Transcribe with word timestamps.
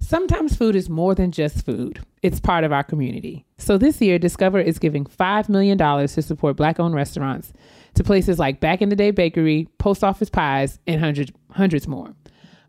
Sometimes 0.00 0.56
food 0.56 0.74
is 0.74 0.88
more 0.88 1.14
than 1.14 1.30
just 1.30 1.64
food. 1.64 2.00
It's 2.22 2.40
part 2.40 2.64
of 2.64 2.72
our 2.72 2.82
community. 2.82 3.44
So 3.58 3.78
this 3.78 4.00
year, 4.00 4.18
Discover 4.18 4.60
is 4.60 4.78
giving 4.78 5.04
$5 5.04 5.48
million 5.48 5.78
to 5.78 6.22
support 6.22 6.56
Black 6.56 6.80
owned 6.80 6.94
restaurants 6.94 7.52
to 7.94 8.02
places 8.02 8.38
like 8.38 8.60
Back 8.60 8.82
in 8.82 8.88
the 8.88 8.96
Day 8.96 9.10
Bakery, 9.10 9.68
Post 9.78 10.02
Office 10.02 10.30
Pies, 10.30 10.78
and 10.86 11.00
hundreds, 11.00 11.32
hundreds 11.50 11.86
more. 11.86 12.14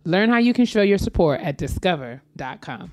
Learn 0.03 0.29
how 0.29 0.37
you 0.37 0.53
can 0.53 0.65
show 0.65 0.81
your 0.81 0.97
support 0.97 1.41
at 1.41 1.57
discover.com. 1.57 2.91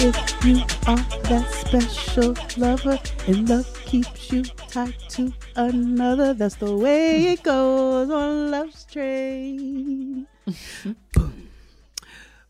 If 0.00 0.44
you 0.44 0.58
are 0.86 0.96
that 1.24 1.50
special 1.50 2.34
lover 2.56 3.00
and 3.26 3.48
love 3.48 3.84
keeps 3.84 4.30
you 4.30 4.44
tied 4.44 4.94
to 5.10 5.32
another, 5.56 6.34
that's 6.34 6.54
the 6.54 6.76
way 6.76 7.32
it 7.32 7.42
goes 7.42 8.08
on 8.08 8.50
Love's 8.52 8.84
Train. 8.84 10.28
boom, 10.44 10.96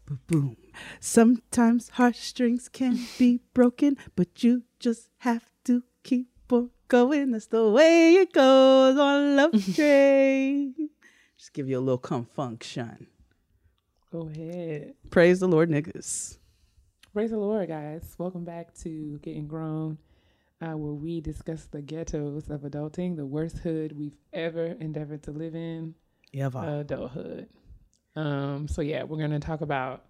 boom, 0.06 0.20
boom. 0.26 0.56
Sometimes 1.00 1.88
heartstrings 1.90 2.68
can 2.68 2.98
be 3.18 3.40
broken, 3.54 3.96
but 4.14 4.44
you 4.44 4.64
just 4.78 5.08
have 5.18 5.46
to 5.64 5.82
keep 6.04 6.28
on 6.52 6.70
going. 6.88 7.30
That's 7.30 7.46
the 7.46 7.68
way 7.70 8.14
it 8.16 8.32
goes 8.34 8.98
on 8.98 9.36
Love's 9.36 9.74
Train. 9.76 10.74
Just 11.38 11.54
give 11.54 11.68
you 11.68 11.78
a 11.78 11.80
little 11.80 11.98
confunction. 11.98 13.06
Go 14.12 14.28
ahead. 14.28 14.94
Praise 15.10 15.40
the 15.40 15.48
Lord, 15.48 15.70
niggas. 15.70 16.37
Praise 17.12 17.30
the 17.30 17.38
Lord, 17.38 17.68
guys. 17.68 18.14
Welcome 18.18 18.44
back 18.44 18.74
to 18.82 19.18
Getting 19.22 19.48
Grown, 19.48 19.98
uh, 20.60 20.76
where 20.76 20.92
we 20.92 21.20
discuss 21.20 21.64
the 21.64 21.80
ghettos 21.80 22.48
of 22.50 22.60
adulting, 22.62 23.16
the 23.16 23.26
worst 23.26 23.58
hood 23.58 23.98
we've 23.98 24.16
ever 24.32 24.66
endeavored 24.66 25.22
to 25.24 25.32
live 25.32 25.54
in, 25.54 25.94
Ever. 26.34 26.80
adulthood. 26.80 27.48
Um, 28.14 28.68
so, 28.68 28.82
yeah, 28.82 29.04
we're 29.04 29.16
going 29.18 29.30
to 29.30 29.40
talk 29.40 29.62
about 29.62 30.04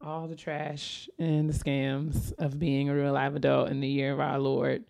all 0.00 0.28
the 0.28 0.36
trash 0.36 1.08
and 1.18 1.48
the 1.48 1.54
scams 1.54 2.32
of 2.38 2.58
being 2.58 2.88
a 2.90 2.94
real 2.94 3.12
live 3.12 3.34
adult 3.34 3.70
in 3.70 3.80
the 3.80 3.88
year 3.88 4.12
of 4.12 4.20
our 4.20 4.38
Lord 4.38 4.84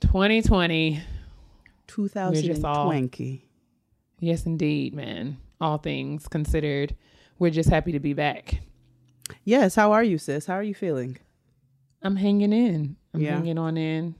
2020. 0.00 1.00
2020. 1.86 3.44
Yes, 4.18 4.46
indeed, 4.46 4.94
man. 4.94 5.36
All 5.60 5.78
things 5.78 6.26
considered, 6.26 6.96
we're 7.38 7.50
just 7.50 7.68
happy 7.68 7.92
to 7.92 8.00
be 8.00 8.14
back. 8.14 8.60
Yes, 9.44 9.74
how 9.74 9.92
are 9.92 10.02
you, 10.04 10.18
sis? 10.18 10.46
How 10.46 10.54
are 10.54 10.62
you 10.62 10.74
feeling? 10.74 11.18
I'm 12.02 12.16
hanging 12.16 12.52
in. 12.52 12.96
I'm 13.14 13.20
Yeah. 13.20 13.36
hanging 13.36 13.58
on 13.58 13.76
in. 13.76 14.14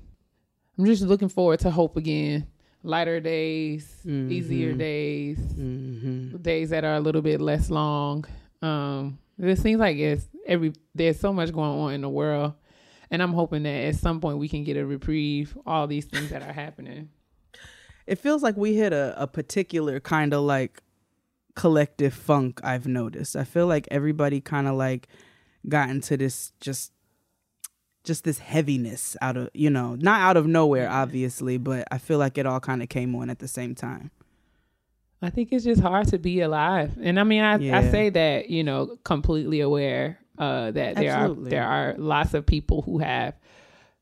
I'm 0.79 0.85
just 0.87 1.03
looking 1.03 1.29
forward 1.29 1.61
to 1.61 1.71
hope 1.71 1.97
again. 1.97 2.47
Lighter 2.85 3.21
days, 3.21 4.05
easier 4.05 4.75
Mhm. 4.75 4.79
days, 4.79 5.39
Mm-hmm. 5.39 6.37
days 6.39 6.71
that 6.71 6.85
are 6.85 6.97
a 6.97 7.01
little 7.01 7.23
bit 7.23 7.41
less 7.41 7.71
long. 7.71 8.25
Um, 8.61 9.19
it 9.39 9.57
seems 9.59 9.79
like 9.79 9.97
it's 9.97 10.27
every 10.47 10.73
there's 10.95 11.19
so 11.21 11.33
much 11.33 11.53
going 11.53 11.71
on 11.71 11.93
in 11.95 12.01
the 12.01 12.09
world, 12.09 12.55
and 13.11 13.23
I'm 13.23 13.33
hoping 13.35 13.63
that 13.65 13.85
at 13.87 13.95
some 13.97 14.21
point 14.21 14.39
we 14.39 14.49
can 14.49 14.65
get 14.65 14.77
a 14.77 14.85
reprieve. 14.85 15.57
All 15.65 15.87
these 15.87 16.07
things 16.07 16.31
that 16.31 16.43
are 16.43 16.53
happening. 16.53 17.11
It 18.07 18.17
feels 18.19 18.43
like 18.43 18.57
we 18.57 18.75
hit 18.75 18.93
a, 18.93 19.15
a 19.17 19.29
particular 19.29 20.01
kind 20.01 20.35
of 20.35 20.43
like 20.43 20.83
collective 21.55 22.15
funk, 22.15 22.61
I've 22.65 22.87
noticed. 22.87 23.37
I 23.37 23.45
feel 23.45 23.67
like 23.67 23.89
everybody 23.91 24.41
kind 24.41 24.69
of 24.69 24.75
like 24.75 25.09
got 25.69 25.91
into 25.91 26.17
this 26.17 26.53
just 26.61 26.93
just 28.05 28.25
this 28.25 28.39
heaviness 28.39 29.17
out 29.23 29.37
of 29.37 29.49
you 29.55 29.71
know 29.71 29.95
not 29.95 30.21
out 30.21 30.37
of 30.37 30.45
nowhere 30.45 30.91
obviously 30.91 31.57
but 31.57 31.87
i 31.93 31.99
feel 31.99 32.19
like 32.19 32.37
it 32.37 32.45
all 32.45 32.59
kind 32.59 32.83
of 32.83 32.89
came 32.89 33.15
on 33.15 33.31
at 33.31 33.39
the 33.39 33.47
same 33.47 33.77
time 33.77 34.11
I 35.23 35.31
think 35.31 35.53
it's 35.53 35.65
just 35.65 35.81
hard 35.81 36.09
to 36.09 36.19
be 36.19 36.41
alive, 36.41 36.99
and 37.01 37.19
I 37.19 37.23
mean, 37.23 37.43
I, 37.43 37.55
I 37.55 37.91
say 37.91 38.11
that 38.11 38.51
you 38.51 38.65
know 38.65 38.99
completely 39.05 39.61
aware 39.61 40.19
uh, 40.37 40.73
that 40.73 40.97
there 40.97 41.11
Absolutely. 41.11 41.47
are 41.47 41.51
there 41.51 41.65
are 41.65 41.95
lots 41.97 42.35
of 42.35 42.45
people 42.45 42.83
who 42.83 42.99
have 42.99 43.35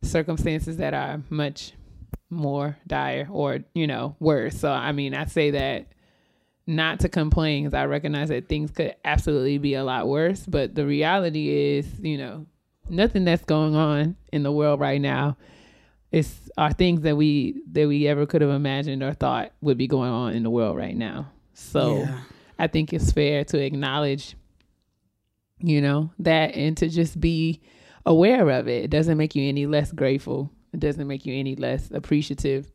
circumstances 0.03 0.79
that 0.79 0.95
are 0.95 1.21
much 1.29 1.75
more 2.31 2.79
dire 2.87 3.29
or 3.31 3.59
you 3.75 3.87
know 3.87 4.17
worse. 4.19 4.59
So 4.59 4.73
I 4.73 4.93
mean, 4.93 5.15
I 5.15 5.27
say 5.27 5.51
that 5.51 5.89
not 6.71 7.01
to 7.01 7.09
complain 7.09 7.65
because 7.65 7.75
I 7.75 7.85
recognize 7.87 8.29
that 8.29 8.49
things 8.49 8.71
could 8.71 8.95
absolutely 9.05 9.59
be 9.59 9.75
a 9.75 9.85
lot 9.85 10.09
worse, 10.09 10.47
but 10.47 10.75
the 10.75 10.87
reality 10.87 11.49
is, 11.77 11.87
you 12.01 12.17
know, 12.17 12.47
nothing 12.89 13.25
that's 13.25 13.45
going 13.45 13.75
on 13.75 14.17
in 14.33 14.43
the 14.43 14.53
world 14.53 14.81
right 14.81 15.01
now 15.01 15.37
is 16.13 16.51
are 16.59 16.73
things 16.73 17.03
that 17.03 17.17
we 17.17 17.63
that 17.73 17.87
we 17.87 18.07
ever 18.09 18.27
could 18.27 18.41
have 18.41 18.51
imagined 18.51 19.03
or 19.03 19.13
thought 19.13 19.53
would 19.61 19.79
be 19.79 19.87
going 19.87 20.11
on 20.11 20.33
in 20.35 20.43
the 20.43 20.51
world 20.51 20.77
right 20.77 20.97
now. 20.97 21.31
So 21.55 21.99
Yeah. 21.99 22.21
I 22.59 22.67
think 22.67 22.93
it's 22.93 23.13
fair 23.13 23.45
to 23.45 23.59
acknowledge, 23.59 24.37
you 25.59 25.81
know, 25.81 26.11
that 26.19 26.55
and 26.55 26.77
to 26.79 26.89
just 26.89 27.21
be 27.21 27.61
aware 28.07 28.49
of 28.51 28.69
it. 28.69 28.85
It 28.85 28.91
doesn't 28.91 29.17
make 29.17 29.35
you 29.35 29.49
any 29.49 29.67
less 29.67 29.93
grateful. 29.93 30.51
It 30.73 30.81
doesn't 30.81 31.07
make 31.07 31.27
you 31.27 31.35
any 31.35 31.57
less 31.57 31.91
appreciative 31.91 32.71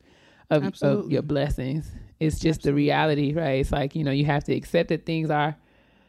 of, 0.49 0.73
of 0.81 1.11
your 1.11 1.21
blessings. 1.21 1.91
It's 2.19 2.39
just 2.39 2.61
the 2.63 2.73
reality, 2.73 3.33
right? 3.33 3.59
It's 3.59 3.71
like, 3.71 3.95
you 3.95 4.03
know, 4.03 4.11
you 4.11 4.25
have 4.25 4.43
to 4.45 4.53
accept 4.55 4.89
that 4.89 5.05
things 5.05 5.29
are 5.29 5.55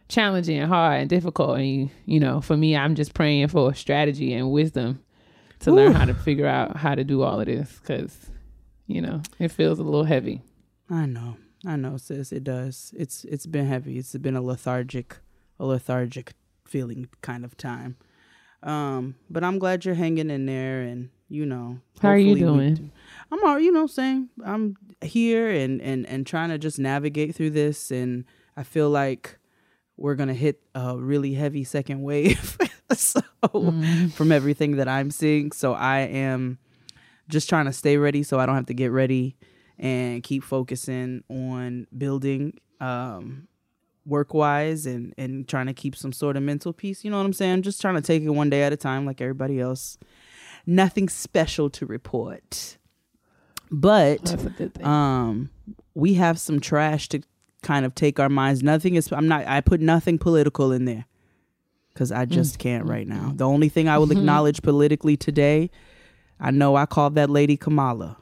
challenging 0.08 0.58
and 0.58 0.68
hard 0.68 1.00
and 1.00 1.10
difficult. 1.10 1.58
And, 1.58 1.66
you, 1.66 1.90
you 2.04 2.20
know, 2.20 2.40
for 2.40 2.56
me, 2.56 2.76
I'm 2.76 2.94
just 2.94 3.12
praying 3.14 3.48
for 3.48 3.74
strategy 3.74 4.32
and 4.32 4.50
wisdom 4.52 5.02
to 5.60 5.72
learn 5.72 5.92
how 5.94 6.04
to 6.04 6.14
figure 6.14 6.46
out 6.46 6.76
how 6.76 6.94
to 6.94 7.02
do 7.02 7.22
all 7.22 7.40
of 7.40 7.46
this 7.46 7.78
because, 7.80 8.14
you 8.86 9.00
know, 9.00 9.20
it 9.38 9.48
feels 9.48 9.78
a 9.78 9.82
little 9.82 10.04
heavy. 10.04 10.42
i 10.90 11.06
know. 11.06 11.36
I 11.66 11.74
know 11.74 11.96
sis. 11.96 12.30
It 12.30 12.44
does. 12.44 12.92
It's 12.96 13.24
it's 13.24 13.46
been 13.46 13.66
heavy. 13.66 13.98
It's 13.98 14.12
been 14.16 14.36
a 14.36 14.42
lethargic 14.42 15.16
a 15.58 15.64
lethargic 15.66 16.34
feeling 16.64 17.08
kind 17.22 17.44
of 17.44 17.56
time. 17.56 17.96
Um 18.62 19.16
but 19.30 19.42
i'm 19.42 19.58
glad 19.58 19.84
you're 19.84 19.94
hanging 19.94 20.30
in 20.30 20.46
there 20.46 20.82
and 20.82 21.10
you 21.28 21.44
know 21.46 21.78
How 22.00 22.10
are 22.10 22.18
you 22.18 22.36
doing? 22.36 22.74
do- 22.74 22.90
i'm 23.32 23.44
all 23.44 23.58
you 23.58 23.70
know 23.72 23.86
saying 23.86 24.28
i'm 24.44 24.76
here 25.02 25.50
and 25.50 25.80
and 25.82 26.06
and 26.06 26.26
trying 26.26 26.48
to 26.50 26.58
just 26.58 26.78
navigate 26.78 27.34
through 27.34 27.50
this. 27.50 27.90
And 27.90 28.24
i 28.56 28.62
feel 28.62 28.88
like 28.90 29.38
we're 29.96 30.14
gonna 30.14 30.34
hit 30.34 30.60
a 30.74 30.96
really 30.96 31.34
heavy 31.34 31.64
second 31.64 32.02
wave. 32.02 32.58
So 32.94 33.20
Mm-hmm. 33.42 34.08
from 34.08 34.30
everything 34.32 34.76
that 34.76 34.86
i'm 34.88 35.10
seeing. 35.10 35.50
So 35.52 35.72
i 35.74 35.98
am 36.00 36.58
just 37.28 37.48
trying 37.48 37.66
to 37.66 37.72
stay 37.72 37.96
ready 37.96 38.22
so 38.22 38.38
i 38.38 38.46
don't 38.46 38.54
have 38.54 38.66
to 38.66 38.74
get 38.74 38.92
ready 38.92 39.36
and 39.78 40.22
keep 40.22 40.44
focusing 40.44 41.22
on 41.28 41.86
building 41.96 42.54
um 42.80 43.48
work 44.04 44.32
wise 44.34 44.86
and 44.86 45.12
and 45.18 45.48
trying 45.48 45.66
to 45.66 45.74
keep 45.74 45.96
some 45.96 46.12
sort 46.12 46.36
of 46.36 46.42
mental 46.44 46.72
peace. 46.72 47.04
You 47.04 47.10
know 47.10 47.18
what 47.18 47.26
i'm 47.26 47.32
saying? 47.32 47.62
Just 47.62 47.80
trying 47.80 47.96
to 47.96 48.00
take 48.00 48.22
it 48.22 48.30
one 48.30 48.50
day 48.50 48.62
at 48.62 48.72
a 48.72 48.76
time 48.76 49.04
like 49.04 49.20
everybody 49.20 49.58
else. 49.60 49.98
Nothing 50.64 51.08
special 51.08 51.68
to 51.70 51.86
report 51.86 52.78
but 53.70 54.24
That's 54.24 54.44
a 54.44 54.50
good 54.50 54.74
thing. 54.74 54.86
um 54.86 55.50
we 55.94 56.14
have 56.14 56.38
some 56.38 56.60
trash 56.60 57.08
to 57.08 57.22
kind 57.62 57.84
of 57.84 57.94
take 57.94 58.20
our 58.20 58.28
minds 58.28 58.62
nothing 58.62 58.94
is 58.94 59.10
i'm 59.12 59.28
not 59.28 59.46
i 59.46 59.60
put 59.60 59.80
nothing 59.80 60.18
political 60.18 60.72
in 60.72 60.84
there 60.84 61.06
because 61.96 62.12
I 62.12 62.26
just 62.26 62.56
mm. 62.56 62.58
can't 62.58 62.84
right 62.84 63.08
now. 63.08 63.28
Mm-hmm. 63.28 63.36
The 63.38 63.48
only 63.48 63.70
thing 63.70 63.88
I 63.88 63.96
will 63.96 64.06
mm-hmm. 64.06 64.18
acknowledge 64.18 64.60
politically 64.60 65.16
today, 65.16 65.70
I 66.38 66.50
know 66.50 66.76
I 66.76 66.84
called 66.84 67.14
that 67.14 67.30
lady 67.30 67.56
Kamala. 67.56 68.18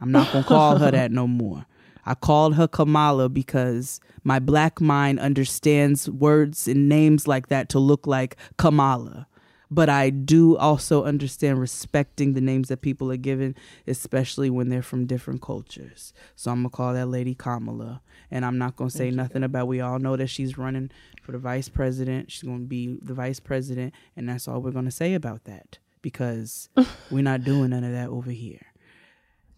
I'm 0.00 0.12
not 0.12 0.32
gonna 0.32 0.44
call 0.44 0.78
her 0.78 0.90
that 0.92 1.10
no 1.10 1.26
more. 1.42 1.66
I 2.06 2.14
called 2.14 2.54
her 2.54 2.68
Kamala 2.68 3.28
because 3.28 3.98
my 4.22 4.38
black 4.38 4.80
mind 4.80 5.18
understands 5.18 6.08
words 6.08 6.68
and 6.68 6.88
names 6.88 7.26
like 7.26 7.48
that 7.48 7.68
to 7.70 7.80
look 7.80 8.06
like 8.06 8.36
Kamala. 8.56 9.26
But 9.74 9.88
I 9.88 10.10
do 10.10 10.56
also 10.56 11.02
understand 11.02 11.58
respecting 11.58 12.34
the 12.34 12.40
names 12.40 12.68
that 12.68 12.80
people 12.80 13.10
are 13.10 13.16
given, 13.16 13.56
especially 13.88 14.48
when 14.48 14.68
they're 14.68 14.82
from 14.82 15.04
different 15.04 15.42
cultures. 15.42 16.12
So 16.36 16.52
I'm 16.52 16.58
gonna 16.58 16.70
call 16.70 16.94
that 16.94 17.06
lady 17.06 17.34
Kamala, 17.34 18.00
and 18.30 18.44
I'm 18.44 18.56
not 18.56 18.76
gonna 18.76 18.90
say 18.90 19.10
nothing 19.10 19.42
about. 19.42 19.66
We 19.66 19.80
all 19.80 19.98
know 19.98 20.14
that 20.14 20.28
she's 20.28 20.56
running 20.56 20.92
for 21.22 21.32
the 21.32 21.38
vice 21.38 21.68
president. 21.68 22.30
She's 22.30 22.44
gonna 22.44 22.60
be 22.60 22.96
the 23.02 23.14
vice 23.14 23.40
president, 23.40 23.94
and 24.14 24.28
that's 24.28 24.46
all 24.46 24.60
we're 24.60 24.70
gonna 24.70 24.92
say 24.92 25.14
about 25.14 25.42
that 25.44 25.78
because 26.00 26.68
we're 27.10 27.24
not 27.24 27.42
doing 27.42 27.70
none 27.70 27.82
of 27.82 27.90
that 27.90 28.10
over 28.10 28.30
here. 28.30 28.66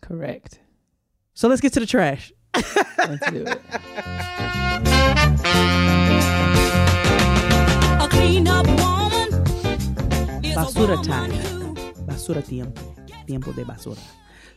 Correct. 0.01 0.61
So 1.35 1.47
let's 1.47 1.61
get 1.61 1.75
to 1.75 1.81
the 1.81 1.87
trash. 1.87 2.33
Let's 2.55 3.31
do 3.31 3.45
it. 3.47 4.53
Basura 10.57 11.03
time. 11.05 11.33
Basura 12.07 12.43
tiempo. 12.43 12.81
Tiempo 13.27 13.53
de 13.53 13.65
basura. 13.65 14.01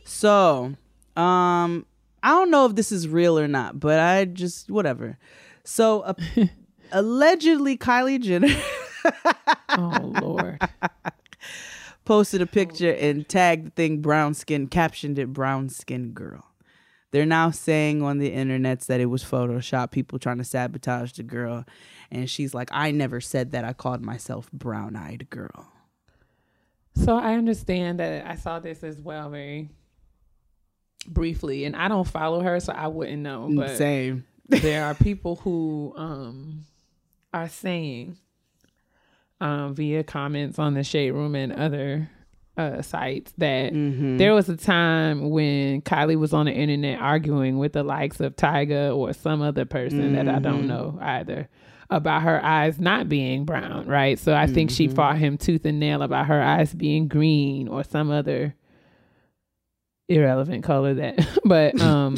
So, 0.04 0.72
um, 1.14 1.86
I 2.22 2.30
don't 2.30 2.50
know 2.50 2.64
if 2.64 2.74
this 2.74 2.90
is 2.90 3.06
real 3.06 3.38
or 3.38 3.46
not, 3.46 3.78
but 3.78 4.00
I 4.00 4.24
just 4.24 4.70
whatever. 4.70 5.18
So, 5.62 6.00
uh, 6.00 6.14
allegedly, 6.92 7.76
Kylie 7.76 8.20
Jenner 8.20 8.48
Oh 9.68 10.12
Lord. 10.22 10.58
posted 12.04 12.42
a 12.42 12.46
picture 12.46 12.92
and 12.92 13.28
tagged 13.28 13.66
the 13.66 13.70
thing 13.70 14.00
brown 14.00 14.34
skin, 14.34 14.68
captioned 14.68 15.18
it 15.18 15.32
brown 15.32 15.68
skin 15.68 16.12
girl. 16.12 16.46
They're 17.12 17.26
now 17.26 17.50
saying 17.50 18.02
on 18.02 18.18
the 18.18 18.30
internets 18.30 18.86
that 18.86 19.00
it 19.00 19.06
was 19.06 19.22
Photoshop, 19.22 19.90
people 19.90 20.18
trying 20.18 20.38
to 20.38 20.44
sabotage 20.44 21.12
the 21.12 21.24
girl. 21.24 21.64
And 22.10 22.30
she's 22.30 22.54
like, 22.54 22.70
I 22.72 22.90
never 22.90 23.20
said 23.20 23.50
that. 23.50 23.64
I 23.64 23.72
called 23.72 24.00
myself 24.00 24.50
brown 24.52 24.96
eyed 24.96 25.28
girl. 25.28 25.69
So 26.94 27.16
I 27.16 27.34
understand 27.34 28.00
that 28.00 28.26
I 28.26 28.34
saw 28.34 28.58
this 28.58 28.84
as 28.84 29.00
well 29.00 29.30
very 29.30 29.68
briefly, 31.06 31.64
and 31.64 31.74
I 31.74 31.88
don't 31.88 32.06
follow 32.06 32.40
her, 32.40 32.60
so 32.60 32.72
I 32.72 32.88
wouldn't 32.88 33.22
know. 33.22 33.50
But 33.54 33.76
Same. 33.76 34.24
there 34.48 34.84
are 34.84 34.94
people 34.94 35.36
who 35.36 35.94
um 35.96 36.66
are 37.32 37.48
saying 37.48 38.16
um 39.40 39.74
via 39.74 40.02
comments 40.04 40.58
on 40.58 40.74
the 40.74 40.82
shade 40.84 41.12
room 41.12 41.34
and 41.34 41.52
other 41.52 42.10
uh 42.56 42.82
sites 42.82 43.32
that 43.38 43.72
there 44.18 44.34
was 44.34 44.48
a 44.48 44.56
time 44.56 45.30
when 45.30 45.80
Kylie 45.82 46.18
was 46.18 46.32
on 46.32 46.46
the 46.46 46.52
internet 46.52 47.00
arguing 47.00 47.58
with 47.58 47.72
the 47.72 47.84
likes 47.84 48.20
of 48.20 48.34
Tyga 48.36 48.94
or 48.94 49.12
some 49.12 49.40
other 49.40 49.64
person 49.64 50.14
that 50.14 50.28
I 50.28 50.40
don't 50.40 50.66
know 50.66 50.98
either 51.00 51.48
about 51.90 52.22
her 52.22 52.42
eyes 52.44 52.78
not 52.78 53.08
being 53.08 53.44
brown, 53.44 53.86
right? 53.86 54.18
So 54.18 54.34
I 54.34 54.46
think 54.46 54.70
she 54.70 54.86
fought 54.88 55.18
him 55.18 55.36
tooth 55.36 55.64
and 55.64 55.80
nail 55.80 56.02
about 56.02 56.26
her 56.26 56.40
eyes 56.40 56.72
being 56.72 57.08
green 57.08 57.66
or 57.68 57.82
some 57.82 58.10
other 58.10 58.54
irrelevant 60.08 60.64
color 60.64 60.92
that 60.94 61.24
but 61.44 61.80
um 61.80 62.16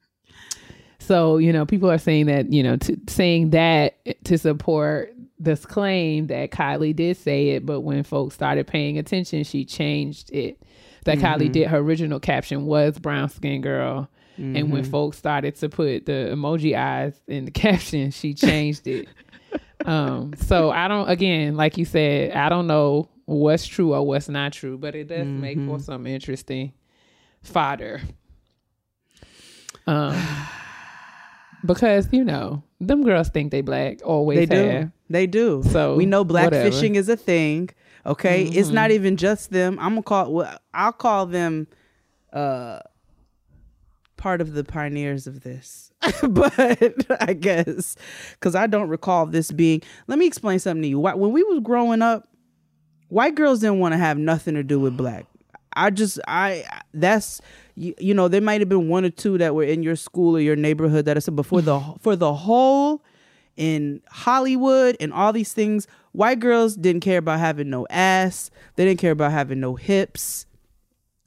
so 0.98 1.38
you 1.38 1.50
know 1.50 1.64
people 1.64 1.90
are 1.90 1.96
saying 1.96 2.26
that 2.26 2.52
you 2.52 2.62
know 2.62 2.76
to, 2.76 3.00
saying 3.08 3.50
that 3.50 3.96
to 4.24 4.36
support 4.36 5.14
this 5.38 5.64
claim 5.64 6.26
that 6.26 6.50
Kylie 6.50 6.94
did 6.94 7.16
say 7.16 7.50
it 7.50 7.64
but 7.64 7.80
when 7.80 8.02
folks 8.02 8.34
started 8.34 8.66
paying 8.66 8.98
attention 8.98 9.44
she 9.44 9.64
changed 9.64 10.30
it. 10.30 10.62
That 11.04 11.18
Kylie 11.18 11.52
did 11.52 11.68
her 11.68 11.78
original 11.78 12.18
caption 12.18 12.64
was 12.64 12.98
brown 12.98 13.28
skin 13.28 13.60
girl 13.60 14.08
and 14.36 14.72
when 14.72 14.82
folks 14.84 15.16
started 15.16 15.54
to 15.56 15.68
put 15.68 16.06
the 16.06 16.30
emoji 16.32 16.76
eyes 16.76 17.20
in 17.28 17.44
the 17.44 17.50
caption 17.64 18.10
she 18.10 18.34
changed 18.34 18.86
it 18.86 19.06
um 19.86 20.32
so 20.36 20.70
I 20.70 20.88
don't 20.88 21.08
again 21.08 21.56
like 21.56 21.78
you 21.78 21.84
said 21.84 22.32
I 22.32 22.48
don't 22.48 22.66
know 22.66 23.08
what's 23.26 23.66
true 23.66 23.94
or 23.94 24.04
what's 24.06 24.28
not 24.28 24.52
true 24.52 24.76
but 24.78 24.94
it 24.94 25.08
does 25.08 25.26
make 25.26 25.58
for 25.64 25.78
some 25.78 26.06
interesting 26.06 26.72
fodder 27.42 28.00
um 29.86 30.20
because 31.64 32.08
you 32.12 32.24
know 32.24 32.62
them 32.80 33.02
girls 33.02 33.28
think 33.28 33.50
they 33.50 33.60
black 33.62 34.00
always 34.04 34.38
They 34.38 34.46
do. 34.46 34.68
have. 34.68 34.90
They 35.10 35.26
do. 35.26 35.62
So, 35.70 35.96
we 35.96 36.06
know 36.06 36.24
black 36.24 36.46
whatever. 36.46 36.68
Mm-hmm. 36.70 36.76
fishing 36.76 36.94
is 36.96 37.08
a 37.08 37.16
thing. 37.16 37.70
Okay, 38.06 38.44
it's 38.44 38.68
not 38.70 38.90
even 38.90 39.16
just 39.16 39.50
them. 39.50 39.78
I'm 39.78 39.90
gonna 39.92 40.02
call. 40.02 40.32
Well, 40.32 40.58
I'll 40.74 40.92
call 40.92 41.26
them 41.26 41.66
uh 42.32 42.80
part 44.24 44.40
of 44.40 44.54
the 44.54 44.64
pioneers 44.64 45.26
of 45.26 45.42
this. 45.42 45.92
but 46.30 46.58
I 47.20 47.34
guess 47.34 47.94
because 48.32 48.54
I 48.54 48.66
don't 48.66 48.88
recall 48.88 49.26
this 49.26 49.52
being. 49.52 49.82
Let 50.06 50.18
me 50.18 50.26
explain 50.26 50.58
something 50.60 50.80
to 50.80 50.88
you. 50.88 50.98
When 50.98 51.30
we 51.30 51.42
was 51.42 51.60
growing 51.62 52.00
up, 52.00 52.26
white 53.08 53.34
girls 53.34 53.60
didn't 53.60 53.80
want 53.80 53.92
to 53.92 53.98
have 53.98 54.16
nothing 54.16 54.54
to 54.54 54.62
do 54.62 54.80
with 54.80 54.96
black. 54.96 55.26
I 55.76 55.90
just 55.90 56.20
I 56.26 56.64
that's 56.94 57.42
you, 57.74 57.94
you 57.98 58.14
know 58.14 58.28
there 58.28 58.40
might 58.40 58.62
have 58.62 58.68
been 58.70 58.88
one 58.88 59.04
or 59.04 59.10
two 59.10 59.36
that 59.36 59.54
were 59.54 59.62
in 59.62 59.82
your 59.82 59.96
school 59.96 60.36
or 60.36 60.40
your 60.40 60.56
neighborhood 60.56 61.04
that 61.04 61.18
I 61.18 61.20
said 61.20 61.36
before 61.36 61.60
the 61.60 61.78
for 62.00 62.16
the 62.16 62.32
whole 62.32 63.04
in 63.58 64.00
Hollywood 64.08 64.96
and 65.00 65.12
all 65.12 65.34
these 65.34 65.52
things 65.52 65.86
white 66.12 66.40
girls 66.40 66.76
didn't 66.76 67.02
care 67.02 67.18
about 67.18 67.40
having 67.40 67.68
no 67.68 67.86
ass 67.90 68.50
they 68.76 68.86
didn't 68.86 69.00
care 69.00 69.12
about 69.12 69.32
having 69.32 69.60
no 69.60 69.74
hips 69.74 70.46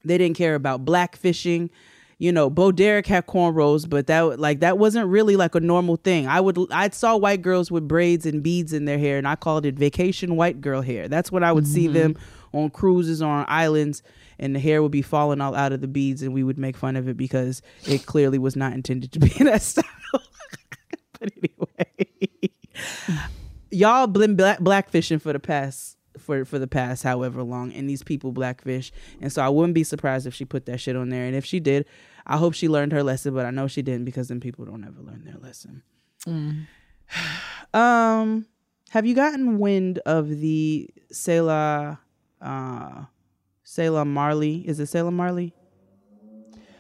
they 0.04 0.18
didn't 0.18 0.36
care 0.36 0.56
about 0.56 0.84
black 0.84 1.16
fishing 1.16 1.70
you 2.18 2.32
know 2.32 2.50
bo 2.50 2.72
derek 2.72 3.06
had 3.06 3.28
cornrows 3.28 3.88
but 3.88 4.08
that 4.08 4.40
like 4.40 4.60
that 4.60 4.78
wasn't 4.78 5.08
really 5.08 5.36
like 5.36 5.56
a 5.56 5.60
normal 5.60 5.96
thing. 5.98 6.28
I 6.28 6.42
would 6.42 6.58
i 6.72 6.90
saw 6.90 7.16
white 7.16 7.42
girls 7.42 7.72
with 7.72 7.88
braids 7.88 8.26
and 8.26 8.42
beads 8.42 8.74
in 8.74 8.86
their 8.86 8.98
hair 8.98 9.18
and 9.18 9.28
i 9.28 9.36
called 9.36 9.66
it 9.66 9.76
vacation 9.76 10.36
white 10.36 10.62
girl 10.62 10.82
hair. 10.82 11.08
That's 11.08 11.32
when 11.32 11.44
i 11.44 11.52
would 11.52 11.68
see 11.68 11.86
mm-hmm. 11.86 11.94
them 11.94 12.18
on 12.54 12.70
cruises 12.70 13.22
or 13.22 13.28
on 13.28 13.46
islands 13.48 14.02
and 14.40 14.56
the 14.56 14.60
hair 14.60 14.82
would 14.82 14.92
be 14.92 15.02
falling 15.02 15.42
all 15.42 15.56
out 15.56 15.74
of 15.74 15.82
the 15.82 15.88
beads 15.88 16.22
and 16.22 16.34
we 16.34 16.44
would 16.44 16.58
make 16.58 16.78
fun 16.78 16.96
of 16.96 17.08
it 17.08 17.18
because 17.18 17.62
it 17.86 18.06
clearly 18.06 18.40
was 18.40 18.56
not 18.56 18.74
intended 18.74 19.12
to 19.12 19.20
be 19.20 19.32
in 19.38 19.46
that 19.46 19.62
style. 19.64 19.84
But 21.20 21.32
anyway 21.44 22.08
y'all 23.72 24.08
been 24.08 24.36
black 24.36 24.60
blackfishing 24.60 25.22
for 25.22 25.34
the 25.34 25.40
past 25.40 25.97
for 26.28 26.44
for 26.46 26.60
the 26.60 26.68
past 26.68 27.04
however 27.04 27.42
long 27.42 27.72
and 27.72 27.90
these 27.90 28.04
people 28.04 28.32
blackfish 28.34 28.92
and 29.22 29.32
so 29.32 29.42
i 29.42 29.48
wouldn't 29.48 29.74
be 29.74 29.84
surprised 29.84 30.28
if 30.28 30.36
she 30.36 30.44
put 30.46 30.66
that 30.66 30.80
shit 30.80 30.96
on 30.96 31.08
there 31.10 31.26
and 31.26 31.36
if 31.36 31.46
she 31.46 31.60
did 31.60 31.86
i 32.28 32.36
hope 32.36 32.54
she 32.54 32.68
learned 32.68 32.92
her 32.92 33.02
lesson 33.02 33.34
but 33.34 33.46
i 33.46 33.50
know 33.50 33.66
she 33.66 33.82
didn't 33.82 34.04
because 34.04 34.28
then 34.28 34.40
people 34.42 34.66
don't 34.66 34.84
ever 34.84 35.02
learn 35.02 35.24
their 35.24 35.38
lesson 35.40 35.82
um 37.74 38.46
have 38.90 39.06
you 39.06 39.16
gotten 39.16 39.58
wind 39.58 40.00
of 40.00 40.28
the 40.42 40.90
Selah 41.12 42.00
uh 42.42 43.04
Selah 43.64 44.06
Marley 44.06 44.68
is 44.68 44.80
it 44.82 44.88
Selah 44.88 45.12
Marley 45.12 45.54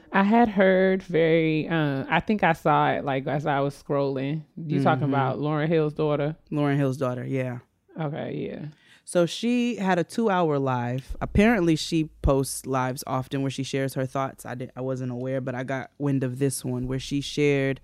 I 0.10 0.24
had 0.24 0.48
heard 0.48 1.04
very. 1.04 1.68
Uh, 1.68 2.06
I 2.10 2.22
think 2.22 2.42
I 2.42 2.54
saw 2.54 2.92
it 2.92 3.04
like 3.04 3.28
as 3.28 3.46
I 3.46 3.60
was 3.60 3.76
scrolling. 3.76 4.44
You 4.56 4.82
talking 4.82 5.04
about 5.04 5.38
Lauryn 5.38 5.68
Hill's 5.68 5.94
daughter? 5.94 6.38
Lauryn 6.50 6.78
Hill's 6.78 6.96
daughter 6.96 7.26
yeah 7.26 7.60
Okay, 8.00 8.50
yeah. 8.52 8.66
So 9.10 9.26
she 9.26 9.78
had 9.78 10.00
a 10.00 10.04
two 10.04 10.30
hour 10.30 10.60
live. 10.60 11.16
Apparently 11.22 11.78
she 11.78 12.10
posts 12.22 12.66
lives 12.66 13.06
often 13.08 13.42
where 13.42 13.50
she 13.50 13.64
shares 13.64 13.94
her 13.94 14.06
thoughts. 14.06 14.46
I 14.46 14.54
did 14.54 14.70
I 14.76 14.82
wasn't 14.82 15.14
aware, 15.14 15.40
but 15.40 15.56
I 15.56 15.64
got 15.64 15.92
wind 15.98 16.26
of 16.26 16.40
this 16.40 16.66
one 16.66 16.90
where 16.90 17.00
she 17.00 17.22
shared 17.22 17.80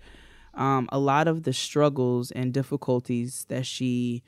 um, 0.54 0.90
a 0.92 1.00
lot 1.00 1.30
of 1.30 1.44
the 1.44 1.54
struggles 1.54 2.30
and 2.32 2.54
difficulties 2.54 3.46
that 3.48 3.66
she 3.66 4.22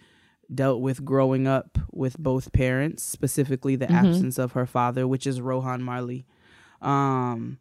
dealt 0.53 0.79
with 0.79 1.03
growing 1.03 1.47
up 1.47 1.77
with 1.91 2.17
both 2.17 2.53
parents, 2.53 3.03
specifically 3.03 3.75
the 3.75 3.91
absence 3.91 4.37
of 4.39 4.53
her 4.53 4.65
father, 4.65 5.05
which 5.05 5.27
is 5.27 5.41
Rohan 5.41 5.83
Marley. 5.83 6.25
Um, 6.81 7.57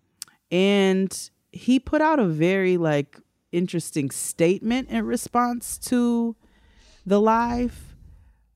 and 0.52 1.30
he 1.50 1.80
put 1.80 2.00
out 2.00 2.20
a 2.20 2.26
very 2.28 2.76
like 2.76 3.18
interesting 3.50 4.12
statement 4.12 4.90
in 4.90 5.04
response 5.06 5.76
to 5.78 6.36
the 7.04 7.20
live. 7.20 7.93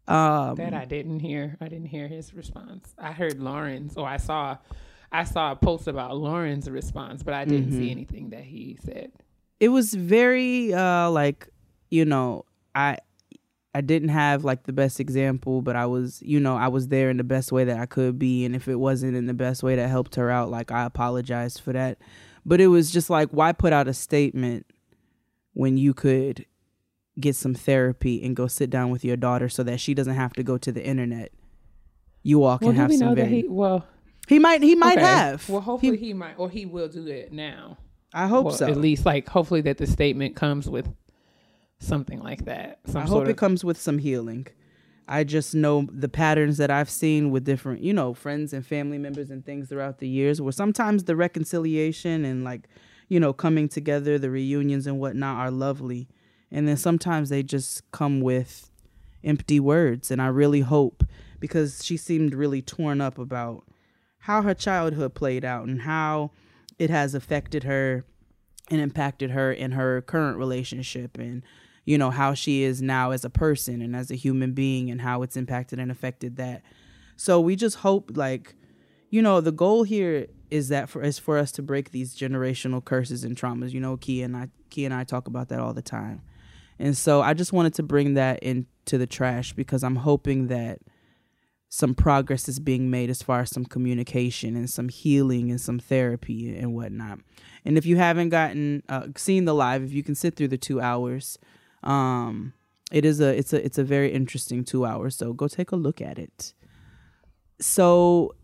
Um, 0.08 0.54
That 0.56 0.74
I 0.74 0.84
didn't 0.84 1.20
hear. 1.20 1.56
I 1.60 1.68
didn't 1.68 1.86
hear 1.88 2.08
his 2.08 2.32
response. 2.34 2.94
I 2.98 3.12
heard 3.12 3.38
Lauryn's, 3.38 3.96
or 3.96 4.06
I 4.08 4.16
saw, 4.16 4.56
I 5.12 5.24
saw 5.24 5.52
a 5.52 5.56
post 5.56 5.86
about 5.88 6.12
Lauryn's 6.12 6.68
response, 6.70 7.22
but 7.22 7.34
I 7.34 7.44
didn't 7.44 7.72
see 7.72 7.90
anything 7.90 8.30
that 8.30 8.44
he 8.44 8.78
said. 8.82 9.12
it 9.60 9.68
was 9.70 9.92
very 9.94 10.72
uh 10.72 11.10
like 11.10 11.48
you 11.90 12.04
know 12.04 12.44
i 12.74 12.96
i 13.74 13.80
didn't 13.80 14.10
have 14.10 14.44
like 14.44 14.62
the 14.64 14.72
best 14.72 15.00
example 15.00 15.62
but 15.62 15.74
i 15.74 15.84
was 15.86 16.22
you 16.22 16.38
know 16.38 16.54
i 16.56 16.68
was 16.68 16.88
there 16.88 17.10
in 17.10 17.16
the 17.16 17.24
best 17.24 17.50
way 17.50 17.64
that 17.64 17.78
i 17.80 17.86
could 17.86 18.18
be 18.18 18.44
and 18.44 18.54
if 18.54 18.68
it 18.68 18.76
wasn't 18.76 19.16
in 19.16 19.26
the 19.26 19.34
best 19.34 19.62
way 19.64 19.74
that 19.74 19.88
helped 19.88 20.14
her 20.14 20.30
out 20.30 20.48
like 20.50 20.70
i 20.70 20.84
apologize 20.84 21.58
for 21.58 21.72
that 21.72 21.98
but 22.46 22.60
it 22.60 22.68
was 22.68 22.90
just 22.92 23.10
like 23.10 23.28
why 23.30 23.50
put 23.52 23.72
out 23.72 23.88
a 23.88 23.94
statement 23.94 24.64
when 25.54 25.76
you 25.76 25.92
could 25.92 26.44
get 27.20 27.34
some 27.36 27.54
therapy 27.54 28.22
and 28.24 28.34
go 28.36 28.46
sit 28.46 28.70
down 28.70 28.90
with 28.90 29.04
your 29.04 29.16
daughter 29.16 29.48
so 29.48 29.62
that 29.64 29.80
she 29.80 29.94
doesn't 29.94 30.14
have 30.14 30.32
to 30.34 30.42
go 30.42 30.56
to 30.58 30.70
the 30.72 30.84
internet. 30.84 31.32
You 32.22 32.42
all 32.44 32.58
can 32.58 32.68
Well, 32.68 32.76
have 32.76 32.92
some 32.94 33.14
very. 33.14 33.42
he? 33.42 33.48
Well, 33.48 33.84
He 34.28 34.38
might. 34.38 34.62
He 34.62 34.74
might 34.74 34.98
okay. 34.98 35.06
have. 35.06 35.48
Well, 35.48 35.60
hopefully 35.62 35.96
He- 35.96 36.08
he, 36.08 36.12
might, 36.12 36.34
or 36.38 36.50
he 36.50 36.66
will 36.66 36.88
do 36.88 37.06
it 37.06 37.32
now. 37.32 37.78
I 38.12 38.26
hope 38.26 38.46
Well, 38.46 38.54
so. 38.54 38.66
At 38.66 38.76
least, 38.76 39.04
like, 39.06 39.28
hopefully 39.28 39.60
that 39.62 39.78
the 39.78 39.86
statement 39.86 40.36
comes 40.36 40.68
with 40.68 40.88
something 41.78 42.20
like 42.20 42.44
that. 42.46 42.80
Some 42.86 43.02
I 43.02 43.06
hope 43.06 43.28
it 43.28 43.36
comes 43.36 43.64
with 43.64 43.78
some 43.80 43.98
healing. 43.98 44.46
I 45.06 45.24
just 45.24 45.54
know 45.54 45.86
the 45.90 46.08
patterns 46.08 46.58
that 46.58 46.70
I've 46.70 46.90
seen 46.90 47.30
with 47.30 47.44
different, 47.44 47.80
you 47.82 47.94
know, 47.94 48.12
friends 48.12 48.52
and 48.52 48.66
family 48.66 48.98
members 48.98 49.30
and 49.30 49.44
things 49.44 49.68
throughout 49.70 49.98
the 49.98 50.08
years 50.08 50.40
where 50.40 50.52
sometimes 50.52 51.04
the 51.04 51.16
reconciliation 51.16 52.24
and 52.26 52.44
like, 52.44 52.68
you 53.08 53.18
know, 53.18 53.32
coming 53.32 53.68
together, 53.70 54.18
the 54.18 54.30
reunions 54.30 54.86
and 54.86 54.98
whatnot 55.00 55.38
are 55.38 55.50
lovely. 55.50 56.08
And 56.50 56.66
then 56.66 56.76
sometimes 56.76 57.28
they 57.28 57.42
just 57.42 57.90
come 57.92 58.20
with 58.20 58.70
empty 59.22 59.60
words. 59.60 60.10
And 60.10 60.20
I 60.20 60.28
really 60.28 60.60
hope 60.60 61.04
because 61.40 61.84
she 61.84 61.96
seemed 61.96 62.34
really 62.34 62.62
torn 62.62 63.00
up 63.00 63.18
about 63.18 63.64
how 64.20 64.42
her 64.42 64.54
childhood 64.54 65.14
played 65.14 65.44
out 65.44 65.66
and 65.66 65.82
how 65.82 66.30
it 66.78 66.90
has 66.90 67.14
affected 67.14 67.64
her 67.64 68.04
and 68.70 68.80
impacted 68.80 69.30
her 69.30 69.52
in 69.52 69.72
her 69.72 70.02
current 70.02 70.36
relationship 70.36 71.16
and 71.18 71.42
you 71.84 71.96
know 71.96 72.10
how 72.10 72.34
she 72.34 72.62
is 72.62 72.82
now 72.82 73.12
as 73.12 73.24
a 73.24 73.30
person 73.30 73.80
and 73.80 73.96
as 73.96 74.10
a 74.10 74.14
human 74.14 74.52
being 74.52 74.90
and 74.90 75.00
how 75.00 75.22
it's 75.22 75.36
impacted 75.36 75.78
and 75.78 75.90
affected 75.90 76.36
that. 76.36 76.62
So 77.16 77.40
we 77.40 77.56
just 77.56 77.76
hope 77.76 78.10
like 78.14 78.54
you 79.08 79.22
know 79.22 79.40
the 79.40 79.52
goal 79.52 79.84
here 79.84 80.26
is 80.50 80.68
that 80.68 80.90
for 80.90 81.02
is 81.02 81.18
for 81.18 81.38
us 81.38 81.50
to 81.52 81.62
break 81.62 81.90
these 81.90 82.14
generational 82.14 82.84
curses 82.84 83.24
and 83.24 83.34
traumas. 83.34 83.72
You 83.72 83.80
know 83.80 83.96
key 83.96 84.22
and 84.22 84.36
i 84.36 84.48
key 84.68 84.84
and 84.84 84.92
i 84.92 85.02
talk 85.02 85.26
about 85.28 85.48
that 85.48 85.60
all 85.60 85.72
the 85.72 85.80
time 85.80 86.20
and 86.78 86.96
so 86.96 87.20
i 87.22 87.34
just 87.34 87.52
wanted 87.52 87.74
to 87.74 87.82
bring 87.82 88.14
that 88.14 88.42
into 88.42 88.98
the 88.98 89.06
trash 89.06 89.52
because 89.52 89.82
i'm 89.82 89.96
hoping 89.96 90.48
that 90.48 90.78
some 91.68 91.94
progress 91.94 92.48
is 92.48 92.58
being 92.58 92.90
made 92.90 93.10
as 93.10 93.22
far 93.22 93.40
as 93.40 93.50
some 93.50 93.64
communication 93.64 94.56
and 94.56 94.70
some 94.70 94.88
healing 94.88 95.50
and 95.50 95.60
some 95.60 95.78
therapy 95.78 96.56
and 96.56 96.74
whatnot. 96.74 97.20
And 97.64 97.76
if 97.76 97.84
you 97.84 97.98
haven't 97.98 98.30
gotten 98.30 98.82
uh, 98.88 99.08
seen 99.16 99.44
the 99.44 99.54
live, 99.54 99.82
if 99.82 99.92
you 99.92 100.02
can 100.02 100.14
sit 100.14 100.34
through 100.34 100.48
the 100.48 100.56
two 100.56 100.80
hours, 100.80 101.38
um, 101.82 102.54
it 102.90 103.04
is 103.04 103.20
a 103.20 103.36
it's 103.36 103.52
a 103.52 103.62
it's 103.62 103.76
a 103.76 103.84
very 103.84 104.10
interesting 104.12 104.64
two 104.64 104.86
hours. 104.86 105.16
So 105.16 105.34
go 105.34 105.46
take 105.46 105.70
a 105.70 105.76
look 105.76 106.00
at 106.00 106.18
it. 106.18 106.54
So 107.60 108.34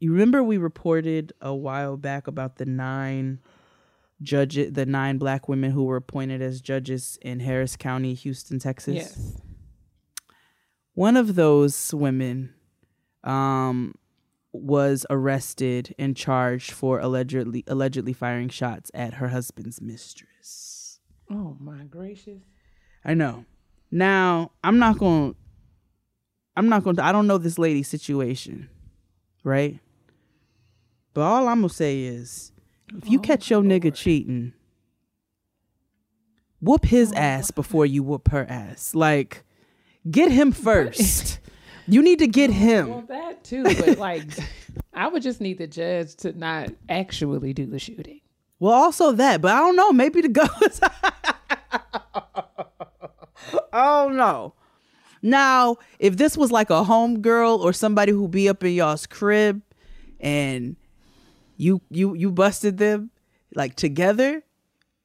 you 0.00 0.10
remember 0.10 0.42
we 0.42 0.58
reported 0.58 1.32
a 1.40 1.54
while 1.54 1.96
back 1.96 2.26
about 2.26 2.56
the 2.56 2.66
nine 2.66 3.38
judges, 4.22 4.72
the 4.72 4.86
nine 4.86 5.18
black 5.18 5.48
women 5.48 5.70
who 5.70 5.84
were 5.84 5.96
appointed 5.96 6.42
as 6.42 6.60
judges 6.60 7.18
in 7.22 7.40
Harris 7.40 7.76
County, 7.76 8.14
Houston, 8.14 8.58
Texas 8.58 8.94
yes. 8.94 9.40
one 10.94 11.16
of 11.16 11.34
those 11.34 11.92
women 11.94 12.54
um 13.24 13.94
was 14.52 15.04
arrested 15.10 15.94
and 15.98 16.16
charged 16.16 16.72
for 16.72 16.98
allegedly 17.00 17.64
allegedly 17.66 18.12
firing 18.12 18.48
shots 18.48 18.90
at 18.94 19.14
her 19.14 19.28
husband's 19.28 19.80
mistress. 19.80 21.00
Oh 21.30 21.56
my 21.60 21.84
gracious. 21.84 22.42
I 23.04 23.14
know. 23.14 23.44
Now, 23.90 24.52
I'm 24.64 24.78
not 24.78 24.98
going 24.98 25.32
to 25.32 25.38
I'm 26.56 26.68
not 26.68 26.84
going 26.84 26.96
to 26.96 27.04
I 27.04 27.12
don't 27.12 27.26
know 27.26 27.38
this 27.38 27.58
lady's 27.58 27.88
situation, 27.88 28.68
right? 29.44 29.78
But 31.14 31.22
all 31.22 31.48
I'm 31.48 31.60
to 31.62 31.74
say 31.74 32.02
is 32.02 32.52
if 32.94 33.08
you 33.08 33.18
oh 33.18 33.22
catch 33.22 33.50
your 33.50 33.62
nigga 33.62 33.94
cheating, 33.94 34.52
whoop 36.60 36.84
his 36.84 37.12
oh 37.12 37.16
ass 37.16 37.50
before 37.50 37.86
you 37.86 38.02
whoop 38.02 38.28
her 38.28 38.46
ass. 38.48 38.94
Like 38.94 39.44
get 40.10 40.30
him 40.30 40.52
first. 40.52 41.40
You 41.88 42.02
need 42.02 42.18
to 42.18 42.26
get 42.26 42.50
oh, 42.50 42.54
him. 42.54 42.88
Well, 42.88 43.04
that 43.08 43.44
too, 43.44 43.62
but 43.62 43.98
like, 43.98 44.28
I 44.92 45.08
would 45.08 45.22
just 45.22 45.40
need 45.40 45.58
the 45.58 45.66
judge 45.66 46.16
to 46.16 46.36
not 46.36 46.70
actually 46.88 47.52
do 47.52 47.66
the 47.66 47.78
shooting. 47.78 48.20
Well, 48.58 48.72
also 48.72 49.12
that, 49.12 49.40
but 49.40 49.52
I 49.52 49.58
don't 49.58 49.76
know. 49.76 49.92
Maybe 49.92 50.22
the 50.22 50.28
ghost. 50.28 50.82
oh 53.72 54.08
no. 54.12 54.54
Now, 55.22 55.76
if 55.98 56.16
this 56.16 56.36
was 56.36 56.52
like 56.52 56.70
a 56.70 56.84
homegirl 56.84 57.58
or 57.58 57.72
somebody 57.72 58.12
who 58.12 58.28
be 58.28 58.48
up 58.48 58.62
in 58.64 58.72
y'all's 58.72 59.06
crib, 59.06 59.62
and 60.20 60.76
you 61.56 61.80
you 61.90 62.14
you 62.14 62.30
busted 62.30 62.78
them 62.78 63.10
like 63.54 63.74
together, 63.76 64.42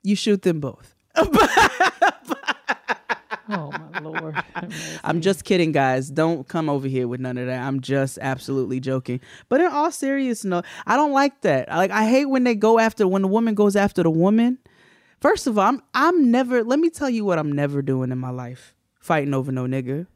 you 0.04 0.16
shoot 0.16 0.42
them 0.42 0.60
both. 0.60 0.96
Oh 3.50 3.70
my 3.72 4.00
lord. 4.00 4.36
I'm 5.04 5.22
just 5.22 5.44
kidding, 5.44 5.72
guys. 5.72 6.10
Don't 6.10 6.48
come 6.48 6.70
over 6.70 6.88
here 6.88 7.08
with 7.08 7.20
none 7.20 7.38
of 7.38 7.48
that. 7.48 7.62
I'm 7.62 7.82
just 7.82 8.18
absolutely 8.22 8.80
joking. 8.80 9.20
But 9.50 9.62
in 9.62 9.68
all 9.68 9.92
seriousness, 9.92 10.46
no, 10.46 10.62
I 10.86 10.96
don't 10.96 11.12
like 11.12 11.42
that. 11.42 11.68
Like 11.68 11.92
I 11.92 12.08
hate 12.10 12.26
when 12.26 12.44
they 12.44 12.56
go 12.56 12.80
after 12.80 13.08
when 13.08 13.22
the 13.22 13.28
woman 13.28 13.54
goes 13.54 13.76
after 13.76 14.04
the 14.04 14.10
woman. 14.10 14.58
First 15.20 15.48
of 15.48 15.58
all, 15.58 15.68
I'm 15.68 15.82
I'm 15.94 16.32
never 16.32 16.64
let 16.64 16.80
me 16.80 16.90
tell 16.90 17.10
you 17.10 17.26
what 17.26 17.40
I'm 17.40 17.52
never 17.52 17.82
doing 17.82 18.12
in 18.12 18.18
my 18.18 18.30
life. 18.30 18.74
Fighting 19.00 19.34
over 19.34 19.52
no 19.52 19.66
nigga. 19.66 20.08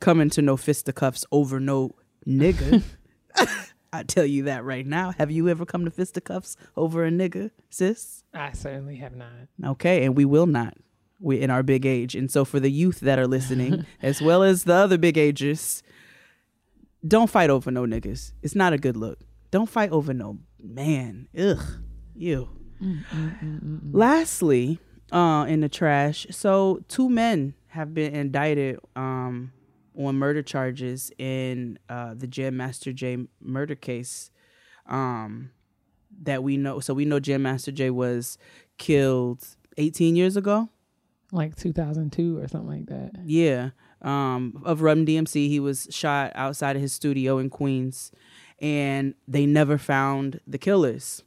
Coming 0.00 0.30
to 0.30 0.42
no 0.42 0.56
fisticuffs 0.56 1.24
over 1.30 1.60
no 1.60 1.94
nigga. 2.26 2.82
I 3.96 4.02
tell 4.02 4.26
you 4.26 4.44
that 4.44 4.64
right 4.64 4.86
now. 4.86 5.12
Have 5.18 5.30
you 5.30 5.48
ever 5.48 5.64
come 5.64 5.84
to 5.84 5.90
fisticuffs 5.90 6.56
over 6.76 7.04
a 7.04 7.10
nigga, 7.10 7.50
sis? 7.70 8.24
I 8.34 8.52
certainly 8.52 8.96
have 8.96 9.16
not. 9.16 9.30
Okay, 9.64 10.04
and 10.04 10.16
we 10.16 10.24
will 10.24 10.46
not. 10.46 10.74
We 11.18 11.40
in 11.40 11.50
our 11.50 11.62
big 11.62 11.86
age. 11.86 12.14
And 12.14 12.30
so 12.30 12.44
for 12.44 12.60
the 12.60 12.70
youth 12.70 13.00
that 13.00 13.18
are 13.18 13.26
listening, 13.26 13.86
as 14.02 14.20
well 14.20 14.42
as 14.42 14.64
the 14.64 14.74
other 14.74 14.98
big 14.98 15.16
ages, 15.16 15.82
don't 17.06 17.30
fight 17.30 17.50
over 17.50 17.70
no 17.70 17.84
niggas. 17.84 18.32
It's 18.42 18.54
not 18.54 18.72
a 18.72 18.78
good 18.78 18.96
look. 18.96 19.20
Don't 19.50 19.68
fight 19.68 19.90
over 19.90 20.12
no 20.12 20.38
man. 20.62 21.28
Ugh. 21.38 21.62
You. 22.14 22.50
Lastly, 23.92 24.78
uh, 25.12 25.46
in 25.48 25.60
the 25.60 25.68
trash, 25.68 26.26
so 26.30 26.82
two 26.88 27.08
men 27.08 27.54
have 27.68 27.94
been 27.94 28.14
indicted 28.14 28.78
um 28.94 29.52
on 29.98 30.16
murder 30.16 30.42
charges 30.42 31.10
in 31.18 31.78
uh 31.88 32.14
the 32.14 32.26
Jam 32.26 32.56
Master 32.56 32.92
Jay 32.92 33.18
murder 33.40 33.74
case. 33.74 34.30
Um 34.86 35.50
that 36.22 36.42
we 36.42 36.56
know 36.56 36.80
so 36.80 36.94
we 36.94 37.04
know 37.04 37.20
Jam 37.20 37.42
Master 37.42 37.72
Jay 37.72 37.90
was 37.90 38.38
killed 38.78 39.46
18 39.76 40.16
years 40.16 40.36
ago. 40.36 40.68
Like 41.32 41.56
2002 41.56 42.38
or 42.38 42.48
something 42.48 42.68
like 42.68 42.86
that. 42.86 43.20
Yeah. 43.24 43.70
Um, 44.02 44.62
of 44.64 44.82
Run 44.82 45.04
DMC. 45.04 45.48
He 45.48 45.60
was 45.60 45.88
shot 45.90 46.32
outside 46.34 46.76
of 46.76 46.82
his 46.82 46.92
studio 46.92 47.38
in 47.38 47.50
Queens, 47.50 48.12
and 48.60 49.14
they 49.26 49.46
never 49.46 49.78
found 49.78 50.40
the 50.46 50.58
killers. 50.58 51.24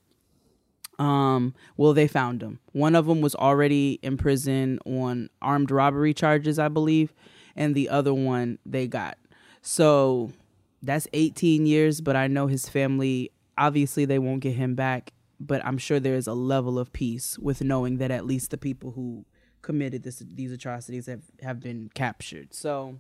Um, 0.97 1.53
well, 1.77 1.93
they 1.93 2.07
found 2.07 2.41
them. 2.41 2.59
One 2.71 2.95
of 2.95 3.07
them 3.07 3.21
was 3.21 3.35
already 3.35 3.99
in 4.01 4.17
prison 4.17 4.79
on 4.85 5.29
armed 5.41 5.71
robbery 5.71 6.13
charges, 6.13 6.59
I 6.59 6.67
believe, 6.67 7.13
and 7.55 7.75
the 7.75 7.89
other 7.89 8.13
one 8.13 8.59
they 8.65 8.87
got. 8.87 9.17
So 9.61 10.31
that's 10.81 11.07
18 11.13 11.65
years, 11.65 12.01
but 12.01 12.15
I 12.15 12.27
know 12.27 12.47
his 12.47 12.69
family, 12.69 13.31
obviously, 13.57 14.05
they 14.05 14.19
won't 14.19 14.41
get 14.41 14.55
him 14.55 14.75
back. 14.75 15.13
But 15.41 15.65
I'm 15.65 15.77
sure 15.77 15.99
there 15.99 16.15
is 16.15 16.27
a 16.27 16.33
level 16.33 16.77
of 16.77 16.91
peace 16.91 17.39
with 17.39 17.63
knowing 17.63 17.97
that 17.97 18.11
at 18.11 18.25
least 18.25 18.51
the 18.51 18.57
people 18.57 18.91
who 18.91 19.25
committed 19.61 20.03
this 20.03 20.21
these 20.25 20.51
atrocities 20.51 21.05
have 21.05 21.23
have 21.41 21.61
been 21.61 21.89
captured. 21.93 22.53
So, 22.53 22.97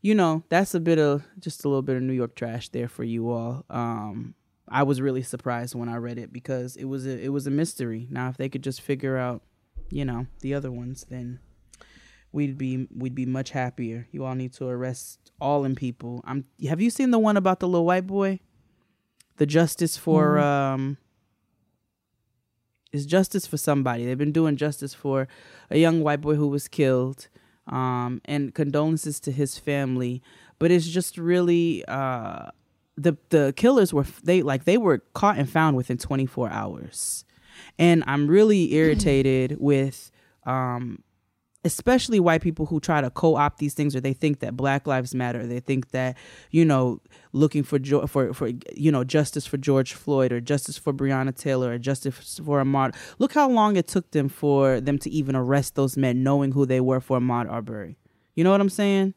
you 0.00 0.14
know, 0.14 0.44
that's 0.48 0.74
a 0.74 0.80
bit 0.80 1.00
of 1.00 1.24
just 1.40 1.64
a 1.64 1.68
little 1.68 1.82
bit 1.82 1.96
of 1.96 2.02
New 2.02 2.12
York 2.12 2.36
trash 2.36 2.68
there 2.68 2.88
for 2.88 3.02
you 3.02 3.30
all. 3.30 3.64
Um, 3.68 4.34
I 4.68 4.82
was 4.82 5.00
really 5.00 5.22
surprised 5.22 5.74
when 5.74 5.88
I 5.88 5.96
read 5.96 6.18
it 6.18 6.32
because 6.32 6.76
it 6.76 6.84
was 6.84 7.06
a 7.06 7.18
it 7.18 7.30
was 7.30 7.46
a 7.46 7.50
mystery. 7.50 8.06
Now, 8.10 8.28
if 8.28 8.36
they 8.36 8.48
could 8.48 8.62
just 8.62 8.80
figure 8.80 9.16
out, 9.16 9.42
you 9.90 10.04
know, 10.04 10.26
the 10.40 10.54
other 10.54 10.70
ones, 10.70 11.06
then 11.08 11.40
we'd 12.32 12.58
be 12.58 12.86
we'd 12.94 13.14
be 13.14 13.26
much 13.26 13.50
happier. 13.50 14.06
You 14.10 14.24
all 14.24 14.34
need 14.34 14.52
to 14.54 14.66
arrest 14.66 15.32
all 15.40 15.64
in 15.64 15.74
people. 15.74 16.22
I'm. 16.26 16.44
Have 16.68 16.80
you 16.80 16.90
seen 16.90 17.10
the 17.10 17.18
one 17.18 17.36
about 17.36 17.60
the 17.60 17.68
little 17.68 17.86
white 17.86 18.06
boy? 18.06 18.40
The 19.36 19.46
justice 19.46 19.96
for 19.96 20.38
um. 20.38 20.98
Is 22.90 23.04
justice 23.04 23.46
for 23.46 23.58
somebody? 23.58 24.06
They've 24.06 24.16
been 24.16 24.32
doing 24.32 24.56
justice 24.56 24.94
for 24.94 25.28
a 25.70 25.76
young 25.76 26.02
white 26.02 26.22
boy 26.22 26.36
who 26.36 26.48
was 26.48 26.68
killed, 26.68 27.28
um, 27.66 28.22
and 28.24 28.54
condolences 28.54 29.20
to 29.20 29.32
his 29.32 29.58
family. 29.58 30.22
But 30.58 30.70
it's 30.70 30.88
just 30.88 31.18
really 31.18 31.84
uh, 31.86 32.46
the 32.96 33.16
the 33.28 33.52
killers 33.56 33.92
were 33.92 34.06
they 34.22 34.42
like 34.42 34.64
they 34.64 34.78
were 34.78 34.98
caught 35.12 35.38
and 35.38 35.48
found 35.48 35.76
within 35.76 35.98
24 35.98 36.50
hours, 36.50 37.24
and 37.78 38.02
I'm 38.06 38.26
really 38.26 38.72
irritated 38.72 39.56
with 39.60 40.10
um, 40.46 41.02
especially 41.64 42.20
white 42.20 42.40
people 42.40 42.66
who 42.66 42.78
try 42.78 43.00
to 43.00 43.10
co-opt 43.10 43.58
these 43.58 43.74
things 43.74 43.94
or 43.96 44.00
they 44.00 44.12
think 44.12 44.38
that 44.38 44.56
black 44.56 44.86
lives 44.86 45.12
matter 45.14 45.44
they 45.46 45.58
think 45.58 45.90
that 45.90 46.16
you 46.52 46.64
know 46.64 47.00
looking 47.32 47.64
for 47.64 47.78
jo- 47.80 48.06
for 48.06 48.32
for 48.32 48.50
you 48.76 48.92
know 48.92 49.02
justice 49.02 49.44
for 49.44 49.56
George 49.56 49.92
Floyd 49.92 50.30
or 50.32 50.40
justice 50.40 50.78
for 50.78 50.92
Breonna 50.92 51.36
Taylor 51.36 51.72
or 51.72 51.78
justice 51.78 52.40
for 52.44 52.62
Ahmaud 52.62 52.94
look 53.18 53.32
how 53.34 53.48
long 53.50 53.76
it 53.76 53.88
took 53.88 54.10
them 54.12 54.28
for 54.28 54.80
them 54.80 54.98
to 54.98 55.10
even 55.10 55.34
arrest 55.34 55.74
those 55.74 55.96
men 55.96 56.22
knowing 56.22 56.52
who 56.52 56.64
they 56.64 56.80
were 56.80 57.00
for 57.00 57.18
Ahmaud 57.18 57.50
Arbery 57.50 57.96
you 58.36 58.44
know 58.44 58.52
what 58.52 58.60
I'm 58.60 58.68
saying 58.70 59.14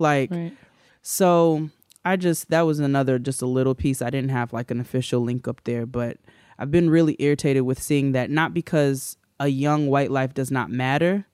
like 0.00 0.30
Right. 0.32 0.52
so 1.02 1.70
I 2.04 2.16
just 2.16 2.50
that 2.50 2.62
was 2.62 2.80
another 2.80 3.18
just 3.18 3.40
a 3.40 3.46
little 3.46 3.74
piece. 3.74 4.02
I 4.02 4.10
didn't 4.10 4.30
have 4.30 4.52
like 4.52 4.70
an 4.70 4.80
official 4.80 5.20
link 5.22 5.48
up 5.48 5.62
there, 5.64 5.86
but 5.86 6.18
I've 6.58 6.70
been 6.70 6.90
really 6.90 7.16
irritated 7.18 7.62
with 7.62 7.80
seeing 7.80 8.12
that 8.12 8.30
not 8.30 8.52
because 8.52 9.16
a 9.40 9.48
young 9.48 9.86
white 9.86 10.10
life 10.10 10.34
does 10.34 10.50
not 10.50 10.70
matter. 10.70 11.26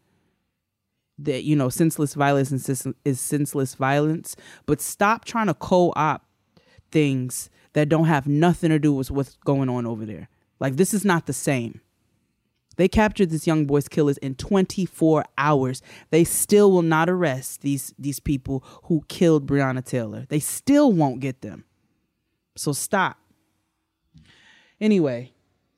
That 1.22 1.44
you 1.44 1.54
know, 1.56 1.68
senseless 1.68 2.14
violence 2.14 2.50
is, 2.52 2.64
sens- 2.64 2.94
is 3.04 3.20
senseless 3.20 3.74
violence, 3.74 4.36
but 4.66 4.80
stop 4.80 5.24
trying 5.24 5.48
to 5.48 5.54
co-opt 5.54 6.24
things 6.90 7.50
that 7.72 7.88
don't 7.88 8.06
have 8.06 8.26
nothing 8.26 8.70
to 8.70 8.78
do 8.78 8.92
with 8.92 9.10
what's 9.10 9.36
going 9.44 9.68
on 9.68 9.86
over 9.86 10.04
there. 10.06 10.28
Like 10.58 10.76
this 10.76 10.94
is 10.94 11.04
not 11.04 11.26
the 11.26 11.32
same. 11.32 11.80
They 12.76 12.88
captured 12.88 13.30
this 13.30 13.46
young 13.46 13.66
boy's 13.66 13.88
killers 13.88 14.16
in 14.18 14.36
24 14.36 15.24
hours. 15.36 15.82
They 16.10 16.24
still 16.24 16.70
will 16.70 16.82
not 16.82 17.10
arrest 17.10 17.60
these 17.60 17.92
these 17.98 18.20
people 18.20 18.64
who 18.84 19.04
killed 19.08 19.46
Breonna 19.46 19.84
Taylor. 19.84 20.26
They 20.28 20.40
still 20.40 20.92
won't 20.92 21.20
get 21.20 21.42
them. 21.42 21.64
So 22.56 22.72
stop. 22.72 23.18
Anyway, 24.80 25.32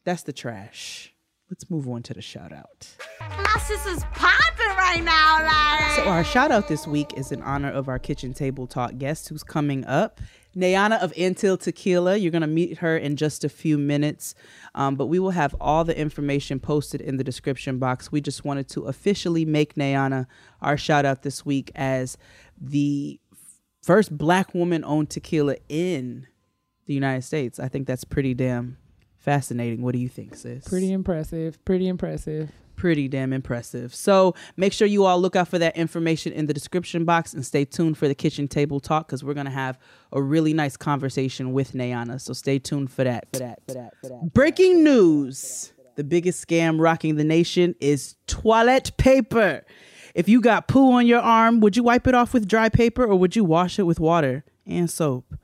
that's 0.05 0.23
the 0.23 0.33
trash. 0.33 1.12
Let's 1.53 1.69
move 1.69 1.87
on 1.87 2.03
to 2.05 2.15
the 2.15 2.23
shout 2.23 2.51
out. 2.51 2.89
My 3.21 3.61
sister's 3.61 4.03
popping 4.15 4.69
right 4.69 5.03
now, 5.05 5.45
like. 5.45 5.97
So 5.97 6.05
our 6.05 6.25
shout 6.25 6.51
out 6.51 6.67
this 6.67 6.87
week 6.87 7.13
is 7.15 7.31
in 7.31 7.43
honor 7.43 7.71
of 7.71 7.89
our 7.89 7.99
kitchen 7.99 8.33
table 8.33 8.67
talk 8.67 8.97
guest 8.97 9.29
who's 9.29 9.43
coming 9.43 9.85
up. 9.85 10.19
Nayana 10.57 10.99
of 11.03 11.13
Anteel 11.13 11.61
Tequila. 11.61 12.17
You're 12.17 12.31
going 12.31 12.41
to 12.41 12.47
meet 12.47 12.79
her 12.79 12.97
in 12.97 13.17
just 13.17 13.45
a 13.45 13.51
few 13.51 13.77
minutes, 13.77 14.35
um, 14.75 14.97
but 14.97 15.09
we 15.09 15.19
will 15.19 15.33
have 15.33 15.55
all 15.61 15.85
the 15.85 15.95
information 15.95 16.59
posted 16.59 17.03
in 17.03 17.19
the 17.19 17.25
description 17.25 17.79
box. 17.79 18.11
We 18.11 18.23
just 18.23 18.47
wanted 18.47 18.67
to 18.71 18.85
officially 18.85 19.45
make 19.45 19.75
Nayana 19.75 20.25
our 20.63 20.79
shout 20.79 21.05
out 21.05 21.21
this 21.21 21.45
week 21.45 21.71
as 21.75 22.17
the 22.59 23.21
first 23.83 24.17
black 24.17 24.55
woman 24.55 24.85
owned 24.85 25.11
tequila 25.11 25.57
in 25.69 26.29
the 26.87 26.95
United 26.95 27.25
States. 27.25 27.61
I 27.61 27.69
think 27.69 27.87
that's 27.87 28.05
pretty 28.05 28.33
damn 28.33 28.79
fascinating. 29.23 29.83
What 29.83 29.93
do 29.93 29.99
you 29.99 30.09
think, 30.09 30.35
sis? 30.35 30.67
Pretty 30.69 30.93
impressive. 30.93 31.65
Pretty 31.65 31.89
impressive. 31.89 32.51
pretty 32.75 33.07
damn 33.07 33.33
impressive. 33.33 33.95
So 33.95 34.35
make 34.57 34.73
sure 34.73 34.89
you 34.89 35.05
all 35.05 35.21
look 35.21 35.37
out 35.37 35.47
for 35.47 35.59
that 35.59 35.77
information 35.77 36.33
in 36.33 36.47
the 36.47 36.55
description 36.55 37.05
box 37.05 37.33
and 37.33 37.47
stay 37.47 37.65
tuned 37.65 37.97
for 37.97 38.09
the 38.09 38.15
kitchen 38.15 38.49
table 38.49 38.81
talk 38.81 39.07
because 39.07 39.23
we're 39.23 39.35
gonna 39.35 39.51
have 39.51 39.79
a 40.11 40.21
really 40.21 40.53
nice 40.53 40.77
conversation 40.77 41.53
with 41.53 41.75
Nayana. 41.75 42.21
So 42.21 42.33
stay 42.33 42.59
tuned 42.59 42.91
for 42.91 43.05
that. 43.05 43.29
For 43.33 43.39
that. 43.39 43.61
For 43.69 43.75
that. 43.75 43.93
For 44.01 44.09
that. 44.09 44.35
Breaking 44.35 44.83
news: 44.83 45.73
the 45.95 46.03
biggest 46.03 46.45
scam 46.45 46.81
rocking 46.81 47.15
the 47.17 47.25
nation 47.25 47.77
is 47.81 48.17
toilet 48.27 48.91
paper. 48.97 49.65
If 50.17 50.29
you 50.29 50.41
got 50.41 50.67
poo 50.67 50.93
on 50.93 51.07
your 51.07 51.21
arm, 51.21 51.61
would 51.61 51.77
you 51.77 51.85
wipe 51.85 52.09
it 52.09 52.15
off 52.17 52.35
with 52.35 52.49
dry 52.49 52.69
paper 52.69 53.05
or 53.05 53.15
would 53.15 53.37
you 53.37 53.45
wash 53.45 53.79
it 53.79 53.85
with 53.85 54.01
water 54.01 54.45
and 54.67 54.91
soap? 54.91 55.37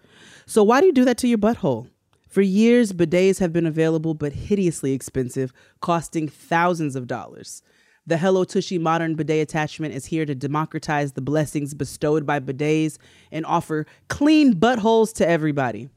So 0.44 0.64
why 0.64 0.80
do 0.80 0.86
you 0.86 0.92
do 0.92 1.04
that 1.04 1.18
to 1.18 1.28
your 1.28 1.38
butthole? 1.38 1.88
For 2.28 2.42
years, 2.42 2.92
bidets 2.92 3.38
have 3.38 3.54
been 3.54 3.66
available 3.66 4.12
but 4.12 4.34
hideously 4.34 4.92
expensive, 4.92 5.50
costing 5.80 6.28
thousands 6.28 6.94
of 6.94 7.06
dollars. 7.06 7.62
The 8.06 8.18
Hello 8.18 8.44
Tushy 8.44 8.78
modern 8.78 9.14
bidet 9.14 9.42
attachment 9.42 9.94
is 9.94 10.06
here 10.06 10.26
to 10.26 10.34
democratize 10.34 11.12
the 11.12 11.22
blessings 11.22 11.72
bestowed 11.72 12.26
by 12.26 12.40
bidets 12.40 12.98
and 13.32 13.46
offer 13.46 13.86
clean 14.08 14.54
buttholes 14.54 15.12
to 15.14 15.28
everybody. 15.28 15.88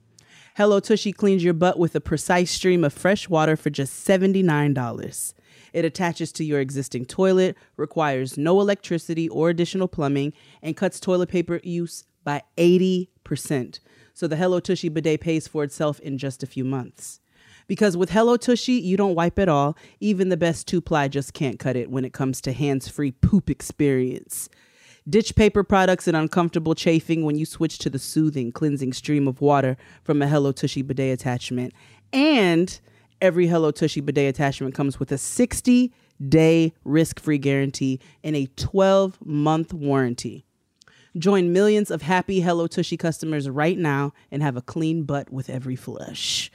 Hello 0.56 0.80
Tushy 0.80 1.12
cleans 1.12 1.44
your 1.44 1.54
butt 1.54 1.80
with 1.80 1.96
a 1.96 2.02
precise 2.02 2.52
stream 2.52 2.84
of 2.84 2.94
fresh 2.94 3.28
water 3.28 3.58
for 3.58 3.70
just 3.70 4.08
$79. 4.08 5.34
It 5.74 5.86
attaches 5.86 6.32
to 6.34 6.46
your 6.46 6.60
existing 6.60 7.06
toilet, 7.06 7.58
requires 7.76 8.38
no 8.38 8.60
electricity 8.60 9.28
or 9.30 9.50
additional 9.50 9.88
plumbing, 9.88 10.34
and 10.62 10.78
cuts 10.78 11.00
toilet 11.00 11.30
paper 11.30 11.60
use 11.64 12.06
by 12.24 12.44
80%. 12.58 13.80
So 14.22 14.28
the 14.28 14.36
Hello 14.36 14.60
Tushy 14.60 14.88
bidet 14.88 15.20
pays 15.20 15.48
for 15.48 15.64
itself 15.64 16.00
in 16.00 16.20
just 16.20 16.44
a 16.44 16.46
few 16.46 16.64
months. 16.64 17.22
Because 17.66 17.98
with 17.98 18.12
Hello 18.12 18.38
Tushy, 18.38 18.74
you 18.74 18.96
don't 18.96 19.16
wipe 19.16 19.40
at 19.40 19.50
all. 19.50 19.76
Even 20.00 20.30
the 20.30 20.38
best 20.38 20.68
two 20.68 20.80
ply 20.80 21.08
just 21.08 21.34
can't 21.34 21.58
cut 21.58 21.76
it 21.76 21.90
when 21.90 22.06
it 22.06 22.14
comes 22.14 22.40
to 22.42 22.54
hands 22.54 22.88
free 22.88 23.10
poop 23.10 23.50
experience. 23.50 24.48
Ditch 25.10 25.34
paper 25.34 25.64
products 25.64 26.08
and 26.08 26.16
uncomfortable 26.16 26.76
chafing 26.76 27.26
when 27.26 27.36
you 27.36 27.48
switch 27.48 27.80
to 27.80 27.90
the 27.90 27.98
soothing, 27.98 28.52
cleansing 28.52 28.94
stream 28.94 29.28
of 29.28 29.42
water 29.42 29.76
from 30.04 30.22
a 30.22 30.28
Hello 30.28 30.52
Tushy 30.52 30.84
bidet 30.84 31.20
attachment. 31.20 31.74
And 32.14 32.80
every 33.24 33.48
Hello 33.48 33.72
Tushy 33.72 34.02
bidet 34.02 34.30
attachment 34.30 34.76
comes 34.76 35.00
with 35.00 35.12
a 35.12 35.18
60 35.18 35.92
day 36.30 36.74
risk 36.86 37.20
free 37.20 37.40
guarantee 37.40 38.00
and 38.24 38.36
a 38.36 38.46
12 38.56 39.18
month 39.26 39.74
warranty. 39.74 40.46
Join 41.18 41.52
millions 41.52 41.92
of 41.92 42.02
happy 42.02 42.40
Hello 42.40 42.68
Tushy 42.68 42.96
customers 42.96 43.50
right 43.50 43.78
now 43.78 44.14
and 44.32 44.42
have 44.42 44.56
a 44.56 44.62
clean 44.62 45.04
butt 45.04 45.30
with 45.32 45.50
every 45.50 45.76
flush. 45.76 46.50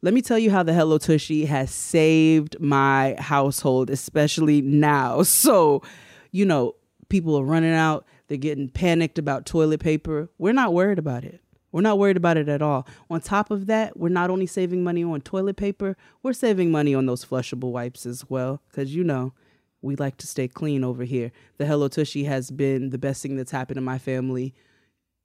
Let 0.00 0.14
me 0.14 0.22
tell 0.22 0.38
you 0.38 0.50
how 0.50 0.62
the 0.62 0.72
Hello 0.72 0.96
Tushy 0.96 1.44
has 1.44 1.70
saved 1.70 2.58
my 2.60 3.14
household, 3.18 3.90
especially 3.90 4.62
now. 4.62 5.22
So, 5.44 5.82
you 6.30 6.46
know, 6.46 6.76
people 7.08 7.36
are 7.36 7.44
running 7.44 7.74
out, 7.74 8.06
they're 8.28 8.38
getting 8.38 8.68
panicked 8.68 9.18
about 9.18 9.44
toilet 9.44 9.80
paper. 9.80 10.30
We're 10.38 10.52
not 10.52 10.72
worried 10.72 10.98
about 10.98 11.24
it. 11.24 11.40
We're 11.70 11.82
not 11.82 11.98
worried 11.98 12.16
about 12.16 12.36
it 12.36 12.48
at 12.48 12.62
all. 12.62 12.86
On 13.10 13.20
top 13.20 13.50
of 13.50 13.66
that, 13.66 13.98
we're 13.98 14.08
not 14.08 14.30
only 14.30 14.46
saving 14.46 14.82
money 14.82 15.04
on 15.04 15.20
toilet 15.20 15.56
paper, 15.56 15.96
we're 16.22 16.32
saving 16.32 16.70
money 16.70 16.94
on 16.94 17.06
those 17.06 17.24
flushable 17.24 17.72
wipes 17.72 18.06
as 18.06 18.30
well. 18.30 18.62
Because, 18.70 18.94
you 18.94 19.04
know, 19.04 19.34
we 19.84 19.96
like 19.96 20.16
to 20.16 20.26
stay 20.26 20.48
clean 20.48 20.82
over 20.82 21.04
here. 21.04 21.30
The 21.58 21.66
Hello 21.66 21.88
Tushy 21.88 22.24
has 22.24 22.50
been 22.50 22.90
the 22.90 22.98
best 22.98 23.22
thing 23.22 23.36
that's 23.36 23.50
happened 23.50 23.78
in 23.78 23.84
my 23.84 23.98
family 23.98 24.54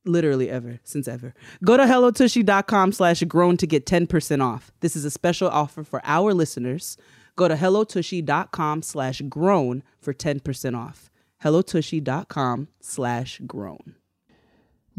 literally 0.06 0.50
ever 0.50 0.80
since 0.86 1.10
ever 1.10 1.34
go 1.64 1.76
to 1.76 1.84
hellotushy.com 1.84 2.92
slash 2.94 3.22
grown 3.24 3.58
to 3.58 3.68
get 3.68 3.86
10% 3.86 4.42
off 4.42 4.72
this 4.80 4.96
is 4.96 5.04
a 5.04 5.12
special 5.12 5.50
offer 5.50 5.84
for 5.84 6.02
our 6.06 6.34
listeners 6.34 6.96
go 7.36 7.50
to 7.50 7.56
hellotushy.com 7.56 8.82
slash 8.82 9.22
grown 9.28 9.84
for 10.00 10.14
10% 10.14 10.78
off 10.78 11.12
hellotushy.com 11.44 12.70
slash 12.80 13.42
grown 13.46 13.96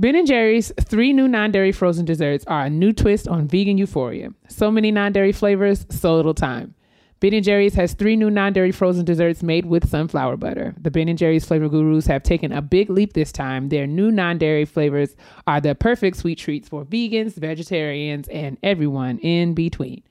Ben 0.00 0.16
and 0.16 0.26
Jerry's 0.26 0.72
three 0.80 1.12
new 1.12 1.28
non-dairy 1.28 1.72
frozen 1.72 2.06
desserts 2.06 2.44
are 2.46 2.64
a 2.64 2.70
new 2.70 2.90
twist 2.90 3.28
on 3.28 3.46
vegan 3.46 3.76
euphoria. 3.76 4.30
So 4.48 4.70
many 4.70 4.90
non-dairy 4.90 5.32
flavors, 5.32 5.84
so 5.90 6.16
little 6.16 6.32
time. 6.32 6.74
Ben 7.20 7.34
and 7.34 7.44
Jerry's 7.44 7.74
has 7.74 7.92
three 7.92 8.16
new 8.16 8.30
non-dairy 8.30 8.72
frozen 8.72 9.04
desserts 9.04 9.42
made 9.42 9.66
with 9.66 9.90
sunflower 9.90 10.38
butter. 10.38 10.74
The 10.80 10.90
Ben 10.90 11.06
and 11.06 11.18
Jerry's 11.18 11.44
flavor 11.44 11.68
gurus 11.68 12.06
have 12.06 12.22
taken 12.22 12.50
a 12.50 12.62
big 12.62 12.88
leap 12.88 13.12
this 13.12 13.30
time. 13.30 13.68
Their 13.68 13.86
new 13.86 14.10
non-dairy 14.10 14.64
flavors 14.64 15.14
are 15.46 15.60
the 15.60 15.74
perfect 15.74 16.16
sweet 16.16 16.38
treats 16.38 16.70
for 16.70 16.86
vegans, 16.86 17.34
vegetarians, 17.34 18.26
and 18.28 18.56
everyone 18.62 19.18
in 19.18 19.52
between. 19.52 20.02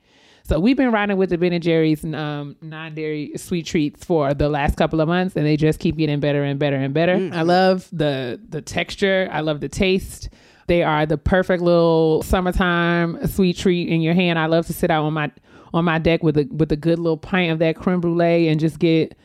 So 0.44 0.60
we've 0.60 0.76
been 0.76 0.92
riding 0.92 1.16
with 1.16 1.30
the 1.30 1.38
Ben 1.38 1.52
and 1.52 1.62
Jerry's 1.62 2.04
um, 2.04 2.54
non-dairy 2.62 3.32
sweet 3.36 3.66
treats 3.66 4.04
for 4.04 4.32
the 4.32 4.48
last 4.48 4.76
couple 4.76 5.00
of 5.00 5.08
months, 5.08 5.34
and 5.34 5.44
they 5.44 5.56
just 5.56 5.80
keep 5.80 5.96
getting 5.96 6.20
better 6.20 6.44
and 6.44 6.60
better 6.60 6.76
and 6.76 6.94
better. 6.94 7.30
I 7.32 7.42
love 7.42 7.88
the 7.92 8.40
the 8.48 8.62
texture. 8.62 9.28
I 9.32 9.40
love 9.40 9.60
the 9.60 9.68
taste. 9.68 10.28
They 10.68 10.84
are 10.84 11.06
the 11.06 11.18
perfect 11.18 11.60
little 11.62 12.22
summertime 12.22 13.26
sweet 13.26 13.56
treat 13.56 13.88
in 13.88 14.00
your 14.00 14.14
hand. 14.14 14.38
I 14.38 14.46
love 14.46 14.66
to 14.68 14.72
sit 14.72 14.90
out 14.90 15.04
on 15.04 15.12
my 15.12 15.32
on 15.72 15.84
my 15.84 15.98
deck 15.98 16.22
with 16.22 16.36
a 16.36 16.44
with 16.50 16.72
a 16.72 16.76
good 16.76 16.98
little 16.98 17.16
pint 17.16 17.52
of 17.52 17.58
that 17.60 17.76
creme 17.76 18.00
brulee 18.00 18.48
and 18.48 18.60
just 18.60 18.78
get 18.78 19.16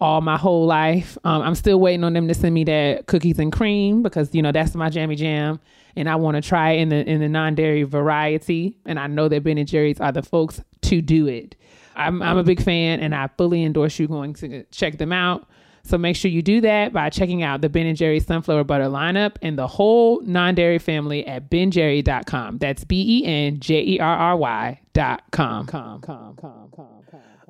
all 0.00 0.20
my 0.20 0.36
whole 0.36 0.66
life. 0.66 1.18
Um, 1.24 1.42
I'm 1.42 1.54
still 1.54 1.78
waiting 1.78 2.04
on 2.04 2.14
them 2.14 2.26
to 2.28 2.34
send 2.34 2.54
me 2.54 2.64
that 2.64 3.06
cookies 3.06 3.38
and 3.38 3.52
cream 3.52 4.02
because 4.02 4.34
you 4.34 4.42
know 4.42 4.52
that's 4.52 4.74
my 4.74 4.88
jammy 4.88 5.16
jam, 5.16 5.60
and 5.96 6.08
I 6.08 6.16
want 6.16 6.36
to 6.36 6.40
try 6.40 6.72
it 6.72 6.80
in 6.80 6.88
the 6.88 7.08
in 7.08 7.20
the 7.20 7.28
non 7.28 7.54
dairy 7.54 7.82
variety. 7.82 8.78
And 8.86 8.98
I 8.98 9.06
know 9.06 9.28
that 9.28 9.42
Ben 9.42 9.58
and 9.58 9.68
Jerry's 9.68 10.00
are 10.00 10.12
the 10.12 10.22
folks 10.22 10.60
to 10.82 11.02
do 11.02 11.26
it. 11.26 11.56
I'm 11.96 12.22
I'm 12.22 12.38
a 12.38 12.44
big 12.44 12.62
fan, 12.62 13.00
and 13.00 13.14
I 13.14 13.28
fully 13.36 13.62
endorse 13.62 13.98
you 13.98 14.08
going 14.08 14.34
to 14.34 14.64
check 14.64 14.98
them 14.98 15.12
out. 15.12 15.46
So 15.82 15.98
make 15.98 16.14
sure 16.16 16.30
you 16.30 16.42
do 16.42 16.60
that 16.60 16.92
by 16.92 17.10
checking 17.10 17.42
out 17.42 17.62
the 17.62 17.68
Ben 17.68 17.86
and 17.86 17.96
Jerry's 17.96 18.26
sunflower 18.26 18.64
butter 18.64 18.84
lineup 18.84 19.36
and 19.42 19.58
the 19.58 19.66
whole 19.66 20.20
non-dairy 20.22 20.78
family 20.78 21.26
at 21.26 21.50
benjerry.com. 21.50 22.58
That's 22.58 22.84
B 22.84 23.20
E 23.22 23.26
N 23.26 23.58
J 23.60 23.82
E 23.82 23.98
R 24.00 24.16
R 24.16 24.36
Y 24.36 24.80
dot 24.92 25.22
com. 25.32 25.68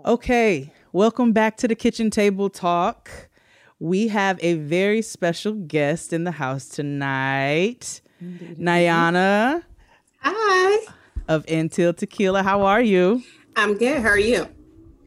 Okay, 0.07 0.73
welcome 0.93 1.33
back 1.33 1.57
to 1.59 1.69
the 1.69 1.75
kitchen 1.75 2.11
table 2.11 2.49
talk. 2.49 3.11
We 3.79 4.09
have 4.09 4.38
a 4.43 4.55
very 4.55 5.03
special 5.03 5.53
guest 5.55 6.12
in 6.12 6.25
the 6.25 6.33
house 6.33 6.69
tonight, 6.69 8.01
Nayana 8.23 9.64
Hi. 10.19 10.87
of 11.29 11.45
Anteel 11.47 11.97
Tequila. 11.97 12.43
How 12.43 12.62
are 12.62 12.83
you? 12.83 13.23
I'm 13.57 13.77
good. 13.77 14.01
How 14.03 14.09
are 14.09 14.19
you? 14.19 14.49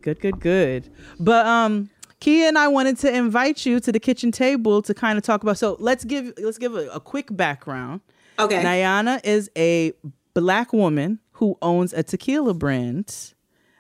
Good, 0.02 0.20
good, 0.20 0.40
good. 0.40 0.90
But 1.20 1.46
um, 1.46 1.90
Keia 2.24 2.48
and 2.48 2.58
I 2.58 2.70
wanted 2.70 2.98
to 3.00 3.14
invite 3.14 3.66
you 3.66 3.82
to 3.82 3.92
the 3.92 4.00
kitchen 4.00 4.32
table 4.32 4.82
to 4.84 4.94
kind 4.94 5.18
of 5.18 5.26
talk 5.26 5.44
about. 5.44 5.58
So 5.58 5.76
let's 5.80 6.06
give 6.06 6.32
let's 6.38 6.58
give 6.58 6.74
a, 6.74 6.88
a 6.90 7.00
quick 7.02 7.36
background. 7.36 8.00
Okay. 8.40 8.64
Nyana 8.64 9.20
is 9.26 9.52
a 9.58 9.92
black 10.34 10.72
woman 10.72 11.20
who 11.34 11.58
owns 11.62 11.92
a 11.92 12.02
tequila 12.02 12.54
brand 12.54 13.34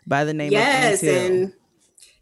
by 0.05 0.25
the 0.25 0.33
name 0.33 0.51
yes, 0.51 1.01
of 1.01 1.07
Anteel. 1.09 1.25
and 1.25 1.53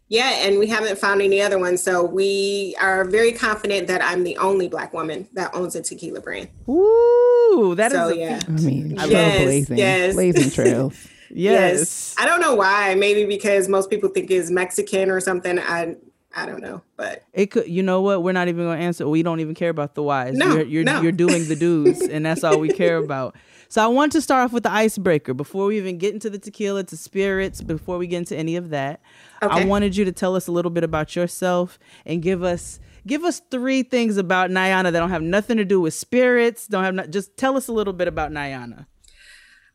yeah, 0.08 0.46
and 0.46 0.58
we 0.60 0.66
haven't 0.68 0.96
found 0.98 1.22
any 1.22 1.40
other 1.40 1.58
ones. 1.58 1.82
So 1.82 2.04
we 2.04 2.76
are 2.80 3.04
very 3.04 3.32
confident 3.32 3.88
that 3.88 4.00
I'm 4.04 4.22
the 4.22 4.36
only 4.36 4.68
black 4.68 4.92
woman 4.92 5.26
that 5.32 5.52
owns 5.54 5.74
a 5.74 5.82
tequila 5.82 6.20
brand. 6.20 6.50
Ooh, 6.68 7.74
that 7.76 7.90
is 7.92 7.98
So, 7.98 8.08
a 8.10 8.16
yeah. 8.16 8.40
I 8.46 8.50
mean, 8.50 8.90
Yes, 8.90 9.08
trailblazing, 9.08 9.76
yes. 9.76 10.14
blazing 10.14 10.50
trails. 10.50 11.08
Yes. 11.34 12.14
I 12.18 12.26
don't 12.26 12.42
know 12.42 12.54
why. 12.54 12.94
Maybe 12.94 13.24
because 13.24 13.66
most 13.66 13.88
people 13.88 14.10
think 14.10 14.30
it's 14.30 14.50
Mexican 14.50 15.10
or 15.10 15.18
something. 15.18 15.58
I 15.58 15.96
I 16.34 16.46
don't 16.46 16.62
know, 16.62 16.82
but 16.96 17.24
It 17.32 17.50
could, 17.50 17.68
you 17.68 17.82
know 17.82 18.00
what? 18.00 18.22
We're 18.22 18.32
not 18.32 18.48
even 18.48 18.64
going 18.64 18.78
to 18.78 18.84
answer. 18.84 19.06
We 19.08 19.22
don't 19.22 19.40
even 19.40 19.54
care 19.54 19.70
about 19.70 19.94
the 19.94 20.02
whys. 20.02 20.34
No, 20.34 20.54
you're 20.54 20.64
you're, 20.64 20.84
no. 20.84 21.00
you're 21.02 21.12
doing 21.12 21.46
the 21.46 21.56
do's, 21.56 22.00
and 22.08 22.24
that's 22.24 22.42
all 22.42 22.58
we 22.58 22.70
care 22.70 22.96
about. 22.96 23.36
So 23.68 23.82
I 23.82 23.86
want 23.86 24.12
to 24.12 24.20
start 24.20 24.44
off 24.44 24.52
with 24.52 24.64
the 24.64 24.72
icebreaker 24.72 25.32
before 25.34 25.66
we 25.66 25.78
even 25.78 25.96
get 25.96 26.12
into 26.12 26.28
the 26.28 26.38
tequila, 26.38 26.84
to 26.84 26.96
spirits, 26.96 27.62
before 27.62 27.96
we 27.96 28.06
get 28.06 28.18
into 28.18 28.36
any 28.36 28.56
of 28.56 28.70
that. 28.70 29.00
I 29.40 29.64
wanted 29.64 29.96
you 29.96 30.04
to 30.04 30.12
tell 30.12 30.36
us 30.36 30.46
a 30.46 30.52
little 30.52 30.70
bit 30.70 30.84
about 30.84 31.16
yourself 31.16 31.78
and 32.04 32.22
give 32.22 32.42
us 32.42 32.80
give 33.06 33.24
us 33.24 33.40
three 33.50 33.82
things 33.82 34.16
about 34.16 34.50
Nyana 34.50 34.84
that 34.84 34.92
don't 34.92 35.10
have 35.10 35.22
nothing 35.22 35.56
to 35.56 35.64
do 35.64 35.80
with 35.80 35.94
spirits. 35.94 36.66
Don't 36.66 36.84
have 36.84 36.94
not, 36.94 37.10
just 37.10 37.36
tell 37.36 37.56
us 37.56 37.68
a 37.68 37.72
little 37.72 37.92
bit 37.92 38.08
about 38.08 38.30
Nyana. 38.30 38.86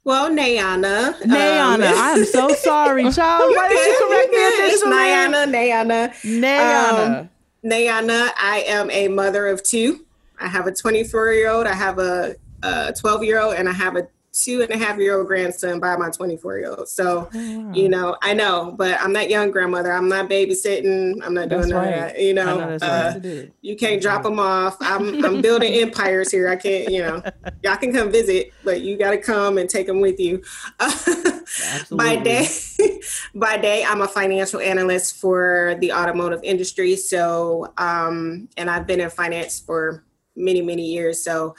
Well, 0.07 0.29
Nayana. 0.29 1.21
um, 1.21 1.29
Nayana, 1.29 1.91
I'm 1.93 2.23
so 2.23 2.47
sorry, 2.47 3.03
child. 3.11 3.53
Why 3.53 3.67
did 3.67 3.85
you 3.85 4.07
correct 4.07 4.31
me 4.31 4.65
initially? 4.65 4.91
Nayana, 4.93 5.45
Nayana. 5.53 6.13
Nayana. 6.23 7.19
Um, 7.19 7.29
Nayana, 7.65 8.29
I 8.41 8.63
am 8.67 8.89
a 8.89 9.09
mother 9.09 9.47
of 9.47 9.61
two. 9.63 10.05
I 10.39 10.47
have 10.47 10.65
a 10.65 10.73
24 10.73 11.33
year 11.33 11.49
old, 11.49 11.67
I 11.67 11.73
have 11.73 11.99
a 11.99 12.37
12 12.61 13.23
year 13.25 13.41
old, 13.41 13.55
and 13.55 13.67
I 13.67 13.73
have 13.73 13.97
a 13.97 14.07
two 14.31 14.61
and 14.61 14.69
a 14.71 14.77
half 14.77 14.97
year 14.99 15.17
old 15.17 15.27
grandson 15.27 15.79
by 15.79 15.95
my 15.95 16.09
24 16.09 16.57
year 16.59 16.69
old. 16.69 16.87
So, 16.87 17.29
Oh, 17.33 17.73
you 17.73 17.89
know, 17.89 18.17
I 18.21 18.33
know, 18.33 18.73
but 18.77 18.99
I'm 19.01 19.11
not 19.11 19.29
young 19.29 19.51
grandmother. 19.51 19.91
I'm 19.91 20.07
not 20.07 20.29
babysitting. 20.29 21.19
I'm 21.23 21.33
not 21.33 21.49
doing 21.49 21.61
That's 21.61 21.71
none 21.71 21.85
right. 21.85 22.13
that. 22.13 22.21
You 22.21 22.33
know, 22.33 22.59
know 22.59 22.77
uh, 22.81 23.19
right 23.23 23.51
you 23.61 23.75
can't 23.75 24.01
drop 24.01 24.23
them 24.23 24.39
off. 24.39 24.77
I'm, 24.79 25.23
I'm 25.25 25.41
building 25.41 25.73
empires 25.81 26.31
here. 26.31 26.49
I 26.49 26.55
can't, 26.55 26.91
you 26.91 27.01
know, 27.01 27.23
y'all 27.63 27.77
can 27.77 27.93
come 27.93 28.11
visit, 28.11 28.53
but 28.63 28.81
you 28.81 28.97
got 28.97 29.11
to 29.11 29.17
come 29.17 29.57
and 29.57 29.69
take 29.69 29.87
them 29.87 29.99
with 29.99 30.19
you. 30.19 30.43
by 31.91 32.15
day, 32.17 32.47
by 33.35 33.57
day, 33.57 33.83
I'm 33.83 34.01
a 34.01 34.07
financial 34.07 34.59
analyst 34.59 35.17
for 35.17 35.75
the 35.79 35.93
automotive 35.93 36.41
industry. 36.43 36.95
So, 36.95 37.73
um, 37.77 38.49
and 38.57 38.69
I've 38.69 38.87
been 38.87 39.01
in 39.01 39.09
finance 39.09 39.59
for 39.59 40.03
many, 40.35 40.61
many 40.61 40.85
years. 40.85 41.23
So, 41.23 41.55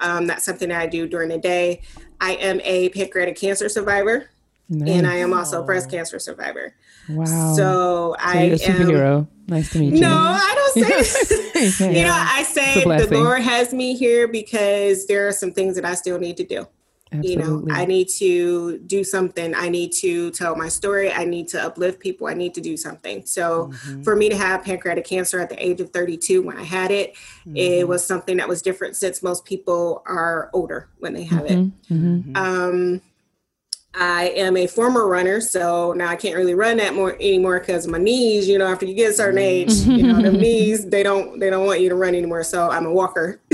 um, 0.00 0.26
that's 0.26 0.44
something 0.44 0.70
that 0.70 0.80
I 0.80 0.86
do 0.86 1.06
during 1.06 1.28
the 1.28 1.38
day. 1.38 1.82
I 2.20 2.32
am 2.34 2.60
a 2.64 2.88
pancreatic 2.90 3.36
cancer 3.36 3.68
survivor, 3.68 4.28
and 4.70 5.06
I 5.06 5.16
am 5.16 5.32
also 5.32 5.62
a 5.62 5.64
breast 5.64 5.90
cancer 5.90 6.18
survivor. 6.18 6.74
Wow. 7.08 7.24
So 7.24 7.54
So 7.56 8.16
I 8.20 8.44
you're 8.44 8.56
a 8.56 8.60
am. 8.62 8.76
superhero. 8.76 9.28
Nice 9.48 9.72
to 9.72 9.78
meet 9.80 9.94
you. 9.94 10.00
No, 10.00 10.08
I 10.14 10.70
don't 10.74 11.02
say. 11.02 11.90
you 11.98 12.04
know, 12.04 12.14
I 12.14 12.44
say 12.44 12.84
the. 12.84 13.08
Lord 13.10 13.42
has 13.42 13.72
me 13.74 13.96
here 13.96 14.28
because 14.28 15.06
there 15.06 15.26
are 15.26 15.32
some 15.32 15.52
things 15.52 15.74
that 15.74 15.84
I 15.84 15.94
still 15.94 16.18
need 16.18 16.36
to 16.36 16.44
do. 16.44 16.66
You 17.12 17.36
know, 17.36 17.66
I 17.70 17.86
need 17.86 18.08
to 18.18 18.78
do 18.78 19.02
something. 19.02 19.52
I 19.54 19.68
need 19.68 19.92
to 19.94 20.30
tell 20.30 20.54
my 20.54 20.68
story. 20.68 21.10
I 21.10 21.24
need 21.24 21.48
to 21.48 21.60
uplift 21.60 21.98
people. 21.98 22.28
I 22.28 22.34
need 22.34 22.54
to 22.54 22.60
do 22.60 22.76
something. 22.76 23.26
So, 23.26 23.66
mm-hmm. 23.66 24.02
for 24.02 24.14
me 24.14 24.28
to 24.28 24.36
have 24.36 24.62
pancreatic 24.62 25.04
cancer 25.04 25.40
at 25.40 25.48
the 25.48 25.64
age 25.64 25.80
of 25.80 25.90
32 25.90 26.42
when 26.42 26.56
I 26.56 26.62
had 26.62 26.92
it, 26.92 27.14
it 27.46 27.80
mm-hmm. 27.80 27.88
was 27.88 28.06
something 28.06 28.36
that 28.36 28.48
was 28.48 28.62
different 28.62 28.94
since 28.94 29.22
most 29.22 29.44
people 29.44 30.02
are 30.06 30.50
older 30.52 30.88
when 30.98 31.12
they 31.12 31.24
have 31.24 31.46
it. 31.46 31.58
Mm-hmm. 31.88 32.36
Um, 32.36 33.00
I 33.94 34.28
am 34.36 34.56
a 34.56 34.68
former 34.68 35.08
runner, 35.08 35.40
so 35.40 35.92
now 35.92 36.08
I 36.08 36.14
can't 36.14 36.36
really 36.36 36.54
run 36.54 36.76
that 36.76 36.94
more 36.94 37.14
anymore 37.14 37.58
because 37.58 37.88
my 37.88 37.98
knees. 37.98 38.48
You 38.48 38.56
know, 38.56 38.68
after 38.68 38.86
you 38.86 38.94
get 38.94 39.10
a 39.10 39.14
certain 39.14 39.38
age, 39.38 39.72
you 39.72 40.04
know, 40.04 40.22
the 40.22 40.30
knees 40.38 40.88
they 40.88 41.02
don't 41.02 41.40
they 41.40 41.50
don't 41.50 41.66
want 41.66 41.80
you 41.80 41.88
to 41.88 41.96
run 41.96 42.14
anymore. 42.14 42.44
So 42.44 42.70
I'm 42.70 42.86
a 42.86 42.92
walker 42.92 43.40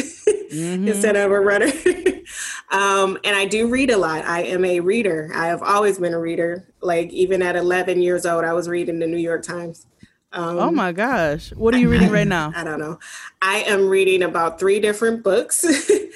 instead 0.50 1.16
of 1.16 1.32
a 1.32 1.40
runner. 1.40 1.72
um, 2.70 3.18
and 3.24 3.37
I 3.37 3.44
do 3.46 3.68
read 3.68 3.90
a 3.90 3.96
lot. 3.96 4.24
I 4.24 4.42
am 4.42 4.64
a 4.64 4.81
reader. 4.81 5.31
I 5.35 5.46
have 5.46 5.62
always 5.62 5.98
been 5.98 6.14
a 6.14 6.18
reader. 6.18 6.66
Like 6.81 7.11
even 7.12 7.42
at 7.42 7.57
11 7.57 8.02
years 8.02 8.26
old, 8.26 8.44
I 8.44 8.52
was 8.52 8.68
reading 8.68 8.98
the 8.98 9.07
New 9.07 9.16
York 9.18 9.42
Times. 9.42 9.87
Um, 10.33 10.59
Oh 10.59 10.70
my 10.70 10.92
gosh. 10.92 11.52
What 11.52 11.74
are 11.74 11.79
you 11.79 11.88
reading 11.88 12.11
right 12.11 12.26
now? 12.26 12.52
I 12.57 12.64
don't 12.64 12.79
know. 12.81 12.98
I 13.40 13.59
am 13.62 13.88
reading 13.88 14.22
about 14.22 14.59
three 14.59 14.81
different 14.81 15.22
books, 15.22 15.64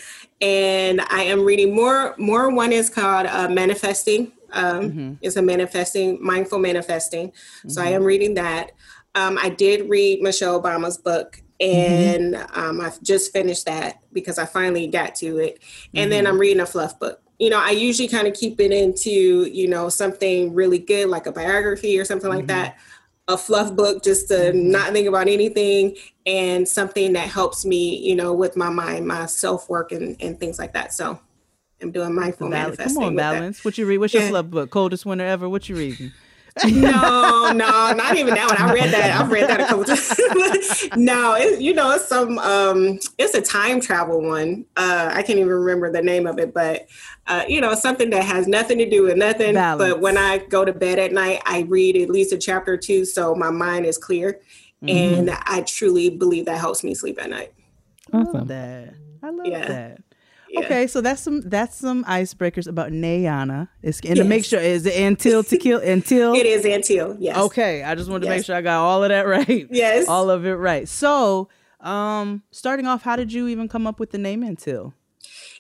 and 0.40 1.00
I 1.02 1.22
am 1.24 1.42
reading 1.44 1.74
more. 1.74 2.14
More 2.18 2.50
one 2.50 2.72
is 2.72 2.90
called 2.90 3.26
uh, 3.26 3.48
Manifesting. 3.48 4.32
Um, 4.52 5.18
It's 5.22 5.36
a 5.36 5.42
manifesting, 5.42 6.18
mindful 6.20 6.58
manifesting. 6.58 7.32
So 7.68 7.80
I 7.80 7.90
am 7.90 8.02
reading 8.02 8.34
that. 8.34 8.72
Um, 9.14 9.38
I 9.40 9.48
did 9.48 9.88
read 9.88 10.22
Michelle 10.22 10.60
Obama's 10.60 10.98
book, 10.98 11.40
Mm-hmm. 11.60 12.34
and 12.34 12.46
um, 12.54 12.80
I've 12.80 13.02
just 13.02 13.32
finished 13.32 13.66
that 13.66 14.00
because 14.12 14.38
I 14.38 14.46
finally 14.46 14.86
got 14.86 15.14
to 15.16 15.38
it. 15.38 15.60
And 15.94 16.10
then 16.10 16.24
mm-hmm. 16.24 16.32
I'm 16.32 16.40
reading 16.40 16.60
a 16.60 16.66
fluff 16.66 16.98
book. 16.98 17.20
You 17.38 17.50
know, 17.50 17.60
I 17.60 17.70
usually 17.70 18.08
kind 18.08 18.26
of 18.26 18.34
keep 18.34 18.60
it 18.60 18.72
into 18.72 19.10
you 19.10 19.68
know 19.68 19.88
something 19.88 20.54
really 20.54 20.78
good 20.78 21.08
like 21.08 21.26
a 21.26 21.32
biography 21.32 21.98
or 21.98 22.04
something 22.04 22.30
like 22.30 22.46
mm-hmm. 22.46 22.48
that 22.48 22.78
a 23.28 23.38
fluff 23.38 23.74
book 23.74 24.02
just 24.02 24.28
to 24.28 24.52
not 24.52 24.92
think 24.92 25.06
about 25.06 25.28
anything 25.28 25.96
and 26.26 26.66
something 26.66 27.12
that 27.12 27.28
helps 27.28 27.64
me, 27.64 27.96
you 27.98 28.16
know, 28.16 28.32
with 28.32 28.56
my 28.56 28.68
mind, 28.68 29.06
my 29.06 29.26
self 29.26 29.68
work 29.68 29.92
and, 29.92 30.16
and 30.20 30.38
things 30.38 30.58
like 30.58 30.72
that. 30.72 30.92
So 30.92 31.18
I'm 31.80 31.92
doing 31.92 32.14
mindful 32.14 32.50
Bal- 32.50 32.64
manifesting. 32.64 32.94
Come 32.96 33.04
on, 33.04 33.14
with 33.14 33.22
that. 33.22 33.32
balance. 33.32 33.64
What 33.64 33.78
you 33.78 33.86
read? 33.86 33.98
What's 33.98 34.14
your 34.14 34.24
Yeah. 34.24 34.30
flub 34.30 34.50
book? 34.50 34.70
Coldest 34.70 35.06
winter 35.06 35.24
ever. 35.24 35.48
What 35.48 35.68
you 35.68 35.76
reading? 35.76 36.12
No, 36.66 37.52
no, 37.52 37.92
not 37.92 38.16
even 38.16 38.34
that 38.34 38.46
one. 38.48 38.56
I 38.56 38.72
read 38.72 38.90
that. 38.92 39.20
I've 39.20 39.30
read 39.30 39.48
that 39.48 39.60
a 39.60 39.64
couple 39.66 39.84
times. 39.84 40.88
no, 40.96 41.34
it, 41.34 41.60
you 41.60 41.74
know, 41.74 41.92
it's 41.92 42.06
some. 42.06 42.38
Um, 42.38 42.98
it's 43.18 43.34
a 43.34 43.40
time 43.40 43.80
travel 43.80 44.20
one. 44.22 44.64
Uh, 44.76 45.10
I 45.12 45.22
can't 45.22 45.38
even 45.38 45.48
remember 45.50 45.90
the 45.90 46.02
name 46.02 46.26
of 46.26 46.38
it, 46.38 46.52
but 46.52 46.86
uh, 47.26 47.44
you 47.48 47.60
know, 47.60 47.74
something 47.74 48.10
that 48.10 48.24
has 48.24 48.46
nothing 48.46 48.78
to 48.78 48.88
do 48.88 49.02
with 49.04 49.16
nothing. 49.16 49.54
Balance. 49.54 49.92
But 49.92 50.00
when 50.00 50.16
I 50.16 50.38
go 50.38 50.64
to 50.64 50.72
bed 50.72 50.98
at 50.98 51.12
night, 51.12 51.40
I 51.44 51.60
read 51.62 51.96
at 51.96 52.10
least 52.10 52.32
a 52.32 52.38
chapter 52.38 52.72
or 52.74 52.76
two, 52.76 53.04
so 53.04 53.34
my 53.34 53.50
mind 53.50 53.86
is 53.86 53.98
clear, 53.98 54.40
and 54.86 55.30
I 55.30 55.62
truly 55.62 56.10
believe 56.10 56.46
that 56.46 56.58
helps 56.58 56.82
me 56.84 56.94
sleep 56.94 57.20
at 57.22 57.30
night. 57.30 57.52
I 58.12 58.18
love 58.18 58.28
Awesome. 58.34 58.48
that. 58.48 58.94
I 59.22 59.30
love 59.30 59.46
Yeah. 59.46 59.68
that. 59.68 60.00
Yeah. 60.50 60.60
Okay, 60.60 60.86
so 60.88 61.00
that's 61.00 61.22
some 61.22 61.42
that's 61.42 61.76
some 61.76 62.04
icebreakers 62.04 62.66
about 62.66 62.90
Nayana. 62.90 63.68
It's 63.82 64.00
and 64.00 64.16
to 64.16 64.24
make 64.24 64.44
sure 64.44 64.58
is 64.60 64.84
it 64.84 65.00
until 65.00 65.44
to 65.44 65.56
kill 65.56 65.80
until 65.80 66.34
It 66.34 66.44
is 66.44 66.64
Antio. 66.64 67.16
Yes. 67.20 67.38
Okay, 67.38 67.84
I 67.84 67.94
just 67.94 68.10
wanted 68.10 68.24
to 68.24 68.30
make 68.30 68.44
sure 68.44 68.56
I 68.56 68.60
got 68.60 68.80
all 68.80 69.04
of 69.04 69.10
that 69.10 69.26
right. 69.26 69.68
Yes. 69.70 70.08
All 70.08 70.28
of 70.28 70.44
it 70.44 70.54
right. 70.54 70.88
So, 70.88 71.48
um 71.80 72.42
starting 72.50 72.86
off, 72.86 73.02
how 73.02 73.14
did 73.14 73.32
you 73.32 73.46
even 73.46 73.68
come 73.68 73.86
up 73.86 74.00
with 74.00 74.10
the 74.10 74.18
name 74.18 74.42
Anteel? 74.42 74.92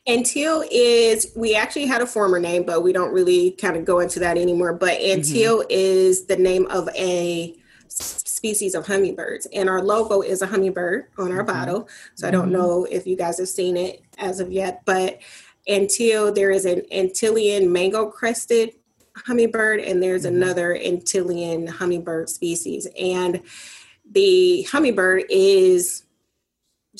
Anteel 0.08 0.66
is 0.70 1.30
we 1.36 1.54
actually 1.54 1.86
had 1.86 2.02
a 2.02 2.06
former 2.06 2.40
name, 2.40 2.64
but 2.64 2.82
we 2.82 2.92
don't 2.92 3.12
really 3.12 3.52
kind 3.52 3.76
of 3.76 3.84
go 3.84 4.00
into 4.00 4.18
that 4.18 4.36
anymore. 4.36 4.72
But 4.72 4.98
Anteel 4.98 5.64
is 5.70 6.26
the 6.26 6.36
name 6.36 6.66
of 6.66 6.88
a 6.96 7.56
species 8.40 8.74
of 8.74 8.86
hummingbirds, 8.86 9.46
and 9.52 9.68
our 9.68 9.82
logo 9.82 10.22
is 10.22 10.40
a 10.40 10.46
hummingbird 10.46 11.08
on 11.18 11.30
our 11.30 11.44
mm-hmm. 11.44 11.52
bottle. 11.52 11.88
So 12.14 12.26
I 12.26 12.30
don't 12.30 12.44
mm-hmm. 12.44 12.52
know 12.52 12.86
if 12.90 13.06
you 13.06 13.14
guys 13.14 13.36
have 13.36 13.50
seen 13.50 13.76
it 13.76 14.02
as 14.16 14.40
of 14.40 14.50
yet, 14.50 14.80
but 14.86 15.20
until 15.68 16.32
there 16.32 16.50
is 16.50 16.64
an 16.64 16.80
Antillean 16.90 17.68
mango 17.70 18.06
crested 18.06 18.76
hummingbird, 19.14 19.80
and 19.80 20.02
there's 20.02 20.24
mm-hmm. 20.24 20.42
another 20.42 20.74
Antillean 20.74 21.68
hummingbird 21.68 22.30
species, 22.30 22.88
and 22.98 23.42
the 24.10 24.62
hummingbird 24.62 25.24
is 25.28 26.04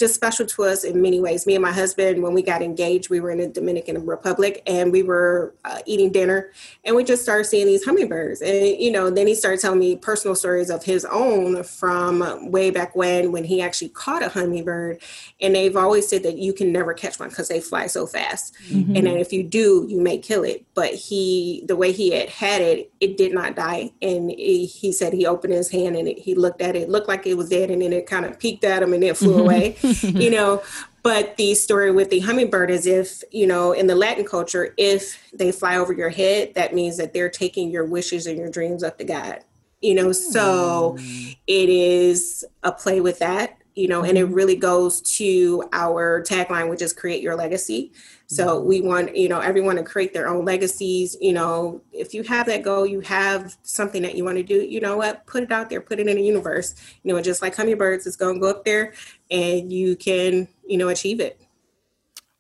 just 0.01 0.15
special 0.15 0.47
to 0.47 0.65
us 0.65 0.83
in 0.83 1.01
many 1.01 1.21
ways. 1.21 1.47
Me 1.47 1.55
and 1.55 1.63
my 1.63 1.71
husband, 1.71 2.23
when 2.23 2.33
we 2.33 2.43
got 2.43 2.63
engaged, 2.63 3.11
we 3.11 3.21
were 3.21 3.31
in 3.31 3.39
the 3.39 3.47
Dominican 3.47 4.05
Republic 4.05 4.63
and 4.67 4.91
we 4.91 5.03
were 5.03 5.55
uh, 5.65 5.79
eating 5.87 6.11
dinner 6.11 6.51
and 6.85 6.97
we 6.97 7.05
just 7.05 7.23
started 7.23 7.45
seeing 7.45 7.67
these 7.67 7.85
hummingbirds. 7.85 8.41
And, 8.41 8.81
you 8.81 8.91
know, 8.91 9.11
then 9.11 9.27
he 9.27 9.35
started 9.35 9.61
telling 9.61 9.79
me 9.79 9.97
personal 9.97 10.35
stories 10.35 10.71
of 10.71 10.83
his 10.83 11.05
own 11.05 11.63
from 11.63 12.51
way 12.51 12.71
back 12.71 12.97
when, 12.97 13.31
when 13.31 13.45
he 13.45 13.61
actually 13.61 13.91
caught 13.91 14.23
a 14.23 14.31
hummingbird. 14.31 15.01
And 15.41 15.55
they've 15.55 15.77
always 15.77 16.09
said 16.09 16.23
that 16.23 16.39
you 16.39 16.53
can 16.53 16.73
never 16.73 16.95
catch 16.95 17.21
one 17.21 17.29
because 17.29 17.49
they 17.49 17.61
fly 17.61 17.87
so 17.87 18.07
fast. 18.07 18.57
And 18.97 19.07
then 19.07 19.19
if 19.19 19.33
you 19.33 19.43
do, 19.43 19.87
you 19.89 20.01
may 20.01 20.19
kill 20.19 20.45
it. 20.45 20.65
But 20.75 20.95
he, 20.95 21.63
the 21.67 21.77
way 21.77 21.93
he 21.93 22.11
had 22.11 22.31
had 22.31 22.63
it, 22.63 22.90
it 23.01 23.17
did 23.17 23.33
not 23.33 23.57
die. 23.57 23.93
And 24.03 24.31
he, 24.31 24.67
he 24.67 24.93
said 24.93 25.13
he 25.13 25.27
opened 25.27 25.55
his 25.55 25.71
hand 25.71 25.97
and 25.97 26.07
it, 26.07 26.19
he 26.19 26.35
looked 26.35 26.61
at 26.61 26.77
it, 26.77 26.83
it 26.83 26.89
looked 26.91 27.09
like 27.09 27.27
it 27.27 27.35
was 27.35 27.49
dead. 27.49 27.71
And 27.71 27.83
then 27.83 27.93
it 27.93 28.07
kind 28.07 28.25
of 28.27 28.39
peeked 28.39 28.65
at 28.65 28.83
him 28.83 28.93
and 28.93 29.03
it 29.03 29.17
flew 29.17 29.39
away 29.39 29.77
you 30.03 30.31
know 30.31 30.63
but 31.03 31.37
the 31.39 31.55
story 31.55 31.91
with 31.91 32.11
the 32.11 32.21
hummingbird 32.21 32.71
is 32.71 32.87
if 32.87 33.23
you 33.31 33.47
know 33.47 33.73
in 33.73 33.87
the 33.87 33.95
latin 33.95 34.25
culture 34.25 34.75
if 34.77 35.19
they 35.33 35.51
fly 35.51 35.77
over 35.77 35.93
your 35.95 36.11
head 36.11 36.53
that 36.55 36.75
means 36.75 36.99
that 36.99 37.15
they're 37.15 37.31
taking 37.31 37.71
your 37.71 37.87
wishes 37.87 38.27
and 38.27 38.37
your 38.37 38.51
dreams 38.51 38.83
up 38.83 38.99
to 38.99 39.05
god 39.05 39.43
you 39.81 39.95
know, 39.95 40.13
so 40.13 40.97
Mm. 40.99 41.37
it 41.47 41.69
is 41.69 42.45
a 42.63 42.73
play 42.73 43.01
with 43.01 43.19
that, 43.21 43.57
you 43.75 43.89
know, 43.89 44.03
and 44.03 44.19
it 44.19 44.25
really 44.25 44.57
goes 44.57 45.01
to 45.19 45.65
our 45.73 46.23
tagline, 46.23 46.69
which 46.69 46.83
is 46.83 46.93
create 46.93 47.23
your 47.23 47.35
legacy. 47.35 47.93
So 48.33 48.61
we 48.61 48.81
want, 48.81 49.17
you 49.17 49.29
know, 49.29 49.41
everyone 49.41 49.75
to 49.75 49.83
create 49.83 50.13
their 50.15 50.29
own 50.29 50.45
legacies. 50.45 51.17
You 51.21 51.33
know, 51.33 51.83
if 51.93 52.15
you 52.15 52.23
have 52.23 52.47
that 52.47 52.63
goal, 52.63 52.87
you 52.87 53.01
have 53.01 53.57
something 53.65 54.03
that 54.03 54.15
you 54.15 54.25
want 54.25 54.37
to 54.37 54.45
do, 54.45 54.63
you 54.63 54.79
know 54.79 54.97
what, 54.97 55.27
put 55.27 55.43
it 55.43 55.51
out 55.51 55.69
there, 55.69 55.81
put 55.81 55.99
it 55.99 56.07
in 56.07 56.17
the 56.17 56.23
universe. 56.23 56.77
You 57.03 57.13
know, 57.13 57.21
just 57.21 57.43
like 57.43 57.57
hummingbirds, 57.57 58.07
it's 58.07 58.15
going 58.15 58.37
to 58.37 58.41
go 58.41 58.49
up 58.49 58.65
there 58.65 58.95
and 59.33 59.73
you 59.73 59.97
can, 59.97 60.47
you 60.65 60.79
know, 60.79 60.91
achieve 60.91 61.19
it. 61.19 61.41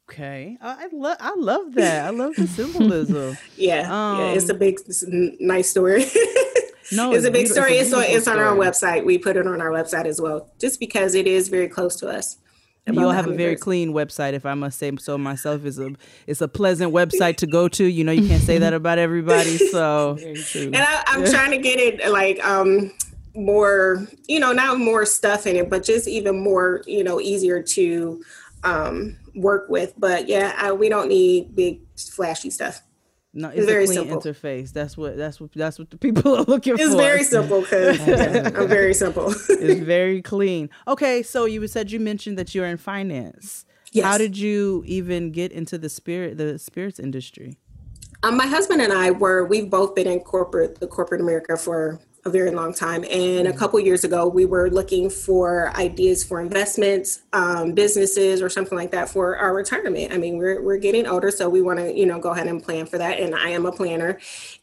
Okay, 0.09 0.57
I 0.61 0.85
I 0.85 0.88
love 0.92 1.16
I 1.18 1.35
love 1.37 1.74
that. 1.74 2.07
I 2.07 2.11
love 2.11 2.37
the 2.37 2.46
symbolism. 2.46 3.37
Yeah. 3.57 3.83
yeah 4.18 4.33
it's 4.33 4.48
a 4.48 4.53
Um, 4.53 4.59
big, 4.61 4.79
it's 4.87 5.03
a 5.03 5.09
nice 5.40 5.70
story. 5.70 6.05
No, 6.92 7.12
it's 7.12 7.24
a 7.24 7.31
big 7.31 7.46
story. 7.46 7.74
It's, 7.74 7.92
on, 7.92 8.03
it's 8.03 8.26
on 8.26 8.40
our 8.40 8.57
website. 8.57 9.05
We 9.05 9.16
put 9.16 9.37
it 9.37 9.46
on 9.46 9.61
our 9.61 9.70
website 9.70 10.07
as 10.07 10.20
well, 10.20 10.50
just 10.59 10.81
because 10.81 11.14
it 11.14 11.29
is 11.29 11.48
very 11.48 11.68
close 11.68 11.94
to 11.96 12.09
us. 12.09 12.38
And 12.90 13.00
you'll 13.00 13.11
have 13.12 13.26
a 13.26 13.35
very 13.35 13.57
clean 13.57 13.92
website, 13.92 14.33
if 14.33 14.46
I 14.46 14.55
must 14.55 14.79
say 14.79 14.92
so 14.98 15.16
myself. 15.18 15.64
It's 15.64 15.79
a 15.79 15.92
it's 16.26 16.40
a 16.40 16.48
pleasant 16.48 16.92
website 16.92 17.37
to 17.37 17.46
go 17.46 17.68
to. 17.68 17.85
You 17.85 18.05
know, 18.05 18.12
you 18.12 18.26
can't 18.26 18.42
say 18.42 18.59
that 18.59 18.72
about 18.72 18.98
everybody. 18.98 19.59
So 19.70 20.18
And 20.74 20.76
I, 20.76 21.05
I'm 21.07 21.24
trying 21.24 21.53
to 21.53 21.59
get 21.59 21.79
it 21.79 22.11
like 22.11 22.44
um 22.44 22.92
more, 23.35 24.07
you 24.26 24.40
know, 24.40 24.53
not 24.53 24.79
more 24.79 25.07
stuff 25.07 25.46
in 25.46 25.55
it, 25.57 25.70
but 25.70 25.85
just 25.85 26.09
even 26.09 26.42
more, 26.42 26.83
you 26.87 27.05
know, 27.05 27.20
easier 27.20 27.62
to 27.62 28.22
um 28.64 29.16
work 29.35 29.68
with. 29.68 29.94
But 29.96 30.29
yeah, 30.29 30.55
I, 30.57 30.72
we 30.72 30.88
don't 30.88 31.09
need 31.09 31.55
big 31.55 31.81
flashy 31.96 32.50
stuff. 32.50 32.83
No, 33.33 33.49
it's 33.49 33.66
very 33.66 33.85
a 33.85 33.87
clean 33.87 33.99
simple. 34.09 34.21
interface. 34.21 34.73
That's 34.73 34.97
what 34.97 35.16
that's 35.16 35.40
what 35.40 35.53
that's 35.53 35.79
what 35.79 35.90
the 35.90 35.99
people 35.99 36.35
are 36.37 36.43
looking 36.43 36.75
It's 36.75 36.83
for. 36.83 36.88
It's 36.88 36.95
very 36.97 37.25
simple 37.37 37.61
because 37.61 37.99
yeah, 38.07 38.51
I'm 38.55 38.69
very 38.81 38.95
simple. 38.95 39.31
it's 39.31 39.81
very 39.81 40.21
clean. 40.23 40.69
Okay, 40.88 41.23
so 41.23 41.45
you 41.45 41.66
said 41.69 41.90
you 41.90 42.01
mentioned 42.01 42.38
that 42.38 42.55
you're 42.55 42.66
in 42.66 42.77
finance. 42.77 43.64
Yes. 43.93 44.05
How 44.05 44.19
did 44.19 44.38
you 44.38 44.83
even 44.87 45.33
get 45.33 45.53
into 45.53 45.79
the 45.79 45.88
spirit 45.88 46.38
the 46.38 46.59
spirits 46.59 46.99
industry? 46.99 47.59
Um, 48.23 48.37
my 48.37 48.47
husband 48.47 48.83
and 48.83 48.93
I 48.93 49.12
were 49.12 49.45
we've 49.45 49.71
both 49.71 49.95
been 49.95 50.07
in 50.07 50.21
corporate 50.21 50.81
the 50.81 50.87
corporate 50.87 51.21
America 51.21 51.57
for 51.57 51.99
a 52.31 52.33
very 52.33 52.51
long 52.51 52.73
time. 52.73 53.05
And 53.11 53.49
a 53.49 53.53
couple 53.53 53.79
years 53.81 54.05
ago, 54.05 54.29
we 54.29 54.47
were 54.47 54.71
looking 54.71 55.11
for 55.11 55.71
ideas 55.77 56.25
for 56.25 56.40
investments, 56.40 57.23
um, 57.33 57.73
businesses, 57.73 58.40
or 58.40 58.49
something 58.49 58.79
like 58.79 58.93
that 58.93 59.09
for 59.09 59.37
our 59.37 59.55
retirement. 59.55 60.12
I 60.12 60.19
mean, 60.19 60.38
we're 60.38 60.62
we're 60.62 60.79
getting 60.79 61.07
older, 61.07 61.31
so 61.31 61.49
we 61.49 61.61
want 61.61 61.81
to 61.81 61.93
you 61.93 62.07
know 62.07 62.19
go 62.19 62.31
ahead 62.31 62.47
and 62.47 62.62
plan 62.62 62.87
for 62.87 62.99
that. 62.99 63.19
And 63.19 63.35
I 63.35 63.51
am 63.51 63.66
a 63.66 63.73
planner, 63.73 64.19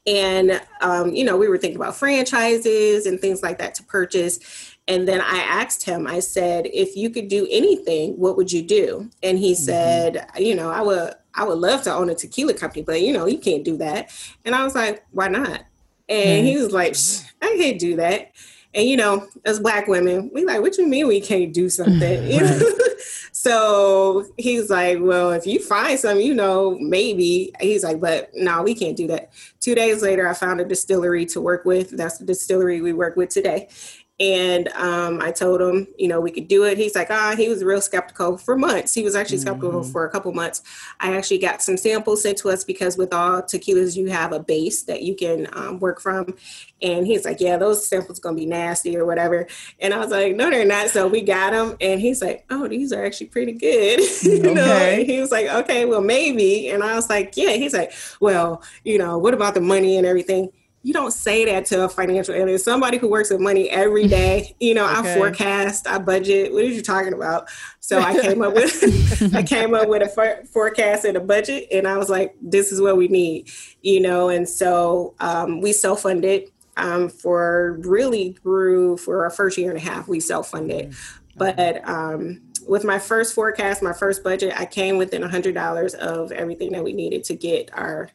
and 0.05 0.61
um, 0.81 1.13
you 1.13 1.25
know 1.25 1.37
we 1.37 1.47
were 1.47 1.57
thinking 1.57 1.77
about 1.77 1.95
franchises 1.95 3.05
and 3.05 3.19
things 3.19 3.43
like 3.43 3.59
that 3.59 3.75
to 3.75 3.83
purchase. 3.83 4.73
And 4.89 5.05
then 5.05 5.19
I 5.19 5.39
asked 5.39 5.83
him, 5.83 6.07
I 6.07 6.21
said, 6.21 6.65
if 6.67 6.95
you 6.95 7.09
could 7.09 7.27
do 7.27 7.45
anything, 7.51 8.13
what 8.13 8.37
would 8.37 8.53
you 8.53 8.61
do? 8.61 9.09
And 9.21 9.37
he 9.37 9.53
said, 9.53 10.25
you 10.37 10.55
know, 10.55 10.69
I 10.69 10.81
would 10.81 11.13
I 11.35 11.43
would 11.43 11.59
love 11.59 11.83
to 11.83 11.93
own 11.93 12.09
a 12.09 12.15
tequila 12.15 12.53
company, 12.53 12.83
but 12.83 13.01
you 13.01 13.13
know, 13.13 13.25
you 13.25 13.37
can't 13.37 13.63
do 13.63 13.77
that. 13.77 14.11
And 14.45 14.55
I 14.55 14.63
was 14.63 14.75
like, 14.75 15.05
why 15.11 15.27
not? 15.27 15.65
And 16.09 16.47
he 16.47 16.57
was 16.57 16.71
like, 16.71 16.95
I 17.41 17.57
can't 17.57 17.79
do 17.79 17.97
that. 17.97 18.31
And 18.73 18.87
you 18.87 18.97
know, 18.97 19.27
as 19.45 19.59
black 19.59 19.87
women, 19.87 20.29
we 20.33 20.45
like, 20.45 20.61
what 20.61 20.77
you 20.77 20.87
mean 20.87 21.07
we 21.07 21.21
can't 21.21 21.53
do 21.53 21.69
something? 21.69 22.23
You 22.31 22.41
know? 22.41 22.59
so 23.31 24.25
he's 24.37 24.69
like, 24.69 24.99
Well, 25.01 25.31
if 25.31 25.47
you 25.47 25.59
find 25.59 25.99
something, 25.99 26.25
you 26.25 26.33
know, 26.33 26.77
maybe. 26.79 27.51
He's 27.59 27.83
like, 27.83 27.99
but 27.99 28.29
no, 28.33 28.61
we 28.63 28.75
can't 28.75 28.95
do 28.95 29.07
that. 29.07 29.31
Two 29.59 29.75
days 29.75 30.01
later, 30.01 30.27
I 30.27 30.33
found 30.33 30.59
a 30.59 30.65
distillery 30.65 31.25
to 31.27 31.41
work 31.41 31.65
with. 31.65 31.91
That's 31.91 32.17
the 32.17 32.25
distillery 32.25 32.81
we 32.81 32.93
work 32.93 33.15
with 33.15 33.29
today. 33.29 33.69
And 34.19 34.67
um, 34.69 35.21
I 35.21 35.31
told 35.31 35.61
him, 35.61 35.87
you 35.95 36.07
know, 36.07 36.19
we 36.19 36.31
could 36.31 36.47
do 36.47 36.63
it. 36.63 36.77
He's 36.79 36.95
like, 36.95 37.11
ah, 37.11 37.35
he 37.37 37.49
was 37.49 37.63
real 37.63 37.81
skeptical 37.81 38.35
for 38.37 38.57
months. 38.57 38.95
He 38.95 39.03
was 39.03 39.15
actually 39.15 39.37
skeptical 39.37 39.83
for 39.83 40.05
a 40.05 40.09
couple 40.09 40.33
months. 40.33 40.63
I 40.99 41.15
actually 41.15 41.37
got 41.37 41.61
some 41.61 41.77
samples 41.77 42.23
sent 42.23 42.39
to 42.39 42.49
us 42.49 42.63
because 42.63 42.97
with 42.97 43.13
all 43.13 43.43
tequilas, 43.43 43.95
you 43.95 44.07
have 44.07 44.33
a 44.33 44.39
base 44.39 44.83
that 44.83 45.03
you 45.03 45.15
can 45.15 45.47
um, 45.53 45.79
work 45.79 46.01
from. 46.01 46.35
And 46.81 47.05
he's 47.05 47.25
like, 47.25 47.39
yeah, 47.39 47.57
those 47.57 47.87
samples 47.87 48.19
gonna 48.19 48.35
be 48.35 48.47
nasty 48.47 48.97
or 48.97 49.05
whatever. 49.05 49.47
And 49.79 49.93
I 49.93 49.99
was 49.99 50.09
like, 50.09 50.35
no, 50.35 50.49
they're 50.49 50.65
not. 50.65 50.89
So 50.89 51.07
we 51.07 51.21
got 51.21 51.51
them, 51.51 51.77
and 51.79 52.01
he's 52.01 52.21
like, 52.21 52.43
oh, 52.49 52.67
these 52.67 52.91
are 52.93 53.05
actually 53.05 53.27
pretty 53.27 53.51
good. 53.53 53.99
you 54.23 54.41
know, 54.53 54.63
Okay. 54.63 54.99
and 55.01 55.09
he 55.09 55.19
was 55.19 55.31
like, 55.31 55.47
okay, 55.47 55.85
well, 55.85 56.01
maybe. 56.01 56.69
And 56.69 56.83
I 56.83 56.95
was 56.95 57.07
like, 57.09 57.37
yeah. 57.37 57.51
He's 57.51 57.73
like, 57.73 57.93
well, 58.19 58.63
you 58.83 58.97
know, 58.97 59.17
what 59.19 59.35
about 59.35 59.53
the 59.53 59.61
money 59.61 59.97
and 59.97 60.07
everything? 60.07 60.51
You 60.87 60.93
don't 60.93 61.11
say 61.11 61.43
that 61.43 61.65
to 61.65 61.83
a 61.83 61.89
financial 61.89 62.33
analyst, 62.33 62.63
somebody 62.63 62.97
who 62.97 63.09
works 63.09 63.29
with 63.29 63.41
money 63.41 63.69
every 63.69 64.07
day. 64.07 64.55
You 64.61 64.73
know, 64.73 64.85
Okay. 64.85 65.15
I 65.15 65.17
forecast, 65.17 65.85
I 65.85 65.97
budget. 65.97 66.53
What 66.53 66.63
are 66.63 66.67
you 66.67 66.81
talking 66.81 67.11
about? 67.11 67.49
So 67.81 67.99
I 67.99 68.17
came 68.17 68.41
up 68.41 68.53
with, 68.53 69.33
I 69.35 69.43
came 69.43 69.73
up 69.73 69.89
with 69.89 70.01
a 70.01 70.07
for- 70.07 70.45
forecast 70.45 71.03
and 71.03 71.17
a 71.17 71.19
budget, 71.19 71.67
and 71.73 71.89
I 71.89 71.97
was 71.97 72.09
like, 72.09 72.37
this 72.41 72.71
is 72.71 72.79
what 72.79 72.95
we 72.95 73.09
need. 73.09 73.49
You 73.81 73.99
know, 73.99 74.29
and 74.29 74.47
so 74.47 75.13
um, 75.19 75.59
we 75.59 75.73
self 75.73 76.03
funded 76.03 76.51
um, 76.77 77.09
for 77.09 77.81
really 77.81 78.37
grew 78.41 78.95
for 78.95 79.25
our 79.25 79.29
first 79.29 79.57
year 79.57 79.69
and 79.69 79.77
a 79.77 79.81
half. 79.81 80.07
We 80.07 80.21
self 80.21 80.51
funded, 80.51 80.95
but 81.35 81.85
um, 81.85 82.41
with 82.65 82.85
my 82.85 82.97
first 82.97 83.33
forecast, 83.33 83.83
my 83.83 83.91
first 83.91 84.23
budget, 84.23 84.53
I 84.57 84.65
came 84.65 84.95
within 84.95 85.21
a 85.21 85.27
hundred 85.27 85.53
dollars 85.53 85.95
of 85.95 86.31
everything 86.31 86.71
that 86.71 86.83
we 86.85 86.93
needed 86.93 87.25
to 87.25 87.35
get 87.35 87.71
our 87.73 88.09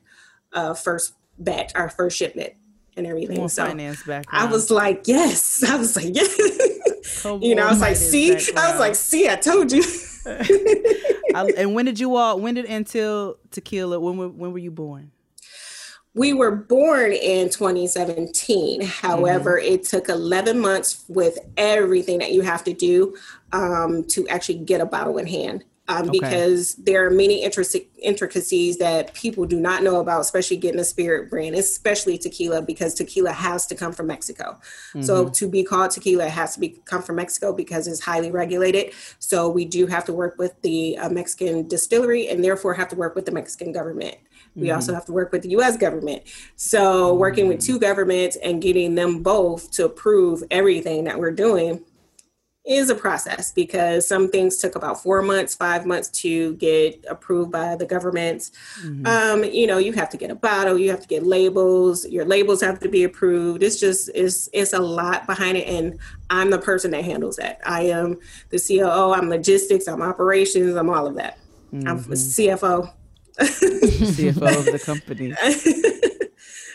uh, 0.55 0.73
first 0.73 1.13
batch, 1.39 1.73
our 1.75 1.89
first 1.89 2.17
shipment, 2.17 2.55
and 2.97 3.07
everything. 3.07 3.37
More 3.39 3.49
so 3.49 3.67
finance 3.67 4.03
background. 4.03 4.49
I 4.49 4.51
was 4.51 4.71
like, 4.71 5.03
yes. 5.07 5.63
I 5.69 5.77
was 5.77 5.97
like, 5.97 6.15
yes. 6.15 6.39
You 7.41 7.55
know, 7.55 7.67
I 7.67 7.71
was 7.71 7.81
like, 7.81 7.97
see, 7.97 8.33
I 8.57 8.71
was 8.71 8.79
like, 8.81 8.95
see, 8.95 9.29
I 9.29 9.37
told 9.37 9.73
you. 9.73 9.83
I- 11.35 11.53
and 11.57 11.75
when 11.75 11.85
did 11.85 11.99
you 11.99 12.17
all? 12.17 12.39
When 12.41 12.55
did 12.55 12.67
Anteel 12.67 13.37
Tequila? 13.51 13.99
When 14.01 14.17
were 14.17 14.29
when 14.29 14.53
were 14.53 14.59
you 14.59 14.71
born? 14.71 15.11
we 16.15 16.35
were 16.35 16.51
born 16.55 17.11
in 17.13 17.49
2017. 17.49 18.83
However, 18.83 19.59
Mm-hmm. 19.59 19.75
it 19.75 19.85
took 19.85 20.11
11 20.11 20.61
months 20.61 21.05
with 21.09 21.39
everything 21.57 22.19
that 22.19 22.33
you 22.33 22.43
have 22.43 22.63
to 22.65 22.75
do 22.75 23.17
um, 23.53 24.05
to 24.09 24.29
actually 24.29 24.59
get 24.59 24.83
a 24.83 24.85
bottle 24.85 25.17
in 25.17 25.27
hand. 25.27 25.65
Um, 25.89 26.09
Okay. 26.09 26.11
Because 26.21 26.77
there 26.77 27.05
are 27.05 27.11
many 27.11 27.45
intric- 27.45 27.87
intricacies 28.01 28.79
that 28.79 29.15
people 29.15 29.45
do 29.47 29.59
not 29.61 29.83
know 29.83 30.01
about, 30.01 30.21
especially 30.21 30.57
getting 30.57 30.79
a 30.81 30.85
spirit 30.85 31.29
brand, 31.29 31.57
especially 31.57 32.17
tequila, 32.19 32.63
because 32.63 32.95
tequila 32.95 33.33
has 33.33 33.67
to 33.67 33.75
come 33.75 33.93
from 33.93 34.07
Mexico. 34.07 34.59
So 35.01 35.25
Mm-hmm. 35.25 35.33
to 35.33 35.49
be 35.49 35.65
called 35.65 35.91
tequila, 35.91 36.27
it 36.27 36.31
has 36.31 36.55
to 36.55 36.61
be 36.61 36.81
come 36.85 37.03
from 37.03 37.17
Mexico 37.17 37.53
because 37.53 37.87
it's 37.89 38.01
highly 38.01 38.31
regulated. 38.31 38.93
So 39.19 39.49
we 39.49 39.65
do 39.65 39.87
have 39.89 40.05
to 40.05 40.13
work 40.13 40.37
with 40.39 40.61
the 40.63 40.97
uh, 40.99 41.09
Mexican 41.11 41.67
distillery, 41.67 42.29
and 42.29 42.45
therefore 42.45 42.75
have 42.75 42.89
to 42.91 42.97
work 42.97 43.15
with 43.17 43.27
the 43.27 43.33
Mexican 43.33 43.73
government. 43.73 44.17
We 44.55 44.67
Mm-hmm. 44.69 44.75
also 44.77 44.95
have 44.95 45.07
to 45.07 45.13
work 45.13 45.33
with 45.33 45.43
the 45.43 45.51
US 45.59 45.77
government. 45.77 46.23
So, 46.57 47.15
working 47.15 47.49
with 47.49 47.61
two 47.61 47.79
governments 47.79 48.37
and 48.37 48.61
getting 48.63 48.95
them 48.95 49.23
both 49.23 49.71
to 49.73 49.87
approve 49.87 50.43
everything 50.51 51.05
that 51.05 51.19
we're 51.19 51.31
doing 51.33 51.83
is 52.65 52.91
a 52.91 52.95
process 52.95 53.51
because 53.53 54.07
some 54.07 54.29
things 54.29 54.59
took 54.59 54.77
about 54.77 55.03
four 55.03 55.21
months, 55.21 55.53
five 55.55 55.85
months 55.85 56.09
to 56.09 56.55
get 56.55 57.05
approved 57.09 57.51
by 57.51 57.75
the 57.75 57.85
governments. 57.85 58.53
Um, 59.05 59.43
you 59.43 59.67
know, 59.67 59.79
you 59.79 59.93
have 59.95 60.09
to 60.11 60.17
get 60.17 60.31
a 60.31 60.35
bottle, 60.37 60.79
you 60.79 60.89
have 60.91 61.01
to 61.01 61.09
get 61.09 61.25
labels, 61.27 62.07
your 62.07 62.25
labels 62.25 62.61
have 62.61 62.79
to 62.81 62.89
be 62.89 63.03
approved. 63.03 63.65
It's 63.65 63.81
just 63.81 64.11
it's 64.15 64.49
it's 64.53 64.73
a 64.75 64.79
lot 64.79 65.27
behind 65.27 65.57
it. 65.59 65.67
And 65.67 65.99
I'm 66.31 66.51
the 66.51 66.59
person 66.59 66.93
that 66.93 67.05
handles 67.05 67.35
that. 67.37 67.61
I 67.67 67.83
am 67.87 68.21
the 68.51 68.59
COO, 68.61 69.13
I'm 69.13 69.29
logistics, 69.29 69.89
I'm 69.89 70.01
operations, 70.03 70.77
I'm 70.77 70.89
all 70.89 71.07
of 71.09 71.17
that. 71.17 71.39
I'm 71.73 71.99
CFO. 71.99 72.93
CFO 73.41 74.59
of 74.59 74.65
the 74.67 74.79
company. 74.85 75.33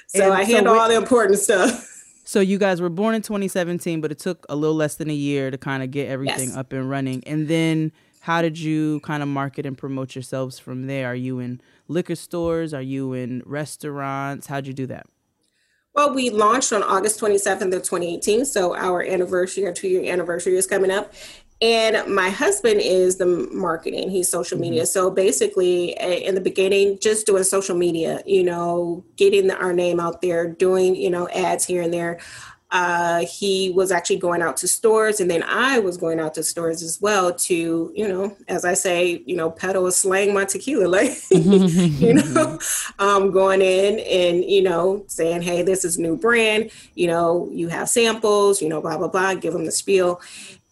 So 0.07 0.23
And 0.23 0.33
I 0.33 0.43
so 0.43 0.53
handle 0.53 0.73
we- 0.73 0.79
all 0.79 0.89
the 0.89 0.95
important 0.95 1.39
stuff. 1.39 1.96
So 2.27 2.41
you 2.41 2.57
guys 2.57 2.81
were 2.81 2.89
born 2.89 3.15
in 3.15 3.21
2017, 3.21 4.01
but 4.01 4.11
it 4.11 4.19
took 4.19 4.45
a 4.49 4.55
little 4.57 4.75
less 4.75 4.95
than 4.95 5.09
a 5.09 5.13
year 5.13 5.49
to 5.49 5.57
kind 5.57 5.81
of 5.81 5.91
get 5.91 6.09
everything 6.09 6.49
Yes. 6.49 6.57
up 6.57 6.73
and 6.73 6.89
running. 6.89 7.23
And 7.25 7.47
then 7.47 7.93
how 8.19 8.41
did 8.41 8.59
you 8.59 8.99
kind 8.99 9.23
of 9.23 9.29
market 9.29 9.65
and 9.65 9.77
promote 9.77 10.13
yourselves 10.13 10.59
from 10.59 10.87
there? 10.87 11.07
Are 11.07 11.15
you 11.15 11.39
in 11.39 11.61
liquor 11.87 12.15
stores? 12.15 12.73
Are 12.73 12.81
you 12.81 13.13
in 13.13 13.43
restaurants? 13.45 14.47
How'd 14.47 14.67
you 14.67 14.73
do 14.73 14.85
that? 14.87 15.05
Well, 15.95 16.13
we 16.13 16.29
launched 16.29 16.73
on 16.73 16.83
August 16.83 17.17
27th 17.21 17.73
of 17.73 17.83
2018. 17.83 18.43
So 18.43 18.75
our 18.75 19.01
anniversary, 19.01 19.65
our 19.65 19.71
two 19.71 19.87
year 19.87 20.11
anniversary 20.11 20.57
is 20.57 20.67
coming 20.67 20.91
up. 20.91 21.13
And 21.59 22.13
my 22.13 22.29
husband 22.29 22.81
is 22.81 23.17
the 23.17 23.25
marketing, 23.25 24.11
he's 24.11 24.29
social 24.29 24.59
media. 24.59 24.85
So 24.85 25.09
basically, 25.09 25.91
in 25.99 26.35
the 26.35 26.41
beginning, 26.41 26.99
just 27.01 27.25
doing 27.25 27.43
social 27.43 27.75
media, 27.75 28.21
you 28.27 28.43
know, 28.43 29.03
getting 29.15 29.47
the, 29.47 29.57
our 29.57 29.73
name 29.73 29.99
out 29.99 30.21
there, 30.21 30.47
doing, 30.47 30.95
you 30.95 31.09
know, 31.09 31.27
ads 31.29 31.65
here 31.65 31.81
and 31.81 31.91
there. 31.93 32.19
uh, 32.71 33.25
he 33.25 33.71
was 33.71 33.91
actually 33.91 34.17
going 34.17 34.41
out 34.41 34.57
to 34.57 34.67
stores, 34.67 35.21
and 35.21 35.31
then 35.31 35.41
I 35.43 35.79
was 35.79 35.95
going 35.95 36.19
out 36.19 36.33
to 36.33 36.43
stores 36.43 36.83
as 36.83 36.99
well 37.01 37.33
to, 37.33 37.91
you 37.95 38.07
know, 38.07 38.35
as 38.49 38.65
I 38.65 38.73
say, 38.73 39.23
you 39.25 39.37
know, 39.37 39.49
peddle 39.49 39.89
slang 39.91 40.33
my 40.33 40.43
tequila, 40.43 40.85
like, 40.87 41.17
you 41.31 42.15
know, 42.15 42.59
um, 42.99 43.31
going 43.31 43.61
in 43.61 43.99
and 43.99 44.43
you 44.43 44.61
know 44.61 45.05
saying, 45.07 45.43
hey, 45.43 45.61
this 45.61 45.85
is 45.85 45.97
new 45.97 46.17
brand, 46.17 46.69
you 46.95 47.07
know, 47.07 47.49
you 47.53 47.69
have 47.69 47.87
samples, 47.87 48.61
you 48.61 48.67
know, 48.67 48.81
blah 48.81 48.97
blah 48.97 49.07
blah, 49.07 49.33
give 49.35 49.53
them 49.53 49.63
the 49.65 49.71
spiel, 49.71 50.19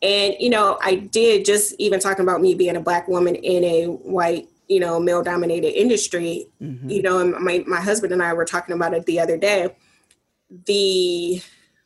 and 0.05 0.35
you 0.39 0.49
know, 0.49 0.77
I 0.81 0.95
did 0.95 1.45
just 1.45 1.73
even 1.79 1.99
talking 1.99 2.23
about 2.23 2.41
me 2.41 2.53
being 2.53 2.75
a 2.75 2.81
black 2.81 3.07
woman 3.07 3.35
in 3.35 3.63
a 3.63 3.85
white 3.87 4.47
you 4.67 4.79
know 4.79 4.99
male 4.99 5.21
dominated 5.21 5.79
industry 5.79 6.47
mm-hmm. 6.59 6.89
you 6.89 6.99
know 7.03 7.19
and 7.19 7.33
my, 7.33 7.63
my 7.67 7.79
husband 7.79 8.11
and 8.11 8.23
i 8.23 8.33
were 8.33 8.45
talking 8.45 8.73
about 8.73 8.95
it 8.95 9.05
the 9.05 9.19
other 9.19 9.37
day 9.37 9.69
the 10.65 11.39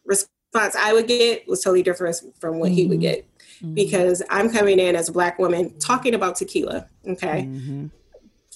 response 0.06 0.76
I 0.76 0.94
would 0.94 1.08
get 1.08 1.48
was 1.48 1.62
totally 1.62 1.84
different 1.84 2.18
from 2.40 2.60
what 2.60 2.68
mm-hmm. 2.68 2.76
he 2.76 2.86
would 2.88 3.00
mm-hmm. 3.00 3.02
get 3.02 3.28
mm-hmm. 3.58 3.74
because 3.74 4.24
I'm 4.30 4.52
coming 4.52 4.80
in 4.80 4.96
as 4.96 5.10
a 5.10 5.12
black 5.12 5.40
woman 5.40 5.78
talking 5.80 6.14
about 6.14 6.36
tequila. 6.36 6.88
Okay. 7.08 7.44
Mm-hmm. 7.44 7.88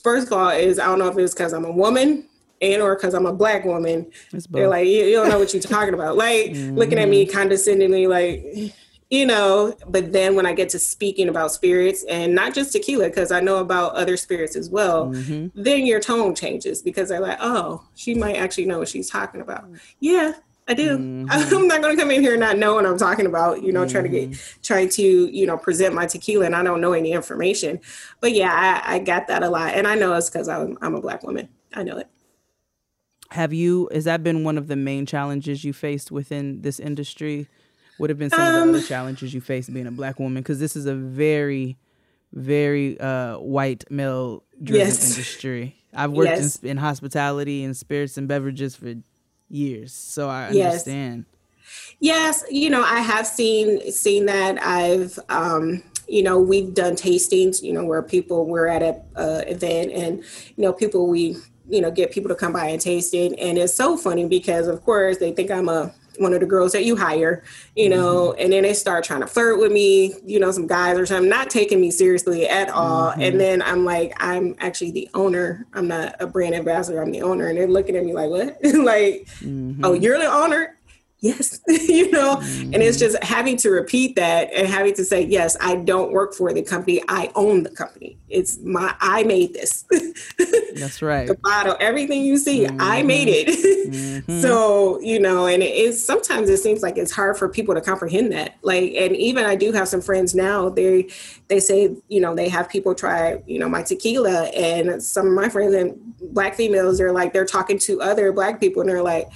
First 0.02 0.28
of 0.28 0.34
all, 0.34 0.50
is 0.50 0.80
I 0.80 0.86
don't 0.86 1.00
know 1.00 1.08
if 1.08 1.18
it's 1.18 1.34
because 1.34 1.54
I'm 1.54 1.66
a 1.66 1.72
woman 1.72 2.28
and 2.62 2.82
or 2.82 2.96
because 2.96 3.14
I'm 3.14 3.26
a 3.26 3.34
black 3.34 3.64
woman. 3.64 4.12
They're 4.50 4.68
like, 4.68 4.88
you, 4.88 5.06
you, 5.06 5.16
don't 5.16 5.30
know 5.30 5.40
what 5.40 5.54
you're 5.54 5.62
talking 5.62 5.94
about. 5.94 6.18
Like 6.18 6.52
looking 6.54 7.00
at 7.00 7.08
me 7.08 7.26
mm-hmm. 7.26 7.34
condescendingly, 7.34 8.08
like, 8.08 8.74
you 9.14 9.28
know, 9.28 9.78
but 9.88 10.12
then 10.12 10.36
when 10.36 10.48
I 10.48 10.54
get 10.54 10.70
to 10.70 10.80
speaking 10.80 11.30
about 11.30 11.52
spirits 11.52 12.04
and 12.10 12.34
not 12.34 12.56
just 12.56 12.72
tequila, 12.72 13.10
because 13.10 13.32
I 13.32 13.42
know 13.42 13.58
about 13.58 13.94
other 13.94 14.18
spirits 14.18 14.56
as 14.56 14.72
well, 14.72 15.10
mm-hmm. 15.10 15.50
then 15.54 15.86
your 15.86 16.00
tone 16.00 16.34
changes 16.34 16.82
because 16.82 17.10
they're 17.10 17.20
like, 17.20 17.38
oh, 17.40 17.84
she 17.94 18.16
might 18.16 18.38
actually 18.38 18.66
know 18.66 18.80
what 18.80 18.88
she's 18.88 19.12
talking 19.12 19.40
about. 19.40 19.66
Yeah, 20.00 20.34
I 20.68 20.74
do. 20.74 20.98
Mm-hmm. 20.98 21.56
I'm 21.56 21.68
not 21.68 21.84
going 21.84 21.96
to 21.96 22.02
come 22.02 22.10
in 22.10 22.22
here 22.22 22.32
and 22.32 22.40
not 22.40 22.58
know 22.58 22.74
what 22.74 22.88
I'm 22.88 22.98
talking 22.98 23.28
about. 23.28 23.62
You 23.62 23.72
know, 23.72 23.82
mm-hmm. 23.82 23.92
trying 23.92 24.04
to 24.06 24.10
get, 24.10 24.32
mm-hmm. 24.32 24.62
trying 24.64 24.90
to, 24.90 25.04
you 25.04 25.46
know, 25.46 25.58
present 25.58 25.94
my 25.94 26.08
tequila, 26.08 26.48
and 26.48 26.56
I 26.56 26.64
don't 26.64 26.82
know 26.82 26.94
any 26.94 27.12
information. 27.12 27.82
But 28.20 28.32
yeah, 28.32 28.82
I, 28.84 28.96
I 28.96 29.00
got 29.00 29.28
that 29.28 29.44
a 29.44 29.50
lot, 29.50 29.76
and 29.76 29.86
I 29.86 29.94
know 29.94 30.14
it's 30.16 30.32
because 30.32 30.50
I'm, 30.50 30.76
I'm 30.82 30.96
a 30.96 31.02
black 31.02 31.22
woman. 31.22 31.50
I 31.72 31.84
know 31.84 31.98
it. 31.98 32.08
Have 33.30 33.54
you? 33.54 33.90
Has 33.94 34.06
that 34.06 34.24
been 34.24 34.44
one 34.44 34.58
of 34.58 34.68
the 34.68 34.76
main 34.76 35.06
challenges 35.06 35.64
you 35.64 35.72
faced 35.72 36.12
within 36.12 36.64
this 36.64 36.80
industry? 36.80 37.48
Would 38.00 38.10
have 38.10 38.20
been 38.20 38.30
some 38.30 38.42
um, 38.42 38.48
of 38.48 38.54
the 38.54 38.70
other 38.70 38.78
um, 38.80 38.84
challenges 38.84 39.34
you 39.34 39.42
faced 39.42 39.72
being 39.74 39.88
a 39.88 39.92
black 39.92 40.20
woman 40.20 40.42
because 40.42 40.60
this 40.60 40.76
is 40.76 40.86
a 40.86 40.96
very, 40.96 41.78
very 42.32 43.00
uh, 43.00 43.38
white 43.38 43.84
male 43.90 44.44
driven 44.62 44.88
yes. 44.88 45.12
industry. 45.12 45.76
I've 45.94 46.12
worked 46.12 46.30
yes. 46.30 46.56
in, 46.58 46.70
in 46.70 46.78
hospitality 46.78 47.64
and 47.64 47.78
spirits 47.78 48.18
and 48.18 48.28
beverages 48.28 48.76
for 48.76 48.96
years. 49.50 49.94
So 49.94 50.28
I 50.30 50.48
understand. 50.48 51.26
Yes. 52.00 52.42
yes, 52.42 52.44
you 52.50 52.70
know, 52.70 52.84
I 52.84 53.00
have 53.00 53.28
seen 53.28 53.92
seen 53.92 54.26
that. 54.26 54.62
I've 54.62 55.20
um 55.30 55.84
you 56.08 56.24
know 56.24 56.40
we've 56.40 56.74
done 56.74 56.96
tastings 56.96 57.62
you 57.62 57.72
know 57.72 57.86
where 57.86 58.02
people 58.02 58.46
we're 58.46 58.68
at 58.68 58.82
a 58.82 59.02
uh, 59.16 59.42
event 59.48 59.92
and 59.92 60.18
you 60.56 60.64
know 60.64 60.74
people 60.74 61.08
we 61.08 61.38
you 61.70 61.82
know 61.82 61.90
get 61.90 62.12
people 62.12 62.30
to 62.30 62.36
come 62.36 62.54
by 62.54 62.68
and 62.68 62.82
taste 62.82 63.14
it 63.14 63.34
and 63.40 63.58
it's 63.58 63.74
so 63.74 63.96
funny 63.96 64.28
because 64.28 64.68
of 64.68 64.84
course 64.84 65.18
they 65.18 65.32
think 65.32 65.50
i'm 65.50 65.70
a 65.70 65.94
one 66.18 66.34
of 66.34 66.40
the 66.40 66.46
girls 66.46 66.72
that 66.72 66.86
you 66.86 66.96
hire, 66.96 67.44
you 67.76 67.90
know, 67.90 68.32
mm-hmm. 68.32 68.42
and 68.42 68.54
then 68.54 68.64
they 68.64 68.74
start 68.74 69.04
trying 69.04 69.22
to 69.22 69.28
flirt 69.28 69.60
with 69.60 69.72
me, 69.72 70.14
you 70.26 70.40
know, 70.40 70.52
some 70.52 70.68
guys 70.68 70.98
or 70.98 71.06
something, 71.06 71.30
not 71.30 71.50
taking 71.50 71.82
me 71.82 71.92
seriously 71.92 72.48
at 72.48 72.70
all. 72.70 73.12
Mm-hmm. 73.12 73.22
And 73.22 73.40
then 73.40 73.62
I'm 73.62 73.86
like, 73.86 74.14
I'm 74.18 74.56
actually 74.60 74.92
the 74.92 75.10
owner. 75.14 75.66
I'm 75.74 75.88
not 75.88 76.16
a 76.20 76.28
brand 76.28 76.56
ambassador. 76.56 77.02
I'm 77.02 77.12
the 77.12 77.22
owner. 77.22 77.48
And 77.48 77.58
they're 77.58 77.68
looking 77.68 77.96
at 77.96 78.06
me 78.06 78.14
like, 78.14 78.30
what? 78.30 78.58
like, 78.64 79.26
mm-hmm. 79.40 79.84
oh, 79.84 79.94
you're 79.94 80.20
the 80.20 80.32
owner? 80.32 80.78
Yes 81.24 81.62
you 81.68 82.12
know 82.12 82.36
mm-hmm. 82.36 82.74
and 82.74 82.84
it's 82.84 82.98
mm-hmm. 82.98 83.12
just 83.12 83.24
having 83.24 83.56
to 83.56 83.70
repeat 83.70 84.16
that 84.16 84.54
and 84.54 84.68
having 84.68 84.94
to 84.94 85.06
say 85.06 85.22
yes 85.22 85.56
i 85.62 85.76
don't 85.76 86.12
work 86.12 86.34
for 86.34 86.54
the 86.54 86.62
company 86.62 87.02
i 87.08 87.32
own 87.36 87.64
the 87.64 87.70
company 87.70 88.18
it's 88.28 88.60
my 88.60 88.94
i 89.00 89.24
made 89.24 89.54
this 89.54 89.86
that's 90.76 91.02
right 91.02 91.28
the 91.28 91.38
bottle 91.42 91.78
everything 91.80 92.24
you 92.24 92.38
see 92.38 92.66
mm-hmm. 92.66 92.78
i 92.82 93.02
made 93.02 93.30
it 93.30 93.48
mm-hmm. 93.90 94.42
so 94.42 95.00
you 95.00 95.18
know 95.18 95.48
and 95.48 95.64
it's 95.64 96.04
sometimes 96.04 96.50
it 96.50 96.58
seems 96.58 96.84
like 96.84 96.98
it's 96.98 97.12
hard 97.12 97.38
for 97.38 97.48
people 97.48 97.74
to 97.74 97.80
comprehend 97.80 98.32
that 98.32 98.58
like 98.62 98.94
and 98.94 99.16
even 99.16 99.46
i 99.46 99.56
do 99.56 99.72
have 99.72 99.88
some 99.88 100.02
friends 100.02 100.36
now 100.36 100.68
they 100.68 101.08
they 101.48 101.60
say 101.60 101.96
you 102.10 102.20
know 102.20 102.36
they 102.36 102.50
have 102.50 102.68
people 102.68 102.94
try 102.94 103.42
you 103.48 103.58
know 103.58 103.70
my 103.70 103.82
tequila 103.82 104.44
and 104.48 105.02
some 105.02 105.26
of 105.26 105.34
my 105.34 105.48
friends 105.48 105.74
and 105.74 105.98
black 106.34 106.56
females 106.56 107.00
are 107.00 107.14
like 107.14 107.32
they're 107.32 107.46
talking 107.46 107.80
to 107.80 108.02
other 108.02 108.34
black 108.34 108.60
people 108.60 108.82
and 108.82 108.90
they're 108.90 109.02
like 109.02 109.30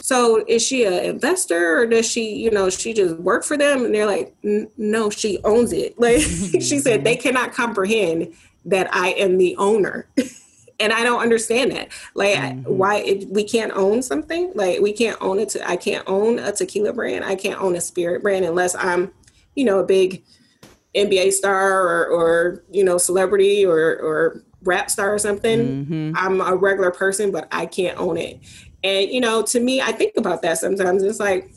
so 0.00 0.44
is 0.46 0.64
she 0.64 0.84
an 0.84 1.04
investor 1.04 1.80
or 1.80 1.86
does 1.86 2.10
she 2.10 2.34
you 2.36 2.50
know 2.50 2.70
she 2.70 2.92
just 2.94 3.16
work 3.16 3.44
for 3.44 3.56
them? 3.56 3.84
And 3.84 3.94
they're 3.94 4.06
like 4.06 4.34
no 4.42 5.10
she 5.10 5.38
owns 5.44 5.72
it. 5.72 5.96
Like 5.98 6.20
she 6.20 6.78
said 6.78 7.04
they 7.04 7.16
cannot 7.16 7.52
comprehend 7.52 8.34
that 8.64 8.88
i 8.94 9.10
am 9.10 9.38
the 9.38 9.56
owner. 9.56 10.08
And 10.80 10.92
i 10.92 11.02
don't 11.02 11.20
understand 11.20 11.72
that. 11.72 11.88
Like 12.14 12.36
mm-hmm. 12.36 12.62
why 12.62 12.98
it, 12.98 13.28
we 13.28 13.42
can't 13.42 13.72
own 13.72 14.00
something? 14.00 14.52
Like 14.54 14.80
we 14.80 14.92
can't 14.92 15.20
own 15.20 15.40
it 15.40 15.56
i 15.66 15.76
can't 15.76 16.04
own 16.06 16.38
a 16.38 16.52
tequila 16.52 16.92
brand. 16.92 17.24
I 17.24 17.34
can't 17.34 17.60
own 17.60 17.74
a 17.74 17.80
spirit 17.80 18.22
brand 18.22 18.44
unless 18.44 18.76
i'm 18.76 19.10
you 19.56 19.64
know 19.64 19.80
a 19.80 19.84
big 19.84 20.22
nba 20.94 21.32
star 21.32 21.82
or, 21.82 22.06
or 22.06 22.64
you 22.70 22.84
know 22.84 22.96
celebrity 22.96 23.66
or 23.66 23.98
or 23.98 24.44
rap 24.62 24.88
star 24.88 25.12
or 25.12 25.18
something. 25.18 25.86
Mm-hmm. 25.86 26.12
i'm 26.16 26.40
a 26.40 26.54
regular 26.54 26.92
person 26.92 27.32
but 27.32 27.48
i 27.50 27.66
can't 27.66 27.98
own 27.98 28.16
it 28.16 28.38
and, 28.88 29.10
you 29.10 29.20
know, 29.20 29.42
to 29.42 29.60
me, 29.60 29.80
I 29.80 29.92
think 29.92 30.16
about 30.16 30.42
that 30.42 30.58
sometimes. 30.58 31.02
It's 31.02 31.20
like, 31.20 31.50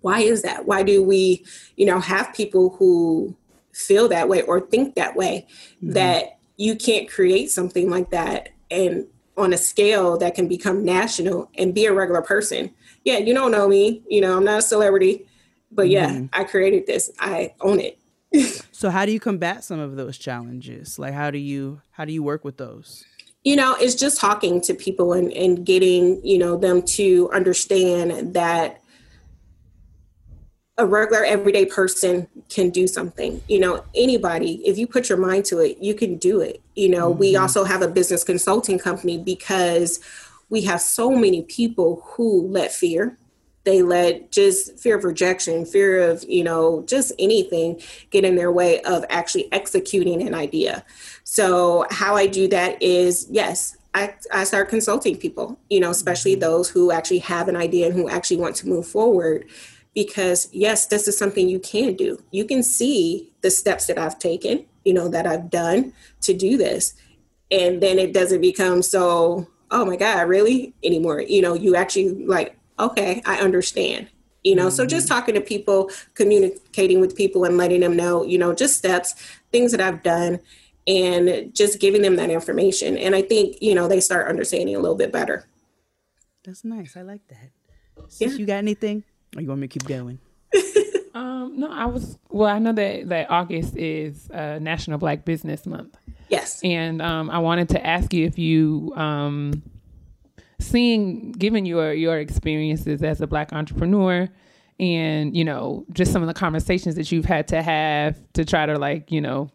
why 0.00 0.20
is 0.20 0.42
that? 0.42 0.66
Why 0.66 0.82
do 0.82 1.02
we, 1.02 1.44
you 1.76 1.86
know, 1.86 1.98
have 2.00 2.32
people 2.34 2.70
who 2.78 3.36
feel 3.72 4.08
that 4.08 4.28
way 4.28 4.42
or 4.42 4.60
think 4.60 4.94
that 4.94 5.16
way 5.16 5.46
mm-hmm. 5.76 5.92
that 5.92 6.38
you 6.56 6.76
can't 6.76 7.10
create 7.10 7.50
something 7.50 7.90
like 7.90 8.10
that 8.10 8.50
and 8.70 9.06
on 9.36 9.52
a 9.52 9.56
scale 9.56 10.18
that 10.18 10.34
can 10.34 10.46
become 10.46 10.84
national 10.84 11.50
and 11.56 11.74
be 11.74 11.86
a 11.86 11.92
regular 11.92 12.22
person? 12.22 12.72
Yeah, 13.04 13.18
you 13.18 13.34
don't 13.34 13.50
know 13.50 13.68
me, 13.68 14.02
you 14.08 14.20
know, 14.20 14.36
I'm 14.36 14.44
not 14.44 14.60
a 14.60 14.62
celebrity, 14.62 15.26
but 15.72 15.88
yeah, 15.88 16.10
mm-hmm. 16.10 16.26
I 16.32 16.44
created 16.44 16.86
this. 16.86 17.10
I 17.18 17.54
own 17.60 17.80
it. 17.80 17.98
so 18.72 18.90
how 18.90 19.04
do 19.04 19.12
you 19.12 19.20
combat 19.20 19.64
some 19.64 19.80
of 19.80 19.96
those 19.96 20.16
challenges? 20.16 20.98
Like 20.98 21.14
how 21.14 21.30
do 21.30 21.38
you 21.38 21.82
how 21.90 22.04
do 22.04 22.12
you 22.12 22.22
work 22.22 22.44
with 22.44 22.56
those? 22.56 23.04
You 23.44 23.56
know 23.56 23.74
it's 23.80 23.94
just 23.94 24.20
talking 24.20 24.60
to 24.60 24.74
people 24.74 25.12
and, 25.12 25.32
and 25.32 25.64
getting 25.64 26.24
you 26.24 26.38
know 26.38 26.56
them 26.56 26.82
to 26.82 27.30
understand 27.32 28.34
that 28.34 28.80
a 30.78 30.86
regular 30.86 31.24
everyday 31.24 31.66
person 31.66 32.26
can 32.48 32.70
do 32.70 32.86
something 32.86 33.42
you 33.48 33.58
know 33.58 33.84
anybody 33.94 34.66
if 34.66 34.78
you 34.78 34.86
put 34.86 35.08
your 35.08 35.18
mind 35.18 35.44
to 35.44 35.58
it 35.58 35.78
you 35.78 35.94
can 35.94 36.16
do 36.16 36.40
it 36.40 36.62
you 36.74 36.88
know 36.88 37.10
mm-hmm. 37.10 37.20
we 37.20 37.36
also 37.36 37.64
have 37.64 37.82
a 37.82 37.88
business 37.88 38.24
consulting 38.24 38.78
company 38.78 39.18
because 39.18 40.00
we 40.48 40.62
have 40.62 40.80
so 40.80 41.10
many 41.10 41.42
people 41.42 42.02
who 42.04 42.46
let 42.48 42.72
fear 42.72 43.16
they 43.64 43.82
let 43.82 44.32
just 44.32 44.78
fear 44.78 44.96
of 44.96 45.04
rejection 45.04 45.64
fear 45.64 46.10
of 46.10 46.24
you 46.28 46.42
know 46.42 46.84
just 46.86 47.12
anything 47.18 47.80
get 48.10 48.24
in 48.24 48.36
their 48.36 48.52
way 48.52 48.80
of 48.82 49.04
actually 49.08 49.50
executing 49.52 50.26
an 50.26 50.34
idea. 50.34 50.84
So 51.24 51.86
how 51.90 52.16
i 52.16 52.26
do 52.26 52.48
that 52.48 52.80
is 52.82 53.26
yes 53.30 53.76
I, 53.94 54.14
I 54.32 54.44
start 54.44 54.68
consulting 54.68 55.16
people 55.16 55.58
you 55.70 55.80
know 55.80 55.90
especially 55.90 56.32
mm-hmm. 56.32 56.40
those 56.40 56.70
who 56.70 56.92
actually 56.92 57.20
have 57.20 57.48
an 57.48 57.56
idea 57.56 57.86
and 57.86 57.94
who 57.94 58.08
actually 58.08 58.38
want 58.38 58.56
to 58.56 58.68
move 58.68 58.86
forward. 58.86 59.46
Because 59.94 60.48
yes 60.52 60.86
this 60.86 61.06
is 61.06 61.18
something 61.18 61.48
you 61.48 61.60
can 61.60 61.94
do. 61.94 62.22
You 62.30 62.44
can 62.44 62.62
see 62.62 63.32
the 63.42 63.50
steps 63.50 63.86
that 63.86 63.98
i've 63.98 64.18
taken 64.18 64.66
you 64.84 64.94
know 64.94 65.08
that 65.08 65.26
i've 65.26 65.50
done 65.50 65.92
to 66.22 66.34
do 66.34 66.56
this. 66.56 66.94
And 67.50 67.82
then 67.82 67.98
it 67.98 68.14
doesn't 68.14 68.40
become 68.40 68.82
so 68.82 69.46
oh 69.70 69.84
my 69.84 69.96
god 69.96 70.28
really? 70.28 70.74
anymore. 70.82 71.20
You 71.20 71.42
know 71.42 71.54
you 71.54 71.76
actually 71.76 72.24
like 72.24 72.56
okay, 72.78 73.22
I 73.26 73.36
understand. 73.40 74.08
You 74.42 74.56
know, 74.56 74.66
mm-hmm. 74.66 74.74
so 74.74 74.86
just 74.86 75.06
mm-hmm. 75.06 75.14
talking 75.14 75.34
to 75.36 75.40
people, 75.40 75.90
communicating 76.14 77.00
with 77.00 77.16
people, 77.16 77.44
and 77.44 77.56
letting 77.56 77.80
them 77.80 77.96
know, 77.96 78.24
you 78.24 78.38
know, 78.38 78.52
just 78.52 78.76
steps, 78.76 79.14
things 79.52 79.70
that 79.70 79.80
I've 79.80 80.02
done, 80.02 80.40
and 80.86 81.54
just 81.54 81.80
giving 81.80 82.02
them 82.02 82.16
that 82.16 82.30
information. 82.30 82.98
And 82.98 83.14
I 83.14 83.22
think, 83.22 83.62
you 83.62 83.74
know, 83.74 83.86
they 83.86 84.00
start 84.00 84.28
understanding 84.28 84.74
a 84.74 84.80
little 84.80 84.96
bit 84.96 85.12
better. 85.12 85.46
That's 86.44 86.64
nice. 86.64 86.96
I 86.96 87.02
like 87.02 87.26
that. 87.28 87.50
Sis, 88.08 88.32
yeah. 88.32 88.38
you 88.38 88.46
got 88.46 88.56
anything? 88.56 89.04
Or 89.36 89.42
you 89.42 89.48
want 89.48 89.60
me 89.60 89.68
to 89.68 89.78
keep 89.78 89.86
going? 89.86 90.18
um, 91.14 91.54
no, 91.56 91.70
I 91.70 91.86
was 91.86 92.18
well. 92.28 92.48
I 92.48 92.58
know 92.58 92.72
that 92.72 93.08
that 93.08 93.30
August 93.30 93.76
is 93.76 94.28
uh, 94.30 94.58
National 94.60 94.98
Black 94.98 95.24
Business 95.24 95.66
Month. 95.66 95.96
Yes, 96.28 96.60
and 96.64 97.00
um, 97.00 97.30
I 97.30 97.38
wanted 97.38 97.70
to 97.70 97.86
ask 97.86 98.12
you 98.12 98.26
if 98.26 98.38
you 98.38 98.92
um, 98.96 99.62
seeing 100.62 101.32
given 101.32 101.66
your 101.66 101.92
your 101.92 102.18
experiences 102.18 103.02
as 103.02 103.20
a 103.20 103.26
black 103.26 103.52
entrepreneur 103.52 104.28
and 104.80 105.36
you 105.36 105.44
know 105.44 105.84
just 105.92 106.12
some 106.12 106.22
of 106.22 106.28
the 106.28 106.34
conversations 106.34 106.94
that 106.94 107.12
you've 107.12 107.24
had 107.26 107.46
to 107.48 107.62
have 107.62 108.16
to 108.32 108.44
try 108.44 108.64
to 108.66 108.78
like 108.78 109.10
you 109.12 109.20
know 109.20 109.50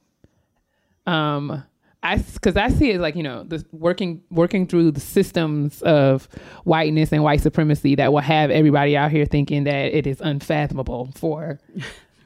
um 1.05 1.63
I 2.03 2.17
because 2.17 2.55
I 2.55 2.69
see 2.69 2.91
it 2.91 3.01
like 3.01 3.15
you 3.15 3.23
know 3.23 3.43
the 3.43 3.65
working 3.71 4.21
working 4.29 4.67
through 4.67 4.91
the 4.91 4.99
systems 4.99 5.81
of 5.81 6.27
whiteness 6.63 7.11
and 7.11 7.23
white 7.23 7.41
supremacy 7.41 7.95
that 7.95 8.13
will 8.13 8.19
have 8.21 8.51
everybody 8.51 8.95
out 8.95 9.11
here 9.11 9.25
thinking 9.25 9.63
that 9.63 9.95
it 9.95 10.05
is 10.05 10.21
unfathomable 10.21 11.09
for 11.15 11.59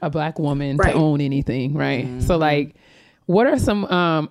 a 0.02 0.10
black 0.10 0.38
woman 0.38 0.76
Right. 0.76 0.92
to 0.92 0.98
own 0.98 1.20
anything, 1.20 1.74
right? 1.74 2.06
So 2.22 2.36
like, 2.36 2.74
what 3.26 3.46
are 3.46 3.58
some 3.58 3.84
um 3.86 4.28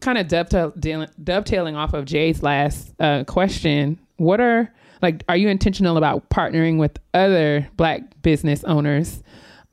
kind 0.00 0.18
of 0.18 0.28
dovetail, 0.28 0.72
dovetailing 1.22 1.76
off 1.76 1.94
of 1.94 2.04
Jade's 2.04 2.42
last 2.42 2.92
uh, 3.00 3.24
question? 3.24 3.98
What 4.16 4.40
are 4.40 4.72
like 5.02 5.24
are 5.28 5.36
you 5.36 5.48
intentional 5.48 5.96
about 5.96 6.28
partnering 6.30 6.78
with 6.78 6.98
other 7.14 7.68
black 7.76 8.22
business 8.22 8.64
owners? 8.64 9.22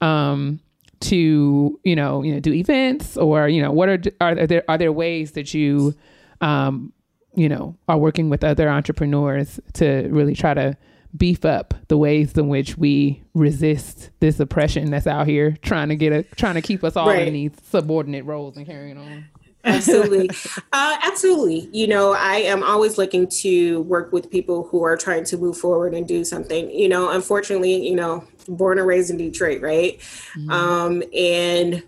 Um, 0.01 0.59
to 0.99 1.79
you 1.83 1.95
know 1.95 2.23
you 2.23 2.33
know 2.33 2.39
do 2.39 2.51
events 2.53 3.17
or 3.17 3.47
you 3.47 3.61
know 3.61 3.71
what 3.71 3.89
are 3.89 3.99
are 4.19 4.47
there 4.47 4.63
are 4.67 4.77
there 4.77 4.91
ways 4.91 5.33
that 5.33 5.53
you 5.53 5.93
um 6.41 6.91
you 7.35 7.47
know 7.47 7.77
are 7.87 7.97
working 7.97 8.29
with 8.29 8.43
other 8.43 8.67
entrepreneurs 8.67 9.59
to 9.73 10.07
really 10.09 10.33
try 10.33 10.53
to 10.53 10.75
beef 11.17 11.45
up 11.45 11.73
the 11.87 11.97
ways 11.97 12.37
in 12.37 12.47
which 12.47 12.77
we 12.77 13.23
resist 13.33 14.09
this 14.19 14.39
oppression 14.39 14.91
that's 14.91 15.07
out 15.07 15.27
here 15.27 15.57
trying 15.61 15.89
to 15.89 15.95
get 15.95 16.13
a 16.13 16.23
trying 16.35 16.55
to 16.55 16.61
keep 16.61 16.83
us 16.83 16.95
all 16.95 17.07
Right. 17.07 17.27
in 17.27 17.33
these 17.33 17.51
subordinate 17.69 18.25
roles 18.25 18.57
and 18.57 18.65
carrying 18.65 18.97
on. 18.97 19.25
Absolutely. 19.63 20.29
Uh, 20.73 20.97
absolutely. 21.03 21.67
You 21.73 21.87
know 21.87 22.13
i 22.13 22.35
am 22.35 22.61
always 22.63 22.97
looking 22.97 23.27
to 23.41 23.81
work 23.81 24.11
with 24.13 24.29
people 24.29 24.63
who 24.67 24.83
are 24.83 24.95
trying 24.95 25.23
to 25.25 25.37
move 25.37 25.57
forward 25.57 25.93
and 25.93 26.07
do 26.07 26.23
something. 26.23 26.69
You 26.71 26.87
know 26.89 27.09
unfortunately 27.09 27.87
you 27.87 27.95
know 27.95 28.23
born 28.47 28.77
and 28.77 28.87
raised 28.87 29.09
in 29.09 29.17
detroit 29.17 29.61
right? 29.61 29.99
Um, 30.49 31.03
and 31.15 31.83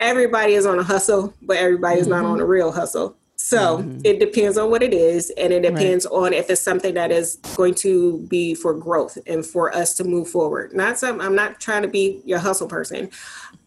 everybody 0.00 0.54
is 0.54 0.66
on 0.66 0.78
a 0.78 0.82
hustle 0.82 1.34
but 1.42 1.56
everybody 1.56 2.00
is 2.00 2.06
not 2.06 2.24
on 2.24 2.40
a 2.40 2.44
real 2.44 2.72
hustle 2.72 3.16
so 3.36 3.84
it 4.04 4.20
depends 4.20 4.56
on 4.56 4.70
what 4.70 4.82
it 4.82 4.94
is 4.94 5.30
and 5.36 5.52
it 5.52 5.62
depends 5.62 6.06
on 6.06 6.32
if 6.32 6.48
it's 6.48 6.60
something 6.60 6.94
that 6.94 7.10
is 7.10 7.36
going 7.56 7.74
to 7.74 8.18
be 8.28 8.54
for 8.54 8.72
growth 8.72 9.18
and 9.26 9.44
for 9.44 9.74
us 9.74 9.94
to 9.94 10.04
move 10.04 10.28
forward 10.28 10.72
not 10.72 10.98
some 10.98 11.20
i'm 11.20 11.34
not 11.34 11.60
trying 11.60 11.82
to 11.82 11.88
be 11.88 12.22
your 12.24 12.38
hustle 12.38 12.68
person 12.68 13.10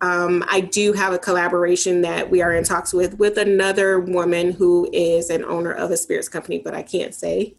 um, 0.01 0.43
I 0.47 0.61
do 0.61 0.93
have 0.93 1.13
a 1.13 1.17
collaboration 1.17 2.01
that 2.01 2.29
we 2.29 2.41
are 2.41 2.53
in 2.53 2.63
talks 2.63 2.93
with 2.93 3.17
with 3.17 3.37
another 3.37 3.99
woman 3.99 4.51
who 4.51 4.87
is 4.93 5.29
an 5.29 5.43
owner 5.43 5.71
of 5.71 5.89
a 5.89 5.97
spirits 5.97 6.29
company, 6.29 6.59
but 6.59 6.75
I 6.75 6.83
can't 6.83 7.15
say 7.15 7.55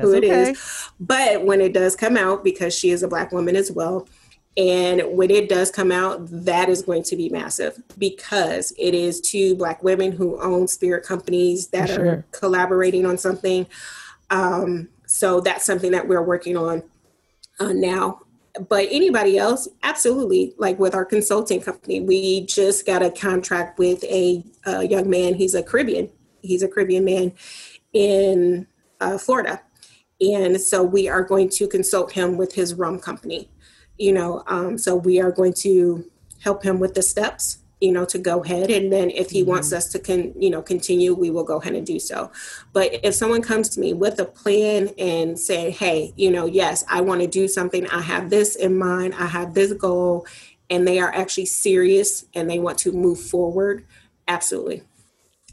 who 0.00 0.14
it 0.14 0.24
is. 0.24 0.48
okay. 0.48 0.94
But 1.00 1.44
when 1.44 1.60
it 1.60 1.74
does 1.74 1.94
come 1.94 2.16
out, 2.16 2.44
because 2.44 2.74
she 2.74 2.90
is 2.90 3.02
a 3.02 3.08
black 3.08 3.30
woman 3.30 3.56
as 3.56 3.70
well, 3.70 4.08
and 4.56 5.02
when 5.16 5.30
it 5.30 5.48
does 5.48 5.70
come 5.70 5.90
out, 5.90 6.20
that 6.30 6.68
is 6.68 6.82
going 6.82 7.04
to 7.04 7.16
be 7.16 7.30
massive 7.30 7.82
because 7.96 8.72
it 8.78 8.94
is 8.94 9.20
two 9.20 9.54
black 9.56 9.82
women 9.82 10.12
who 10.12 10.40
own 10.40 10.68
spirit 10.68 11.06
companies 11.06 11.68
that 11.68 11.88
For 11.88 12.06
are 12.06 12.24
collaborating 12.32 13.06
on 13.06 13.16
something. 13.16 13.66
Um, 14.28 14.88
so 15.06 15.40
that's 15.40 15.64
something 15.64 15.92
that 15.92 16.06
we're 16.06 16.22
working 16.22 16.56
on 16.56 16.82
uh, 17.60 17.72
now. 17.72 18.20
But 18.68 18.88
anybody 18.90 19.38
else, 19.38 19.68
absolutely. 19.82 20.54
Like 20.58 20.78
with 20.78 20.94
our 20.94 21.06
consulting 21.06 21.62
company, 21.62 22.02
we 22.02 22.44
just 22.44 22.84
got 22.84 23.02
a 23.02 23.10
contract 23.10 23.78
with 23.78 24.04
a, 24.04 24.44
a 24.66 24.84
young 24.86 25.08
man. 25.08 25.34
He's 25.34 25.54
a 25.54 25.62
Caribbean. 25.62 26.10
He's 26.42 26.62
a 26.62 26.68
Caribbean 26.68 27.06
man 27.06 27.32
in 27.94 28.66
uh, 29.00 29.16
Florida, 29.16 29.62
and 30.20 30.60
so 30.60 30.82
we 30.82 31.08
are 31.08 31.22
going 31.22 31.48
to 31.50 31.68
consult 31.68 32.12
him 32.12 32.36
with 32.36 32.54
his 32.54 32.74
rum 32.74 32.98
company. 32.98 33.48
You 33.98 34.12
know, 34.12 34.42
um, 34.46 34.78
so 34.78 34.96
we 34.96 35.20
are 35.20 35.30
going 35.30 35.54
to 35.58 36.04
help 36.42 36.62
him 36.62 36.80
with 36.80 36.94
the 36.94 37.02
steps. 37.02 37.58
You 37.80 37.90
know, 37.90 38.04
to 38.04 38.18
go 38.18 38.44
ahead, 38.44 38.70
and 38.70 38.92
then 38.92 39.10
if 39.10 39.30
he 39.30 39.42
wants 39.42 39.72
us 39.72 39.88
to 39.88 39.98
con, 39.98 40.32
you 40.38 40.50
know, 40.50 40.62
continue, 40.62 41.14
we 41.14 41.30
will 41.30 41.42
go 41.42 41.56
ahead 41.56 41.74
and 41.74 41.84
do 41.84 41.98
so. 41.98 42.30
But 42.72 43.00
if 43.02 43.12
someone 43.12 43.42
comes 43.42 43.68
to 43.70 43.80
me 43.80 43.92
with 43.92 44.20
a 44.20 44.24
plan 44.24 44.90
and 45.00 45.36
say, 45.36 45.72
hey, 45.72 46.12
you 46.14 46.30
know, 46.30 46.46
yes, 46.46 46.84
I 46.88 47.00
want 47.00 47.22
to 47.22 47.26
do 47.26 47.48
something, 47.48 47.88
I 47.88 48.00
have 48.00 48.30
this 48.30 48.54
in 48.54 48.78
mind, 48.78 49.14
I 49.18 49.26
have 49.26 49.54
this 49.54 49.72
goal, 49.72 50.28
and 50.70 50.86
they 50.86 51.00
are 51.00 51.12
actually 51.12 51.46
serious 51.46 52.24
and 52.36 52.48
they 52.48 52.60
want 52.60 52.78
to 52.78 52.92
move 52.92 53.18
forward, 53.18 53.84
absolutely. 54.28 54.84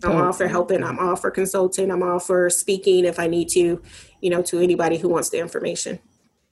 I'm 0.04 0.16
all 0.16 0.32
for 0.32 0.48
helping, 0.48 0.84
I'm 0.84 1.00
all 1.00 1.16
for 1.16 1.32
consulting, 1.32 1.90
I'm 1.90 2.04
all 2.04 2.20
for 2.20 2.52
speaking 2.52 3.06
if 3.06 3.18
I 3.18 3.26
need 3.26 3.50
to, 3.50 3.82
you 4.22 4.30
know, 4.30 4.44
to 4.44 4.60
anybody 4.60 5.00
who 5.00 5.10
wants 5.10 5.32
the 5.32 5.40
information. 5.40 5.98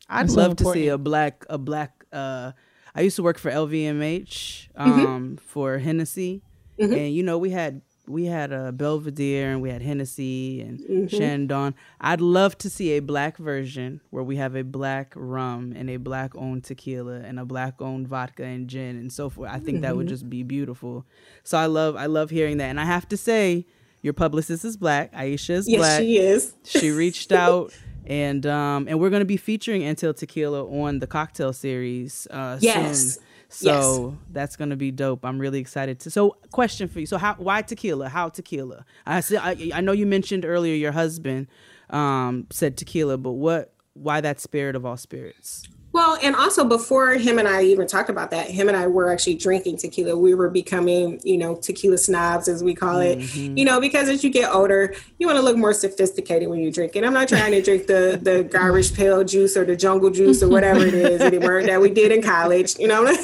I'd 0.10 0.24
That's 0.24 0.34
so 0.34 0.42
love 0.42 0.56
to 0.58 0.64
see 0.74 0.88
a 0.88 0.98
black 0.98 1.46
a 1.50 1.58
black 1.58 2.06
uh 2.14 2.52
I 2.96 3.02
used 3.02 3.16
to 3.18 3.24
work 3.24 3.38
for 3.38 3.52
LVMH 3.52 4.70
Mm-hmm. 4.78 5.06
um 5.06 5.38
for 5.38 5.78
Hennessy 5.80 6.42
and 6.80 7.14
you 7.14 7.24
know 7.24 7.38
we 7.38 7.50
had 7.52 7.82
we 8.08 8.24
had 8.26 8.54
a 8.54 8.72
Belvedere 8.72 9.52
and 9.52 9.62
we 9.62 9.70
had 9.70 9.82
Hennessy 9.82 10.62
and 10.62 10.80
Mm-hmm. 10.80 11.08
Chandon. 11.08 11.76
I'd 12.00 12.22
love 12.22 12.58
to 12.60 12.70
see 12.70 12.92
a 12.92 13.02
black 13.02 13.36
version 13.38 14.00
where 14.12 14.24
we 14.24 14.38
have 14.38 14.56
a 14.56 14.64
black 14.64 15.12
rum 15.16 15.74
and 15.76 15.90
a 15.90 15.98
black 15.98 16.34
owned 16.36 16.64
tequila 16.64 17.20
and 17.20 17.38
a 17.38 17.44
black 17.46 17.82
owned 17.82 18.08
vodka 18.08 18.46
and 18.46 18.70
gin 18.70 18.96
and 18.96 19.12
so 19.12 19.30
forth. 19.30 19.50
I 19.52 19.60
think 19.60 19.82
that 19.82 19.90
Mm-hmm. 19.90 19.98
would 19.98 20.08
just 20.08 20.30
be 20.30 20.44
beautiful. 20.44 21.06
So 21.44 21.58
I 21.58 21.66
love 21.66 21.98
I 21.98 22.06
love 22.06 22.30
hearing 22.30 22.58
that. 22.60 22.70
And 22.70 22.80
I 22.80 22.86
have 22.86 23.10
to 23.10 23.18
say 23.18 23.66
your 24.02 24.14
publicist 24.14 24.64
is 24.64 24.78
black. 24.78 25.12
Aisha 25.14 25.50
is 25.56 25.68
Yes, 25.68 25.80
black 25.80 26.00
she 26.00 26.18
is. 26.18 26.54
she 26.64 26.92
reached 26.92 27.34
out 27.34 27.74
and 28.08 28.46
um 28.46 28.88
and 28.88 29.00
we're 29.00 29.10
going 29.12 29.20
to 29.22 29.26
be 29.26 29.38
featuring 29.38 29.82
Anteel 29.84 30.16
Tequila 30.16 30.66
on 30.66 31.00
the 31.00 31.08
cocktail 31.08 31.54
series 31.54 32.26
uh 32.32 32.58
Yes. 32.60 33.14
soon. 33.16 33.24
So 33.50 34.18
that's 34.30 34.56
going 34.56 34.72
to 34.72 34.76
be 34.76 34.92
dope. 34.92 35.24
I'm 35.24 35.40
really 35.40 35.60
excited 35.60 36.00
to. 36.02 36.10
So, 36.12 36.36
question 36.52 36.88
for 36.88 37.00
you. 37.00 37.06
So, 37.06 37.18
how 37.18 37.36
why 37.36 37.62
tequila? 37.62 38.10
How 38.10 38.28
tequila? 38.30 38.86
I 39.06 39.22
see, 39.22 39.38
I, 39.38 39.72
I 39.74 39.82
know 39.82 39.94
you 39.94 40.06
mentioned 40.06 40.44
earlier 40.44 40.74
your 40.76 40.92
husband 40.92 41.48
um 41.90 42.48
said 42.50 42.76
tequila, 42.78 43.18
but 43.18 43.34
what 43.34 43.74
why 43.94 44.20
that 44.22 44.40
spirit 44.42 44.76
of 44.76 44.86
all 44.86 44.98
spirits? 44.98 45.64
Well, 45.98 46.16
and 46.22 46.36
also 46.36 46.64
before 46.64 47.14
him 47.14 47.40
and 47.40 47.48
I 47.48 47.64
even 47.64 47.88
talked 47.88 48.12
about 48.12 48.30
that, 48.30 48.52
him 48.52 48.68
and 48.68 48.78
I 48.78 48.86
were 48.86 49.12
actually 49.12 49.34
drinking 49.34 49.78
tequila. 49.78 50.16
We 50.16 50.36
were 50.36 50.48
becoming, 50.48 51.20
you 51.24 51.40
know, 51.40 51.56
tequila 51.56 51.98
snobs, 51.98 52.48
as 52.48 52.64
we 52.64 52.76
call 52.76 53.00
it. 53.00 53.36
You 53.36 53.66
know, 53.66 53.82
because 53.82 54.08
as 54.08 54.24
you 54.24 54.30
get 54.30 54.54
older, 54.54 54.94
you 55.18 55.26
want 55.26 55.38
to 55.38 55.42
look 55.42 55.58
more 55.58 55.74
sophisticated 55.74 56.50
when 56.50 56.60
you 56.60 56.72
drink 56.72 56.96
it. 56.96 57.04
I'm 57.04 57.16
not 57.16 57.28
trying 57.28 57.52
to 57.54 57.64
drink 57.64 57.88
the 57.88 58.20
the 58.22 58.44
garbage 58.44 58.94
pill 58.94 59.24
juice 59.24 59.58
or 59.58 59.66
the 59.66 59.76
jungle 59.76 60.12
juice 60.12 60.44
or 60.44 60.50
whatever 60.50 60.86
it 60.86 60.94
is 60.94 61.20
anymore 61.20 61.64
that 61.64 61.82
we 61.82 61.90
did 61.90 62.12
in 62.12 62.22
college. 62.22 62.78
You 62.78 62.90
know, 62.90 63.00
I'm 63.00 63.06
not, 63.16 63.20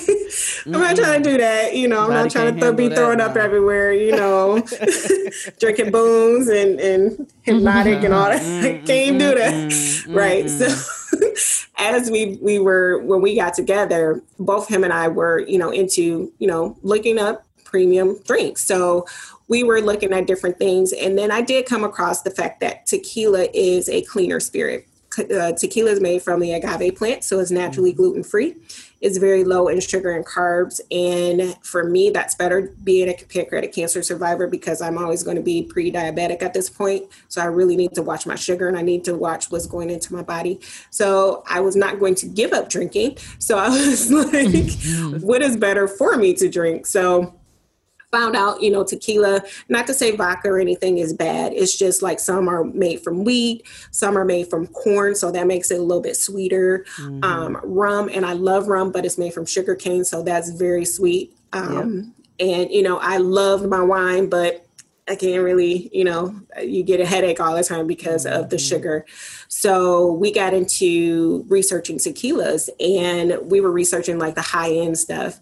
I'm 0.66 0.72
not 0.72 0.96
trying 0.96 1.22
to 1.22 1.30
do 1.30 1.38
that. 1.38 1.76
You 1.76 1.88
know, 1.88 2.00
I'm 2.00 2.10
not 2.10 2.32
trying 2.32 2.56
to 2.56 2.60
th- 2.60 2.76
be 2.76 2.90
throwing 2.90 3.22
up 3.22 3.36
everywhere. 3.36 3.94
You 3.94 4.14
know, 4.14 4.66
drinking 5.60 5.92
Boone's 5.92 6.48
and 6.48 6.80
and 6.80 7.32
Hpnotiq 7.46 8.04
and 8.04 8.16
all 8.16 8.30
that. 8.30 8.42
Can't 8.88 8.90
even 8.90 9.20
do 9.20 9.36
that, 9.36 10.06
right? 10.10 10.50
So 10.50 11.03
as 11.78 12.10
we 12.10 12.38
we 12.42 12.60
were 12.60 13.00
when 13.04 13.22
we 13.22 13.36
got 13.36 13.54
together, 13.54 14.22
both 14.40 14.68
him 14.68 14.84
and 14.84 14.94
I 14.94 15.08
were 15.08 15.40
you 15.40 15.58
know 15.58 15.70
into 15.70 16.32
you 16.40 16.48
know 16.48 16.78
looking 16.84 17.20
up 17.20 17.46
premium 17.64 18.22
drinks. 18.24 18.66
So 18.66 19.06
we 19.48 19.64
were 19.64 19.82
looking 19.82 20.14
at 20.14 20.28
different 20.28 20.58
things, 20.58 20.94
and 20.94 21.18
then 21.18 21.32
I 21.32 21.42
did 21.42 21.66
come 21.66 21.84
across 21.84 22.22
the 22.22 22.32
fact 22.32 22.60
that 22.62 22.86
tequila 22.86 23.48
is 23.54 23.90
a 23.90 24.02
cleaner 24.04 24.40
spirit. 24.40 24.88
Uh, 25.18 25.52
tequila 25.52 25.92
is 25.92 26.00
made 26.00 26.22
from 26.22 26.40
the 26.40 26.54
agave 26.54 26.96
plant, 26.96 27.24
so 27.24 27.40
it's 27.40 27.52
naturally 27.52 27.94
gluten 27.94 28.24
free. 28.24 28.56
It's 29.02 29.18
very 29.18 29.44
low 29.44 29.68
in 29.68 29.80
sugar 29.82 30.12
and 30.12 30.26
carbs, 30.26 30.80
and 30.90 31.58
for 31.62 31.84
me, 31.84 32.10
that's 32.10 32.36
better 32.36 32.74
being 32.84 33.10
a 33.10 33.14
pancreatic 33.14 33.74
cancer 33.74 34.02
survivor 34.02 34.48
because 34.48 34.82
I'm 34.82 34.98
always 34.98 35.22
going 35.24 35.36
to 35.36 35.44
be 35.44 35.64
pre-diabetic 35.64 36.42
at 36.42 36.54
this 36.54 36.70
point. 36.70 37.06
So 37.28 37.42
I 37.42 37.46
really 37.46 37.76
need 37.76 37.94
to 37.96 38.02
watch 38.02 38.26
my 38.26 38.36
sugar 38.36 38.68
and 38.68 38.78
I 38.78 38.82
need 38.82 39.04
to 39.06 39.16
watch 39.16 39.52
what's 39.52 39.68
going 39.68 39.90
into 39.90 40.14
my 40.14 40.24
body. 40.24 40.60
So 40.90 41.44
I 41.48 41.60
was 41.60 41.76
not 41.76 42.00
going 42.00 42.16
to 42.16 42.28
give 42.28 42.54
up 42.54 42.70
drinking. 42.70 43.18
So 43.40 43.58
I 43.58 43.70
was 43.70 44.12
like, 44.34 45.22
what 45.22 45.42
is 45.42 45.58
better 45.58 45.88
for 45.88 46.16
me 46.16 46.34
to 46.36 46.50
drink? 46.50 46.86
So 46.86 47.36
found 48.14 48.36
out, 48.36 48.62
you 48.62 48.72
know, 48.72 48.84
tequila, 48.86 49.42
not 49.68 49.88
to 49.88 49.94
say 49.94 50.16
vodka 50.16 50.48
or 50.50 50.60
anything 50.60 51.00
is 51.00 51.14
bad. 51.14 51.52
It's 51.54 51.78
just 51.78 52.02
like 52.02 52.20
some 52.20 52.48
are 52.48 52.64
made 52.64 53.02
from 53.02 53.26
wheat, 53.26 53.66
some 53.92 54.18
are 54.18 54.24
made 54.24 54.48
from 54.50 54.68
corn. 54.68 55.16
So 55.16 55.32
that 55.32 55.48
makes 55.48 55.72
it 55.72 55.80
a 55.80 55.84
little 55.84 56.04
bit 56.04 56.16
sweeter. 56.16 56.86
Um, 57.24 57.60
rum, 57.64 58.10
and 58.14 58.26
I 58.26 58.34
love 58.34 58.68
rum, 58.68 58.92
but 58.92 59.06
it's 59.06 59.18
made 59.18 59.34
from 59.34 59.46
sugar 59.46 59.76
cane. 59.76 60.06
So 60.06 60.24
that's 60.24 60.50
very 60.52 60.86
sweet. 60.86 61.36
Um, 61.52 62.14
And, 62.40 62.72
you 62.72 62.82
know, 62.82 62.98
I 62.98 63.18
love 63.18 63.68
my 63.68 63.82
wine, 63.82 64.28
but 64.28 64.66
I 65.08 65.16
can't 65.16 65.44
really, 65.44 65.90
you 65.94 66.04
know, 66.04 66.34
you 66.62 66.82
get 66.82 67.00
a 67.00 67.06
headache 67.06 67.40
all 67.40 67.56
the 67.56 67.64
time 67.64 67.88
because 67.88 68.26
of 68.26 68.50
the 68.50 68.58
sugar. 68.58 69.06
So 69.50 70.12
we 70.14 70.32
got 70.32 70.54
into 70.54 71.46
researching 71.48 71.98
tequilas 71.98 72.70
and 72.80 73.52
we 73.52 73.60
were 73.60 73.72
researching 73.72 74.18
like 74.18 74.36
the 74.36 74.42
high 74.42 74.72
end 74.72 74.98
stuff. 74.98 75.40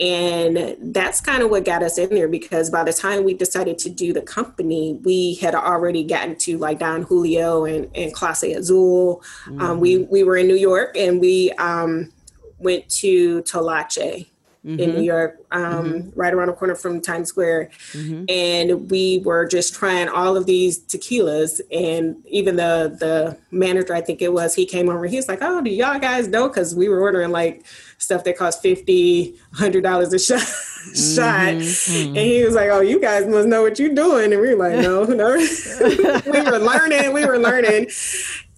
And 0.00 0.94
that's 0.94 1.20
kind 1.20 1.42
of 1.42 1.50
what 1.50 1.66
got 1.66 1.82
us 1.82 1.98
in 1.98 2.08
there 2.08 2.26
because 2.26 2.70
by 2.70 2.84
the 2.84 2.92
time 2.92 3.22
we 3.22 3.34
decided 3.34 3.76
to 3.78 3.90
do 3.90 4.14
the 4.14 4.22
company, 4.22 4.98
we 5.02 5.34
had 5.34 5.54
already 5.54 6.04
gotten 6.04 6.36
to 6.36 6.56
like 6.56 6.78
Don 6.78 7.02
Julio 7.02 7.66
and, 7.66 7.90
and 7.94 8.14
Clase 8.14 8.56
Azul. 8.56 9.22
Um, 9.58 9.78
we, 9.78 9.98
we 9.98 10.24
were 10.24 10.38
in 10.38 10.48
New 10.48 10.56
York 10.56 10.96
and 10.96 11.20
we 11.20 11.52
um, 11.52 12.10
went 12.58 12.88
to 12.88 13.42
Toloache 13.42 14.29
in 14.62 14.76
New 14.76 14.86
mm-hmm. 14.86 15.02
York, 15.02 15.42
um, 15.52 15.62
mm-hmm. 15.62 16.20
right 16.20 16.34
around 16.34 16.48
the 16.48 16.52
corner 16.52 16.74
from 16.74 17.00
Times 17.00 17.28
Square. 17.28 17.70
Mm-hmm. 17.92 18.24
And 18.28 18.90
we 18.90 19.20
were 19.24 19.46
just 19.46 19.74
trying 19.74 20.08
all 20.08 20.36
of 20.36 20.44
these 20.44 20.78
tequilas. 20.78 21.60
And 21.72 22.16
even 22.26 22.56
the 22.56 22.94
the 22.98 23.38
manager, 23.50 23.94
I 23.94 24.02
think 24.02 24.20
it 24.20 24.32
was, 24.32 24.54
he 24.54 24.66
came 24.66 24.90
over. 24.90 25.06
He 25.06 25.16
was 25.16 25.28
like, 25.28 25.38
"Oh, 25.40 25.62
do 25.62 25.70
y'all 25.70 25.98
guys 25.98 26.28
know?" 26.28 26.48
Because 26.48 26.74
we 26.74 26.88
were 26.88 27.00
ordering 27.00 27.30
like 27.30 27.64
stuff 27.96 28.24
that 28.24 28.36
cost 28.36 28.60
fifty, 28.60 29.34
hundred 29.54 29.82
dollars 29.82 30.12
a 30.12 30.18
shot. 30.18 30.46
shot. 30.94 31.48
And 31.48 32.16
he 32.16 32.44
was 32.44 32.54
like, 32.54 32.68
"Oh, 32.68 32.80
you 32.80 33.00
guys 33.00 33.26
must 33.26 33.48
know 33.48 33.62
what 33.62 33.78
you're 33.78 33.94
doing." 33.94 34.30
And 34.30 34.42
we 34.42 34.54
were 34.54 34.56
like, 34.56 34.78
"No, 34.78 35.04
no." 35.04 35.36
we 36.26 36.42
were 36.42 36.58
learning. 36.58 37.14
We 37.14 37.24
were 37.24 37.38
learning 37.38 37.88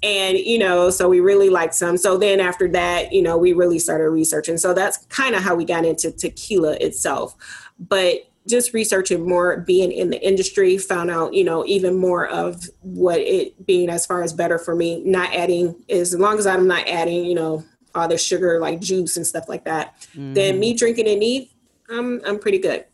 and 0.02 0.38
you 0.38 0.58
know 0.58 0.90
so 0.90 1.08
we 1.08 1.20
really 1.20 1.50
liked 1.50 1.74
some. 1.74 1.96
So 1.96 2.18
then 2.18 2.40
after 2.40 2.68
that 2.68 3.12
you 3.12 3.22
know 3.22 3.36
we 3.36 3.52
really 3.52 3.78
started 3.78 4.08
researching. 4.10 4.56
So 4.58 4.74
that's 4.74 4.98
kind 5.06 5.34
of 5.34 5.42
how 5.42 5.54
we 5.54 5.64
got 5.64 5.84
into 5.84 6.10
tequila 6.10 6.76
itself. 6.80 7.34
But 7.78 8.28
just 8.48 8.74
researching 8.74 9.28
more 9.28 9.58
being 9.58 9.92
in 9.92 10.10
the 10.10 10.20
industry 10.26 10.76
found 10.76 11.10
out 11.10 11.32
you 11.32 11.44
know 11.44 11.64
even 11.64 11.96
more 11.96 12.26
of 12.26 12.68
what 12.80 13.20
it 13.20 13.64
being 13.64 13.88
as 13.88 14.04
far 14.04 14.20
as 14.20 14.32
better 14.32 14.58
for 14.58 14.74
me 14.74 15.00
not 15.04 15.32
adding 15.32 15.76
as 15.88 16.12
long 16.18 16.36
as 16.40 16.44
i'm 16.44 16.66
not 16.66 16.84
adding 16.88 17.24
you 17.24 17.36
know 17.36 17.62
all 17.94 18.08
the 18.08 18.18
sugar 18.18 18.58
like 18.58 18.80
juice 18.80 19.16
and 19.16 19.24
stuff 19.24 19.48
like 19.48 19.62
that 19.62 19.94
then 20.16 20.58
me 20.58 20.70
mm-hmm. 20.70 20.76
drinking 20.76 21.06
it 21.06 21.20
neat 21.20 21.52
i'm 21.88 22.20
i'm 22.26 22.36
pretty 22.36 22.58
good. 22.58 22.84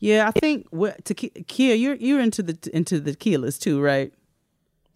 Yeah, 0.00 0.26
I 0.26 0.30
think 0.30 0.66
what 0.70 1.04
to 1.04 1.14
Keia, 1.14 1.78
you're 1.78 1.94
you're 1.94 2.20
into 2.20 2.42
the 2.42 2.58
into 2.72 3.00
the 3.00 3.14
tequilas 3.14 3.60
too, 3.60 3.80
right? 3.80 4.12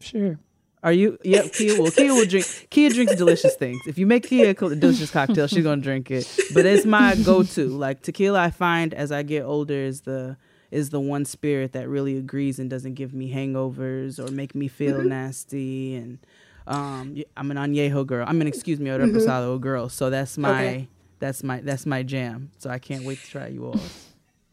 Sure. 0.00 0.38
Are 0.84 0.92
you? 0.92 1.18
Yep. 1.24 1.44
Keia 1.46 1.78
will. 1.78 1.86
Keia 1.90 2.10
will 2.14 2.26
drink. 2.26 2.44
Keia 2.70 2.92
drinks 2.92 3.16
delicious 3.16 3.56
things. 3.56 3.80
If 3.86 3.96
you 3.96 4.06
make 4.06 4.28
Keia 4.28 4.50
a 4.50 4.76
delicious 4.76 5.10
cocktail, 5.10 5.46
she's 5.46 5.64
gonna 5.64 5.80
drink 5.80 6.10
it. 6.10 6.28
But 6.52 6.66
it's 6.66 6.84
my 6.84 7.16
go-to. 7.16 7.68
Like 7.68 8.02
tequila, 8.02 8.38
I 8.40 8.50
find 8.50 8.92
as 8.92 9.10
I 9.10 9.22
get 9.22 9.44
older 9.44 9.74
is 9.74 10.02
the 10.02 10.36
is 10.70 10.90
the 10.90 11.00
one 11.00 11.24
spirit 11.24 11.72
that 11.72 11.88
really 11.88 12.16
agrees 12.18 12.58
and 12.58 12.68
doesn't 12.68 12.94
give 12.94 13.14
me 13.14 13.32
hangovers 13.32 14.18
or 14.18 14.30
make 14.30 14.54
me 14.54 14.68
feel 14.68 15.02
nasty. 15.02 15.94
And 15.94 16.18
um, 16.66 17.16
I'm 17.36 17.50
an 17.50 17.56
añejo 17.56 18.06
girl. 18.06 18.24
I'm 18.28 18.40
an 18.40 18.46
excuse 18.46 18.78
me, 18.78 18.90
a 18.90 18.98
reposado 18.98 19.58
girl. 19.60 19.88
So 19.88 20.10
that's 20.10 20.36
my 20.36 20.50
Okay. 20.66 20.88
that's 21.18 21.42
my 21.42 21.60
that's 21.60 21.86
my 21.86 22.02
jam. 22.02 22.50
So 22.58 22.68
I 22.68 22.78
can't 22.78 23.04
wait 23.04 23.18
to 23.22 23.30
try 23.30 23.46
you 23.48 23.64
all. 23.66 23.80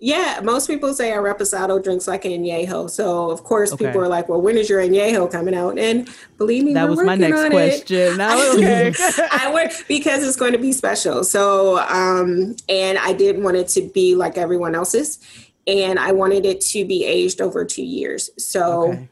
Yeah, 0.03 0.39
most 0.43 0.65
people 0.65 0.95
say 0.95 1.11
a 1.11 1.17
reposado 1.17 1.81
drinks 1.81 2.07
like 2.07 2.25
an 2.25 2.31
añejo. 2.31 2.89
So 2.89 3.29
of 3.29 3.43
course 3.43 3.71
Okay. 3.71 3.85
people 3.85 4.01
are 4.01 4.07
like, 4.07 4.27
"Well, 4.27 4.41
when 4.41 4.57
is 4.57 4.67
your 4.67 4.81
añejo 4.81 5.31
coming 5.31 5.53
out?" 5.53 5.77
And 5.77 6.09
believe 6.39 6.63
me, 6.63 6.73
That 6.73 6.89
was 6.89 6.97
my 7.03 7.13
next 7.15 7.39
question. 7.49 8.19
Okay. 8.19 8.93
I 9.31 9.51
work 9.53 9.71
because 9.87 10.23
it's 10.27 10.35
going 10.37 10.53
to 10.53 10.57
be 10.57 10.71
special. 10.71 11.23
So, 11.23 11.77
um, 11.87 12.55
and 12.67 12.97
I 12.97 13.13
didn't 13.13 13.43
want 13.43 13.57
it 13.57 13.67
to 13.69 13.81
be 13.93 14.15
like 14.15 14.39
everyone 14.39 14.73
else's, 14.73 15.19
and 15.67 15.99
I 15.99 16.11
wanted 16.13 16.47
it 16.47 16.61
to 16.61 16.83
be 16.83 17.05
aged 17.05 17.39
over 17.39 17.63
two 17.63 17.83
years. 17.85 18.31
So 18.39 18.87
Okay. 18.89 19.09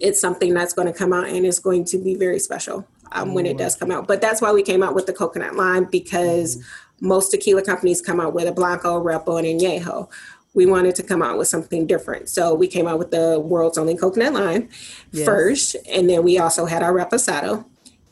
it's 0.00 0.20
something 0.20 0.52
that's 0.52 0.72
going 0.72 0.88
to 0.92 0.94
come 0.94 1.12
out 1.12 1.28
and 1.28 1.46
it's 1.46 1.60
going 1.60 1.84
to 1.84 1.96
be 1.98 2.16
very 2.16 2.40
special 2.40 2.84
um, 3.12 3.34
when 3.34 3.46
it 3.46 3.56
does 3.56 3.76
come 3.76 3.92
out. 3.92 4.08
But 4.08 4.20
that's 4.20 4.42
why 4.42 4.50
we 4.52 4.64
came 4.64 4.82
out 4.82 4.96
with 4.96 5.06
the 5.06 5.12
coconut 5.12 5.54
lime 5.54 5.84
because 5.84 6.58
most 7.00 7.30
tequila 7.30 7.62
companies 7.62 8.00
come 8.00 8.20
out 8.20 8.34
with 8.34 8.48
a 8.48 8.52
blanco, 8.52 9.02
repo, 9.02 9.38
and 9.38 9.60
añejo. 9.60 10.08
We 10.54 10.66
wanted 10.66 10.94
to 10.96 11.02
come 11.02 11.22
out 11.22 11.38
with 11.38 11.48
something 11.48 11.86
different, 11.86 12.28
so 12.28 12.54
we 12.54 12.66
came 12.66 12.86
out 12.86 12.98
with 12.98 13.10
the 13.10 13.38
world's 13.38 13.78
only 13.78 13.96
coconut 13.96 14.32
lime 14.32 14.68
Yes. 15.12 15.24
first, 15.24 15.76
and 15.90 16.08
then 16.08 16.22
we 16.24 16.38
also 16.38 16.64
had 16.66 16.82
our 16.82 16.92
reposado, 16.92 17.64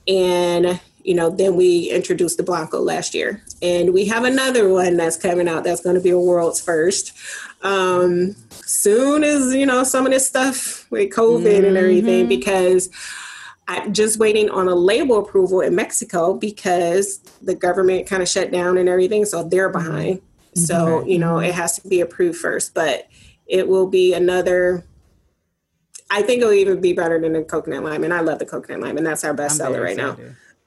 and 0.07 0.79
you 1.03 1.15
know 1.15 1.31
then 1.31 1.57
we 1.57 1.91
introduced 1.91 2.37
the 2.37 2.43
blanco 2.43 2.79
last 2.81 3.15
year, 3.15 3.43
and 3.63 3.93
we 3.93 4.05
have 4.07 4.25
another 4.25 4.69
one 4.69 4.97
that's 4.97 5.17
coming 5.17 5.49
out 5.49 5.65
that's 5.65 5.81
going 5.83 5.97
to 5.97 6.03
be 6.03 6.11
a 6.11 6.19
world's 6.19 6.61
first. 6.61 7.13
Um, 7.63 8.37
soon 8.53 9.25
as 9.25 9.55
you 9.55 9.67
know 9.67 9.83
some 9.83 10.07
of 10.07 10.13
this 10.13 10.27
stuff 10.29 10.89
with 10.91 11.11
COVID 11.11 11.67
and 11.67 11.77
everything, 11.77 12.29
because 12.29 12.91
I'm 13.69 13.93
just 13.93 14.19
waiting 14.19 14.49
on 14.51 14.69
a 14.69 14.75
label 14.75 15.19
approval 15.19 15.61
in 15.61 15.75
Mexico 15.75 16.35
because 16.35 17.19
the 17.43 17.55
government 17.55 18.07
kind 18.07 18.23
of 18.23 18.29
shut 18.29 18.53
down 18.53 18.79
and 18.79 18.89
everything, 18.89 19.25
so 19.25 19.43
they're 19.43 19.71
mm-hmm. 19.71 19.91
behind. 19.91 20.19
Mm-hmm. 20.19 20.61
So 20.61 21.05
you 21.07 21.19
know 21.19 21.39
it 21.39 21.55
has 21.55 21.77
to 21.81 21.89
be 21.89 22.01
approved 22.01 22.39
first, 22.39 22.75
but 22.75 23.09
it 23.47 23.69
will 23.69 23.87
be 23.87 24.15
another. 24.15 24.85
I 26.09 26.23
think 26.23 26.41
it'll 26.41 26.53
even 26.53 26.81
be 26.81 26.93
better 26.93 27.21
than 27.21 27.33
the 27.33 27.43
coconut 27.43 27.83
lime, 27.83 28.05
and 28.05 28.15
I 28.15 28.21
love 28.21 28.39
the 28.39 28.47
coconut 28.47 28.81
lime, 28.81 28.97
and 28.97 29.07
that's 29.07 29.25
our 29.25 29.35
best 29.35 29.61
I'm 29.61 29.67
seller 29.67 29.83
right 29.83 29.97
now. 29.97 30.17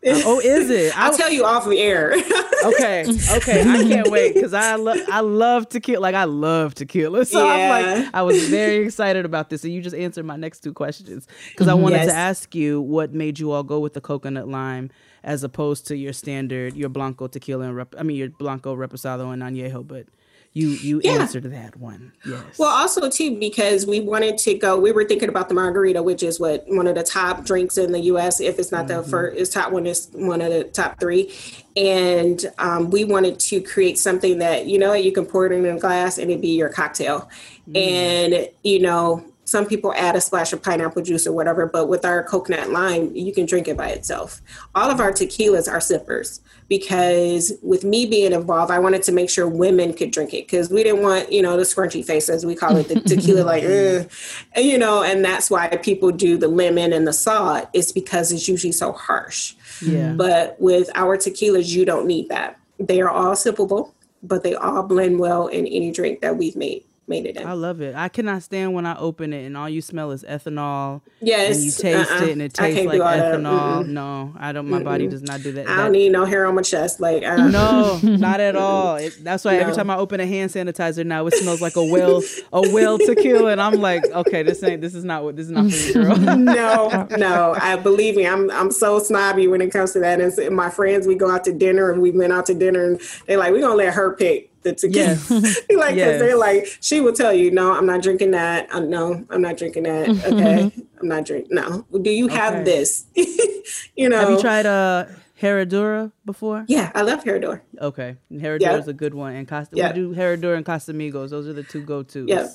Uh, 0.05 0.21
oh, 0.25 0.39
is 0.39 0.69
it? 0.69 0.97
I 0.97 1.05
I'll 1.07 1.17
tell 1.17 1.29
you 1.31 1.43
off 1.45 1.67
the 1.67 1.79
air. 1.79 2.13
okay 2.65 3.05
okay 3.37 3.61
i 3.61 3.83
can't 3.83 4.09
wait 4.09 4.33
because 4.33 4.53
i 4.53 4.75
love 4.75 4.97
i 5.09 5.21
love 5.21 5.69
tequila 5.69 6.01
like 6.01 6.13
i 6.13 6.25
love 6.25 6.75
tequila 6.75 7.23
so 7.33 7.47
i'm 7.47 7.69
like 8.03 8.09
i 8.13 8.21
was 8.21 8.49
very 8.49 8.83
excited 8.83 9.23
about 9.23 9.49
this 9.49 9.63
and 9.63 9.71
you 9.73 9.81
just 9.81 9.95
answered 9.95 10.25
my 10.25 10.35
next 10.35 10.59
two 10.59 10.73
questions 10.73 11.25
because 11.51 11.69
i 11.69 11.73
wanted 11.73 11.95
Yes. 11.99 12.07
to 12.07 12.13
ask 12.13 12.53
you 12.55 12.81
what 12.81 13.13
made 13.13 13.39
you 13.39 13.51
all 13.51 13.63
go 13.63 13.79
with 13.79 13.93
the 13.93 14.01
coconut 14.01 14.49
lime 14.49 14.91
as 15.23 15.41
opposed 15.45 15.87
to 15.87 15.95
your 15.95 16.11
standard 16.11 16.75
your 16.75 16.89
blanco 16.89 17.27
tequila 17.27 17.63
and 17.67 17.77
rep- 17.77 17.95
i 17.97 18.03
mean 18.03 18.17
your 18.17 18.27
blanco 18.29 18.75
reposado 18.75 19.31
and 19.31 19.41
añejo 19.41 19.87
but 19.87 20.05
you 20.53 20.69
you 20.69 20.99
Yeah. 21.03 21.11
answered 21.21 21.43
that 21.43 21.75
one 21.77 22.11
yes 22.25 22.57
Well, 22.57 22.69
also 22.69 23.09
too 23.09 23.37
because 23.39 23.85
we 23.85 23.99
wanted 23.99 24.37
to 24.39 24.55
go. 24.55 24.79
We 24.79 24.91
were 24.91 25.05
thinking 25.05 25.29
about 25.29 25.47
the 25.47 25.53
margarita, 25.55 26.01
which 26.01 26.23
is 26.23 26.39
what 26.39 26.63
one 26.67 26.87
of 26.87 26.95
the 26.95 27.03
top 27.03 27.45
drinks 27.45 27.77
in 27.77 27.91
the 27.91 27.99
U.S. 28.01 28.41
If 28.41 28.57
it's 28.59 28.71
not 28.71 28.87
the 28.87 29.03
first, 29.03 29.37
it's 29.37 29.49
top 29.51 29.71
one. 29.71 29.85
Is 29.85 30.09
one 30.13 30.41
of 30.41 30.49
the 30.51 30.63
top 30.63 30.99
three, 30.99 31.31
and 31.77 32.43
um, 32.57 32.89
we 32.89 33.05
wanted 33.05 33.39
to 33.41 33.61
create 33.61 33.97
something 33.99 34.39
that 34.39 34.65
you 34.65 34.79
know 34.79 34.93
you 34.93 35.11
can 35.11 35.25
pour 35.25 35.45
it 35.45 35.51
in 35.51 35.65
a 35.65 35.79
glass 35.79 36.17
and 36.17 36.31
it 36.31 36.41
be 36.41 36.55
your 36.57 36.69
cocktail, 36.69 37.29
and 37.75 38.49
you 38.63 38.79
know. 38.79 39.23
Some 39.49 39.65
people 39.65 39.91
add 39.95 40.15
a 40.15 40.21
splash 40.21 40.53
of 40.53 40.61
pineapple 40.61 41.01
juice 41.01 41.25
or 41.25 41.33
whatever, 41.33 41.65
but 41.65 41.87
with 41.89 42.05
our 42.05 42.23
coconut 42.23 42.69
lime, 42.69 43.15
you 43.15 43.33
can 43.33 43.47
drink 43.47 43.67
it 43.67 43.75
by 43.75 43.89
itself. 43.89 44.43
All 44.75 44.91
of 44.91 44.99
our 44.99 45.11
tequilas 45.11 45.67
are 45.67 45.81
sippers 45.81 46.39
because 46.67 47.53
with 47.63 47.83
me 47.83 48.05
being 48.05 48.31
involved, 48.31 48.71
I 48.71 48.77
wanted 48.77 49.01
to 49.03 49.11
make 49.11 49.27
sure 49.27 49.47
women 49.47 49.93
could 49.93 50.11
drink 50.11 50.35
it 50.35 50.45
because 50.45 50.69
we 50.69 50.83
didn't 50.83 51.01
want, 51.01 51.31
you 51.31 51.41
know, 51.41 51.57
the 51.57 51.63
scrunchy 51.63 52.05
face, 52.05 52.29
as 52.29 52.45
we 52.45 52.53
call 52.53 52.77
it, 52.77 52.89
the 52.89 52.99
tequila, 53.07 53.41
like, 53.41 53.63
Ugh. 53.63 54.07
and, 54.53 54.65
you 54.65 54.77
know, 54.77 55.01
and 55.01 55.25
that's 55.25 55.49
why 55.49 55.67
people 55.77 56.11
do 56.11 56.37
the 56.37 56.47
lemon 56.47 56.93
and 56.93 57.07
the 57.07 57.13
salt. 57.13 57.69
It's 57.73 57.91
because 57.91 58.31
it's 58.31 58.47
usually 58.47 58.71
so 58.71 58.91
harsh. 58.91 59.55
yeah 59.81 60.13
But 60.13 60.61
with 60.61 60.91
our 60.93 61.17
tequilas, 61.17 61.69
you 61.69 61.85
don't 61.85 62.05
need 62.05 62.29
that. 62.29 62.59
They 62.79 63.01
are 63.01 63.09
all 63.09 63.33
sippable, 63.33 63.93
but 64.21 64.43
they 64.43 64.53
all 64.53 64.83
blend 64.83 65.17
well 65.19 65.47
in 65.47 65.65
any 65.65 65.91
drink 65.91 66.21
that 66.21 66.37
we've 66.37 66.55
made 66.55 66.83
made 67.09 67.25
it 67.25 67.35
in. 67.35 67.45
I 67.45 67.53
love 67.53 67.81
it. 67.81 67.95
I 67.95 68.07
cannot 68.07 68.43
stand 68.43 68.73
when 68.73 68.85
I 68.85 68.97
open 68.97 69.33
it 69.33 69.45
and 69.45 69.57
all 69.57 69.67
you 69.67 69.81
smell 69.81 70.11
is 70.11 70.23
ethanol. 70.23 71.01
Yes, 71.19 71.55
And 71.57 71.65
you 71.65 71.71
taste 71.71 72.11
uh-uh. 72.11 72.23
it 72.23 72.29
and 72.31 72.41
it 72.41 72.53
tastes 72.53 72.85
like 72.85 72.99
that. 72.99 73.33
ethanol. 73.35 73.83
Mm-mm. 73.83 73.87
No, 73.89 74.33
I 74.37 74.51
don't. 74.51 74.69
My 74.69 74.83
body 74.83 75.07
does 75.07 75.23
not 75.23 75.41
do 75.41 75.51
that. 75.53 75.67
I 75.67 75.77
don't 75.77 75.91
need 75.91 76.11
no 76.11 76.25
hair 76.25 76.45
on 76.45 76.55
my 76.55 76.61
chest. 76.61 76.99
Like, 76.99 77.23
uh, 77.23 77.47
No, 77.47 77.99
not 78.03 78.39
at 78.39 78.55
all. 78.55 78.97
It, 79.09 79.23
that's 79.23 79.45
why 79.45 79.55
every 79.55 79.73
time 79.73 79.89
I 79.89 79.95
open 79.95 80.19
a 80.19 80.25
hand 80.25 80.51
sanitizer 80.51 81.05
now, 81.05 81.25
it 81.25 81.33
smells 81.33 81.61
like 81.61 81.75
a 81.77 81.83
well, 81.83 82.21
a 82.51 82.61
well 82.71 82.97
tequila, 82.97 83.51
and 83.51 83.61
I'm 83.61 83.75
like, 83.75 84.03
okay, 84.05 84.43
this 84.43 84.61
ain't, 84.61 84.81
this 84.81 84.93
is 84.93 85.05
not 85.05 85.23
what, 85.23 85.37
this 85.37 85.45
is 85.45 85.51
not 85.51 85.71
for 85.71 85.77
you, 85.77 85.93
girl. 85.93 86.17
no, 86.37 87.07
no. 87.17 87.55
I 87.59 87.77
believe 87.77 88.15
me, 88.15 88.27
I'm 88.27 88.51
I'm 88.51 88.71
so 88.71 88.99
snobby 88.99 89.47
when 89.47 89.61
it 89.61 89.71
comes 89.71 89.93
to 89.93 89.99
that. 89.99 90.19
And 90.19 90.55
my 90.55 90.69
friends, 90.69 91.07
we 91.07 91.15
go 91.15 91.31
out 91.31 91.45
to 91.45 91.53
dinner 91.53 91.91
and 91.91 92.01
we 92.01 92.11
went 92.11 92.33
out 92.33 92.45
to 92.47 92.53
dinner 92.53 92.83
and 92.85 93.01
they're 93.25 93.37
like, 93.37 93.51
we're 93.51 93.61
gonna 93.61 93.75
let 93.75 93.93
her 93.93 94.15
pick 94.15 94.48
the 94.63 94.73
tequila. 94.73 95.05
Yes. 95.07 95.29
like, 95.75 95.95
Yes. 95.95 96.19
they're 96.19 96.37
like, 96.37 96.67
she 96.81 97.01
will 97.01 97.13
tell 97.13 97.33
you, 97.33 97.51
no, 97.51 97.71
I'm 97.73 97.85
not 97.85 98.01
drinking 98.01 98.31
that. 98.31 98.67
Uh, 98.73 98.79
no, 98.81 99.25
I'm 99.29 99.41
not 99.41 99.57
drinking 99.57 99.83
that. 99.83 100.09
Okay, 100.33 100.71
I'm 101.01 101.07
not 101.07 101.25
drinking. 101.25 101.55
No. 101.55 101.85
Do 102.01 102.09
you 102.11 102.27
have 102.27 102.55
Okay. 102.55 102.63
this? 102.63 103.05
you 103.95 104.09
know. 104.09 104.19
Have 104.19 104.29
you 104.31 104.39
tried 104.41 104.65
a 104.65 105.09
Herradura 105.41 106.11
before? 106.25 106.65
Yeah, 106.67 106.91
I 106.93 107.01
love 107.03 107.23
Herradura. 107.23 107.61
Okay, 107.81 108.17
Herradura 108.31 108.59
Yeah. 108.61 108.77
is 108.77 108.87
a 108.87 108.93
good 108.93 109.13
one, 109.13 109.33
and 109.35 109.47
Costa. 109.47 109.75
Yeah. 109.75 109.89
We 109.89 109.93
do 109.93 110.13
Herradura 110.15 110.57
and 110.57 110.65
Casamigos. 110.65 111.29
Those 111.29 111.47
are 111.47 111.53
the 111.53 111.63
two 111.63 111.81
go 111.81 112.03
tos. 112.03 112.25
Yeah. 112.27 112.47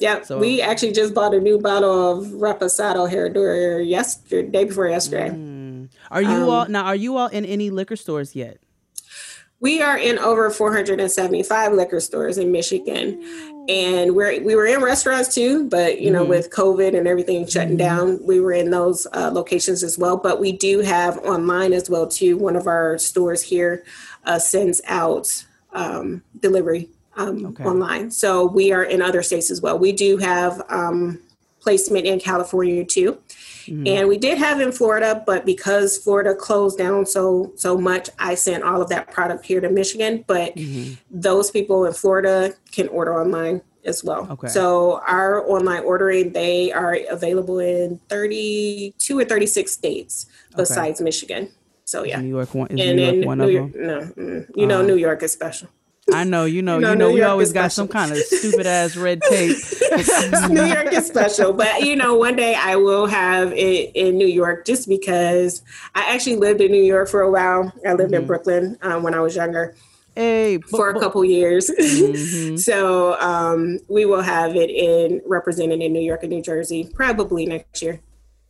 Yeah, 0.00 0.22
So- 0.22 0.38
we 0.38 0.62
actually 0.62 0.92
just 0.92 1.12
bought 1.12 1.34
a 1.34 1.40
new 1.40 1.58
bottle 1.58 1.92
of 2.18 2.26
Reposado 2.28 3.06
Herradura 3.10 3.86
yesterday, 3.86 4.48
day 4.48 4.64
before 4.64 4.88
yesterday. 4.88 5.28
Are 6.10 6.22
you 6.22 6.28
Um, 6.28 6.48
all 6.48 6.66
now? 6.68 6.84
Are 6.84 6.96
you 6.96 7.18
all 7.18 7.28
in 7.28 7.44
any 7.44 7.68
liquor 7.68 7.96
stores 7.96 8.34
yet? 8.34 8.56
We 9.60 9.82
are 9.82 9.98
in 9.98 10.18
over 10.18 10.50
475 10.50 11.74
liquor 11.74 12.00
stores 12.00 12.38
in 12.38 12.50
Michigan, 12.50 13.22
and 13.68 14.14
we're 14.16 14.42
we 14.42 14.54
were 14.56 14.64
in 14.66 14.80
restaurants 14.80 15.34
too. 15.34 15.68
But 15.68 16.00
you 16.00 16.10
know, 16.10 16.24
with 16.24 16.50
COVID 16.50 16.96
and 16.96 17.06
everything 17.06 17.46
shutting 17.46 17.76
down, 17.76 18.18
we 18.24 18.40
were 18.40 18.52
in 18.52 18.70
those 18.70 19.06
uh, 19.12 19.30
locations 19.32 19.82
as 19.82 19.98
well. 19.98 20.16
But 20.16 20.40
we 20.40 20.52
do 20.52 20.78
have 20.80 21.18
online 21.18 21.74
as 21.74 21.90
well 21.90 22.08
too. 22.08 22.38
One 22.38 22.56
of 22.56 22.66
our 22.66 22.96
stores 22.96 23.42
here 23.42 23.84
uh, 24.24 24.38
sends 24.38 24.80
out 24.86 25.44
um, 25.74 26.22
delivery 26.40 26.88
um, 27.18 27.44
Okay. 27.46 27.64
online, 27.64 28.10
so 28.10 28.46
we 28.46 28.72
are 28.72 28.84
in 28.84 29.02
other 29.02 29.22
states 29.22 29.50
as 29.50 29.60
well. 29.60 29.78
We 29.78 29.92
do 29.92 30.16
have 30.16 30.62
um, 30.70 31.20
placement 31.60 32.06
in 32.06 32.18
California 32.18 32.84
too. 32.84 33.18
Mm-hmm. 33.66 33.86
And 33.86 34.08
we 34.08 34.18
did 34.18 34.38
have 34.38 34.60
in 34.60 34.72
Florida, 34.72 35.22
but 35.26 35.44
because 35.44 35.98
Florida 35.98 36.34
closed 36.34 36.78
down 36.78 37.06
so 37.06 37.52
so 37.56 37.76
much, 37.76 38.10
I 38.18 38.34
sent 38.34 38.64
all 38.64 38.80
of 38.82 38.88
that 38.88 39.10
product 39.10 39.44
here 39.44 39.60
to 39.60 39.70
Michigan. 39.70 40.24
But 40.26 40.56
mm-hmm. 40.56 40.94
those 41.10 41.50
people 41.50 41.84
in 41.84 41.92
Florida 41.92 42.54
can 42.72 42.88
order 42.88 43.20
online 43.20 43.62
as 43.84 44.04
well. 44.04 44.26
Okay. 44.30 44.48
So 44.48 45.00
our 45.06 45.46
online 45.48 45.82
ordering, 45.84 46.32
they 46.32 46.72
are 46.72 46.98
available 47.10 47.58
in 47.58 47.98
32 48.08 49.18
or 49.18 49.24
36 49.24 49.72
states 49.72 50.26
besides 50.56 51.00
okay. 51.00 51.04
Michigan. 51.04 51.50
So 51.84 52.04
yeah, 52.04 52.20
New 52.20 52.28
York 52.28 52.54
one. 52.54 52.68
Is 52.68 52.80
and 52.80 52.96
New 52.96 53.12
York 53.12 53.26
one 53.26 53.38
New 53.38 53.44
of 53.44 53.50
York, 53.50 53.72
them? 53.72 53.86
No, 53.86 54.00
mm, 54.00 54.50
you 54.54 54.66
know, 54.66 54.80
uh, 54.80 54.82
New 54.82 54.96
York 54.96 55.22
is 55.22 55.32
special. 55.32 55.68
I 56.12 56.24
know, 56.24 56.44
you 56.44 56.62
know, 56.62 56.78
you 56.78 56.94
know, 56.94 57.10
we 57.10 57.22
always 57.22 57.52
got 57.52 57.72
some 57.72 57.88
kind 57.88 58.12
of 58.12 58.18
stupid 58.18 58.66
ass 58.66 58.96
red 58.96 59.20
tape. 59.22 59.56
New 60.50 60.64
York 60.64 60.92
is 60.92 61.06
special, 61.06 61.52
but 61.52 61.82
you 61.82 61.96
know, 61.96 62.14
one 62.14 62.36
day 62.36 62.54
I 62.54 62.76
will 62.76 63.06
have 63.06 63.52
it 63.52 63.90
in 63.94 64.16
New 64.16 64.26
York 64.26 64.64
just 64.64 64.88
because 64.88 65.62
I 65.94 66.12
actually 66.12 66.36
lived 66.36 66.60
in 66.60 66.70
New 66.70 66.82
York 66.82 67.08
for 67.08 67.20
a 67.22 67.30
while. 67.30 67.72
I 67.86 67.92
lived 67.92 68.12
mm-hmm. 68.12 68.22
in 68.22 68.26
Brooklyn 68.26 68.78
um, 68.82 69.02
when 69.02 69.14
I 69.14 69.20
was 69.20 69.36
younger. 69.36 69.74
Hey, 70.16 70.58
for 70.58 70.90
a 70.90 70.98
couple 70.98 71.24
years. 71.24 71.70
Mm-hmm. 71.80 72.56
so 72.56 73.18
um, 73.20 73.78
we 73.88 74.04
will 74.04 74.22
have 74.22 74.54
it 74.54 74.70
in 74.70 75.20
represented 75.26 75.80
in 75.80 75.92
New 75.92 76.00
York 76.00 76.22
and 76.22 76.30
New 76.30 76.42
Jersey 76.42 76.88
probably 76.94 77.46
next 77.46 77.82
year. 77.82 78.00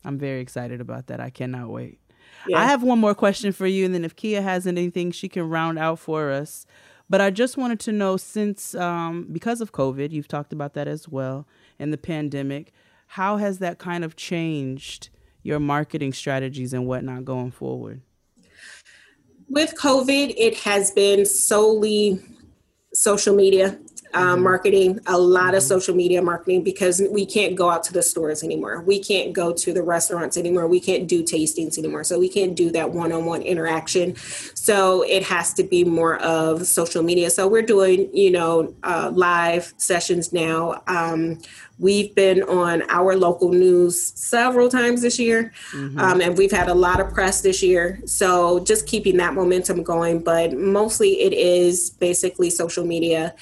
I'm 0.04 0.18
very 0.18 0.40
excited 0.40 0.80
about 0.80 1.06
that. 1.08 1.20
I 1.20 1.30
cannot 1.30 1.68
wait. 1.68 2.00
Yeah. 2.46 2.58
I 2.58 2.64
have 2.64 2.82
one 2.82 2.98
more 2.98 3.14
question 3.14 3.52
for 3.52 3.66
you, 3.66 3.84
and 3.84 3.94
then 3.94 4.04
if 4.04 4.16
Keia 4.16 4.42
has 4.42 4.66
anything, 4.66 5.10
she 5.10 5.28
can 5.28 5.48
round 5.48 5.78
out 5.78 5.98
for 5.98 6.30
us. 6.30 6.66
But 7.10 7.20
I 7.20 7.30
just 7.30 7.56
wanted 7.56 7.80
to 7.80 7.92
know 7.92 8.16
since, 8.16 8.74
um, 8.76 9.26
because 9.32 9.60
of 9.60 9.72
COVID, 9.72 10.12
you've 10.12 10.28
talked 10.28 10.52
about 10.52 10.74
that 10.74 10.86
as 10.86 11.08
well, 11.08 11.44
and 11.76 11.92
the 11.92 11.98
pandemic, 11.98 12.72
how 13.08 13.36
has 13.38 13.58
that 13.58 13.78
kind 13.78 14.04
of 14.04 14.14
changed 14.14 15.08
your 15.42 15.58
marketing 15.58 16.12
strategies 16.12 16.72
and 16.72 16.86
whatnot 16.86 17.24
going 17.24 17.50
forward? 17.50 18.00
With 19.48 19.74
COVID, 19.74 20.34
it 20.36 20.58
has 20.58 20.92
been 20.92 21.26
solely 21.26 22.20
social 22.94 23.34
media 23.34 23.76
um, 24.14 24.22
mm-hmm. 24.22 24.44
marketing, 24.44 25.00
a 25.06 25.18
lot 25.18 25.54
of 25.54 25.60
mm-hmm. 25.60 25.68
social 25.68 25.94
media 25.94 26.22
marketing 26.22 26.62
because 26.62 27.02
we 27.10 27.26
can't 27.26 27.56
go 27.56 27.70
out 27.70 27.82
to 27.84 27.92
the 27.92 28.02
stores 28.02 28.42
anymore. 28.42 28.82
We 28.82 29.02
can't 29.02 29.32
go 29.32 29.52
to 29.52 29.72
the 29.72 29.82
restaurants 29.82 30.36
anymore. 30.36 30.66
We 30.66 30.80
can't 30.80 31.08
do 31.08 31.22
tastings 31.22 31.78
anymore. 31.78 32.04
So 32.04 32.18
we 32.18 32.28
can't 32.28 32.54
do 32.54 32.70
that 32.72 32.90
one 32.90 33.12
on 33.12 33.24
one 33.24 33.42
interaction. 33.42 34.16
So 34.54 35.02
it 35.02 35.22
has 35.24 35.54
to 35.54 35.64
be 35.64 35.84
more 35.84 36.18
of 36.18 36.66
social 36.66 37.02
media. 37.02 37.30
So 37.30 37.48
we're 37.48 37.62
doing, 37.62 38.14
you 38.14 38.30
know, 38.30 38.74
uh, 38.82 39.10
live 39.14 39.72
sessions 39.76 40.32
now. 40.32 40.82
Um, 40.86 41.40
we've 41.80 42.14
been 42.14 42.42
on 42.42 42.82
our 42.90 43.16
local 43.16 43.50
news 43.50 44.12
several 44.14 44.68
times 44.68 45.02
this 45.02 45.18
year, 45.18 45.52
mm-hmm. 45.72 45.98
um, 45.98 46.20
and 46.20 46.36
we've 46.36 46.52
had 46.52 46.68
a 46.68 46.74
lot 46.74 47.00
of 47.00 47.12
press 47.12 47.40
this 47.40 47.62
year. 47.62 48.00
So 48.04 48.60
just 48.60 48.86
keeping 48.86 49.16
that 49.16 49.34
momentum 49.34 49.82
going, 49.82 50.22
but 50.22 50.52
mostly 50.52 51.22
it 51.22 51.32
is 51.32 51.90
basically 51.90 52.50
social 52.50 52.84
media 52.84 53.34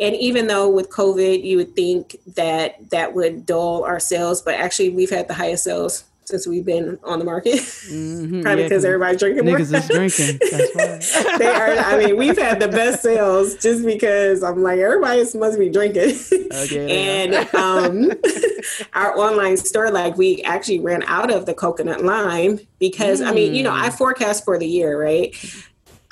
and 0.00 0.16
even 0.16 0.46
though 0.48 0.68
with 0.68 0.90
COVID, 0.90 1.44
you 1.44 1.56
would 1.56 1.76
think 1.76 2.16
that 2.34 2.90
that 2.90 3.14
would 3.14 3.46
dull 3.46 3.84
our 3.84 4.00
sales, 4.00 4.42
but 4.42 4.54
actually 4.54 4.90
we've 4.90 5.10
had 5.10 5.28
the 5.28 5.34
highest 5.34 5.64
sales 5.64 6.04
since 6.24 6.46
we've 6.46 6.64
been 6.64 6.98
on 7.04 7.18
the 7.18 7.24
market. 7.24 7.60
Mm-hmm, 7.60 8.42
Probably 8.42 8.62
yeah, 8.62 8.68
because 8.68 8.84
everybody's 8.84 9.20
drinking 9.20 9.44
niggas 9.44 9.70
more. 9.70 9.80
is 9.80 10.16
drinking. 10.16 10.38
That's 10.50 11.38
they 11.38 11.46
are. 11.46 11.78
I 11.78 11.98
mean, 11.98 12.16
we've 12.16 12.38
had 12.38 12.60
the 12.60 12.68
best 12.68 13.02
sales 13.02 13.56
just 13.56 13.84
because 13.84 14.42
I'm 14.42 14.62
like 14.62 14.78
everybody 14.78 15.24
must 15.36 15.58
be 15.58 15.68
drinking. 15.68 16.14
Okay, 16.52 17.24
and 17.24 17.54
um, 17.54 18.10
our 18.94 19.16
online 19.18 19.56
store, 19.56 19.90
like 19.90 20.16
we 20.16 20.42
actually 20.42 20.80
ran 20.80 21.02
out 21.04 21.30
of 21.30 21.46
the 21.46 21.54
coconut 21.54 22.02
lime 22.02 22.58
because 22.78 23.20
mm. 23.20 23.26
I 23.26 23.32
mean, 23.32 23.54
you 23.54 23.62
know, 23.62 23.72
I 23.72 23.90
mm. 23.90 23.98
forecast 23.98 24.44
for 24.44 24.58
the 24.58 24.66
year, 24.66 25.00
right? 25.00 25.36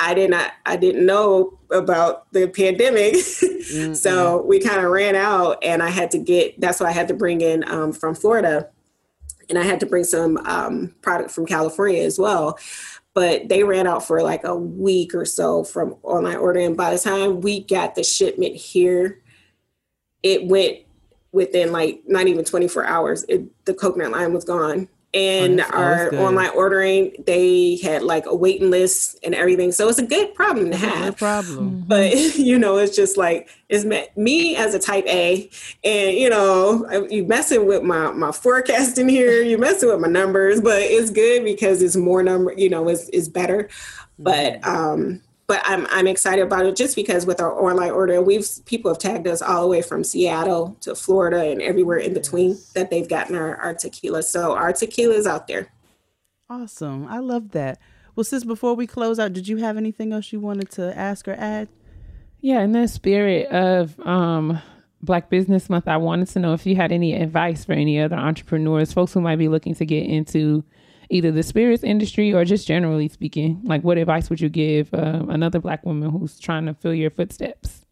I 0.03 0.15
did 0.15 0.31
not 0.31 0.53
I 0.67 0.77
didn't 0.77 1.07
know 1.07 1.59
about 1.71 2.31
the 2.33 2.49
pandemic. 2.49 3.15
so 3.95 4.43
we 4.43 4.59
kind 4.59 4.85
of 4.85 4.91
ran 4.91 5.15
out 5.15 5.59
and 5.63 5.81
I 5.81 5.91
had 5.91 6.11
to 6.11 6.19
get 6.19 6.61
that's 6.61 6.81
why 6.81 6.89
I 6.89 6.93
had 6.93 7.07
to 7.09 7.15
bring 7.15 7.41
in 7.41 7.63
um, 7.71 7.93
from 7.93 8.17
Florida 8.17 8.69
and 9.49 9.59
I 9.59 9.63
had 9.63 9.79
to 9.81 9.87
bring 9.87 10.03
some 10.03 10.39
um, 10.39 10.93
product 11.03 11.31
from 11.31 11.47
California 11.47 12.03
as 12.03 12.19
well. 12.19 12.59
But 13.15 13.49
they 13.49 13.63
ran 13.63 13.87
out 13.87 14.05
for 14.05 14.23
like 14.23 14.43
a 14.43 14.57
week 14.57 15.15
or 15.15 15.25
so 15.25 15.63
from 15.63 15.97
online 16.03 16.37
ordering. 16.37 16.75
By 16.75 16.91
the 16.91 16.99
time 16.99 17.41
we 17.41 17.63
got 17.63 17.95
the 17.95 18.03
shipment 18.03 18.57
here, 18.57 19.23
it 20.23 20.47
went 20.47 20.79
within 21.31 21.71
like 21.71 22.03
not 22.07 22.27
even 22.27 22.45
24 22.45 22.87
hours. 22.87 23.25
It, 23.29 23.65
the 23.67 23.75
coconut 23.75 24.11
line 24.11 24.33
was 24.33 24.45
gone 24.45 24.89
and 25.15 25.61
oh, 25.61 25.65
our 25.73 26.15
online 26.15 26.51
ordering. 26.55 27.13
They 27.27 27.77
had 27.77 28.03
like 28.03 28.27
a 28.27 28.35
waiting 28.35 28.71
list 28.71 29.19
and 29.23 29.35
everything. 29.35 29.73
So 29.73 29.89
it's 29.89 29.99
a 29.99 30.07
good 30.07 30.35
problem 30.35 30.71
to 30.71 30.77
have. 30.77 31.07
no 31.07 31.13
problem 31.13 31.71
mm-hmm. 31.71 31.89
but 31.89 32.15
you 32.37 32.59
know 32.59 32.79
it's 32.79 32.97
just 32.97 33.17
like 33.17 33.49
it's 33.69 33.85
me 34.17 34.57
as 34.57 34.75
a 34.75 34.79
type 34.79 35.07
a. 35.07 35.51
And 35.85 36.17
you 36.17 36.31
know 36.31 37.07
you 37.11 37.25
messing 37.25 37.67
with 37.67 37.83
my 37.83 38.13
my 38.13 38.33
forecasting 38.33 39.09
here. 39.09 39.43
You're 39.43 39.59
messing 39.59 39.89
with 39.89 40.01
my 40.01 40.09
numbers. 40.09 40.61
But 40.61 40.81
it's 40.83 41.11
good 41.11 41.45
because 41.45 41.83
it's 41.83 41.97
more 41.97 42.23
number 42.23 42.55
you 42.57 42.71
know 42.71 42.89
is 42.89 43.09
is 43.11 43.29
better. 43.29 43.69
But 44.19 44.61
mm-hmm. 44.61 44.71
um 44.71 45.23
but 45.47 45.61
I'm 45.65 45.87
I'm 45.91 46.07
excited 46.07 46.43
about 46.43 46.67
it 46.67 46.77
just 46.77 46.97
because 46.97 47.27
with 47.27 47.41
our 47.41 47.53
online 47.53 47.91
order, 47.91 48.23
we've 48.23 48.47
people 48.65 48.91
have 48.91 48.99
tagged 48.99 49.27
us 49.27 49.43
all 49.43 49.63
the 49.63 49.69
way 49.69 49.83
from 49.83 50.05
Seattle 50.05 50.77
to 50.81 50.95
Florida 50.95 51.51
and 51.51 51.61
everywhere 51.61 51.99
in 51.99 52.15
between 52.15 52.59
that 52.75 52.91
they've 52.91 53.09
gotten 53.09 53.37
our, 53.37 53.57
our 53.57 53.75
tequila. 53.75 54.23
So 54.23 54.55
our 54.55 54.73
tequila 54.73 55.15
is 55.15 55.27
out 55.27 55.49
there. 55.49 55.73
Awesome. 56.49 57.07
I 57.07 57.19
love 57.19 57.51
that. 57.51 57.79
Well, 58.15 58.25
sis, 58.25 58.45
before 58.45 58.75
we 58.75 58.87
close 58.87 59.19
out, 59.19 59.33
did 59.33 59.49
you 59.49 59.57
have 59.59 59.77
anything 59.77 60.13
else 60.13 60.33
you 60.33 60.41
wanted 60.41 60.71
to 60.73 60.97
ask 60.97 61.27
or 61.27 61.33
add? 61.33 61.69
Yeah, 62.41 62.61
in 62.61 62.73
the 62.73 62.87
spirit 62.89 63.49
of 63.49 63.99
um, 64.01 64.61
Black 65.01 65.31
Business 65.31 65.71
Month, 65.71 65.89
I 65.89 65.97
wanted 65.97 66.29
to 66.29 66.39
know 66.41 66.53
if 66.53 66.67
you 66.67 66.77
had 66.77 66.93
any 66.93 67.15
advice 67.15 67.65
for 67.65 67.73
any 67.73 68.01
other 68.01 68.17
entrepreneurs, 68.17 68.93
folks 68.93 69.15
who 69.15 69.21
might 69.21 69.37
be 69.37 69.49
looking 69.49 69.75
to 69.77 69.87
get 69.87 70.05
into 70.07 70.63
either 71.13 71.31
the 71.31 71.43
spirits 71.43 71.85
industry 71.85 72.33
or 72.33 72.45
just 72.45 72.67
generally 72.67 73.09
speaking? 73.09 73.61
Like, 73.65 73.83
what 73.83 73.99
advice 73.99 74.31
would 74.31 74.41
you 74.41 74.49
give 74.49 74.93
uh, 74.95 75.23
another 75.29 75.61
Black 75.61 75.85
woman 75.85 76.11
who's 76.11 76.41
trying 76.41 76.67
to 76.67 76.75
fill 76.75 76.95
your 76.95 77.11
footsteps? 77.11 77.87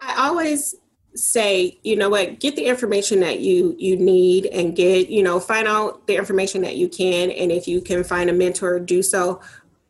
I 0.00 0.26
always 0.26 0.74
say 1.14 1.78
you 1.82 1.96
know 1.96 2.08
what 2.08 2.38
get 2.38 2.54
the 2.54 2.64
information 2.66 3.20
that 3.20 3.40
you 3.40 3.74
you 3.78 3.96
need 3.96 4.46
and 4.46 4.76
get 4.76 5.08
you 5.08 5.22
know 5.22 5.40
find 5.40 5.66
out 5.66 6.06
the 6.06 6.14
information 6.14 6.62
that 6.62 6.76
you 6.76 6.88
can 6.88 7.30
and 7.30 7.50
if 7.50 7.66
you 7.66 7.80
can 7.80 8.04
find 8.04 8.30
a 8.30 8.32
mentor 8.32 8.78
do 8.78 9.02
so 9.02 9.40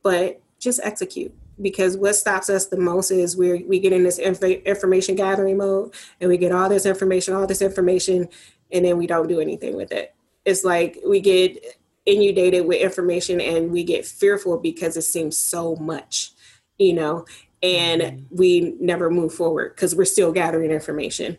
but 0.03 0.41
just 0.59 0.81
execute 0.83 1.35
because 1.61 1.97
what 1.97 2.15
stops 2.15 2.49
us 2.49 2.67
the 2.67 2.79
most 2.79 3.11
is 3.11 3.37
we 3.37 3.65
we 3.65 3.79
get 3.79 3.93
in 3.93 4.05
this 4.05 4.19
inf- 4.19 4.43
information 4.43 5.15
gathering 5.17 5.59
mode 5.59 5.93
and 6.21 6.31
we 6.31 6.39
get 6.39 6.53
all 6.53 6.69
this 6.69 6.87
information 6.87 7.35
all 7.35 7.47
this 7.47 7.63
information 7.63 8.29
and 8.73 8.85
then 8.85 8.97
we 8.97 9.07
don't 9.07 9.29
do 9.29 9.41
anything 9.41 9.77
with 9.77 9.93
it 9.93 10.15
it's 10.45 10.65
like 10.65 10.99
we 11.07 11.21
get 11.21 11.78
inundated 12.09 12.67
with 12.67 12.81
information 12.81 13.41
and 13.41 13.71
we 13.71 13.85
get 13.85 14.07
fearful 14.07 14.57
because 14.57 14.97
it 14.97 15.03
seems 15.03 15.37
so 15.37 15.77
much, 15.77 16.33
you 16.79 16.95
know, 16.95 17.27
and 17.63 18.03
mm-hmm. 18.03 18.37
we 18.37 18.75
never 18.81 19.11
move 19.11 19.33
forward 19.35 19.75
because 19.75 19.95
we're 19.95 20.07
still 20.07 20.33
gathering 20.33 20.71
information. 20.71 21.37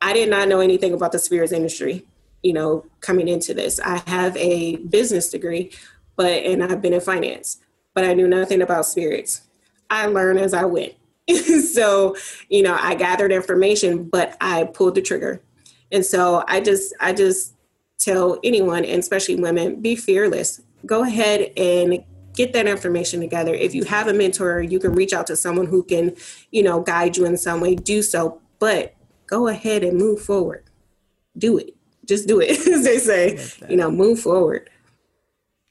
I 0.00 0.12
did 0.12 0.30
not 0.30 0.48
know 0.48 0.60
anything 0.60 0.92
about 0.92 1.12
the 1.12 1.18
spirits 1.18 1.52
industry, 1.52 2.06
you 2.42 2.52
know, 2.52 2.86
coming 3.00 3.26
into 3.26 3.54
this. 3.54 3.80
I 3.80 4.02
have 4.06 4.36
a 4.36 4.76
business 4.76 5.30
degree, 5.30 5.72
but 6.16 6.44
and 6.44 6.62
I've 6.62 6.80
been 6.80 6.92
in 6.92 7.00
finance, 7.00 7.58
but 7.92 8.04
I 8.04 8.14
knew 8.14 8.28
nothing 8.28 8.62
about 8.62 8.86
spirits. 8.86 9.42
I 9.90 10.06
learned 10.06 10.38
as 10.38 10.54
I 10.54 10.64
went. 10.64 10.94
so, 11.72 12.16
you 12.48 12.62
know, 12.62 12.76
I 12.78 12.94
gathered 12.94 13.32
information, 13.32 14.04
but 14.04 14.36
I 14.40 14.64
pulled 14.64 14.94
the 14.94 15.02
trigger. 15.02 15.42
And 15.90 16.04
so 16.04 16.44
I 16.46 16.60
just 16.60 16.94
I 17.00 17.12
just 17.12 17.53
tell 18.04 18.38
anyone, 18.44 18.84
and 18.84 19.00
especially 19.00 19.36
women, 19.36 19.80
be 19.80 19.96
fearless. 19.96 20.60
Go 20.84 21.02
ahead 21.02 21.52
and 21.56 22.04
get 22.34 22.52
that 22.52 22.66
information 22.66 23.20
together. 23.20 23.54
If 23.54 23.74
you 23.74 23.84
have 23.84 24.08
a 24.08 24.12
mentor, 24.12 24.60
you 24.60 24.78
can 24.78 24.92
reach 24.92 25.12
out 25.12 25.26
to 25.28 25.36
someone 25.36 25.66
who 25.66 25.82
can, 25.82 26.14
you 26.50 26.62
know, 26.62 26.80
guide 26.80 27.16
you 27.16 27.24
in 27.24 27.36
some 27.36 27.60
way, 27.60 27.74
do 27.74 28.02
so. 28.02 28.40
But 28.58 28.94
go 29.26 29.48
ahead 29.48 29.82
and 29.82 29.96
move 29.96 30.20
forward. 30.20 30.64
Do 31.38 31.58
it. 31.58 31.74
Just 32.04 32.28
do 32.28 32.40
it, 32.40 32.50
as 32.68 32.84
they 32.84 32.98
say. 32.98 33.68
You 33.68 33.76
know, 33.76 33.90
move 33.90 34.20
forward. 34.20 34.68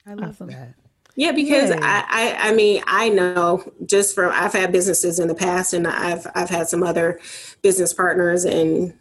I 0.05 0.13
love 0.15 0.29
awesome. 0.29 0.47
that. 0.47 0.73
Yeah, 1.15 1.31
because 1.31 1.69
I, 1.69 1.77
I, 1.79 2.37
I 2.49 2.53
mean 2.53 2.81
I 2.87 3.09
know 3.09 3.71
just 3.85 4.15
from 4.15 4.31
I've 4.33 4.53
had 4.53 4.71
businesses 4.71 5.19
in 5.19 5.27
the 5.27 5.35
past 5.35 5.73
and 5.73 5.87
I've 5.87 6.25
I've 6.33 6.49
had 6.49 6.67
some 6.67 6.81
other 6.81 7.19
business 7.61 7.93
partners 7.93 8.45
and 8.45 8.93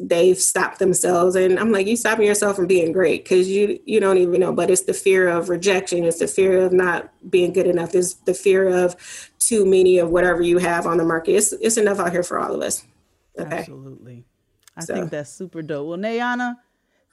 they've 0.00 0.38
stopped 0.38 0.78
themselves. 0.78 1.36
And 1.36 1.58
i'm 1.58 1.72
like 1.72 1.86
you 1.86 1.96
stopping 1.96 2.26
yourself 2.26 2.56
from 2.56 2.66
being 2.66 2.92
great 2.92 3.24
because 3.24 3.48
you 3.48 3.78
you 3.84 4.00
don't 4.00 4.18
even 4.18 4.40
know. 4.40 4.52
But 4.52 4.70
it's 4.70 4.82
the 4.82 4.94
fear 4.94 5.28
of 5.28 5.48
rejection. 5.48 6.04
It's 6.04 6.18
the 6.18 6.28
fear 6.28 6.64
of 6.64 6.72
not 6.72 7.12
being 7.30 7.52
good 7.52 7.66
enough. 7.66 7.94
It's 7.94 8.14
the 8.14 8.34
fear 8.34 8.68
of 8.68 8.96
too 9.38 9.64
many 9.64 9.98
of 9.98 10.10
whatever 10.10 10.42
you 10.42 10.58
have 10.58 10.86
on 10.86 10.98
the 10.98 11.04
market. 11.04 11.32
It's, 11.32 11.52
it's 11.52 11.76
enough 11.76 11.98
out 11.98 12.12
here 12.12 12.22
for 12.22 12.38
all 12.38 12.54
of 12.54 12.60
us. 12.60 12.84
Okay? 13.38 13.58
absolutely. 13.58 14.24
I 14.76 14.84
so. 14.84 14.94
think 14.94 15.10
that's 15.10 15.30
super 15.30 15.62
dope. 15.62 15.88
Well 15.88 15.98
nayana 15.98 16.56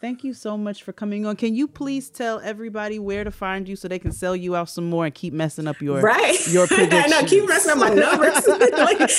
Thank 0.01 0.23
you 0.25 0.33
so 0.33 0.57
much 0.57 0.83
for 0.83 0.91
coming 0.91 1.25
on. 1.25 1.35
Can 1.37 1.55
you 1.55 1.67
please 1.67 2.09
tell 2.09 2.39
everybody 2.41 2.99
where 2.99 3.23
to 3.23 3.31
find 3.31 3.67
you 3.67 3.75
so 3.77 3.87
they 3.87 3.97
can 3.97 4.11
sell 4.11 4.35
you 4.35 4.53
out 4.55 4.69
some 4.69 4.89
more 4.89 5.05
and 5.05 5.15
keep 5.15 5.33
messing 5.33 5.67
up 5.67 5.81
your 5.81 6.01
right 6.01 6.37
your 6.49 6.63
I 6.65 6.67
predictions? 6.67 7.09
know, 7.11 7.23
keep 7.25 7.47
messing 7.47 7.71
up 7.71 7.77
my 7.77 7.89
numbers. 7.89 8.45
Like, 8.75 9.09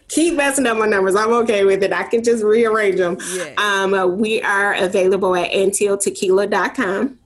keep 0.08 0.34
messing 0.34 0.66
up 0.66 0.78
my 0.78 0.86
numbers. 0.86 1.14
I'm 1.14 1.32
okay 1.34 1.64
with 1.64 1.82
it. 1.82 1.92
I 1.92 2.04
can 2.04 2.24
just 2.24 2.42
rearrange 2.42 2.96
them. 2.96 3.18
Yeah. 3.34 3.52
Um, 3.58 3.92
uh, 3.94 4.06
we 4.06 4.40
are 4.42 4.74
available 4.74 5.36
at 5.36 5.50
anteeltequila.com. 5.52 7.18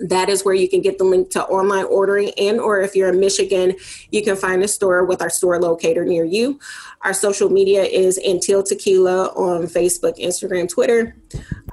That 0.00 0.28
is 0.28 0.44
where 0.44 0.54
you 0.54 0.68
can 0.68 0.80
get 0.80 0.98
the 0.98 1.04
link 1.04 1.30
to 1.30 1.44
online 1.44 1.84
ordering 1.84 2.32
and 2.36 2.58
or 2.58 2.80
if 2.80 2.96
you're 2.96 3.10
in 3.10 3.20
Michigan, 3.20 3.76
you 4.10 4.22
can 4.22 4.36
find 4.36 4.62
a 4.62 4.68
store 4.68 5.04
with 5.04 5.22
our 5.22 5.30
store 5.30 5.60
locator 5.60 6.04
near 6.04 6.24
you. 6.24 6.58
Our 7.02 7.14
social 7.14 7.48
media 7.48 7.84
is 7.84 8.18
Anteel 8.26 8.66
Tequila 8.66 9.28
on 9.28 9.64
Facebook, 9.64 10.18
Instagram, 10.18 10.68
Twitter. 10.68 11.16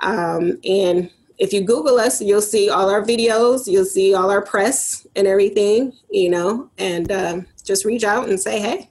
Um, 0.01 0.59
and 0.63 1.09
if 1.41 1.51
you 1.51 1.61
Google 1.61 1.97
us, 1.97 2.21
you'll 2.21 2.41
see 2.41 2.69
all 2.69 2.89
our 2.89 3.01
videos, 3.01 3.65
you'll 3.65 3.85
see 3.85 4.13
all 4.13 4.29
our 4.29 4.43
press 4.43 5.07
and 5.15 5.25
everything, 5.25 5.91
you 6.11 6.29
know, 6.29 6.69
and 6.77 7.11
um, 7.11 7.47
just 7.63 7.83
reach 7.83 8.03
out 8.03 8.29
and 8.29 8.39
say, 8.39 8.59
hey. 8.59 8.89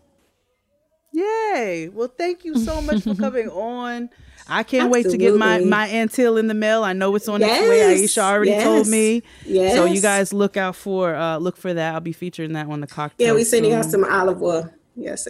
Yay! 1.12 1.90
Well, 1.92 2.12
thank 2.16 2.44
you 2.44 2.56
so 2.58 2.80
much 2.82 3.02
for 3.02 3.14
coming 3.26 3.48
on. 3.48 4.10
I 4.50 4.62
can't 4.62 4.90
wait 4.90 5.08
to 5.10 5.16
get 5.16 5.34
my 5.36 5.54
Absolutely. 5.54 5.70
my 5.70 5.88
Anteel 5.88 6.38
in 6.38 6.46
the 6.48 6.54
mail. 6.54 6.84
I 6.84 6.92
know 6.92 7.14
it's 7.14 7.28
on 7.28 7.42
its 7.42 7.50
way. 7.50 7.80
Aisha 8.04 8.22
already 8.22 8.62
told 8.62 8.88
me. 8.88 9.22
yes. 9.44 9.74
So 9.74 9.84
you 9.84 10.00
guys 10.00 10.32
look 10.32 10.56
out 10.56 10.76
for 10.76 11.14
uh 11.14 11.38
look 11.38 11.56
for 11.56 11.72
that. 11.72 11.94
I'll 11.94 12.00
be 12.00 12.12
featuring 12.12 12.52
that 12.54 12.66
on 12.66 12.80
the 12.80 12.86
cocktail. 12.86 13.26
Yeah, 13.28 13.34
we 13.34 13.44
sending 13.44 13.72
out 13.72 13.84
some 13.84 14.04
olive 14.04 14.42
oil. 14.42 14.70
Yes, 14.96 15.26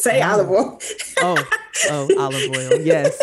say 0.00 0.22
olive 0.22 0.50
oil. 0.50 0.78
Oh, 1.20 1.36
oh, 1.90 2.08
olive 2.18 2.50
oil. 2.56 2.80
Yes. 2.80 3.16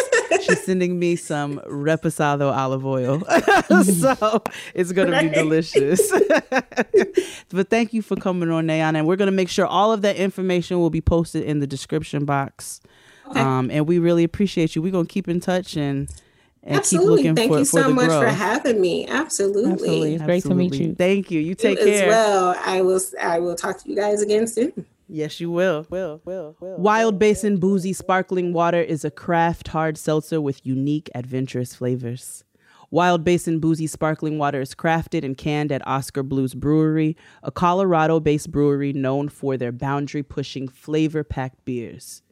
She's 0.44 0.64
sending 0.64 1.00
me 1.00 1.16
some 1.16 1.60
reposado 1.68 2.56
olive 2.56 2.86
oil. 2.86 3.20
so 3.84 4.44
it's 4.76 4.92
going 4.92 5.12
to 5.12 5.22
be 5.22 5.30
delicious. 5.30 6.12
but 7.50 7.70
thank 7.70 7.94
you 7.94 8.02
for 8.02 8.16
coming 8.16 8.50
on, 8.52 8.68
Nayan. 8.68 8.96
And 8.96 9.08
we're 9.08 9.16
going 9.16 9.28
to 9.28 9.36
make 9.36 9.50
sure 9.50 9.66
all 9.66 9.92
of 9.92 10.02
that 10.04 10.18
information 10.18 10.80
will 10.80 10.90
be 10.90 11.02
posted 11.02 11.44
in 11.44 11.60
the 11.60 11.68
description 11.68 12.26
box. 12.26 12.80
Um, 13.32 13.70
and 13.72 13.88
we 13.88 14.00
really 14.00 14.24
appreciate 14.24 14.76
you. 14.76 14.82
We're 14.82 14.92
going 14.92 15.08
to 15.08 15.14
keep 15.14 15.28
in 15.28 15.40
touch 15.40 15.76
and, 15.76 16.10
and 16.64 16.78
Absolutely. 16.78 17.08
keep 17.08 17.18
looking 17.18 17.36
Thank 17.36 17.52
for, 17.52 17.60
you 17.60 17.66
for 17.66 17.82
so 17.82 17.84
the 17.84 17.94
much 17.94 18.08
growth. 18.08 18.24
for 18.24 18.30
having 18.30 18.82
me. 18.82 19.08
Absolutely. 19.08 19.72
Absolutely. 19.72 20.16
It's 20.16 20.24
great 20.24 20.44
to 20.44 20.56
meet 20.56 20.74
you. 20.76 20.96
Thank 20.96 21.32
you. 21.32 21.40
You 21.40 21.56
take 21.56 21.80
As 21.80 21.86
care. 21.86 22.08
well, 22.08 22.56
I 22.64 22.82
will. 22.82 23.02
I 23.22 23.40
will 23.40 23.56
talk 23.56 23.80
to 23.84 23.90
you 23.90 23.96
guys 23.96 24.22
again 24.22 24.48
soon. 24.48 24.86
Yes, 25.08 25.40
you 25.40 25.52
will. 25.52 25.86
Will, 25.90 26.22
will, 26.26 26.56
will. 26.60 26.78
Wild 26.78 27.20
Basin 27.20 27.58
Boozy 27.60 27.94
Sparkling 27.94 28.54
Water 28.54 28.82
is 28.82 29.06
a 29.06 29.12
craft 29.12 29.68
hard 29.68 29.98
seltzer 29.98 30.42
with 30.42 30.66
unique, 30.66 31.12
adventurous 31.14 31.76
flavors. 31.76 32.44
Wild 32.90 33.24
Basin 33.24 33.60
Boozy 33.60 33.88
Sparkling 33.88 34.38
Water 34.38 34.62
is 34.62 34.74
crafted 34.74 35.24
and 35.24 35.38
canned 35.38 35.72
at 35.72 35.86
Oskar 35.88 36.24
Blues 36.24 36.54
Brewery, 36.54 37.16
a 37.44 37.52
Colorado 37.52 38.20
based 38.20 38.52
brewery 38.52 38.94
known 38.94 39.30
for 39.30 39.58
their 39.58 39.72
boundary 39.72 40.24
pushing, 40.24 40.68
flavor 40.68 41.24
packed 41.24 41.64
beers. 41.66 42.24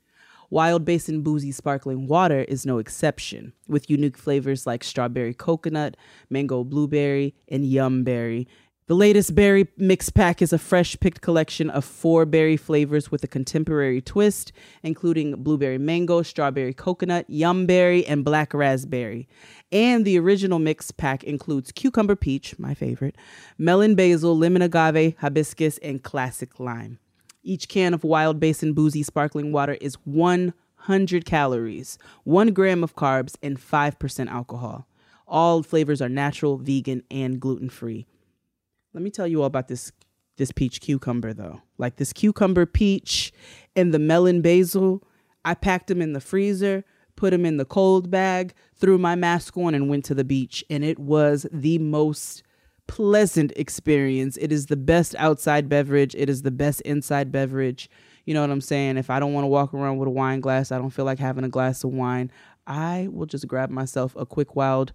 Wild 0.50 0.86
Basin 0.86 1.22
Boozy 1.22 1.52
Sparkling 1.52 2.08
Water 2.08 2.42
is 2.42 2.66
no 2.66 2.78
exception, 2.78 3.54
with 3.68 3.90
unique 3.90 4.18
flavors 4.18 4.68
like 4.68 4.84
strawberry 4.84 5.34
coconut, 5.34 5.98
mango 6.30 6.64
blueberry, 6.64 7.36
and 7.48 7.66
yum 7.66 8.04
berry. 8.04 8.48
The 8.86 8.96
latest 8.96 9.34
berry 9.34 9.70
mix 9.78 10.10
pack 10.10 10.42
is 10.42 10.52
a 10.52 10.58
fresh 10.58 11.00
picked 11.00 11.22
collection 11.22 11.70
of 11.70 11.86
four 11.86 12.26
berry 12.26 12.58
flavors 12.58 13.10
with 13.10 13.24
a 13.24 13.28
contemporary 13.28 14.02
twist, 14.02 14.52
including 14.84 15.42
blueberry 15.42 15.78
mango, 15.78 16.22
strawberry 16.22 16.74
coconut, 16.74 17.30
yum 17.30 17.66
berry, 17.66 18.06
and 18.06 18.26
black 18.26 18.54
raspberry. 18.54 19.30
And 19.72 20.04
the 20.04 20.20
original 20.20 20.60
mix 20.60 20.92
pack 20.92 21.24
includes 21.24 21.72
cucumber 21.72 22.18
peach, 22.18 22.60
my 22.60 22.74
favorite, 22.74 23.16
melon 23.58 23.96
basil, 23.96 24.38
lemon 24.38 24.62
agave, 24.62 25.16
hibiscus, 25.18 25.78
and 25.78 26.04
classic 26.04 26.60
lime. 26.60 27.00
Each 27.44 27.68
can 27.68 27.94
of 27.94 28.06
Wild 28.06 28.40
Basin 28.40 28.74
Boozy 28.74 29.04
sparkling 29.04 29.52
water 29.52 29.78
is 29.82 29.96
100 30.06 31.26
calories, 31.26 31.98
1 32.24 32.54
gram 32.54 32.84
of 32.84 32.96
carbs, 32.96 33.36
and 33.44 33.60
5% 33.60 34.28
alcohol. 34.30 34.88
All 35.28 35.62
flavors 35.62 36.02
are 36.02 36.10
natural, 36.10 36.58
vegan, 36.58 37.04
and 37.12 37.40
gluten 37.40 37.70
free. 37.70 38.08
Let 38.94 39.04
me 39.04 39.10
tell 39.10 39.28
you 39.28 39.42
all 39.42 39.48
about 39.48 39.68
this 39.68 39.92
this 40.38 40.52
peach 40.52 40.82
cucumber 40.82 41.32
though. 41.34 41.62
Like 41.78 41.98
this 41.98 42.12
cucumber 42.12 42.66
peach 42.66 43.32
and 43.76 43.94
the 43.94 44.00
melon 44.00 44.42
basil, 44.42 45.04
I 45.46 45.54
packed 45.54 45.88
them 45.88 46.02
in 46.02 46.14
the 46.14 46.20
freezer, 46.20 46.84
put 47.16 47.32
them 47.32 47.46
in 47.46 47.58
the 47.58 47.66
cold 47.66 48.10
bag, 48.10 48.54
threw 48.76 48.98
my 48.98 49.14
mask 49.14 49.56
on 49.58 49.76
and 49.76 49.90
went 49.90 50.06
to 50.06 50.16
the 50.16 50.24
beach 50.24 50.64
and 50.72 50.84
it 50.84 50.98
was 50.98 51.46
the 51.52 51.78
most 51.78 52.42
pleasant 52.88 53.52
experience. 53.56 54.38
It 54.38 54.52
is 54.52 54.68
the 54.68 54.76
best 54.76 55.16
outside 55.18 55.70
beverage, 55.70 56.16
it 56.16 56.30
is 56.30 56.42
the 56.42 56.52
best 56.52 56.82
inside 56.82 57.32
beverage. 57.32 57.90
You 58.26 58.34
know 58.34 58.42
what 58.42 58.52
I'm 58.52 58.62
saying? 58.62 58.98
If 58.98 59.10
I 59.10 59.20
don't 59.20 59.34
want 59.34 59.44
to 59.44 59.50
walk 59.50 59.74
around 59.74 59.98
with 59.98 60.08
a 60.08 60.12
wine 60.12 60.40
glass, 60.40 60.72
I 60.72 60.78
don't 60.78 60.92
feel 60.92 61.06
like 61.06 61.20
having 61.20 61.44
a 61.44 61.50
glass 61.50 61.84
of 61.84 61.92
wine, 61.92 62.32
I 62.66 63.10
will 63.12 63.26
just 63.26 63.48
grab 63.48 63.70
myself 63.70 64.16
a 64.16 64.26
quick 64.26 64.56
wild 64.56 64.94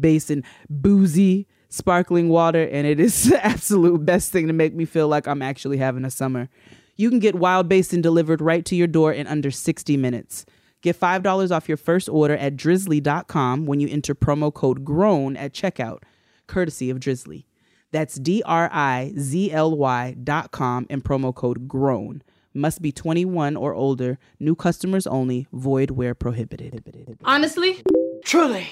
basin 0.00 0.44
boozy 0.68 1.48
sparkling 1.70 2.28
water 2.28 2.68
and 2.68 2.86
it 2.86 3.00
is 3.00 3.24
the 3.24 3.44
absolute 3.44 4.04
best 4.04 4.32
thing 4.32 4.46
to 4.46 4.52
make 4.52 4.74
me 4.74 4.84
feel 4.84 5.08
like 5.08 5.26
I'm 5.26 5.42
actually 5.42 5.78
having 5.78 6.04
a 6.04 6.10
summer. 6.10 6.48
You 6.96 7.10
can 7.10 7.20
get 7.20 7.36
Wild 7.36 7.68
Basin 7.68 8.00
delivered 8.00 8.40
right 8.40 8.64
to 8.64 8.74
your 8.74 8.88
door 8.88 9.12
in 9.12 9.28
under 9.28 9.52
60 9.52 9.96
minutes. 9.96 10.44
Get 10.80 10.98
$5 10.98 11.50
off 11.50 11.68
your 11.68 11.76
first 11.76 12.08
order 12.08 12.36
at 12.36 12.56
drizly.com 12.56 13.66
when 13.66 13.80
you 13.80 13.88
enter 13.88 14.14
promo 14.14 14.52
code 14.52 14.84
GROWN 14.84 15.36
at 15.36 15.52
checkout, 15.52 16.02
courtesy 16.48 16.90
of 16.90 16.98
Drizly. 16.98 17.44
That's 17.92 18.16
D 18.16 18.42
R 18.44 18.68
I 18.72 19.12
Z 19.16 19.52
L 19.52 19.76
Y 19.76 20.16
dot 20.22 20.50
com 20.50 20.86
and 20.90 21.04
promo 21.04 21.32
code 21.34 21.68
GROWN. 21.68 22.22
Must 22.54 22.82
be 22.82 22.90
21 22.90 23.56
or 23.56 23.72
older, 23.74 24.18
new 24.40 24.56
customers 24.56 25.06
only, 25.06 25.46
void 25.52 25.92
where 25.92 26.14
prohibited. 26.14 27.18
Honestly, 27.24 27.82
Truly. 28.24 28.66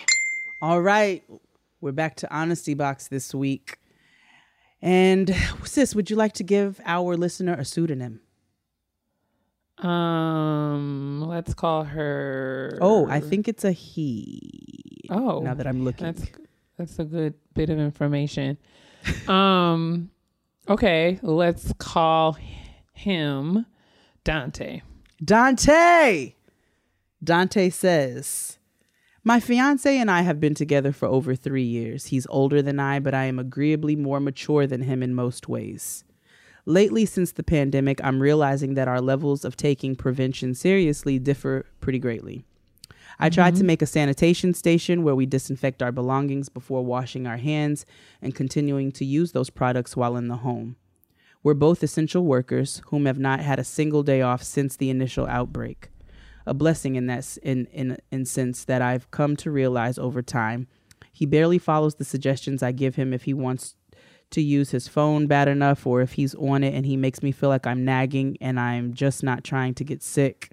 All 0.60 0.82
right. 0.82 1.22
We're 1.80 1.92
back 1.92 2.16
to 2.16 2.34
Honesty 2.34 2.74
Box 2.74 3.08
this 3.08 3.34
week. 3.34 3.78
And 4.82 5.34
sis, 5.64 5.94
would 5.94 6.10
you 6.10 6.16
like 6.16 6.32
to 6.34 6.42
give 6.44 6.80
our 6.84 7.16
listener 7.16 7.54
a 7.54 7.64
pseudonym? 7.64 8.20
Um, 9.78 11.22
let's 11.26 11.54
call 11.54 11.84
her. 11.84 12.78
Oh, 12.80 13.06
I 13.08 13.20
think 13.20 13.46
it's 13.48 13.64
a 13.64 13.72
he. 13.72 15.06
Oh, 15.10 15.40
Now 15.40 15.54
that 15.54 15.66
I'm 15.66 15.84
looking. 15.84 16.14
That's 16.78 16.98
a 16.98 17.04
good 17.04 17.34
bit 17.54 17.70
of 17.70 17.78
information. 17.78 18.58
um, 19.28 20.10
okay, 20.68 21.18
let's 21.22 21.72
call 21.78 22.36
him 22.92 23.66
Dante. 24.24 24.82
Dante. 25.24 26.34
Dante 27.24 27.70
says, 27.70 28.58
My 29.24 29.40
fiance 29.40 29.96
and 29.96 30.10
I 30.10 30.22
have 30.22 30.38
been 30.38 30.54
together 30.54 30.92
for 30.92 31.06
over 31.06 31.34
three 31.34 31.64
years. 31.64 32.06
He's 32.06 32.26
older 32.28 32.60
than 32.60 32.78
I, 32.78 33.00
but 33.00 33.14
I 33.14 33.24
am 33.24 33.38
agreeably 33.38 33.96
more 33.96 34.20
mature 34.20 34.66
than 34.66 34.82
him 34.82 35.02
in 35.02 35.14
most 35.14 35.48
ways. 35.48 36.04
Lately, 36.66 37.06
since 37.06 37.32
the 37.32 37.44
pandemic, 37.44 38.00
I'm 38.04 38.20
realizing 38.20 38.74
that 38.74 38.88
our 38.88 39.00
levels 39.00 39.44
of 39.44 39.56
taking 39.56 39.94
prevention 39.94 40.52
seriously 40.52 41.18
differ 41.18 41.64
pretty 41.80 42.00
greatly. 42.00 42.44
I 43.18 43.30
tried 43.30 43.52
to 43.52 43.58
mm-hmm. 43.58 43.66
make 43.66 43.82
a 43.82 43.86
sanitation 43.86 44.52
station 44.54 45.02
where 45.02 45.14
we 45.14 45.26
disinfect 45.26 45.82
our 45.82 45.92
belongings 45.92 46.48
before 46.48 46.84
washing 46.84 47.26
our 47.26 47.38
hands 47.38 47.86
and 48.20 48.34
continuing 48.34 48.92
to 48.92 49.04
use 49.04 49.32
those 49.32 49.50
products 49.50 49.96
while 49.96 50.16
in 50.16 50.28
the 50.28 50.38
home. 50.38 50.76
We're 51.42 51.54
both 51.54 51.82
essential 51.82 52.24
workers 52.24 52.82
whom 52.86 53.06
have 53.06 53.18
not 53.18 53.40
had 53.40 53.58
a 53.58 53.64
single 53.64 54.02
day 54.02 54.20
off 54.20 54.42
since 54.42 54.76
the 54.76 54.90
initial 54.90 55.26
outbreak. 55.26 55.90
A 56.44 56.54
blessing 56.54 56.96
in 56.96 57.06
that 57.06 57.38
in 57.42 57.66
in 57.66 57.98
in 58.10 58.24
sense 58.24 58.64
that 58.64 58.82
I've 58.82 59.10
come 59.10 59.36
to 59.36 59.50
realize 59.50 59.98
over 59.98 60.22
time. 60.22 60.68
He 61.12 61.24
barely 61.24 61.58
follows 61.58 61.94
the 61.94 62.04
suggestions 62.04 62.62
I 62.62 62.72
give 62.72 62.96
him 62.96 63.12
if 63.12 63.24
he 63.24 63.34
wants 63.34 63.76
to 64.30 64.42
use 64.42 64.70
his 64.70 64.88
phone 64.88 65.26
bad 65.26 65.48
enough 65.48 65.86
or 65.86 66.02
if 66.02 66.12
he's 66.12 66.34
on 66.34 66.64
it 66.64 66.74
and 66.74 66.84
he 66.84 66.96
makes 66.96 67.22
me 67.22 67.32
feel 67.32 67.48
like 67.48 67.66
I'm 67.66 67.84
nagging 67.84 68.36
and 68.40 68.58
I'm 68.58 68.92
just 68.92 69.22
not 69.22 69.44
trying 69.44 69.74
to 69.74 69.84
get 69.84 70.02
sick. 70.02 70.50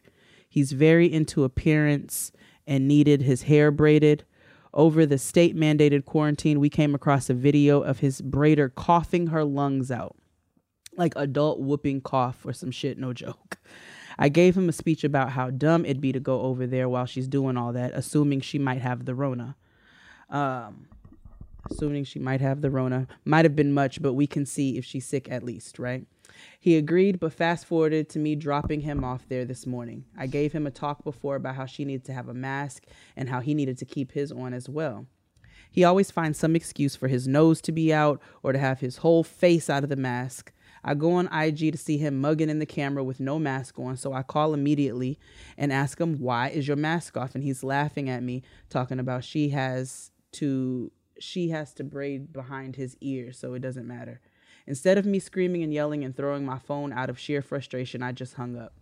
He's 0.47 0.71
very 0.71 1.11
into 1.11 1.43
appearance 1.43 2.31
and 2.67 2.87
needed 2.87 3.21
his 3.21 3.43
hair 3.43 3.71
braided. 3.71 4.25
Over 4.73 5.05
the 5.05 5.17
state 5.17 5.55
mandated 5.55 6.05
quarantine, 6.05 6.59
we 6.59 6.69
came 6.69 6.95
across 6.95 7.29
a 7.29 7.33
video 7.33 7.81
of 7.81 7.99
his 7.99 8.21
braider 8.21 8.73
coughing 8.73 9.27
her 9.27 9.43
lungs 9.43 9.91
out 9.91 10.15
like 10.97 11.13
adult 11.15 11.59
whooping 11.59 12.01
cough 12.01 12.45
or 12.45 12.53
some 12.53 12.71
shit, 12.71 12.97
no 12.97 13.13
joke. 13.13 13.57
I 14.17 14.29
gave 14.29 14.55
him 14.55 14.69
a 14.69 14.73
speech 14.73 15.03
about 15.03 15.31
how 15.31 15.49
dumb 15.49 15.85
it'd 15.85 16.01
be 16.01 16.11
to 16.11 16.19
go 16.19 16.41
over 16.41 16.67
there 16.67 16.87
while 16.87 17.05
she's 17.05 17.27
doing 17.27 17.57
all 17.57 17.73
that, 17.73 17.91
assuming 17.93 18.41
she 18.41 18.59
might 18.59 18.81
have 18.81 19.05
the 19.05 19.15
Rona. 19.15 19.55
Um, 20.29 20.87
assuming 21.69 22.03
she 22.03 22.19
might 22.19 22.41
have 22.41 22.61
the 22.61 22.69
Rona. 22.69 23.07
Might 23.25 23.45
have 23.45 23.55
been 23.55 23.73
much, 23.73 24.01
but 24.01 24.13
we 24.13 24.27
can 24.27 24.45
see 24.45 24.77
if 24.77 24.85
she's 24.85 25.05
sick 25.05 25.31
at 25.31 25.43
least, 25.43 25.79
right? 25.79 26.05
He 26.59 26.77
agreed, 26.77 27.19
but 27.19 27.33
fast 27.33 27.65
forwarded 27.65 28.09
to 28.09 28.19
me 28.19 28.35
dropping 28.35 28.81
him 28.81 29.03
off 29.03 29.27
there 29.27 29.45
this 29.45 29.65
morning. 29.65 30.05
I 30.17 30.27
gave 30.27 30.53
him 30.53 30.65
a 30.65 30.71
talk 30.71 31.03
before 31.03 31.35
about 31.35 31.55
how 31.55 31.65
she 31.65 31.85
needed 31.85 32.05
to 32.05 32.13
have 32.13 32.29
a 32.29 32.33
mask 32.33 32.85
and 33.15 33.29
how 33.29 33.39
he 33.39 33.53
needed 33.53 33.77
to 33.79 33.85
keep 33.85 34.11
his 34.11 34.31
on 34.31 34.53
as 34.53 34.69
well. 34.69 35.07
He 35.71 35.83
always 35.83 36.11
finds 36.11 36.37
some 36.37 36.55
excuse 36.55 36.95
for 36.95 37.07
his 37.07 37.27
nose 37.27 37.59
to 37.61 37.71
be 37.71 37.91
out 37.91 38.21
or 38.43 38.53
to 38.53 38.59
have 38.59 38.79
his 38.79 38.97
whole 38.97 39.23
face 39.23 39.69
out 39.69 39.83
of 39.83 39.89
the 39.89 39.95
mask. 39.95 40.53
I 40.83 40.93
go 40.93 41.13
on 41.13 41.33
IG 41.33 41.71
to 41.71 41.77
see 41.77 41.97
him 41.97 42.21
mugging 42.21 42.49
in 42.49 42.59
the 42.59 42.65
camera 42.65 43.03
with 43.03 43.19
no 43.19 43.39
mask 43.39 43.79
on, 43.79 43.97
so 43.97 44.13
I 44.13 44.21
call 44.21 44.53
immediately 44.53 45.17
and 45.57 45.71
ask 45.71 45.99
him, 45.99 46.19
Why 46.19 46.49
is 46.49 46.67
your 46.67 46.77
mask 46.77 47.17
off? 47.17 47.35
And 47.35 47.43
he's 47.43 47.63
laughing 47.63 48.09
at 48.09 48.21
me, 48.21 48.43
talking 48.69 48.99
about 48.99 49.23
she 49.23 49.49
has 49.49 50.11
to 50.33 50.91
she 51.19 51.49
has 51.49 51.73
to 51.75 51.83
braid 51.83 52.33
behind 52.33 52.75
his 52.75 52.97
ear, 52.99 53.31
so 53.31 53.53
it 53.53 53.61
doesn't 53.61 53.87
matter. 53.87 54.19
Instead 54.65 54.97
of 54.97 55.05
me 55.05 55.19
screaming 55.19 55.63
and 55.63 55.73
yelling 55.73 56.03
and 56.03 56.15
throwing 56.15 56.45
my 56.45 56.57
phone 56.57 56.93
out 56.93 57.09
of 57.09 57.19
sheer 57.19 57.41
frustration, 57.41 58.01
I 58.01 58.11
just 58.11 58.35
hung 58.35 58.57
up. 58.57 58.73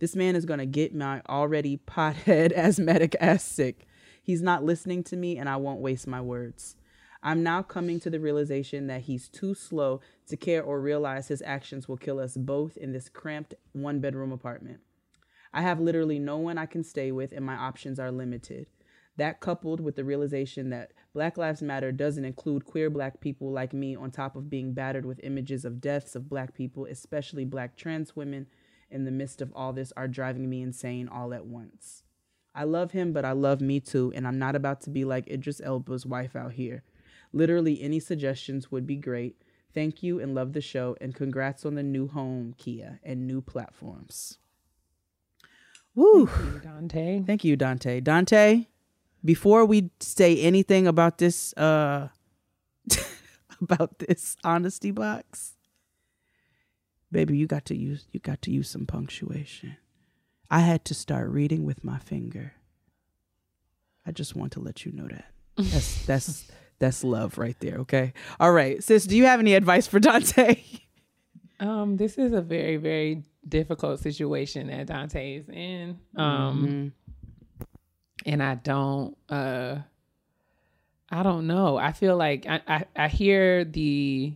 This 0.00 0.16
man 0.16 0.34
is 0.34 0.44
gonna 0.44 0.66
get 0.66 0.94
my 0.94 1.22
already 1.28 1.76
pothead 1.76 2.52
asthmatic 2.52 3.14
ass 3.20 3.44
sick. 3.44 3.86
He's 4.22 4.42
not 4.42 4.64
listening 4.64 5.02
to 5.04 5.16
me, 5.16 5.36
and 5.38 5.48
I 5.48 5.56
won't 5.56 5.80
waste 5.80 6.06
my 6.06 6.20
words. 6.20 6.76
I'm 7.22 7.42
now 7.42 7.62
coming 7.62 8.00
to 8.00 8.10
the 8.10 8.18
realization 8.18 8.86
that 8.86 9.02
he's 9.02 9.28
too 9.28 9.54
slow 9.54 10.00
to 10.28 10.36
care 10.36 10.62
or 10.62 10.80
realize 10.80 11.28
his 11.28 11.42
actions 11.44 11.86
will 11.86 11.98
kill 11.98 12.18
us 12.18 12.36
both 12.36 12.78
in 12.78 12.92
this 12.92 13.10
cramped 13.10 13.54
one 13.72 14.00
bedroom 14.00 14.32
apartment. 14.32 14.80
I 15.52 15.62
have 15.62 15.80
literally 15.80 16.18
no 16.18 16.38
one 16.38 16.56
I 16.56 16.66
can 16.66 16.82
stay 16.82 17.12
with, 17.12 17.32
and 17.32 17.44
my 17.44 17.56
options 17.56 18.00
are 18.00 18.10
limited. 18.10 18.68
That, 19.20 19.40
coupled 19.40 19.80
with 19.80 19.96
the 19.96 20.04
realization 20.04 20.70
that 20.70 20.92
Black 21.12 21.36
Lives 21.36 21.60
Matter 21.60 21.92
doesn't 21.92 22.24
include 22.24 22.64
queer 22.64 22.88
black 22.88 23.20
people 23.20 23.52
like 23.52 23.74
me, 23.74 23.94
on 23.94 24.10
top 24.10 24.34
of 24.34 24.48
being 24.48 24.72
battered 24.72 25.04
with 25.04 25.20
images 25.22 25.66
of 25.66 25.78
deaths 25.78 26.16
of 26.16 26.30
black 26.30 26.54
people, 26.54 26.86
especially 26.86 27.44
black 27.44 27.76
trans 27.76 28.16
women, 28.16 28.46
in 28.90 29.04
the 29.04 29.10
midst 29.10 29.42
of 29.42 29.52
all 29.54 29.74
this, 29.74 29.92
are 29.94 30.08
driving 30.08 30.48
me 30.48 30.62
insane 30.62 31.06
all 31.06 31.34
at 31.34 31.44
once. 31.44 32.02
I 32.54 32.64
love 32.64 32.92
him, 32.92 33.12
but 33.12 33.26
I 33.26 33.32
love 33.32 33.60
me 33.60 33.78
too, 33.78 34.10
and 34.16 34.26
I'm 34.26 34.38
not 34.38 34.56
about 34.56 34.80
to 34.84 34.90
be 34.90 35.04
like 35.04 35.28
Idris 35.28 35.60
Elba's 35.60 36.06
wife 36.06 36.34
out 36.34 36.52
here. 36.52 36.82
Literally, 37.30 37.82
any 37.82 38.00
suggestions 38.00 38.72
would 38.72 38.86
be 38.86 38.96
great. 38.96 39.42
Thank 39.74 40.02
you 40.02 40.18
and 40.18 40.34
love 40.34 40.54
the 40.54 40.62
show, 40.62 40.96
and 40.98 41.14
congrats 41.14 41.66
on 41.66 41.74
the 41.74 41.82
new 41.82 42.08
home, 42.08 42.54
Keia, 42.58 43.00
and 43.02 43.26
new 43.26 43.42
platforms. 43.42 44.38
Woo! 45.94 46.26
Thank 46.26 46.54
you, 46.54 46.60
Dante. 46.60 47.22
Thank 47.26 47.44
you, 47.44 47.56
Dante. 47.56 48.00
Dante, 48.00 48.64
before 49.24 49.64
we 49.64 49.90
say 50.00 50.40
anything 50.40 50.86
about 50.86 51.18
this, 51.18 51.52
uh, 51.56 52.08
about 53.60 53.98
this 53.98 54.36
honesty 54.44 54.90
box, 54.90 55.54
baby, 57.12 57.36
you 57.36 57.46
got 57.46 57.64
to 57.66 57.76
use 57.76 58.06
you 58.12 58.20
got 58.20 58.42
to 58.42 58.50
use 58.50 58.70
some 58.70 58.86
punctuation. 58.86 59.76
I 60.50 60.60
had 60.60 60.84
to 60.86 60.94
start 60.94 61.28
reading 61.30 61.64
with 61.64 61.84
my 61.84 61.98
finger. 61.98 62.54
I 64.06 64.12
just 64.12 64.34
want 64.34 64.52
to 64.52 64.60
let 64.60 64.84
you 64.84 64.92
know 64.92 65.06
that. 65.08 65.26
That's 65.56 66.04
that's 66.06 66.48
that's 66.78 67.04
love 67.04 67.38
right 67.38 67.56
there, 67.60 67.76
okay? 67.78 68.14
All 68.40 68.52
right. 68.52 68.82
Sis, 68.82 69.06
do 69.06 69.16
you 69.16 69.26
have 69.26 69.40
any 69.40 69.54
advice 69.54 69.86
for 69.86 70.00
Dante? 70.00 70.62
Um, 71.60 71.98
this 71.98 72.16
is 72.16 72.32
a 72.32 72.40
very, 72.40 72.78
very 72.78 73.22
difficult 73.46 74.00
situation 74.00 74.68
that 74.68 74.86
Dante 74.86 75.34
is 75.36 75.48
in. 75.50 75.98
Um 76.16 76.94
and 78.26 78.42
I 78.42 78.54
don't 78.56 79.16
uh 79.28 79.76
I 81.12 81.24
don't 81.24 81.48
know. 81.48 81.76
I 81.76 81.90
feel 81.92 82.16
like 82.16 82.46
I, 82.46 82.60
I, 82.68 82.84
I 82.94 83.08
hear 83.08 83.64
the 83.64 84.32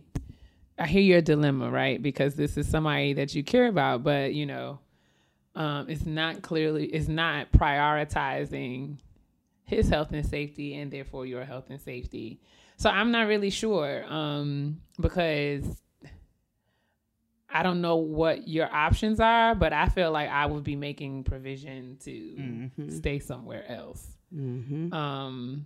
I 0.77 0.87
hear 0.87 1.01
your 1.01 1.21
dilemma, 1.21 1.69
right? 1.71 2.01
Because 2.01 2.35
this 2.35 2.57
is 2.57 2.67
somebody 2.67 3.13
that 3.13 3.33
you 3.33 3.43
care 3.43 3.67
about, 3.67 4.03
but 4.03 4.33
you 4.33 4.45
know, 4.45 4.79
um, 5.55 5.89
it's 5.89 6.05
not 6.05 6.41
clearly 6.41 6.85
it's 6.87 7.07
not 7.07 7.51
prioritizing 7.53 8.97
his 9.63 9.87
health 9.87 10.11
and 10.11 10.25
safety 10.25 10.75
and 10.75 10.91
therefore 10.91 11.25
your 11.25 11.45
health 11.45 11.69
and 11.69 11.79
safety. 11.79 12.39
So 12.77 12.89
I'm 12.89 13.11
not 13.11 13.27
really 13.27 13.49
sure 13.49 14.03
um, 14.11 14.81
because 14.99 15.63
I 17.55 17.63
don't 17.63 17.79
know 17.79 17.95
what 17.95 18.47
your 18.49 18.69
options 18.73 19.21
are, 19.21 19.55
but 19.55 19.71
I 19.71 19.87
feel 19.87 20.11
like 20.11 20.29
I 20.29 20.45
would 20.45 20.63
be 20.65 20.75
making 20.75 21.23
provision 21.23 21.97
to 22.01 22.11
Mm-hmm. 22.11 22.89
stay 22.89 23.19
somewhere 23.19 23.63
else. 23.71 24.05
Mm-hmm. 24.35 24.91
Um, 24.93 25.65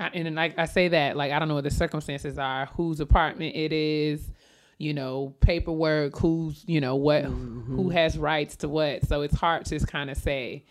I, 0.00 0.08
and 0.08 0.34
like 0.34 0.58
I 0.58 0.64
say 0.66 0.88
that, 0.88 1.16
like 1.16 1.30
I 1.30 1.38
don't 1.38 1.46
know 1.46 1.54
what 1.54 1.64
the 1.64 1.70
circumstances 1.70 2.38
are, 2.38 2.66
whose 2.76 2.98
apartment 2.98 3.54
it 3.54 3.72
is, 3.72 4.32
you 4.78 4.92
know, 4.94 5.34
paperwork, 5.40 6.18
who's, 6.18 6.64
you 6.66 6.80
know, 6.80 6.96
what, 6.96 7.22
who 7.24 7.88
has 7.90 8.18
rights 8.18 8.56
to 8.56 8.68
what. 8.68 9.06
So 9.06 9.22
it's 9.22 9.34
hard 9.36 9.64
to 9.66 9.70
just 9.70 9.86
kind 9.86 10.10
of 10.10 10.16
say, 10.16 10.64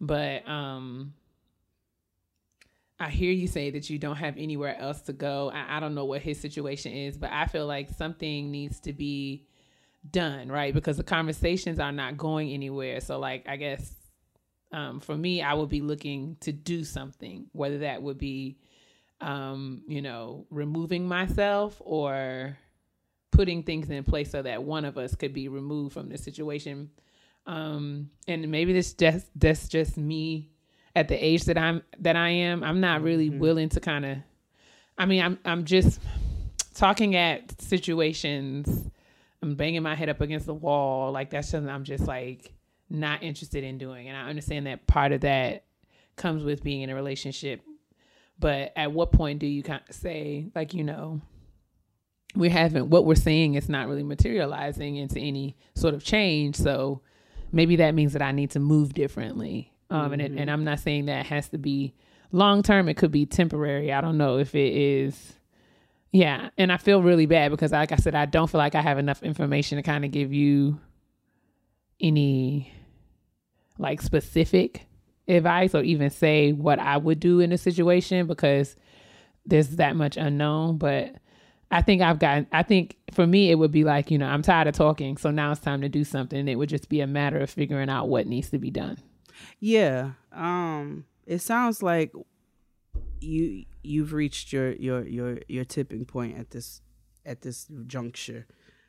but 0.00 0.48
um, 0.48 1.12
I 2.98 3.10
hear 3.10 3.30
you 3.32 3.46
say 3.46 3.70
that 3.70 3.90
you 3.90 3.98
don't 3.98 4.16
have 4.16 4.36
anywhere 4.38 4.76
else 4.78 5.02
to 5.02 5.12
go. 5.12 5.50
I, 5.54 5.76
I 5.76 5.80
don't 5.80 5.94
know 5.94 6.04
what 6.06 6.22
his 6.22 6.40
situation 6.40 6.92
is, 6.92 7.18
but 7.18 7.30
I 7.30 7.46
feel 7.46 7.66
like 7.66 7.90
something 7.90 8.50
needs 8.50 8.80
to 8.80 8.92
be 8.92 9.46
done, 10.10 10.50
right? 10.50 10.74
Because 10.74 10.96
the 10.96 11.04
conversations 11.04 11.78
are 11.78 11.92
not 11.92 12.16
going 12.16 12.50
anywhere. 12.50 13.00
So, 13.00 13.18
like, 13.18 13.48
I 13.48 13.56
guess 13.56 13.94
um, 14.72 15.00
for 15.00 15.16
me, 15.16 15.42
I 15.42 15.54
would 15.54 15.68
be 15.68 15.80
looking 15.80 16.36
to 16.40 16.52
do 16.52 16.84
something, 16.84 17.46
whether 17.52 17.78
that 17.78 18.02
would 18.02 18.18
be, 18.18 18.58
um, 19.20 19.82
you 19.86 20.02
know, 20.02 20.46
removing 20.50 21.06
myself 21.06 21.80
or 21.80 22.56
putting 23.30 23.62
things 23.62 23.90
in 23.90 24.04
place 24.04 24.30
so 24.30 24.42
that 24.42 24.62
one 24.62 24.84
of 24.84 24.96
us 24.96 25.14
could 25.14 25.32
be 25.32 25.48
removed 25.48 25.92
from 25.92 26.08
the 26.08 26.18
situation. 26.18 26.90
Um, 27.46 28.10
and 28.28 28.48
maybe 28.50 28.72
this 28.72 28.94
just 28.94 29.26
that's 29.34 29.68
just 29.68 29.96
me 29.96 30.50
at 30.94 31.08
the 31.08 31.22
age 31.22 31.44
that 31.44 31.58
I'm 31.58 31.82
that 31.98 32.16
I 32.16 32.28
am. 32.28 32.62
I'm 32.62 32.80
not 32.80 33.02
really 33.02 33.30
willing 33.30 33.68
to 33.70 33.80
kind 33.80 34.04
of. 34.04 34.18
I 34.96 35.06
mean, 35.06 35.22
I'm 35.22 35.38
I'm 35.44 35.64
just 35.64 36.00
talking 36.74 37.16
at 37.16 37.60
situations. 37.60 38.90
I'm 39.42 39.54
banging 39.54 39.82
my 39.82 39.94
head 39.94 40.08
up 40.08 40.20
against 40.20 40.46
the 40.46 40.54
wall. 40.54 41.12
Like 41.12 41.30
that's 41.30 41.48
something 41.48 41.70
I'm 41.70 41.84
just 41.84 42.06
like 42.06 42.52
not 42.88 43.22
interested 43.22 43.64
in 43.64 43.78
doing. 43.78 44.08
And 44.08 44.16
I 44.16 44.28
understand 44.28 44.66
that 44.66 44.86
part 44.86 45.12
of 45.12 45.22
that 45.22 45.64
comes 46.16 46.44
with 46.44 46.62
being 46.62 46.82
in 46.82 46.90
a 46.90 46.94
relationship. 46.94 47.62
But 48.38 48.72
at 48.76 48.92
what 48.92 49.12
point 49.12 49.38
do 49.38 49.46
you 49.46 49.62
kind 49.62 49.82
of 49.88 49.94
say, 49.94 50.48
like, 50.54 50.74
you 50.74 50.84
know, 50.84 51.20
we're 52.34 52.50
having 52.50 52.88
what 52.88 53.04
we're 53.04 53.14
seeing 53.14 53.54
is 53.54 53.68
not 53.68 53.88
really 53.88 54.02
materializing 54.02 54.96
into 54.96 55.20
any 55.20 55.56
sort 55.74 55.94
of 55.94 56.02
change. 56.02 56.56
So 56.56 57.02
maybe 57.50 57.76
that 57.76 57.94
means 57.94 58.14
that 58.14 58.22
I 58.22 58.32
need 58.32 58.50
to 58.52 58.60
move 58.60 58.94
differently. 58.94 59.72
Um, 59.90 60.14
and 60.14 60.22
it, 60.22 60.32
and 60.32 60.50
I'm 60.50 60.64
not 60.64 60.80
saying 60.80 61.06
that 61.06 61.26
has 61.26 61.48
to 61.50 61.58
be 61.58 61.94
long 62.30 62.62
term. 62.62 62.88
It 62.88 62.96
could 62.96 63.12
be 63.12 63.26
temporary. 63.26 63.92
I 63.92 64.00
don't 64.00 64.16
know 64.16 64.38
if 64.38 64.54
it 64.54 64.72
is. 64.72 65.34
Yeah, 66.12 66.50
and 66.58 66.70
I 66.70 66.76
feel 66.76 67.02
really 67.02 67.24
bad 67.24 67.50
because, 67.50 67.72
like 67.72 67.90
I 67.90 67.96
said, 67.96 68.14
I 68.14 68.26
don't 68.26 68.48
feel 68.50 68.58
like 68.58 68.74
I 68.74 68.82
have 68.82 68.98
enough 68.98 69.22
information 69.22 69.76
to 69.76 69.82
kind 69.82 70.04
of 70.04 70.10
give 70.10 70.32
you 70.32 70.78
any 72.00 72.72
like 73.78 74.02
specific 74.02 74.86
advice 75.26 75.74
or 75.74 75.82
even 75.82 76.10
say 76.10 76.52
what 76.52 76.78
I 76.78 76.98
would 76.98 77.18
do 77.18 77.40
in 77.40 77.50
a 77.52 77.58
situation 77.58 78.26
because 78.26 78.76
there's 79.46 79.76
that 79.76 79.96
much 79.96 80.18
unknown. 80.18 80.76
But 80.76 81.14
I 81.70 81.80
think 81.80 82.02
I've 82.02 82.18
gotten, 82.18 82.46
I 82.52 82.62
think 82.62 82.98
for 83.12 83.26
me, 83.26 83.50
it 83.50 83.54
would 83.54 83.72
be 83.72 83.84
like, 83.84 84.10
you 84.10 84.18
know, 84.18 84.26
I'm 84.26 84.42
tired 84.42 84.68
of 84.68 84.74
talking. 84.74 85.16
So 85.16 85.30
now 85.30 85.52
it's 85.52 85.60
time 85.60 85.80
to 85.80 85.88
do 85.88 86.04
something. 86.04 86.46
It 86.46 86.56
would 86.56 86.68
just 86.68 86.90
be 86.90 87.00
a 87.00 87.06
matter 87.06 87.38
of 87.38 87.48
figuring 87.48 87.88
out 87.88 88.08
what 88.08 88.26
needs 88.26 88.50
to 88.50 88.58
be 88.58 88.70
done. 88.70 88.98
Yeah. 89.60 90.12
Um 90.30 91.06
it 91.26 91.38
sounds 91.38 91.82
like 91.82 92.12
you 93.20 93.64
you've 93.82 94.12
reached 94.12 94.52
your 94.52 94.72
your 94.72 95.06
your 95.06 95.38
your 95.48 95.64
tipping 95.64 96.04
point 96.04 96.38
at 96.38 96.50
this 96.50 96.80
at 97.24 97.42
this 97.42 97.66
juncture. 97.86 98.46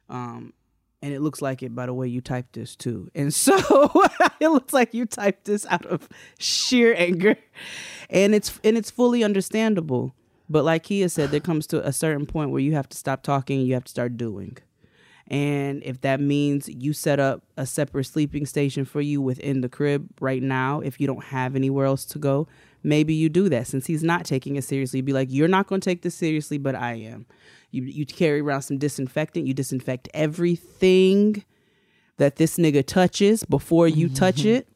Um 0.09 0.53
and 1.01 1.13
it 1.13 1.19
looks 1.19 1.41
like 1.41 1.61
it 1.61 1.75
by 1.75 1.85
the 1.85 1.93
way 1.93 2.07
you 2.07 2.21
typed 2.21 2.53
this 2.53 2.75
too. 2.75 3.09
And 3.15 3.33
so 3.33 3.55
it 4.39 4.49
looks 4.49 4.73
like 4.73 4.93
you 4.93 5.05
typed 5.05 5.45
this 5.45 5.65
out 5.67 5.85
of 5.85 6.07
sheer 6.39 6.95
anger. 6.97 7.35
And 8.09 8.33
it's 8.33 8.59
and 8.63 8.77
it's 8.77 8.91
fully 8.91 9.23
understandable. 9.23 10.15
But 10.49 10.65
like 10.65 10.83
Keia 10.83 11.09
said, 11.09 11.31
there 11.31 11.39
comes 11.39 11.65
to 11.67 11.85
a 11.85 11.93
certain 11.93 12.25
point 12.25 12.51
where 12.51 12.61
you 12.61 12.73
have 12.73 12.89
to 12.89 12.97
stop 12.97 13.23
talking, 13.23 13.61
you 13.61 13.73
have 13.73 13.85
to 13.85 13.89
start 13.89 14.17
doing. 14.17 14.57
And 15.27 15.81
if 15.83 16.01
that 16.01 16.19
means 16.19 16.67
you 16.67 16.93
set 16.93 17.19
up 17.19 17.43
a 17.55 17.65
separate 17.65 18.03
sleeping 18.05 18.45
station 18.45 18.83
for 18.85 19.01
you 19.01 19.21
within 19.21 19.61
the 19.61 19.69
crib 19.69 20.09
right 20.19 20.43
now, 20.43 20.81
if 20.81 20.99
you 20.99 21.07
don't 21.07 21.23
have 21.25 21.55
anywhere 21.55 21.85
else 21.85 22.05
to 22.05 22.19
go, 22.19 22.47
maybe 22.83 23.13
you 23.13 23.29
do 23.29 23.49
that. 23.49 23.67
Since 23.67 23.87
he's 23.87 24.03
not 24.03 24.25
taking 24.25 24.55
it 24.55 24.63
seriously, 24.63 25.01
be 25.01 25.13
like, 25.13 25.29
you're 25.31 25.47
not 25.47 25.67
going 25.67 25.81
to 25.81 25.89
take 25.89 26.01
this 26.01 26.15
seriously, 26.15 26.57
but 26.57 26.75
I 26.75 26.93
am. 26.93 27.25
You 27.71 27.83
you 27.83 28.05
carry 28.05 28.41
around 28.41 28.61
some 28.61 28.77
disinfectant. 28.77 29.47
You 29.47 29.53
disinfect 29.53 30.09
everything 30.13 31.43
that 32.17 32.35
this 32.35 32.57
nigga 32.57 32.85
touches 32.85 33.43
before 33.43 33.87
you 33.87 34.09
touch 34.09 34.45
it. 34.45 34.67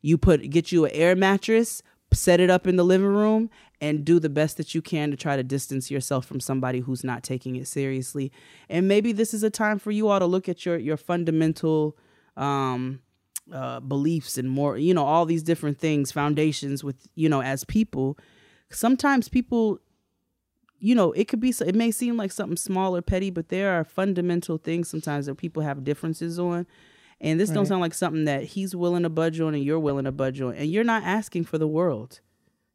You 0.00 0.16
put 0.18 0.48
get 0.50 0.70
you 0.70 0.84
an 0.84 0.92
air 0.92 1.16
mattress, 1.16 1.82
set 2.12 2.38
it 2.38 2.50
up 2.50 2.66
in 2.66 2.76
the 2.76 2.84
living 2.84 3.08
room, 3.08 3.50
and 3.80 4.04
do 4.04 4.20
the 4.20 4.28
best 4.28 4.56
that 4.56 4.74
you 4.74 4.82
can 4.82 5.10
to 5.10 5.16
try 5.16 5.36
to 5.36 5.42
distance 5.42 5.90
yourself 5.90 6.26
from 6.26 6.40
somebody 6.40 6.80
who's 6.80 7.02
not 7.02 7.22
taking 7.22 7.56
it 7.56 7.66
seriously. 7.66 8.30
And 8.68 8.86
maybe 8.86 9.12
this 9.12 9.34
is 9.34 9.42
a 9.42 9.50
time 9.50 9.78
for 9.78 9.90
you 9.90 10.08
all 10.08 10.20
to 10.20 10.26
look 10.26 10.48
at 10.48 10.64
your 10.64 10.76
your 10.76 10.96
fundamental 10.96 11.96
um 12.36 13.00
uh 13.52 13.80
beliefs 13.80 14.36
and 14.36 14.48
more 14.48 14.76
you 14.76 14.92
know 14.92 15.04
all 15.04 15.24
these 15.24 15.42
different 15.42 15.78
things 15.78 16.12
foundations 16.12 16.84
with 16.84 16.96
you 17.14 17.28
know 17.28 17.42
as 17.42 17.64
people 17.64 18.18
sometimes 18.70 19.28
people 19.28 19.80
you 20.80 20.94
know, 20.94 21.12
it 21.12 21.26
could 21.26 21.40
be, 21.40 21.52
it 21.66 21.74
may 21.74 21.90
seem 21.90 22.16
like 22.16 22.32
something 22.32 22.56
small 22.56 22.96
or 22.96 23.02
petty, 23.02 23.30
but 23.30 23.48
there 23.48 23.72
are 23.72 23.84
fundamental 23.84 24.58
things 24.58 24.88
sometimes 24.88 25.26
that 25.26 25.36
people 25.36 25.62
have 25.62 25.84
differences 25.84 26.38
on. 26.38 26.66
And 27.20 27.40
this 27.40 27.50
don't 27.50 27.66
sound 27.66 27.80
like 27.80 27.94
something 27.94 28.26
that 28.26 28.44
he's 28.44 28.76
willing 28.76 29.02
to 29.02 29.08
budge 29.08 29.40
on 29.40 29.54
and 29.54 29.64
you're 29.64 29.80
willing 29.80 30.04
to 30.04 30.12
budge 30.12 30.40
on. 30.40 30.54
And 30.54 30.70
you're 30.70 30.84
not 30.84 31.02
asking 31.02 31.44
for 31.46 31.58
the 31.58 31.66
world. 31.66 32.20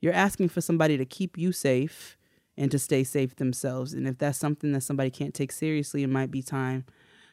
You're 0.02 0.14
asking 0.14 0.50
for 0.50 0.60
somebody 0.60 0.98
to 0.98 1.06
keep 1.06 1.38
you 1.38 1.54
safe 1.54 2.18
and 2.58 2.70
to 2.72 2.78
stay 2.78 3.06
safe 3.06 3.38
themselves. 3.38 3.94
And 3.94 4.06
if 4.06 4.18
that's 4.18 4.38
something 4.38 4.74
that 4.74 4.82
somebody 4.82 5.10
can't 5.10 5.34
take 5.34 5.54
seriously, 5.54 6.04
it 6.04 6.10
might 6.10 6.30
be 6.30 6.42
time 6.42 6.84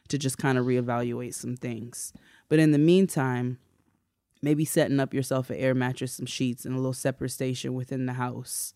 to 0.07 0.17
just 0.17 0.37
kind 0.37 0.57
of 0.57 0.65
reevaluate 0.65 1.33
some 1.33 1.57
things. 1.57 2.13
But 2.51 2.59
in 2.59 2.71
the 2.71 2.77
meantime, 2.77 3.59
maybe 4.41 4.65
setting 4.65 4.99
up 4.99 5.13
yourself 5.13 5.49
an 5.49 5.55
air 5.55 5.73
mattress, 5.73 6.11
some 6.11 6.25
sheets, 6.25 6.65
and 6.65 6.75
a 6.75 6.77
little 6.77 6.91
separate 6.91 7.29
station 7.29 7.73
within 7.73 8.07
the 8.07 8.13
house 8.13 8.73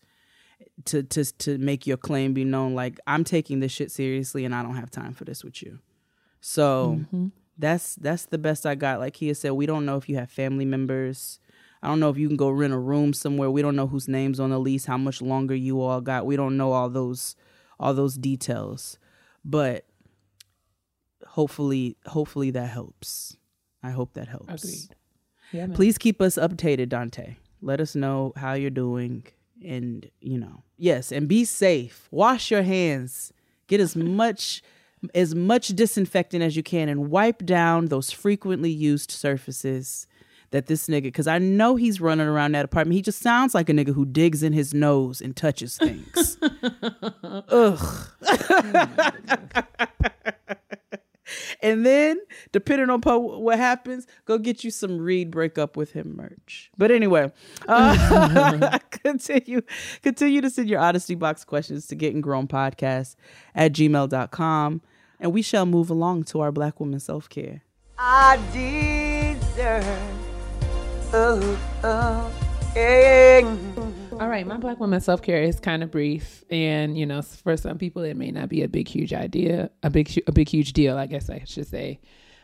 to 0.86 1.02
to 1.02 1.26
to 1.26 1.58
make 1.58 1.86
your 1.86 1.98
claim 1.98 2.32
be 2.32 2.42
known. 2.42 2.74
Like 2.74 2.98
I'm 3.06 3.22
taking 3.22 3.60
this 3.60 3.72
shit 3.72 3.90
seriously, 3.90 4.46
and 4.46 4.54
I 4.54 4.62
don't 4.62 4.76
have 4.76 4.90
time 4.90 5.12
for 5.12 5.26
this 5.26 5.44
with 5.44 5.62
you. 5.62 5.80
So 6.40 7.00
mm-hmm. 7.00 7.26
that's 7.58 7.96
that's 7.96 8.24
the 8.24 8.38
best 8.38 8.64
I 8.64 8.76
got. 8.76 8.98
Like 8.98 9.16
Keia 9.16 9.36
said, 9.36 9.50
we 9.50 9.66
don't 9.66 9.84
know 9.84 9.98
if 9.98 10.08
you 10.08 10.16
have 10.16 10.30
family 10.30 10.64
members. 10.64 11.38
I 11.82 11.88
don't 11.88 12.00
know 12.00 12.08
if 12.08 12.16
you 12.16 12.28
can 12.28 12.38
go 12.38 12.48
rent 12.48 12.72
a 12.72 12.78
room 12.78 13.12
somewhere. 13.12 13.50
We 13.50 13.60
don't 13.60 13.76
know 13.76 13.88
whose 13.88 14.08
names 14.08 14.40
on 14.40 14.48
the 14.48 14.58
lease, 14.58 14.86
how 14.86 14.96
much 14.96 15.20
longer 15.20 15.54
you 15.54 15.82
all 15.82 16.00
got. 16.00 16.24
We 16.24 16.36
don't 16.36 16.56
know 16.56 16.72
all 16.72 16.88
those 16.88 17.36
all 17.78 17.92
those 17.92 18.14
details. 18.14 18.98
But 19.44 19.84
hopefully 21.26 21.98
hopefully 22.06 22.50
that 22.52 22.70
helps. 22.70 23.36
I 23.86 23.90
hope 23.90 24.14
that 24.14 24.26
helps. 24.26 24.64
Agreed. 24.64 24.96
Yeah, 25.52 25.66
man. 25.66 25.76
Please 25.76 25.96
keep 25.96 26.20
us 26.20 26.36
updated, 26.36 26.88
Dante. 26.88 27.36
Let 27.62 27.80
us 27.80 27.94
know 27.94 28.32
how 28.36 28.54
you're 28.54 28.70
doing 28.70 29.24
and, 29.64 30.10
you 30.20 30.38
know. 30.38 30.64
Yes, 30.76 31.12
and 31.12 31.28
be 31.28 31.44
safe. 31.44 32.08
Wash 32.10 32.50
your 32.50 32.62
hands. 32.62 33.32
Get 33.68 33.80
as 33.80 33.94
much 33.94 34.62
as 35.14 35.34
much 35.34 35.68
disinfectant 35.68 36.42
as 36.42 36.56
you 36.56 36.62
can 36.64 36.88
and 36.88 37.10
wipe 37.10 37.44
down 37.44 37.86
those 37.86 38.10
frequently 38.10 38.70
used 38.70 39.10
surfaces 39.12 40.08
that 40.50 40.66
this 40.66 40.88
nigga 40.88 41.12
cuz 41.12 41.26
I 41.26 41.38
know 41.38 41.76
he's 41.76 42.00
running 42.00 42.26
around 42.26 42.52
that 42.52 42.64
apartment. 42.64 42.94
He 42.94 43.02
just 43.02 43.20
sounds 43.20 43.54
like 43.54 43.68
a 43.68 43.72
nigga 43.72 43.94
who 43.94 44.04
digs 44.04 44.42
in 44.42 44.52
his 44.52 44.74
nose 44.74 45.20
and 45.20 45.36
touches 45.36 45.76
things. 45.76 46.38
Ugh. 47.22 48.08
Oh 50.28 50.32
And 51.62 51.84
then, 51.84 52.18
depending 52.52 52.90
on 52.90 53.00
po- 53.00 53.38
what 53.38 53.58
happens, 53.58 54.06
go 54.24 54.38
get 54.38 54.64
you 54.64 54.70
some 54.70 54.98
Reed 54.98 55.30
break 55.30 55.58
up 55.58 55.76
with 55.76 55.92
him 55.92 56.16
merch. 56.16 56.70
But 56.76 56.90
anyway, 56.90 57.32
uh, 57.68 58.78
continue 58.90 59.62
continue 60.02 60.40
to 60.40 60.50
send 60.50 60.68
your 60.68 60.80
honesty 60.80 61.14
box 61.14 61.44
questions 61.44 61.86
to 61.88 61.94
getting 61.94 62.20
grown 62.20 62.46
podcast 62.46 63.16
at 63.54 63.72
gmail.com. 63.72 64.82
And 65.18 65.32
we 65.32 65.42
shall 65.42 65.66
move 65.66 65.90
along 65.90 66.24
to 66.24 66.40
our 66.40 66.52
black 66.52 66.78
woman 66.78 67.00
self 67.00 67.28
care. 67.28 67.62
I 67.98 68.36
deserve. 68.52 69.86
Oh, 71.12 71.58
oh. 71.82 72.45
All 72.76 74.28
right, 74.28 74.46
my 74.46 74.58
black 74.58 74.78
woman 74.80 75.00
self 75.00 75.22
care 75.22 75.40
is 75.42 75.58
kind 75.58 75.82
of 75.82 75.90
brief, 75.90 76.44
and 76.50 76.98
you 76.98 77.06
know, 77.06 77.22
for 77.22 77.56
some 77.56 77.78
people, 77.78 78.02
it 78.02 78.18
may 78.18 78.30
not 78.30 78.50
be 78.50 78.62
a 78.62 78.68
big, 78.68 78.86
huge 78.86 79.14
idea, 79.14 79.70
a 79.82 79.88
big, 79.88 80.12
a 80.26 80.32
big, 80.32 80.46
huge 80.46 80.74
deal. 80.74 80.98
I 80.98 81.06
guess 81.06 81.30
I 81.30 81.42
should 81.46 81.66
say, 81.66 82.00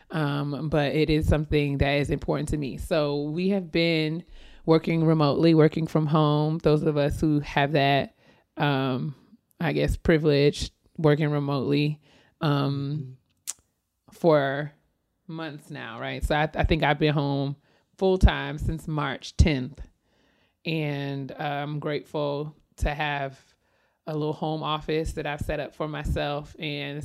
um, 0.09 0.69
but 0.69 0.95
it 0.95 1.11
is 1.11 1.27
something 1.27 1.77
that 1.77 1.91
is 1.99 2.09
important 2.09 2.49
to 2.49 2.57
me. 2.57 2.77
So 2.77 3.25
we 3.25 3.49
have 3.49 3.71
been 3.71 4.23
working 4.65 5.03
remotely, 5.05 5.53
working 5.53 5.85
from 5.85 6.07
home. 6.07 6.57
Those 6.63 6.81
of 6.81 6.97
us 6.97 7.21
who 7.21 7.39
have 7.41 7.73
that, 7.73 8.15
um, 8.57 9.13
I 9.59 9.71
guess, 9.73 9.97
privilege, 9.97 10.71
working 10.97 11.29
remotely, 11.29 12.01
um, 12.41 13.17
for 14.11 14.71
months 15.27 15.69
now, 15.69 15.99
right? 15.99 16.23
So 16.23 16.33
I, 16.33 16.49
I 16.55 16.63
think 16.63 16.81
I've 16.81 16.97
been 16.97 17.13
home 17.13 17.55
full 17.99 18.17
time 18.17 18.57
since 18.57 18.87
March 18.87 19.37
10th 19.37 19.77
and 20.65 21.31
um, 21.33 21.37
I'm 21.39 21.79
grateful 21.79 22.55
to 22.77 22.93
have 22.93 23.39
a 24.07 24.13
little 24.13 24.33
home 24.33 24.63
office 24.63 25.13
that 25.13 25.25
I've 25.25 25.41
set 25.41 25.59
up 25.59 25.73
for 25.73 25.87
myself. 25.87 26.55
And 26.59 27.03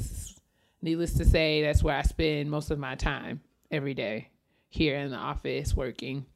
needless 0.82 1.14
to 1.14 1.24
say, 1.24 1.62
that's 1.62 1.82
where 1.82 1.96
I 1.96 2.02
spend 2.02 2.50
most 2.50 2.70
of 2.70 2.78
my 2.78 2.94
time 2.94 3.40
every 3.70 3.94
day 3.94 4.28
here 4.68 4.96
in 4.96 5.10
the 5.10 5.16
office 5.16 5.74
working. 5.74 6.26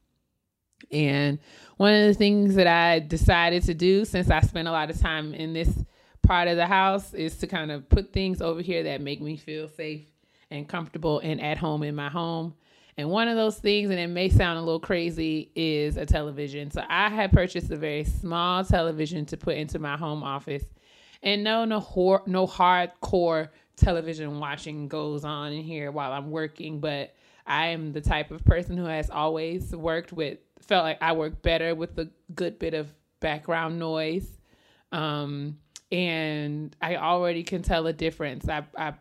And 0.90 1.38
one 1.76 1.94
of 1.94 2.06
the 2.06 2.14
things 2.14 2.56
that 2.56 2.66
I 2.66 2.98
decided 2.98 3.62
to 3.64 3.74
do 3.74 4.04
since 4.04 4.30
I 4.30 4.40
spend 4.40 4.68
a 4.68 4.72
lot 4.72 4.90
of 4.90 5.00
time 5.00 5.32
in 5.34 5.52
this 5.52 5.84
part 6.22 6.48
of 6.48 6.56
the 6.56 6.66
house 6.66 7.14
is 7.14 7.36
to 7.38 7.46
kind 7.46 7.70
of 7.70 7.88
put 7.88 8.12
things 8.12 8.42
over 8.42 8.60
here 8.60 8.82
that 8.84 9.00
make 9.00 9.20
me 9.20 9.36
feel 9.36 9.68
safe 9.68 10.06
and 10.50 10.68
comfortable 10.68 11.20
and 11.20 11.40
at 11.40 11.58
home 11.58 11.82
in 11.82 11.94
my 11.94 12.08
home. 12.08 12.54
And 12.98 13.08
one 13.08 13.28
of 13.28 13.36
those 13.36 13.58
things, 13.58 13.90
and 13.90 13.98
it 13.98 14.08
may 14.08 14.28
sound 14.28 14.58
a 14.58 14.62
little 14.62 14.80
crazy, 14.80 15.50
is 15.54 15.96
a 15.96 16.04
television. 16.04 16.70
So 16.70 16.82
I 16.88 17.08
had 17.08 17.32
purchased 17.32 17.70
a 17.70 17.76
very 17.76 18.04
small 18.04 18.64
television 18.64 19.24
to 19.26 19.36
put 19.36 19.56
into 19.56 19.78
my 19.78 19.96
home 19.96 20.22
office. 20.22 20.64
And 21.22 21.42
no, 21.42 21.64
no, 21.64 21.80
hor- 21.80 22.22
no 22.26 22.46
hardcore 22.46 23.48
television 23.76 24.38
watching 24.40 24.88
goes 24.88 25.24
on 25.24 25.52
in 25.52 25.62
here 25.62 25.90
while 25.90 26.12
I'm 26.12 26.30
working. 26.30 26.80
But 26.80 27.14
I 27.46 27.68
am 27.68 27.92
the 27.92 28.00
type 28.00 28.30
of 28.30 28.44
person 28.44 28.76
who 28.76 28.84
has 28.84 29.08
always 29.08 29.74
worked 29.74 30.12
with, 30.12 30.38
felt 30.60 30.84
like 30.84 30.98
I 31.00 31.12
work 31.12 31.40
better 31.42 31.74
with 31.74 31.98
a 31.98 32.10
good 32.34 32.58
bit 32.58 32.74
of 32.74 32.92
background 33.20 33.78
noise. 33.78 34.28
Um, 34.90 35.58
and 35.90 36.76
I 36.80 36.96
already 36.96 37.42
can 37.42 37.62
tell 37.62 37.86
a 37.86 37.92
difference. 37.92 38.48
I, 38.48 38.64
I 38.76 38.94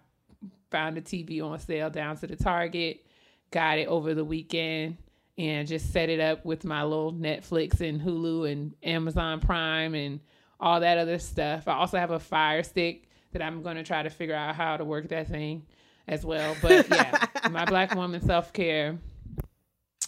found 0.70 0.98
a 0.98 1.02
TV 1.02 1.44
on 1.44 1.60
sale 1.60 1.90
down 1.90 2.18
to 2.18 2.28
the 2.28 2.36
Target, 2.36 3.06
got 3.52 3.78
it 3.78 3.88
over 3.88 4.14
the 4.14 4.26
weekend, 4.26 4.98
and 5.38 5.68
just 5.68 5.92
set 5.92 6.10
it 6.10 6.20
up 6.20 6.46
with 6.46 6.64
my 6.64 6.84
little 6.84 7.14
Netflix 7.14 7.82
and 7.82 8.02
Hulu 8.02 8.52
and 8.52 8.74
Amazon 8.84 9.40
Prime 9.40 9.96
and 9.96 10.20
all 10.60 10.80
that 10.80 10.98
other 10.98 11.20
stuff. 11.20 11.68
I 11.68 11.74
also 11.74 11.98
have 11.98 12.12
a 12.12 12.20
Fire 12.20 12.64
Stick 12.64 13.10
that 13.34 13.42
I'm 13.42 13.64
going 13.64 13.78
to 13.78 13.84
try 13.84 14.04
to 14.04 14.10
figure 14.10 14.36
out 14.36 14.56
how 14.56 14.78
to 14.78 14.86
work 14.86 15.10
that 15.10 15.28
thing 15.28 15.66
as 16.08 16.26
well. 16.26 16.56
But 16.62 16.90
yeah, 16.92 17.26
my 17.50 17.66
Black 17.66 17.96
woman 17.96 18.22
self 18.22 18.54
care 18.54 19.00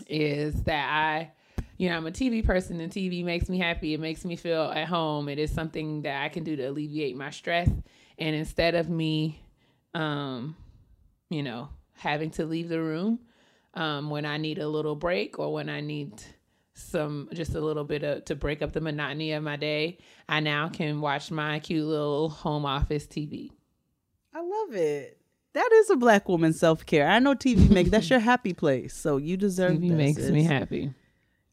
is 0.07 0.63
that 0.63 0.89
I, 0.91 1.31
you 1.77 1.89
know, 1.89 1.97
I'm 1.97 2.07
a 2.07 2.11
TV 2.11 2.45
person 2.45 2.79
and 2.79 2.91
TV 2.91 3.23
makes 3.23 3.49
me 3.49 3.57
happy. 3.57 3.93
It 3.93 3.99
makes 3.99 4.25
me 4.25 4.35
feel 4.35 4.71
at 4.75 4.87
home. 4.87 5.29
It 5.29 5.39
is 5.39 5.51
something 5.51 6.03
that 6.03 6.23
I 6.23 6.29
can 6.29 6.43
do 6.43 6.55
to 6.55 6.63
alleviate 6.63 7.15
my 7.15 7.29
stress. 7.29 7.69
And 8.19 8.35
instead 8.35 8.75
of 8.75 8.89
me, 8.89 9.41
um, 9.93 10.55
you 11.29 11.41
know, 11.41 11.69
having 11.93 12.29
to 12.31 12.45
leave 12.45 12.69
the 12.69 12.81
room 12.81 13.19
um, 13.73 14.09
when 14.09 14.25
I 14.25 14.37
need 14.37 14.59
a 14.59 14.67
little 14.67 14.95
break 14.95 15.39
or 15.39 15.53
when 15.53 15.69
I 15.69 15.81
need 15.81 16.21
some 16.75 17.29
just 17.33 17.55
a 17.55 17.61
little 17.61 17.83
bit 17.83 18.03
of 18.03 18.25
to 18.25 18.35
break 18.35 18.61
up 18.61 18.73
the 18.73 18.81
monotony 18.81 19.31
of 19.33 19.43
my 19.43 19.55
day, 19.55 19.99
I 20.27 20.39
now 20.39 20.69
can 20.69 21.01
watch 21.01 21.31
my 21.31 21.59
cute 21.59 21.85
little 21.85 22.29
home 22.29 22.65
office 22.65 23.05
TV. 23.05 23.51
I 24.33 24.41
love 24.41 24.75
it. 24.75 25.19
That 25.53 25.71
is 25.71 25.89
a 25.91 25.95
black 25.95 26.27
woman 26.27 26.53
self 26.53 26.85
care. 26.85 27.07
I 27.07 27.19
know 27.19 27.35
TV 27.35 27.69
makes 27.69 27.91
that's 27.91 28.09
your 28.09 28.19
happy 28.19 28.53
place, 28.53 28.93
so 28.95 29.17
you 29.17 29.37
deserve. 29.37 29.73
TV 29.73 29.89
that, 29.89 29.95
makes 29.95 30.29
me 30.29 30.43
happy. 30.43 30.93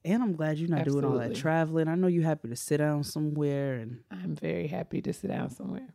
And 0.02 0.22
I'm 0.22 0.34
glad 0.34 0.58
you're 0.58 0.70
not 0.70 0.84
doing 0.84 1.04
all 1.04 1.18
that 1.18 1.34
traveling. 1.34 1.86
I 1.86 1.94
know 1.94 2.06
you're 2.06 2.24
happy 2.24 2.48
to 2.48 2.56
sit 2.56 2.78
down 2.78 3.04
somewhere 3.04 3.74
and 3.74 4.00
I'm 4.10 4.34
very 4.34 4.66
happy 4.66 5.02
to 5.02 5.12
sit 5.12 5.28
down 5.28 5.50
somewhere. 5.50 5.88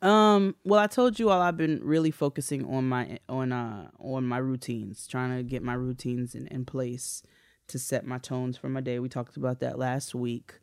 Um, 0.00 0.54
well, 0.64 0.78
I 0.78 0.86
told 0.86 1.18
you 1.18 1.30
all 1.30 1.40
I've 1.40 1.56
been 1.56 1.80
really 1.82 2.12
focusing 2.12 2.64
on 2.66 2.88
my 2.88 3.18
on 3.28 3.52
uh 3.52 3.90
on 3.98 4.24
my 4.24 4.38
routines, 4.38 5.06
trying 5.08 5.36
to 5.36 5.42
get 5.42 5.62
my 5.62 5.74
routines 5.74 6.34
in, 6.34 6.46
in 6.48 6.64
place 6.64 7.22
to 7.68 7.78
set 7.78 8.06
my 8.06 8.18
tones 8.18 8.56
for 8.56 8.68
my 8.68 8.80
day. 8.80 8.98
We 8.98 9.08
talked 9.08 9.36
about 9.36 9.60
that 9.60 9.78
last 9.78 10.14
week. 10.14 10.54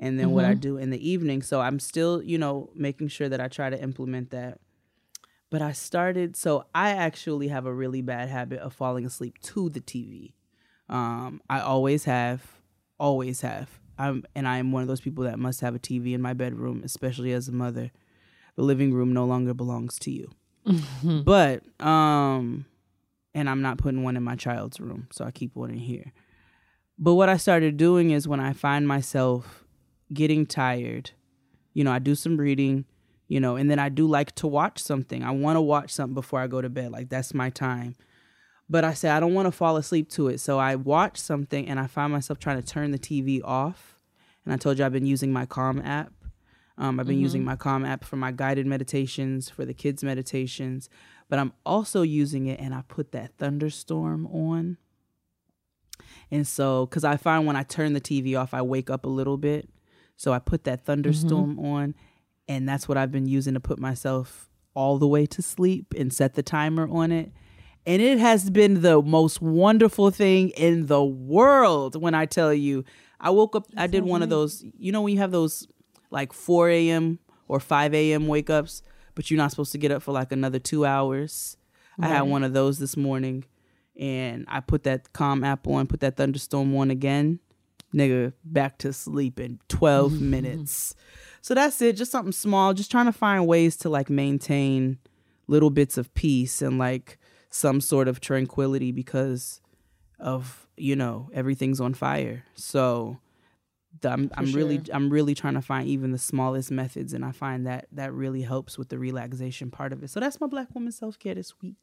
And 0.00 0.18
then 0.18 0.30
what 0.30 0.44
I 0.44 0.54
do 0.54 0.76
in 0.76 0.90
the 0.90 1.10
evening. 1.10 1.42
So 1.42 1.60
I'm 1.60 1.80
still, 1.80 2.22
you 2.22 2.38
know, 2.38 2.70
making 2.72 3.08
sure 3.08 3.28
that 3.28 3.40
I 3.40 3.48
try 3.48 3.68
to 3.68 3.82
implement 3.82 4.30
that. 4.30 4.60
But 5.50 5.60
I 5.60 5.72
started 5.72 6.36
so 6.36 6.66
I 6.72 6.90
actually 6.90 7.48
have 7.48 7.66
a 7.66 7.74
really 7.74 8.00
bad 8.00 8.28
habit 8.28 8.60
of 8.60 8.72
falling 8.72 9.04
asleep 9.04 9.40
to 9.42 9.68
the 9.68 9.80
TV. 9.80 10.34
Um, 10.88 11.40
I 11.50 11.60
always 11.60 12.04
have, 12.04 12.42
always 12.98 13.40
have. 13.40 13.80
I'm 13.98 14.24
and 14.36 14.46
I 14.46 14.58
am 14.58 14.70
one 14.70 14.82
of 14.82 14.88
those 14.88 15.00
people 15.00 15.24
that 15.24 15.40
must 15.40 15.60
have 15.62 15.74
a 15.74 15.80
TV 15.80 16.12
in 16.12 16.22
my 16.22 16.32
bedroom, 16.32 16.82
especially 16.84 17.32
as 17.32 17.48
a 17.48 17.52
mother 17.52 17.90
the 18.58 18.64
living 18.64 18.92
room 18.92 19.12
no 19.12 19.24
longer 19.24 19.54
belongs 19.54 20.00
to 20.00 20.10
you. 20.10 20.28
but 21.24 21.62
um 21.80 22.66
and 23.32 23.48
I'm 23.48 23.62
not 23.62 23.78
putting 23.78 24.02
one 24.02 24.16
in 24.16 24.24
my 24.24 24.34
child's 24.34 24.80
room, 24.80 25.06
so 25.12 25.24
I 25.24 25.30
keep 25.30 25.54
one 25.54 25.70
in 25.70 25.76
here. 25.76 26.12
But 26.98 27.14
what 27.14 27.28
I 27.28 27.36
started 27.36 27.76
doing 27.76 28.10
is 28.10 28.26
when 28.26 28.40
I 28.40 28.52
find 28.52 28.88
myself 28.88 29.64
getting 30.12 30.44
tired, 30.44 31.12
you 31.72 31.84
know, 31.84 31.92
I 31.92 32.00
do 32.00 32.16
some 32.16 32.36
reading, 32.36 32.84
you 33.28 33.38
know, 33.38 33.54
and 33.54 33.70
then 33.70 33.78
I 33.78 33.90
do 33.90 34.08
like 34.08 34.34
to 34.36 34.48
watch 34.48 34.80
something. 34.80 35.22
I 35.22 35.30
want 35.30 35.54
to 35.54 35.60
watch 35.60 35.92
something 35.92 36.14
before 36.14 36.40
I 36.40 36.48
go 36.48 36.60
to 36.60 36.68
bed. 36.68 36.90
Like 36.90 37.10
that's 37.10 37.32
my 37.32 37.50
time. 37.50 37.94
But 38.68 38.82
I 38.82 38.92
say 38.92 39.08
I 39.08 39.20
don't 39.20 39.34
want 39.34 39.46
to 39.46 39.52
fall 39.52 39.76
asleep 39.76 40.10
to 40.10 40.26
it. 40.26 40.40
So 40.40 40.58
I 40.58 40.74
watch 40.74 41.16
something 41.16 41.68
and 41.68 41.78
I 41.78 41.86
find 41.86 42.12
myself 42.12 42.40
trying 42.40 42.60
to 42.60 42.66
turn 42.66 42.90
the 42.90 42.98
TV 42.98 43.40
off. 43.44 44.00
And 44.44 44.52
I 44.52 44.56
told 44.56 44.80
you 44.80 44.84
I've 44.84 44.92
been 44.92 45.06
using 45.06 45.32
my 45.32 45.46
Calm 45.46 45.80
app 45.80 46.12
Um, 46.78 47.00
I've 47.00 47.06
been 47.08 47.18
using 47.18 47.44
my 47.44 47.56
Calm 47.56 47.84
app 47.84 48.04
for 48.04 48.14
my 48.14 48.30
guided 48.30 48.64
meditations, 48.64 49.50
for 49.50 49.64
the 49.64 49.74
kids' 49.74 50.04
meditations, 50.04 50.88
but 51.28 51.40
I'm 51.40 51.52
also 51.66 52.02
using 52.02 52.46
it 52.46 52.60
and 52.60 52.72
I 52.72 52.82
put 52.86 53.10
that 53.12 53.36
thunderstorm 53.36 54.26
on. 54.28 54.78
And 56.30 56.46
so, 56.46 56.86
because 56.86 57.02
I 57.02 57.16
find 57.16 57.46
when 57.46 57.56
I 57.56 57.64
turn 57.64 57.94
the 57.94 58.00
TV 58.00 58.38
off, 58.38 58.54
I 58.54 58.62
wake 58.62 58.90
up 58.90 59.04
a 59.04 59.08
little 59.08 59.36
bit. 59.36 59.68
So 60.16 60.32
I 60.32 60.38
put 60.38 60.64
that 60.64 60.84
thunderstorm 60.84 61.58
on, 61.60 61.94
and 62.48 62.68
that's 62.68 62.88
what 62.88 62.98
I've 62.98 63.12
been 63.12 63.26
using 63.26 63.54
to 63.54 63.60
put 63.60 63.78
myself 63.78 64.48
all 64.74 64.98
the 64.98 65.06
way 65.06 65.26
to 65.26 65.42
sleep 65.42 65.94
and 65.96 66.12
set 66.12 66.34
the 66.34 66.42
timer 66.42 66.88
on 66.88 67.12
it. 67.12 67.32
And 67.86 68.02
it 68.02 68.18
has 68.18 68.50
been 68.50 68.82
the 68.82 69.00
most 69.00 69.40
wonderful 69.40 70.10
thing 70.10 70.50
in 70.50 70.86
the 70.86 71.02
world 71.02 72.00
when 72.00 72.14
I 72.14 72.26
tell 72.26 72.52
you. 72.52 72.84
I 73.20 73.30
woke 73.30 73.56
up, 73.56 73.66
I 73.76 73.86
did 73.86 74.04
one 74.04 74.22
of 74.22 74.28
those, 74.28 74.64
you 74.76 74.92
know, 74.92 75.02
when 75.02 75.14
you 75.14 75.20
have 75.20 75.30
those 75.30 75.66
like 76.10 76.32
4 76.32 76.70
a.m. 76.70 77.18
or 77.46 77.60
5 77.60 77.94
a.m. 77.94 78.26
wake 78.26 78.50
ups, 78.50 78.82
but 79.14 79.30
you're 79.30 79.38
not 79.38 79.50
supposed 79.50 79.72
to 79.72 79.78
get 79.78 79.90
up 79.90 80.02
for 80.02 80.12
like 80.12 80.32
another 80.32 80.58
two 80.58 80.84
hours. 80.84 81.56
I 82.00 82.06
had 82.06 82.22
one 82.22 82.44
of 82.44 82.52
those 82.52 82.78
this 82.78 82.96
morning 82.96 83.44
and 83.98 84.44
I 84.48 84.60
put 84.60 84.84
that 84.84 85.12
calm 85.12 85.42
app 85.42 85.66
on, 85.66 85.88
put 85.88 86.00
that 86.00 86.16
thunderstorm 86.16 86.74
on 86.76 86.90
again. 86.90 87.40
Nigga, 87.92 88.34
back 88.44 88.78
to 88.78 88.92
sleep 88.92 89.40
in 89.40 89.58
12 89.68 90.20
minutes. 90.20 90.94
So 91.40 91.54
that's 91.54 91.80
it. 91.82 91.96
Just 91.96 92.12
something 92.12 92.32
small. 92.32 92.74
Just 92.74 92.90
trying 92.90 93.06
to 93.06 93.12
find 93.12 93.46
ways 93.46 93.76
to 93.78 93.88
like 93.88 94.10
maintain 94.10 94.98
little 95.48 95.70
bits 95.70 95.96
of 95.98 96.12
peace 96.14 96.62
and 96.62 96.78
like 96.78 97.18
some 97.50 97.80
sort 97.80 98.06
of 98.06 98.20
tranquility 98.20 98.92
because 98.92 99.60
of, 100.20 100.68
you 100.76 100.94
know, 100.94 101.30
everything's 101.32 101.80
on 101.80 101.94
fire. 101.94 102.44
So 102.54 103.18
the- 104.00 104.10
I'm, 104.10 104.30
I'm 104.34 104.52
really 104.52 104.80
I'm 104.92 105.10
really 105.10 105.34
trying 105.34 105.54
to 105.54 105.62
find 105.62 105.88
even 105.88 106.12
the 106.12 106.18
smallest 106.18 106.70
methods 106.70 107.12
and 107.12 107.24
I 107.24 107.32
find 107.32 107.66
that 107.66 107.86
that 107.92 108.12
really 108.12 108.42
helps 108.42 108.76
with 108.78 108.88
the 108.88 108.98
relaxation 108.98 109.70
part 109.70 109.92
of 109.92 110.02
it. 110.02 110.10
So 110.10 110.20
that's 110.20 110.40
my 110.40 110.46
black 110.46 110.74
woman 110.74 110.92
self-care 110.92 111.34
this 111.34 111.54
week. 111.60 111.76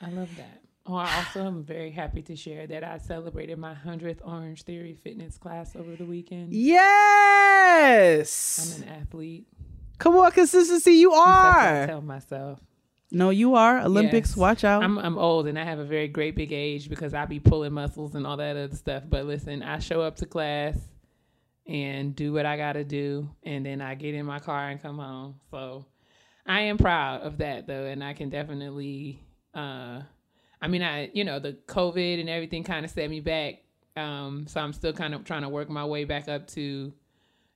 I 0.00 0.10
love 0.10 0.34
that. 0.36 0.62
Oh, 0.84 0.96
I 0.96 1.14
also 1.18 1.46
am 1.46 1.62
very 1.62 1.92
happy 1.92 2.22
to 2.22 2.34
share 2.34 2.66
that 2.66 2.82
I 2.82 2.98
celebrated 2.98 3.56
my 3.56 3.72
100th 3.72 4.20
Orangetheory 4.22 4.98
fitness 4.98 5.38
class 5.38 5.76
over 5.76 5.94
the 5.94 6.04
weekend. 6.04 6.52
Yes. 7.72 8.76
I'm 8.76 8.82
an 8.82 8.88
athlete. 9.00 9.46
Come 9.98 10.16
on, 10.16 10.32
consistency. 10.32 10.94
You 10.94 11.10
what 11.10 11.28
I 11.28 11.82
are. 11.82 11.86
tell 11.86 12.00
myself. 12.00 12.58
No, 13.12 13.30
you 13.30 13.54
are. 13.54 13.80
Olympics. 13.80 14.30
Yes. 14.30 14.36
Watch 14.36 14.64
out. 14.64 14.82
I'm 14.82 14.98
I'm 14.98 15.18
old 15.18 15.46
and 15.46 15.58
I 15.58 15.64
have 15.64 15.78
a 15.78 15.84
very 15.84 16.08
great 16.08 16.34
big 16.34 16.50
age 16.50 16.88
because 16.88 17.12
I 17.14 17.26
be 17.26 17.38
pulling 17.38 17.74
muscles 17.74 18.14
and 18.14 18.26
all 18.26 18.38
that 18.38 18.56
other 18.56 18.74
stuff. 18.74 19.04
But 19.08 19.26
listen, 19.26 19.62
I 19.62 19.78
show 19.78 20.00
up 20.00 20.16
to 20.16 20.26
class 20.26 20.76
and 21.66 22.14
do 22.16 22.32
what 22.32 22.46
I 22.46 22.56
gotta 22.56 22.84
do, 22.84 23.28
and 23.42 23.64
then 23.64 23.80
I 23.80 23.94
get 23.94 24.14
in 24.14 24.26
my 24.26 24.38
car 24.38 24.68
and 24.68 24.82
come 24.82 24.98
home. 24.98 25.40
So 25.50 25.86
I 26.46 26.62
am 26.62 26.78
proud 26.78 27.22
of 27.22 27.38
that 27.38 27.66
though, 27.66 27.84
and 27.86 28.02
I 28.02 28.14
can 28.14 28.30
definitely. 28.30 29.20
uh 29.54 30.02
I 30.60 30.68
mean, 30.68 30.82
I 30.82 31.10
you 31.12 31.24
know 31.24 31.38
the 31.38 31.58
COVID 31.66 32.20
and 32.20 32.28
everything 32.28 32.64
kind 32.64 32.84
of 32.84 32.90
set 32.90 33.10
me 33.10 33.20
back, 33.20 33.62
um, 33.96 34.46
so 34.46 34.60
I'm 34.60 34.72
still 34.72 34.92
kind 34.92 35.14
of 35.14 35.24
trying 35.24 35.42
to 35.42 35.48
work 35.48 35.68
my 35.68 35.84
way 35.84 36.04
back 36.04 36.28
up 36.28 36.46
to, 36.48 36.92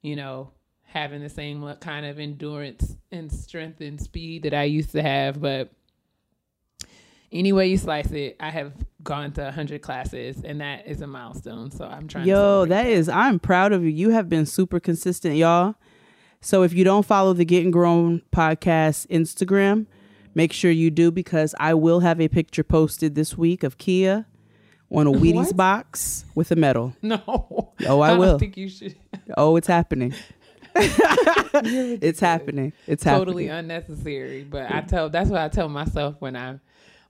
you 0.02 0.16
know, 0.16 0.50
having 0.82 1.22
the 1.22 1.28
same 1.28 1.74
kind 1.80 2.06
of 2.06 2.18
endurance 2.18 2.96
and 3.12 3.30
strength 3.30 3.80
and 3.80 4.00
speed 4.00 4.42
that 4.42 4.54
I 4.54 4.64
used 4.64 4.92
to 4.92 5.02
have. 5.02 5.40
But 5.40 5.70
any 7.32 7.52
way 7.52 7.68
you 7.68 7.78
slice 7.78 8.10
it, 8.12 8.36
I 8.40 8.50
have 8.50 8.72
gone 9.02 9.32
to 9.32 9.42
100 9.42 9.82
classes, 9.82 10.42
and 10.44 10.60
that 10.60 10.86
is 10.86 11.00
a 11.00 11.06
milestone. 11.06 11.70
So 11.70 11.84
I'm 11.84 12.08
trying. 12.08 12.24
to 12.24 12.30
Yo, 12.30 12.36
celebrate 12.36 12.68
that 12.76 12.86
is. 12.86 13.08
I'm 13.08 13.38
proud 13.38 13.72
of 13.72 13.82
you. 13.82 13.90
You 13.90 14.10
have 14.10 14.28
been 14.28 14.46
super 14.46 14.80
consistent, 14.80 15.36
y'all. 15.36 15.74
So 16.40 16.62
if 16.62 16.72
you 16.72 16.84
don't 16.84 17.04
follow 17.04 17.32
the 17.32 17.44
Getting 17.44 17.70
Grown 17.70 18.22
podcast 18.32 19.06
Instagram, 19.08 19.86
make 20.34 20.52
sure 20.52 20.70
you 20.70 20.90
do 20.90 21.10
because 21.10 21.54
I 21.58 21.74
will 21.74 22.00
have 22.00 22.20
a 22.20 22.28
picture 22.28 22.62
posted 22.62 23.14
this 23.14 23.36
week 23.36 23.62
of 23.64 23.78
Keia 23.78 24.26
on 24.90 25.06
a 25.06 25.12
Wheaties 25.12 25.46
What? 25.46 25.56
box 25.56 26.24
with 26.34 26.50
a 26.50 26.56
medal. 26.56 26.94
No. 27.02 27.22
Oh, 27.86 28.00
I 28.00 28.10
don't 28.10 28.18
will. 28.18 28.38
think 28.38 28.56
you 28.56 28.68
should. 28.68 28.94
Oh, 29.36 29.56
it's 29.56 29.66
happening. 29.66 30.14
it's 30.78 32.20
happening. 32.20 32.72
It's 32.86 33.02
happening. 33.02 33.24
totally 33.24 33.48
unnecessary. 33.48 34.44
But 34.44 34.70
I 34.70 34.82
tell 34.82 35.08
that's 35.08 35.30
what 35.30 35.40
I 35.40 35.48
tell 35.48 35.68
myself 35.68 36.16
when 36.20 36.36
I'm 36.36 36.60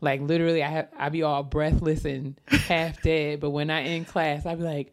like 0.00 0.20
literally 0.20 0.62
I 0.62 0.68
have 0.68 0.88
I 0.98 1.08
be 1.08 1.22
all 1.22 1.42
breathless 1.42 2.04
and 2.04 2.38
half 2.48 3.00
dead. 3.02 3.40
But 3.40 3.50
when 3.50 3.70
I 3.70 3.80
in 3.80 4.04
class, 4.04 4.46
I 4.46 4.54
be 4.54 4.62
like, 4.62 4.92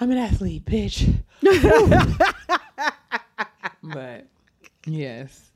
I'm 0.00 0.10
an 0.10 0.18
athlete, 0.18 0.64
bitch. 0.64 1.14
but 3.82 4.26
yes, 4.86 5.50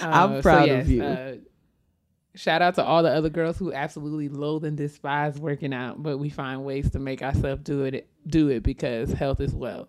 I'm 0.00 0.34
Uh, 0.34 0.42
proud 0.42 0.68
of 0.68 0.88
you. 0.88 1.02
Uh, 1.02 1.34
shout 2.34 2.62
out 2.62 2.74
to 2.76 2.84
all 2.84 3.02
the 3.02 3.10
other 3.10 3.30
girls 3.30 3.58
who 3.58 3.72
absolutely 3.72 4.28
loathe 4.28 4.64
and 4.64 4.76
despise 4.76 5.38
working 5.38 5.72
out, 5.72 6.02
but 6.02 6.18
we 6.18 6.30
find 6.30 6.64
ways 6.64 6.90
to 6.90 6.98
make 6.98 7.22
ourselves 7.22 7.62
do 7.62 7.84
it 7.84 8.08
do 8.26 8.48
it 8.48 8.62
because 8.62 9.12
health 9.12 9.40
is 9.40 9.54
wealth. 9.54 9.88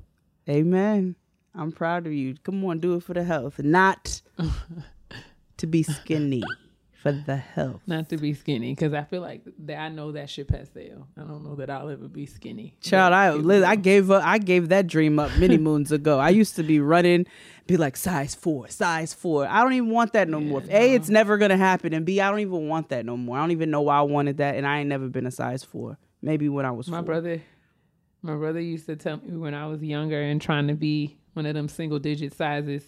Amen. 0.50 1.16
I'm 1.56 1.72
proud 1.72 2.08
of 2.08 2.14
you. 2.14 2.36
Come 2.44 2.66
on, 2.66 2.80
do 2.80 2.96
it 2.96 3.04
for 3.04 3.14
the 3.14 3.24
health, 3.24 3.60
not 3.60 4.22
to 5.58 5.68
be 5.68 5.84
skinny 5.84 6.44
for 7.04 7.12
the 7.12 7.36
health. 7.36 7.82
not 7.86 8.08
to 8.10 8.18
be 8.18 8.34
skinny 8.34 8.72
because 8.72 8.94
I 8.94 9.04
feel 9.04 9.22
like 9.22 9.42
that 9.66 9.78
I 9.78 9.90
know 9.90 10.14
that 10.14 10.30
ship 10.30 10.50
has 10.52 10.70
sailed. 10.74 11.04
I 11.18 11.22
don't 11.22 11.44
know 11.44 11.56
that 11.56 11.70
I'll 11.70 11.90
ever 11.90 12.08
be 12.08 12.26
skinny. 12.26 12.76
Child, 12.82 13.14
I 13.14 13.30
it 13.30 13.44
Liz. 13.44 13.62
I 13.62 13.76
gave 13.76 14.10
up. 14.10 14.24
I 14.26 14.38
gave 14.38 14.70
that 14.70 14.88
dream 14.88 15.20
up 15.20 15.36
many 15.38 15.58
moons 15.68 15.92
ago. 15.92 16.18
I 16.18 16.30
used 16.30 16.56
to 16.56 16.64
be 16.64 16.80
running, 16.80 17.28
be 17.68 17.76
like 17.76 17.98
size 17.98 18.34
four, 18.34 18.70
size 18.70 19.14
four. 19.14 19.46
I 19.46 19.62
don't 19.62 19.74
even 19.74 19.90
want 19.92 20.14
that 20.14 20.30
no 20.30 20.40
more. 20.40 20.64
A, 20.70 20.94
it's 20.96 21.10
never 21.10 21.38
gonna 21.38 21.58
happen, 21.58 21.94
and 21.94 22.06
B, 22.06 22.22
I 22.22 22.32
don't 22.32 22.40
even 22.40 22.70
want 22.70 22.88
that 22.90 23.06
no 23.06 23.18
more. 23.18 23.38
I 23.38 23.42
don't 23.42 23.52
even 23.52 23.70
know 23.70 23.82
why 23.82 23.98
I 23.98 24.04
wanted 24.04 24.38
that, 24.38 24.56
and 24.56 24.66
I 24.66 24.80
ain't 24.80 24.90
never 24.90 25.10
been 25.10 25.28
a 25.28 25.32
size 25.32 25.64
four. 25.64 25.98
Maybe 26.22 26.48
when 26.48 26.66
I 26.66 26.72
was 26.72 26.88
my 26.88 27.00
four. 27.00 27.06
brother, 27.06 27.42
my 28.22 28.36
brother 28.36 28.62
used 28.62 28.86
to 28.86 28.96
tell 28.96 29.18
me 29.18 29.36
when 29.36 29.54
I 29.54 29.68
was 29.68 29.84
younger 29.84 30.22
and 30.22 30.42
trying 30.42 30.68
to 30.70 30.74
be 30.74 31.18
one 31.34 31.46
of 31.46 31.54
them 31.54 31.68
single 31.68 32.00
digit 32.00 32.34
sizes. 32.34 32.86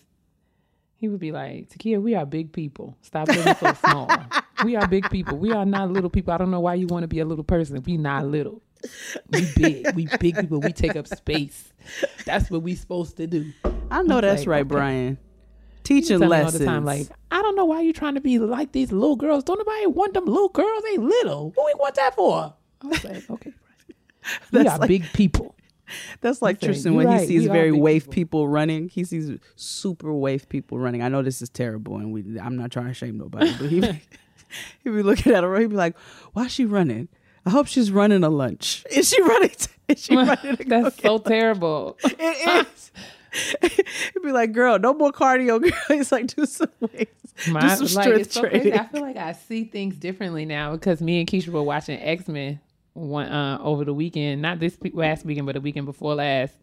He 0.98 1.08
would 1.10 1.20
be 1.20 1.32
like, 1.32 1.70
Takia, 1.70 2.02
we 2.02 2.16
are 2.16 2.26
big 2.26 2.52
people. 2.54 2.96
Stop 3.02 3.28
living 3.28 3.54
so 3.56 3.74
small. 3.86 4.10
we 4.64 4.76
are 4.76 4.88
big 4.88 5.10
people. 5.10 5.38
We 5.38 5.52
are 5.52 5.66
not 5.66 5.92
little 5.92 6.10
people. 6.10 6.34
I 6.34 6.38
don't 6.38 6.52
know 6.52 6.62
why 6.62 6.76
you 6.76 6.88
want 6.88 7.04
to 7.04 7.08
be 7.08 7.20
a 7.20 7.26
little 7.26 7.44
person. 7.44 7.82
We 7.84 7.98
not 7.98 8.26
little. 8.28 8.62
We 9.30 9.46
big. 9.56 9.96
We 9.96 10.08
big 10.20 10.38
people. 10.40 10.60
We 10.62 10.72
take 10.72 10.96
up 10.96 11.08
space. 11.08 11.74
That's 12.26 12.50
what 12.50 12.62
we 12.62 12.76
supposed 12.76 13.18
to 13.18 13.28
do. 13.28 13.52
I 13.92 14.04
know 14.04 14.22
that's 14.22 14.42
like, 14.42 14.48
right, 14.48 14.62
okay. 14.62 14.68
Brian. 14.68 15.18
Teaching 15.84 16.20
me 16.20 16.26
all 16.26 16.50
the 16.50 16.66
time, 16.66 16.84
like, 16.84 17.08
I 17.30 17.42
don't 17.44 17.56
know 17.56 17.66
why 17.66 17.82
you 17.82 17.94
trying 17.94 18.16
to 18.16 18.22
be 18.22 18.40
like 18.40 18.72
these 18.72 18.92
little 18.92 19.16
girls. 19.16 19.44
Don't 19.44 19.60
nobody 19.60 19.86
want 19.86 20.16
them 20.16 20.26
little 20.26 20.50
girls. 20.50 20.82
They 20.84 20.98
little. 20.98 21.52
What 21.52 21.66
we 21.68 21.74
want 21.80 21.94
that 21.96 22.16
for? 22.16 22.54
I 22.84 22.88
was 22.88 23.04
like, 23.04 23.30
okay, 23.30 23.54
we 23.88 24.34
That's 24.64 24.70
are 24.70 24.80
like- 24.80 24.88
big 24.88 25.04
people. 25.14 25.56
That's 26.22 26.42
like 26.42 26.60
said, 26.60 26.68
Tristan 26.68 26.94
"You 26.94 26.98
when 26.98 27.08
right, 27.08 27.22
he 27.22 27.28
sees 27.28 27.46
very 27.46 27.72
waif 27.72 28.04
people." 28.04 28.14
people. 28.14 28.48
running. 28.48 28.90
He 28.90 29.04
sees 29.04 29.32
super 29.56 30.14
waif 30.14 30.50
people 30.50 30.80
running. 30.80 31.02
I 31.02 31.10
know 31.10 31.22
this 31.22 31.42
is 31.42 31.50
terrible, 31.50 31.98
and 31.98 32.12
we. 32.12 32.40
I'm 32.40 32.56
not 32.58 32.72
trying 32.72 32.88
to 32.88 32.94
shame 32.94 33.18
nobody, 33.18 33.54
but 33.60 33.70
he 33.70 33.82
he 34.84 34.90
be 34.90 35.04
looking 35.04 35.34
at 35.34 35.44
her. 35.44 35.60
He'd 35.60 35.70
be 35.70 35.76
like, 35.76 35.98
"Why 36.34 36.46
is 36.46 36.52
she 36.52 36.66
running? 36.66 37.10
I 37.46 37.52
hope 37.52 37.68
she's 37.68 37.92
running 37.92 38.24
a 38.24 38.30
lunch. 38.30 38.86
Is 38.92 39.10
she 39.10 39.22
running? 39.22 39.52
Is 39.88 40.04
she 40.04 40.16
running? 40.16 40.58
To 40.58 40.64
That's 40.64 41.02
so 41.02 41.20
terrible. 41.20 41.98
It 42.04 42.68
is. 42.68 42.92
He'd 43.62 44.24
be 44.24 44.32
like, 44.32 44.52
"Girl, 44.54 44.80
no 44.80 44.94
more 44.94 45.12
cardio, 45.12 45.62
girl." 45.62 45.72
He's 45.90 46.12
like, 46.12 46.28
"Do 46.28 46.46
some 46.46 46.70
weights, 46.80 47.34
do 47.46 47.52
some 47.52 47.88
strength 47.88 48.20
it's 48.20 48.34
so 48.34 48.42
training." 48.42 48.62
crazy. 48.62 48.80
I 48.80 48.88
feel 48.88 49.02
like 49.02 49.18
I 49.18 49.34
see 49.34 49.66
things 49.66 49.96
differently 49.98 50.46
now 50.46 50.72
because 50.72 51.02
me 51.02 51.20
and 51.20 51.28
Keisha 51.28 51.50
were 51.50 51.62
watching 51.64 52.00
X 52.00 52.28
Men 52.28 52.60
one 52.96 53.28
uh, 53.28 53.60
over 53.62 53.86
the 53.86 53.94
weekend. 53.94 54.42
Not 54.42 54.60
this 54.60 54.78
last 54.94 55.24
weekend, 55.26 55.46
but 55.46 55.54
the 55.54 55.62
weekend 55.62 55.86
before 55.86 56.16
last. 56.16 56.54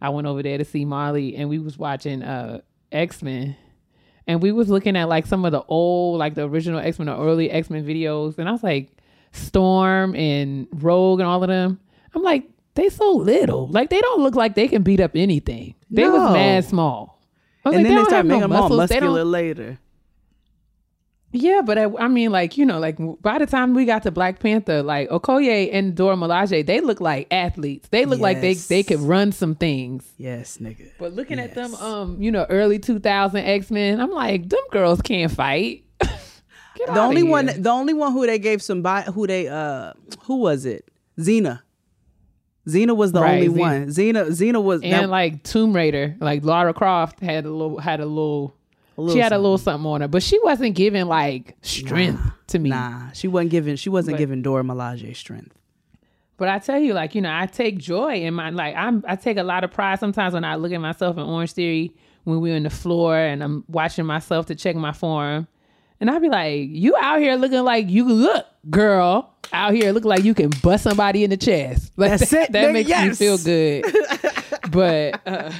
I 0.00 0.10
went 0.10 0.26
over 0.26 0.42
there 0.42 0.58
to 0.58 0.64
see 0.64 0.84
Marley, 0.84 1.36
and 1.36 1.48
we 1.48 1.58
was 1.58 1.78
watching 1.78 2.22
uh, 2.22 2.60
X 2.92 3.22
Men, 3.22 3.56
and 4.26 4.42
we 4.42 4.52
was 4.52 4.68
looking 4.68 4.94
at 4.96 5.08
like 5.08 5.24
some 5.24 5.44
of 5.46 5.52
the 5.52 5.62
old, 5.68 6.18
like 6.18 6.34
the 6.34 6.44
original 6.46 6.80
X 6.80 6.98
Men 6.98 7.08
or 7.08 7.26
early 7.26 7.50
X 7.50 7.70
Men 7.70 7.86
videos, 7.86 8.36
and 8.38 8.46
I 8.48 8.52
was 8.52 8.62
like, 8.62 8.90
Storm 9.32 10.14
and 10.14 10.66
Rogue 10.72 11.20
and 11.20 11.28
all 11.28 11.42
of 11.42 11.48
them. 11.48 11.80
I'm 12.14 12.22
like, 12.22 12.44
they 12.74 12.88
so 12.90 13.12
little, 13.12 13.68
like 13.68 13.88
they 13.88 14.00
don't 14.00 14.20
look 14.22 14.34
like 14.34 14.54
they 14.54 14.68
can 14.68 14.82
beat 14.82 15.00
up 15.00 15.12
anything. 15.14 15.74
They 15.90 16.02
No. 16.02 16.12
was 16.12 16.32
mad 16.32 16.64
small. 16.66 17.18
Was 17.64 17.74
and 17.74 17.82
like, 17.82 17.84
then 17.84 17.84
they 17.84 17.94
don't 17.96 18.04
start 18.06 18.16
have 18.16 18.26
no 18.26 18.40
them 18.40 18.52
all. 18.52 18.68
They 18.68 18.76
muscular 18.76 19.24
later. 19.24 19.78
Yeah, 21.38 21.62
but 21.64 21.78
I, 21.78 21.84
I 21.98 22.08
mean, 22.08 22.30
like 22.32 22.56
you 22.56 22.64
know, 22.66 22.78
like 22.78 22.96
by 23.22 23.38
the 23.38 23.46
time 23.46 23.74
we 23.74 23.84
got 23.84 24.02
to 24.04 24.10
Black 24.10 24.40
Panther, 24.40 24.82
like 24.82 25.08
Okoye 25.10 25.70
and 25.72 25.94
Dora 25.94 26.16
Milaje, 26.16 26.64
they 26.66 26.80
look 26.80 27.00
like 27.00 27.26
athletes. 27.30 27.88
They 27.88 28.04
look 28.06 28.20
like 28.20 28.40
they 28.40 28.54
they 28.54 28.82
could 28.82 29.00
run 29.00 29.32
some 29.32 29.54
things. 29.54 30.04
Yes, 30.18 30.58
nigga. 30.58 30.90
But 30.98 31.12
looking 31.14 31.38
at 31.38 31.54
them, 31.54 31.74
um, 31.76 32.20
you 32.20 32.30
know, 32.30 32.46
early 32.48 32.78
two 32.78 32.98
thousand 32.98 33.40
X 33.44 33.70
Men, 33.70 34.00
I'm 34.00 34.10
like, 34.10 34.48
them 34.48 34.60
girls 34.70 35.00
can't 35.02 35.30
fight. 35.32 35.84
The 36.86 37.00
only 37.00 37.22
one, 37.22 37.46
the 37.46 37.70
only 37.70 37.94
one 37.94 38.12
who 38.12 38.26
they 38.26 38.38
gave 38.38 38.60
some, 38.60 38.82
bi- 38.82 39.00
who 39.04 39.26
they, 39.26 39.48
uh, 39.48 39.94
who 40.24 40.36
was 40.36 40.66
it? 40.66 40.86
Xena. 41.18 41.62
Xena 42.68 42.94
was 42.94 43.12
the 43.12 43.22
Right, 43.22 43.34
only 43.44 43.48
Xena- 43.48 43.58
one. 43.58 43.86
Xena 43.86 44.26
Xena 44.28 44.62
was 44.62 44.82
and 44.82 44.92
that- 44.92 45.08
like 45.08 45.42
Tomb 45.42 45.72
Raider, 45.74 46.16
like 46.20 46.44
Lara 46.44 46.74
Croft 46.74 47.20
had 47.20 47.46
a 47.46 47.50
little 47.50 47.78
had 47.78 48.00
a 48.00 48.04
little, 48.06 48.54
she 49.12 49.18
had 49.18 49.32
a 49.32 49.38
little 49.38 49.58
something 49.58 49.86
on 49.90 50.00
her, 50.00 50.08
but 50.08 50.22
she 50.22 50.38
wasn't 50.40 50.74
giving 50.74 51.06
like 51.06 51.56
strength 51.62 52.22
to 52.48 52.58
me. 52.58 52.70
Nah, 52.70 53.12
she 53.12 53.28
wasn't 53.28 53.50
giving 53.50 53.76
she 53.76 53.88
wasn't 53.90 54.14
But- 54.14 54.18
giving 54.18 54.42
Dora 54.42 54.62
Milaje 54.62 55.14
strength. 55.16 55.52
But 56.38 56.48
I 56.48 56.58
tell 56.58 56.78
you, 56.78 56.92
like 56.92 57.14
you 57.14 57.22
know, 57.22 57.32
I 57.34 57.46
take 57.46 57.78
joy 57.78 58.16
in 58.16 58.34
my 58.34 58.50
like 58.50 58.74
I'm 58.76 59.02
I 59.08 59.16
take 59.16 59.38
a 59.38 59.42
lot 59.42 59.64
of 59.64 59.70
pride 59.70 59.98
sometimes 60.00 60.34
when 60.34 60.44
I 60.44 60.56
look 60.56 60.70
at 60.72 60.80
myself 60.80 61.16
in 61.16 61.24
Orangetheory 61.24 61.92
when 62.24 62.40
we're 62.40 62.56
on 62.56 62.64
the 62.64 62.70
floor 62.70 63.16
and 63.16 63.42
I'm 63.42 63.64
watching 63.68 64.04
myself 64.04 64.46
to 64.46 64.54
check 64.54 64.76
my 64.76 64.92
form, 64.92 65.46
and 66.00 66.10
I'd 66.10 66.20
be 66.20 66.28
like, 66.28 66.68
you 66.68 66.94
out 66.96 67.20
here 67.20 67.36
looking 67.36 67.62
like 67.64 67.88
you 67.88 68.04
look, 68.06 68.44
girl, 68.68 69.32
out 69.52 69.72
here 69.72 69.92
looking 69.92 70.10
like 70.10 70.24
you 70.24 70.34
can 70.34 70.50
bust 70.62 70.84
somebody 70.84 71.24
in 71.24 71.30
the 71.30 71.36
chest. 71.38 71.92
Like 71.96 72.18
That's 72.18 72.30
that, 72.30 72.50
it, 72.50 72.52
That 72.52 72.74
nigga, 72.74 73.06
makes 73.06 73.20
me 73.20 73.26
feel 73.26 73.38
good. 73.38 73.84
but 74.70 75.20
uh, 75.26 75.52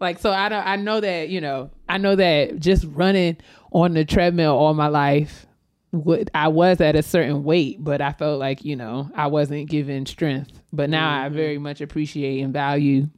like 0.00 0.18
so 0.18 0.30
I 0.30 0.48
don't 0.48 0.66
I 0.66 0.76
know 0.76 1.00
that 1.00 1.28
you 1.28 1.40
know 1.40 1.70
I 1.88 1.98
know 1.98 2.16
that 2.16 2.58
just 2.58 2.84
running 2.84 3.36
on 3.72 3.94
the 3.94 4.04
treadmill 4.04 4.56
all 4.56 4.74
my 4.74 4.88
life 4.88 5.46
would 5.92 6.30
I 6.34 6.48
was 6.48 6.80
at 6.80 6.96
a 6.96 7.02
certain 7.02 7.44
weight 7.44 7.82
but 7.82 8.00
I 8.00 8.12
felt 8.12 8.38
like 8.38 8.64
you 8.64 8.76
know 8.76 9.10
I 9.14 9.28
wasn't 9.28 9.68
given 9.68 10.06
strength 10.06 10.60
but 10.72 10.90
now 10.90 11.22
I 11.22 11.26
mm-hmm. 11.26 11.36
very 11.36 11.58
much 11.58 11.80
appreciate 11.80 12.40
and 12.40 12.52
value 12.52 13.08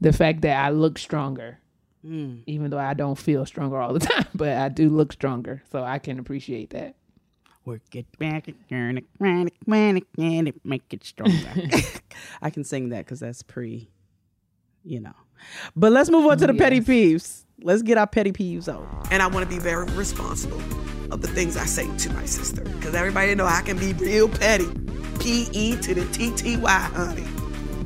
the 0.00 0.12
fact 0.12 0.42
that 0.42 0.64
I 0.64 0.70
look 0.70 0.98
stronger 0.98 1.58
mm. 2.04 2.42
even 2.46 2.70
though 2.70 2.78
I 2.78 2.94
don't 2.94 3.16
feel 3.16 3.46
stronger 3.46 3.80
all 3.80 3.92
the 3.92 4.00
time 4.06 4.26
but 4.34 4.56
I 4.56 4.68
do 4.68 4.88
look 4.88 5.12
stronger 5.12 5.62
so 5.70 5.82
I 5.82 5.98
can 5.98 6.18
appreciate 6.18 6.70
that 6.70 6.96
Work 7.66 7.96
it 7.96 8.06
back, 8.16 8.46
turn 8.70 8.98
it, 8.98 9.06
run 9.18 9.48
it, 9.48 9.54
run 9.66 9.96
it, 9.96 10.06
and 10.16 10.46
it, 10.46 10.64
make 10.64 10.84
it 10.92 11.02
stronger. 11.02 11.50
I 12.42 12.48
can 12.50 12.62
sing 12.62 12.90
that 12.90 13.04
because 13.04 13.18
that's 13.18 13.42
pre, 13.42 13.90
you 14.84 15.00
know. 15.00 15.16
But 15.74 15.92
let's 15.92 16.10
move 16.10 16.26
on 16.26 16.38
to 16.38 16.46
the 16.46 16.54
petty 16.54 16.80
peeves. 16.80 17.44
Let's 17.62 17.82
get 17.82 17.98
our 17.98 18.06
petty 18.06 18.32
peeves 18.32 18.68
out. 18.68 18.86
and 19.10 19.22
I 19.22 19.26
want 19.26 19.48
to 19.48 19.54
be 19.54 19.60
very 19.60 19.86
responsible 19.92 20.60
of 21.10 21.22
the 21.22 21.28
things 21.28 21.56
I 21.56 21.64
say 21.64 21.94
to 21.98 22.12
my 22.12 22.26
sister 22.26 22.62
because 22.62 22.94
everybody 22.94 23.34
know 23.34 23.46
I 23.46 23.62
can 23.62 23.78
be 23.78 23.92
real 23.94 24.28
petty. 24.28 24.66
P 25.20 25.48
E 25.52 25.76
to 25.76 25.94
the 25.94 26.04
T 26.12 26.30
T 26.32 26.56
Y, 26.56 26.70
honey. 26.70 27.24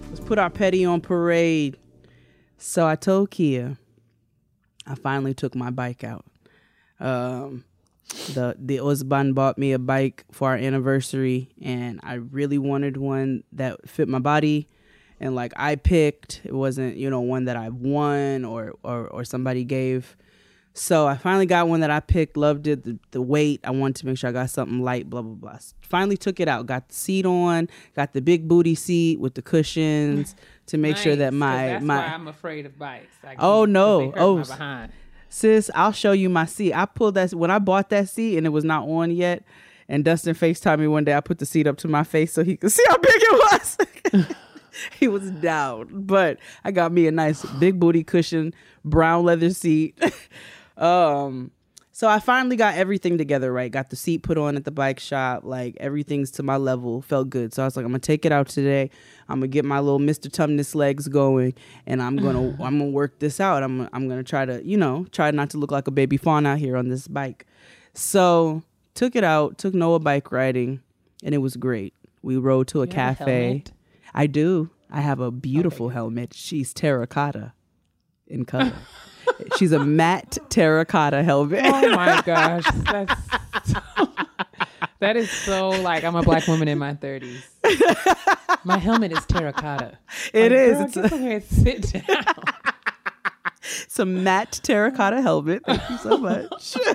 Let's 0.09 0.21
put 0.21 0.39
our 0.39 0.51
petty 0.51 0.85
on 0.85 1.01
parade. 1.01 1.77
So 2.59 2.87
I 2.87 2.97
told 2.97 3.31
Keia, 3.31 3.79
I 4.87 4.95
finally 4.97 5.35
took 5.35 5.55
my 5.55 5.71
bike 5.71 6.03
out. 6.05 6.25
Um, 6.99 7.65
the 8.35 8.57
the 8.59 8.79
husband 8.79 9.35
bought 9.35 9.57
me 9.57 9.73
a 9.73 9.79
bike 9.79 10.25
for 10.33 10.49
our 10.51 10.57
anniversary, 10.57 11.51
and 11.63 12.01
I 12.03 12.15
really 12.15 12.59
wanted 12.59 12.97
one 12.97 13.45
that 13.53 13.89
fit 13.89 14.09
my 14.09 14.19
body. 14.19 14.69
And 15.21 15.35
like 15.35 15.53
I 15.57 15.77
picked, 15.77 16.41
it 16.45 16.55
wasn't 16.55 16.97
you 16.97 17.11
know 17.11 17.21
one 17.21 17.45
that 17.45 17.57
I 17.57 17.69
won 17.69 18.45
or 18.45 18.75
or 18.83 19.07
or 19.09 19.25
somebody 19.25 19.65
gave. 19.65 20.17
So 20.73 21.07
I 21.07 21.17
finally 21.17 21.47
got 21.47 21.69
one 21.69 21.81
that 21.81 21.91
I 21.91 22.01
picked, 22.01 22.37
loved 22.37 22.67
it, 22.67 22.85
the, 22.85 22.99
the 23.11 23.21
weight. 23.21 23.61
I 23.65 23.71
wanted 23.71 23.97
to 23.97 24.07
make 24.07 24.19
sure 24.19 24.31
I 24.31 24.33
got 24.33 24.51
something 24.51 24.81
light, 24.83 25.11
blah, 25.11 25.21
blah, 25.21 25.35
blah. 25.35 25.59
Finally 25.81 26.17
took 26.17 26.39
it 26.39 26.47
out, 26.47 26.67
got 26.67 26.89
the 26.89 26.95
seat 26.95 27.27
on, 27.27 27.69
got 27.97 28.13
the 28.13 28.23
big 28.23 28.47
booty 28.47 28.77
seat 28.77 29.19
with 29.19 29.35
the 29.35 29.43
cushions 29.43 30.37
to 30.67 30.79
make 30.79 30.97
sure 30.97 31.17
that 31.17 31.33
Nice, 31.33 31.41
my, 31.41 31.67
that's 31.67 31.85
my, 31.85 31.97
why 31.97 32.15
I'm 32.15 32.29
afraid 32.29 32.67
of 32.67 32.79
bikes 32.79 33.17
I 33.25 33.35
Oh, 33.41 33.65
no. 33.65 34.13
Oh, 34.17 34.45
sis, 35.29 35.71
I'll 35.75 35.93
show 35.93 36.13
you 36.13 36.29
my 36.29 36.47
seat. 36.47 36.73
I 36.73 36.87
pulled 36.87 37.17
that, 37.17 37.35
when 37.35 37.51
I 37.51 37.59
bought 37.59 37.91
that 37.91 38.09
seat 38.09 38.37
and 38.39 38.47
it 38.47 38.51
was 38.51 38.65
not 38.65 38.89
on 38.89 39.11
yet, 39.11 39.43
and 39.89 40.05
Dustin 40.05 40.37
FaceTimed 40.37 40.79
me 40.79 40.87
one 40.87 41.03
day, 41.03 41.15
I 41.15 41.21
put 41.21 41.41
the 41.41 41.47
seat 41.47 41.67
up 41.67 41.79
to 41.79 41.89
my 41.89 42.05
face 42.05 42.33
so 42.33 42.45
he 42.45 42.57
could 42.57 42.71
see 42.73 42.85
how 42.89 42.97
big 42.97 43.11
it 43.13 43.53
was. 43.53 44.37
he 44.99 45.09
was 45.09 45.31
down, 45.31 45.89
but 45.91 46.39
I 46.65 46.71
got 46.71 46.93
me 46.93 47.07
a 47.07 47.13
nice 47.13 47.45
big 47.59 47.81
booty 47.81 48.05
cushion, 48.05 48.55
brown 48.85 49.25
leather 49.25 49.51
seat. 49.51 50.01
um, 50.77 51.51
so 51.93 52.09
I 52.09 52.19
finally 52.19 52.57
got 52.57 52.77
everything 52.77 53.19
together, 53.19 53.53
right? 53.53 53.71
Got 53.71 53.91
the 53.91 53.97
seat 53.97 54.23
put 54.23 54.39
on 54.39 54.57
at 54.57 54.65
the 54.65 54.71
bike 54.71 54.99
shop, 54.99 55.43
like 55.45 55.77
everything's 55.81 56.31
to 56.31 56.43
my 56.43 56.57
level, 56.57 57.03
felt 57.03 57.29
good. 57.29 57.53
So 57.53 57.63
I 57.63 57.67
was 57.67 57.77
like, 57.77 57.85
I'm 57.85 57.91
gonna 57.91 57.99
take 57.99 58.25
it 58.25 58.33
out 58.33 58.49
today. 58.49 58.89
I'm 59.29 59.41
gonna 59.41 59.49
get 59.49 59.67
my 59.67 59.81
little 59.81 59.99
Mr. 59.99 60.31
Tumnus 60.31 60.75
legs 60.75 61.09
going, 61.09 61.53
and 61.87 62.01
I'm 62.01 62.17
gonna 62.17 62.41
I'm 62.63 62.79
gonna 62.79 62.87
work 62.87 63.19
this 63.19 63.39
out. 63.39 63.63
I'm 63.63 63.87
I'm 63.93 64.09
gonna 64.09 64.25
try 64.25 64.47
to 64.47 64.65
you 64.65 64.79
know 64.79 65.05
try 65.13 65.31
not 65.31 65.51
to 65.51 65.59
look 65.59 65.71
like 65.71 65.89
a 65.89 65.91
baby 65.91 66.17
fawn 66.17 66.47
out 66.47 66.59
here 66.59 66.79
on 66.79 66.89
this 66.89 67.07
bike. 67.07 67.47
So 67.93 68.63
took 68.95 69.15
it 69.15 69.25
out, 69.25 69.59
took 69.59 69.75
Noah 69.75 69.99
bike 69.99 70.33
riding, 70.33 70.81
and 71.23 71.35
it 71.35 71.39
was 71.39 71.57
great. 71.57 71.93
We 72.23 72.39
rode 72.39 72.69
to 72.69 72.81
a 72.81 72.87
You 72.87 72.93
cafe. 72.93 73.65
I 74.15 74.27
do. 74.27 74.71
I 74.91 75.01
have 75.01 75.21
a 75.21 75.31
beautiful 75.31 75.91
helmet. 75.91 76.35
She's 76.35 76.75
terracotta 76.75 77.53
in 78.27 78.45
color. 78.45 78.73
She's 79.57 79.73
a 79.73 79.85
matte 79.85 80.39
terracotta 80.49 81.23
helmet. 81.23 81.61
Oh 81.65 81.91
my 81.91 82.21
gosh, 82.27 82.65
that's 82.85 83.15
so, 83.71 83.81
that 84.99 85.17
is 85.17 85.31
so 85.31 85.69
like 85.71 86.03
I'm 86.05 86.17
a 86.17 86.23
black 86.23 86.47
woman 86.49 86.69
in 86.69 86.79
my 86.79 86.95
30s. 86.95 87.43
My 88.65 88.77
helmet 88.79 89.13
is 89.13 89.25
terracotta. 89.27 89.99
It 90.35 90.53
Like, 90.53 90.61
is. 90.61 90.95
girl, 90.95 91.05
It's 91.27 91.53
a- 91.53 91.63
sit 91.63 91.93
down. 92.07 92.25
It's 93.83 93.99
a 93.99 94.05
matte 94.05 94.61
terracotta 94.63 95.23
helmet. 95.23 95.63
Thank 95.65 95.89
you 95.91 95.97
so 95.99 96.19
much. 96.19 96.77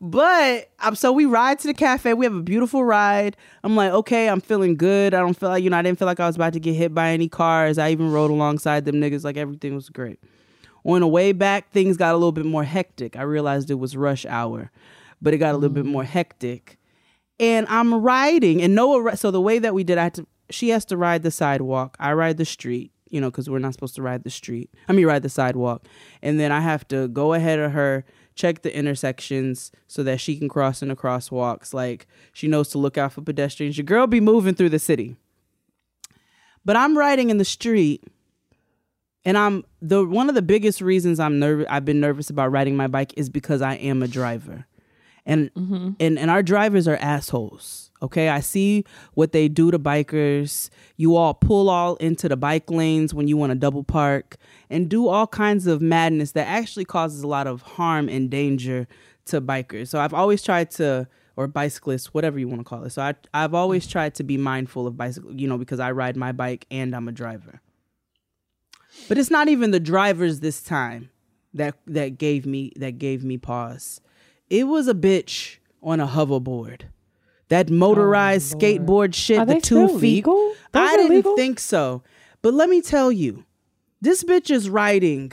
but 0.00 0.70
I'm 0.78 0.94
so 0.94 1.12
we 1.12 1.26
ride 1.26 1.58
to 1.60 1.66
the 1.66 1.74
cafe. 1.74 2.14
We 2.14 2.24
have 2.24 2.34
a 2.34 2.42
beautiful 2.42 2.84
ride. 2.84 3.36
I'm 3.62 3.76
like, 3.76 3.92
okay, 3.92 4.28
I'm 4.28 4.40
feeling 4.40 4.76
good. 4.76 5.12
I 5.12 5.20
don't 5.20 5.34
feel 5.34 5.50
like, 5.50 5.62
you 5.62 5.68
know, 5.68 5.76
I 5.76 5.82
didn't 5.82 5.98
feel 5.98 6.06
like 6.06 6.20
I 6.20 6.26
was 6.26 6.36
about 6.36 6.54
to 6.54 6.60
get 6.60 6.72
hit 6.72 6.94
by 6.94 7.10
any 7.10 7.28
cars. 7.28 7.76
I 7.76 7.90
even 7.90 8.10
rode 8.10 8.30
alongside 8.30 8.86
them 8.86 8.96
niggas. 8.96 9.24
Like 9.24 9.36
everything 9.36 9.74
was 9.74 9.90
great. 9.90 10.18
On 10.84 11.00
the 11.00 11.06
way 11.06 11.32
back, 11.32 11.70
things 11.70 11.98
got 11.98 12.12
a 12.12 12.16
little 12.16 12.32
bit 12.32 12.46
more 12.46 12.64
hectic. 12.64 13.14
I 13.14 13.22
realized 13.22 13.70
it 13.70 13.74
was 13.74 13.96
rush 13.96 14.24
hour, 14.24 14.70
but 15.20 15.34
it 15.34 15.38
got 15.38 15.54
a 15.54 15.58
little 15.58 15.74
bit 15.74 15.84
mm. 15.84 15.90
more 15.90 16.04
hectic. 16.04 16.78
And 17.38 17.66
I'm 17.68 17.94
riding, 17.94 18.62
and 18.62 18.74
Noah. 18.74 19.16
So 19.16 19.30
the 19.30 19.40
way 19.40 19.58
that 19.58 19.74
we 19.74 19.84
did, 19.84 19.98
I 19.98 20.04
had 20.04 20.14
to. 20.14 20.26
She 20.48 20.70
has 20.70 20.84
to 20.86 20.96
ride 20.96 21.22
the 21.22 21.30
sidewalk. 21.30 21.96
I 22.00 22.12
ride 22.14 22.38
the 22.38 22.44
street. 22.44 22.92
You 23.10 23.20
know, 23.20 23.28
because 23.28 23.50
we're 23.50 23.58
not 23.58 23.74
supposed 23.74 23.96
to 23.96 24.02
ride 24.02 24.22
the 24.22 24.30
street. 24.30 24.70
I 24.88 24.92
mean, 24.92 25.04
ride 25.04 25.22
the 25.22 25.28
sidewalk, 25.28 25.86
and 26.22 26.38
then 26.38 26.52
I 26.52 26.60
have 26.60 26.86
to 26.88 27.08
go 27.08 27.34
ahead 27.34 27.58
of 27.58 27.72
her, 27.72 28.04
check 28.40 28.62
the 28.62 28.74
intersections 28.74 29.70
so 29.86 30.02
that 30.02 30.20
she 30.20 30.36
can 30.36 30.48
cross 30.48 30.82
in 30.82 30.88
the 30.88 30.96
crosswalks. 30.96 31.74
Like 31.74 32.06
she 32.32 32.48
knows 32.48 32.68
to 32.70 32.78
look 32.78 32.96
out 32.96 33.12
for 33.12 33.20
pedestrians. 33.20 33.76
Your 33.76 33.84
girl 33.84 34.06
be 34.06 34.20
moving 34.20 34.54
through 34.54 34.70
the 34.70 34.78
city, 34.78 35.16
but 36.64 36.76
I'm 36.76 36.96
riding 36.96 37.30
in 37.30 37.38
the 37.38 37.44
street 37.44 38.04
and 39.24 39.36
I'm 39.36 39.64
the 39.82 40.04
one 40.04 40.28
of 40.28 40.34
the 40.34 40.42
biggest 40.42 40.80
reasons 40.80 41.20
I'm 41.20 41.38
nervous 41.38 41.66
I've 41.68 41.84
been 41.84 42.00
nervous 42.00 42.30
about 42.30 42.52
riding 42.52 42.76
my 42.76 42.86
bike 42.86 43.12
is 43.16 43.28
because 43.28 43.60
I 43.62 43.74
am 43.74 44.02
a 44.02 44.08
driver. 44.08 44.66
And 45.26 45.52
mm-hmm. 45.54 45.90
and 46.00 46.18
and 46.18 46.30
our 46.30 46.42
drivers 46.42 46.88
are 46.88 46.96
assholes. 46.96 47.89
Okay? 48.02 48.28
I 48.28 48.40
see 48.40 48.84
what 49.14 49.32
they 49.32 49.48
do 49.48 49.70
to 49.70 49.78
bikers. 49.78 50.70
You 50.96 51.16
all 51.16 51.34
pull 51.34 51.68
all 51.68 51.96
into 51.96 52.28
the 52.28 52.36
bike 52.36 52.70
lanes 52.70 53.12
when 53.12 53.28
you 53.28 53.36
want 53.36 53.50
to 53.50 53.58
double 53.58 53.84
park 53.84 54.36
and 54.68 54.88
do 54.88 55.08
all 55.08 55.26
kinds 55.26 55.66
of 55.66 55.82
madness 55.82 56.32
that 56.32 56.46
actually 56.46 56.84
causes 56.84 57.22
a 57.22 57.28
lot 57.28 57.46
of 57.46 57.62
harm 57.62 58.08
and 58.08 58.30
danger 58.30 58.86
to 59.26 59.40
bikers. 59.40 59.88
So 59.88 60.00
I've 60.00 60.14
always 60.14 60.42
tried 60.42 60.70
to 60.72 61.08
or 61.36 61.46
bicyclists, 61.46 62.12
whatever 62.12 62.38
you 62.38 62.46
want 62.48 62.60
to 62.60 62.64
call 62.64 62.84
it. 62.84 62.90
So 62.90 63.02
I 63.02 63.14
I've 63.32 63.54
always 63.54 63.86
tried 63.86 64.14
to 64.16 64.22
be 64.22 64.36
mindful 64.36 64.86
of 64.86 64.96
bicycle, 64.96 65.32
you 65.32 65.48
know, 65.48 65.56
because 65.56 65.80
I 65.80 65.90
ride 65.92 66.16
my 66.16 66.32
bike 66.32 66.66
and 66.70 66.94
I'm 66.94 67.08
a 67.08 67.12
driver. 67.12 67.62
But 69.08 69.16
it's 69.16 69.30
not 69.30 69.48
even 69.48 69.70
the 69.70 69.80
drivers 69.80 70.40
this 70.40 70.62
time 70.62 71.10
that 71.54 71.76
that 71.86 72.18
gave 72.18 72.46
me 72.46 72.72
that 72.76 72.98
gave 72.98 73.24
me 73.24 73.38
pause. 73.38 74.00
It 74.48 74.64
was 74.64 74.88
a 74.88 74.94
bitch 74.94 75.56
on 75.82 76.00
a 76.00 76.06
hoverboard. 76.06 76.82
That 77.50 77.68
oh, 77.70 77.74
motorized 77.74 78.56
skateboard 78.56 79.14
shit, 79.14 79.38
Are 79.38 79.44
the 79.44 79.54
they 79.54 79.60
two 79.60 79.86
still 79.86 79.98
feet. 79.98 80.24
legal? 80.24 80.54
I 80.72 80.96
didn't 80.96 81.16
legal? 81.16 81.36
think 81.36 81.60
so. 81.60 82.02
But 82.42 82.54
let 82.54 82.70
me 82.70 82.80
tell 82.80 83.12
you, 83.12 83.44
this 84.00 84.24
bitch 84.24 84.50
is 84.50 84.70
riding. 84.70 85.32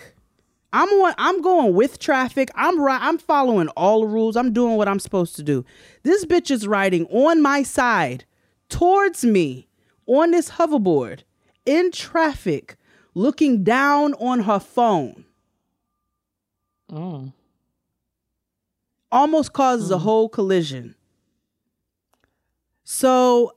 I'm 0.73 0.89
on, 0.89 1.14
I'm 1.18 1.41
going 1.41 1.73
with 1.73 1.99
traffic. 1.99 2.49
I'm 2.56 2.81
ri- 2.81 2.91
I'm 2.91 3.18
following 3.18 3.69
all 3.69 4.02
the 4.02 4.07
rules. 4.07 4.35
I'm 4.35 4.52
doing 4.52 4.77
what 4.77 4.88
I'm 4.88 4.99
supposed 4.99 5.35
to 5.38 5.44
do. 5.44 5.64
This 6.03 6.26
bitch 6.26 6.52
is 6.52 6.68
riding 6.68 7.06
on 7.06 7.41
my 7.41 7.64
side 7.64 8.26
towards 8.68 9.23
me 9.23 9.68
on 10.07 10.31
this 10.31 10.52
hoverboard 10.52 11.22
in 11.65 11.91
traffic, 11.91 12.77
looking 13.14 13.64
down 13.64 14.15
on 14.15 14.41
her 14.41 14.60
phone. 14.60 15.23
Oh. 16.91 17.31
Almost 19.11 19.53
causes 19.53 19.91
a 19.91 19.95
mm. 19.95 20.02
whole 20.02 20.30
collision. 20.30 20.95
So, 22.90 23.52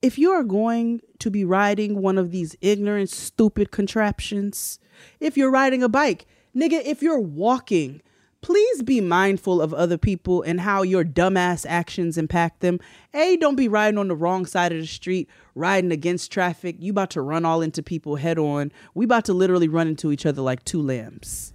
if 0.00 0.16
you 0.16 0.30
are 0.30 0.42
going 0.42 1.02
to 1.18 1.30
be 1.30 1.44
riding 1.44 2.00
one 2.00 2.16
of 2.16 2.30
these 2.30 2.56
ignorant, 2.62 3.10
stupid 3.10 3.70
contraptions, 3.70 4.78
if 5.20 5.36
you're 5.36 5.50
riding 5.50 5.82
a 5.82 5.88
bike, 5.90 6.24
nigga, 6.56 6.82
if 6.82 7.02
you're 7.02 7.20
walking, 7.20 8.00
please 8.40 8.82
be 8.82 9.02
mindful 9.02 9.60
of 9.60 9.74
other 9.74 9.98
people 9.98 10.40
and 10.40 10.62
how 10.62 10.80
your 10.80 11.04
dumbass 11.04 11.66
actions 11.68 12.16
impact 12.16 12.60
them. 12.60 12.80
A, 13.12 13.36
don't 13.36 13.54
be 13.54 13.68
riding 13.68 13.98
on 13.98 14.08
the 14.08 14.16
wrong 14.16 14.46
side 14.46 14.72
of 14.72 14.78
the 14.78 14.86
street, 14.86 15.28
riding 15.54 15.92
against 15.92 16.32
traffic. 16.32 16.76
You 16.78 16.92
about 16.92 17.10
to 17.10 17.20
run 17.20 17.44
all 17.44 17.60
into 17.60 17.82
people 17.82 18.16
head 18.16 18.38
on. 18.38 18.72
We 18.94 19.04
about 19.04 19.26
to 19.26 19.34
literally 19.34 19.68
run 19.68 19.88
into 19.88 20.10
each 20.10 20.24
other 20.24 20.40
like 20.40 20.64
two 20.64 20.80
lambs. 20.80 21.52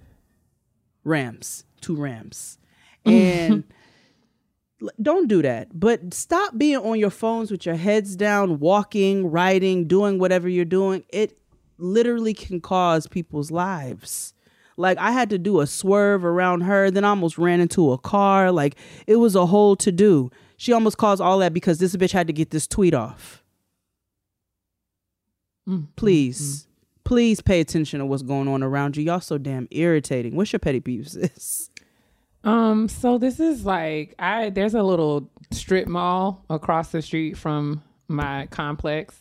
Rams, 1.04 1.66
two 1.82 1.96
rams. 1.96 2.60
And 3.06 3.64
don't 5.02 5.28
do 5.28 5.42
that. 5.42 5.78
But 5.78 6.14
stop 6.14 6.58
being 6.58 6.78
on 6.78 7.00
your 7.00 7.10
phones 7.10 7.52
with 7.52 7.66
your 7.66 7.76
heads 7.76 8.16
down, 8.16 8.60
walking, 8.60 9.28
riding, 9.28 9.88
doing 9.88 10.20
whatever 10.20 10.48
you're 10.48 10.66
doing. 10.66 11.04
It 11.10 11.38
literally 11.78 12.34
can 12.34 12.62
cause 12.62 13.08
people's 13.08 13.52
lives. 13.52 14.34
Like 14.78 14.98
I 15.00 15.12
had 15.12 15.30
to 15.32 15.40
do 15.40 15.60
a 15.60 15.68
swerve 15.68 16.24
around 16.24 16.62
her, 16.62 16.92
then 16.92 17.04
I 17.04 17.10
almost 17.10 17.38
ran 17.38 17.60
into 17.60 17.92
a 17.92 17.98
car. 17.98 18.52
Like 18.52 18.76
it 19.08 19.16
was 19.16 19.36
a 19.36 19.48
whole 19.48 19.76
to 19.78 19.92
do. 19.92 20.30
She 20.58 20.72
almost 20.72 20.98
caused 20.98 21.22
all 21.22 21.40
that 21.40 21.54
because 21.54 21.80
this 21.80 21.96
bitch 21.96 22.12
had 22.12 22.28
to 22.28 22.34
get 22.34 22.52
this 22.52 22.68
tweet 22.68 22.94
off. 22.94 23.44
Mm, 25.68 25.80
mm, 25.80 25.88
please, 25.96 26.64
mm. 26.64 27.04
please 27.04 27.42
pay 27.42 27.60
attention 27.60 28.00
to 28.00 28.06
what's 28.06 28.24
going 28.24 28.48
on 28.48 28.64
around 28.64 28.98
you. 28.98 29.04
Y'all 29.04 29.20
so 29.20 29.38
damn 29.38 29.68
irritating. 29.72 30.36
What's 30.36 30.54
your 30.54 30.60
petty 30.60 30.80
peeves? 30.80 31.70
Um, 32.44 32.88
so 32.88 33.18
this 33.18 33.40
is 33.40 33.66
like 33.66 34.16
I 34.20 34.50
there's 34.52 34.74
a 34.76 34.84
little 34.84 35.30
strip 35.52 35.88
mall 35.88 36.44
across 36.50 36.92
the 36.92 37.02
street 37.02 37.38
from 37.38 37.84
my 38.08 38.48
complex. 38.48 39.16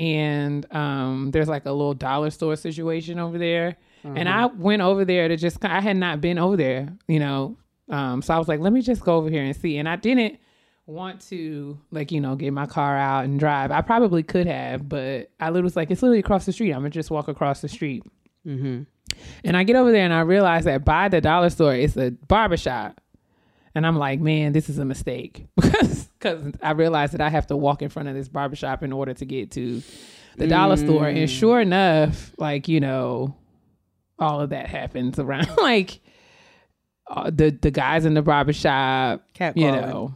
And 0.00 0.66
um 0.74 1.30
there's 1.32 1.48
like 1.48 1.66
a 1.66 1.72
little 1.72 1.94
dollar 1.94 2.30
store 2.30 2.56
situation 2.56 3.18
over 3.18 3.38
there. 3.38 3.76
And 4.04 4.28
I 4.28 4.46
went 4.46 4.82
over 4.82 5.04
there 5.04 5.28
to 5.28 5.36
just 5.36 5.64
I 5.64 5.80
had 5.80 5.96
not 5.96 6.20
been 6.20 6.38
over 6.38 6.56
there, 6.56 6.88
you 7.08 7.20
know. 7.20 7.56
Um 7.88 8.22
so 8.22 8.34
I 8.34 8.38
was 8.38 8.48
like, 8.48 8.60
let 8.60 8.72
me 8.72 8.82
just 8.82 9.02
go 9.02 9.16
over 9.16 9.30
here 9.30 9.42
and 9.42 9.54
see. 9.56 9.76
And 9.78 9.88
I 9.88 9.96
didn't 9.96 10.38
want 10.86 11.20
to 11.28 11.78
like, 11.92 12.10
you 12.10 12.20
know, 12.20 12.34
get 12.34 12.52
my 12.52 12.66
car 12.66 12.96
out 12.96 13.24
and 13.24 13.38
drive. 13.38 13.70
I 13.70 13.80
probably 13.82 14.24
could 14.24 14.48
have, 14.48 14.88
but 14.88 15.30
I 15.38 15.46
literally 15.46 15.62
was 15.62 15.76
like, 15.76 15.90
it's 15.92 16.02
literally 16.02 16.18
across 16.18 16.44
the 16.44 16.52
street. 16.52 16.72
I'm 16.72 16.80
gonna 16.80 16.90
just 16.90 17.10
walk 17.12 17.28
across 17.28 17.60
the 17.60 17.68
street. 17.68 18.02
And 19.44 19.56
I 19.56 19.64
get 19.64 19.76
over 19.76 19.92
there 19.92 20.04
and 20.04 20.12
I 20.12 20.20
realize 20.20 20.64
that 20.64 20.84
by 20.84 21.08
the 21.08 21.20
dollar 21.20 21.50
store, 21.50 21.74
it's 21.74 21.96
a 21.96 22.10
barbershop. 22.10 23.00
And 23.74 23.86
I'm 23.86 23.96
like, 23.96 24.20
man, 24.20 24.52
this 24.52 24.68
is 24.68 24.78
a 24.78 24.84
mistake 24.84 25.46
because 25.56 26.08
because 26.18 26.54
I 26.62 26.72
realized 26.72 27.14
that 27.14 27.20
I 27.20 27.30
have 27.30 27.46
to 27.48 27.56
walk 27.56 27.82
in 27.82 27.88
front 27.88 28.08
of 28.08 28.14
this 28.14 28.28
barbershop 28.28 28.82
in 28.82 28.92
order 28.92 29.14
to 29.14 29.24
get 29.24 29.50
to 29.52 29.82
the 30.36 30.46
dollar 30.46 30.76
store. 30.76 31.08
And 31.08 31.28
sure 31.28 31.60
enough, 31.60 32.32
like 32.38 32.68
you 32.68 32.80
know, 32.80 33.34
all 34.18 34.40
of 34.40 34.50
that 34.50 34.66
happens 34.66 35.18
around 35.18 35.48
like 35.58 36.00
uh, 37.08 37.30
the 37.30 37.50
the 37.50 37.70
guys 37.70 38.04
in 38.04 38.14
the 38.14 38.22
barbershop, 38.22 39.22
Catcalling. 39.34 39.56
you 39.56 39.72
know, 39.72 40.14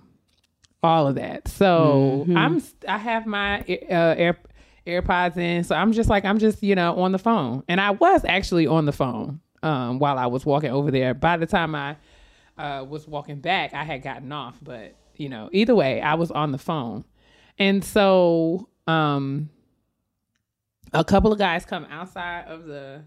all 0.83 1.07
of 1.07 1.17
that. 1.17 1.49
So 1.49 2.27
I'm 2.35 2.63
I 2.87 2.99
have 2.99 3.27
my 3.27 3.61
uh, 3.61 4.15
air 4.17 4.39
AirPods 4.87 5.37
in, 5.37 5.65
so 5.65 5.75
I'm 5.75 5.93
just 5.93 6.09
like 6.09 6.25
I'm 6.25 6.39
just 6.39 6.63
you 6.63 6.75
know 6.75 6.99
on 6.99 7.13
the 7.13 7.19
phone, 7.19 7.63
and 7.69 7.81
I 7.81 7.91
was 7.91 8.25
actually 8.25 8.67
on 8.67 8.87
the 8.87 8.93
phone 8.93 9.41
um, 9.63 9.99
while 9.99 10.19
I 10.19 10.27
was 10.27 10.47
walking 10.47 10.71
over 10.71 10.91
there. 10.91 11.15
By 11.15 11.37
the 11.37 11.47
time 11.47 11.75
I 11.75 11.97
uh, 12.57 12.85
was 12.85 13.07
walking 13.07 13.41
back, 13.41 13.75
I 13.75 13.85
had 13.85 14.03
gotten 14.03 14.33
off, 14.33 14.57
but 14.63 14.95
you 15.17 15.29
know, 15.29 15.49
either 15.53 15.75
way, 15.75 16.01
I 16.01 16.15
was 16.15 16.31
on 16.31 16.53
the 16.53 16.59
phone, 16.59 17.05
and 17.59 17.85
so 17.85 18.69
um, 18.87 19.51
a 20.93 21.05
couple 21.05 21.33
of 21.33 21.39
guys 21.39 21.65
come 21.65 21.87
outside 21.91 22.47
of 22.47 22.67
the 22.67 23.03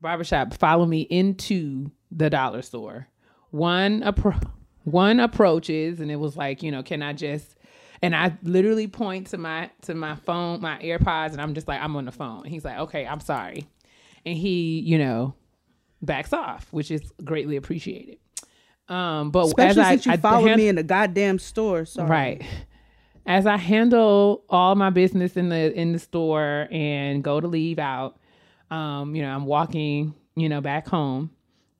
barbershop, 0.00 0.54
follow 0.54 0.86
me 0.86 1.02
into 1.02 1.90
the 2.10 2.30
dollar 2.30 2.62
store. 2.62 3.08
One 3.50 4.02
appro- 4.02 4.50
one 4.84 5.20
approaches, 5.20 6.00
and 6.00 6.10
it 6.10 6.16
was 6.16 6.36
like, 6.36 6.62
you 6.62 6.70
know, 6.70 6.82
can 6.82 7.02
I 7.02 7.12
just 7.12 7.56
and 8.04 8.14
I 8.16 8.36
literally 8.42 8.86
point 8.86 9.28
to 9.28 9.38
my 9.38 9.70
to 9.82 9.94
my 9.94 10.14
phone, 10.16 10.60
my 10.60 10.78
AirPods, 10.78 11.32
and 11.32 11.40
I'm 11.40 11.54
just 11.54 11.66
like, 11.68 11.80
I'm 11.80 11.96
on 11.96 12.04
the 12.04 12.12
phone. 12.12 12.44
He's 12.44 12.64
like, 12.64 12.78
okay, 12.78 13.06
I'm 13.06 13.20
sorry, 13.20 13.66
and 14.24 14.36
he, 14.36 14.80
you 14.80 14.98
know, 14.98 15.34
backs 16.02 16.32
off, 16.32 16.66
which 16.70 16.90
is 16.90 17.12
greatly 17.24 17.56
appreciated. 17.56 18.18
Um, 18.88 19.30
but 19.30 19.46
Especially 19.46 19.80
as 19.82 19.88
since 19.88 20.06
you 20.06 20.12
I, 20.12 20.14
I 20.14 20.18
followed 20.18 20.48
hand- 20.48 20.60
me 20.60 20.68
in 20.68 20.76
the 20.76 20.82
goddamn 20.82 21.38
store. 21.38 21.86
Sorry. 21.86 22.08
Right. 22.08 22.42
As 23.26 23.46
I 23.46 23.56
handle 23.56 24.44
all 24.50 24.74
my 24.74 24.90
business 24.90 25.36
in 25.38 25.48
the 25.48 25.72
in 25.72 25.92
the 25.92 25.98
store 25.98 26.68
and 26.70 27.24
go 27.24 27.40
to 27.40 27.48
leave 27.48 27.78
out, 27.78 28.18
um, 28.70 29.16
you 29.16 29.22
know, 29.22 29.30
I'm 29.30 29.46
walking, 29.46 30.14
you 30.36 30.50
know, 30.50 30.60
back 30.60 30.86
home, 30.86 31.30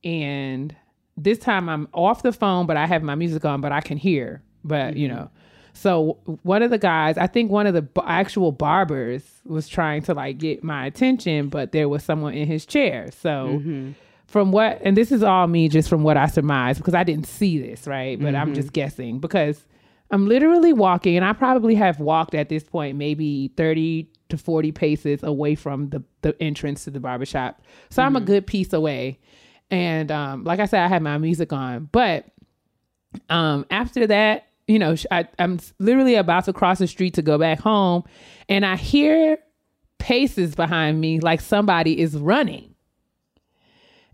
and 0.03 0.75
this 1.19 1.39
time 1.39 1.69
I'm 1.69 1.87
off 1.93 2.23
the 2.23 2.33
phone, 2.33 2.67
but 2.67 2.79
I 2.79 2.87
have 2.87 3.03
my 3.03 3.15
music 3.15 3.45
on, 3.45 3.61
but 3.61 3.73
I 3.73 3.83
can 3.83 3.99
hear. 3.99 4.43
But 4.65 4.97
you 4.97 5.07
know, 5.09 5.29
so 5.75 6.19
one 6.43 6.63
of 6.63 6.71
the 6.71 6.79
guys, 6.79 7.19
I 7.19 7.27
think 7.27 7.51
one 7.51 7.67
of 7.67 7.75
the 7.75 7.83
b- 7.83 8.01
actual 8.07 8.53
barbers 8.53 9.23
was 9.45 9.69
trying 9.69 10.03
to 10.05 10.15
like 10.15 10.39
get 10.39 10.63
my 10.65 10.87
attention, 10.87 11.49
but 11.49 11.73
there 11.73 11.89
was 11.89 12.03
someone 12.05 12.33
in 12.35 12.47
his 12.47 12.65
chair. 12.65 13.11
So 13.21 13.61
from 14.27 14.53
what, 14.53 14.81
and 14.83 14.97
this 14.97 15.13
is 15.13 15.23
all 15.23 15.47
me 15.49 15.69
just 15.69 15.89
from 15.89 16.03
what 16.03 16.17
I 16.17 16.27
surmise 16.27 16.79
because 16.79 16.95
I 16.95 17.03
didn't 17.05 17.27
see 17.27 17.59
this, 17.59 17.87
right? 17.87 18.19
But 18.19 18.35
I'm 18.35 18.55
just 18.55 18.73
guessing 18.73 19.19
because 19.19 19.65
I'm 20.11 20.27
literally 20.29 20.73
walking, 20.73 21.17
and 21.17 21.25
I 21.25 21.33
probably 21.33 21.75
have 21.75 21.99
walked 21.99 22.35
at 22.35 22.49
this 22.49 22.63
point 22.65 22.97
maybe 22.97 23.49
30 23.57 24.09
to 24.29 24.39
40 24.39 24.73
paces 24.73 25.23
away 25.23 25.55
from 25.55 25.91
the, 25.91 26.03
the 26.23 26.41
entrance 26.41 26.85
to 26.85 26.91
the 26.91 27.01
barbershop. 27.01 27.61
So 27.91 28.03
I'm 28.03 28.15
a 28.17 28.21
good 28.21 28.47
piece 28.47 28.73
away. 28.73 29.19
And 29.71 30.11
um, 30.13 30.45
like 30.45 30.61
I 30.61 30.67
said, 30.67 30.85
I 30.85 30.89
had 30.89 31.03
my 31.03 31.19
music 31.19 31.53
on. 31.53 31.89
But 31.91 32.27
um, 33.29 33.67
after 33.71 34.07
that, 34.07 34.47
you 34.67 34.79
know, 34.79 34.95
I, 35.11 35.29
I'm 35.39 35.59
literally 35.79 36.15
about 36.15 36.45
to 36.47 36.53
cross 36.53 36.79
the 36.79 36.87
street 36.87 37.15
to 37.15 37.23
go 37.23 37.39
back 37.39 37.61
home, 37.61 38.05
and 38.49 38.65
I 38.65 38.77
hear 38.77 39.39
paces 39.99 40.55
behind 40.55 41.01
me 41.01 41.21
like 41.21 41.41
somebody 41.41 41.99
is 41.99 42.17
running. 42.17 42.75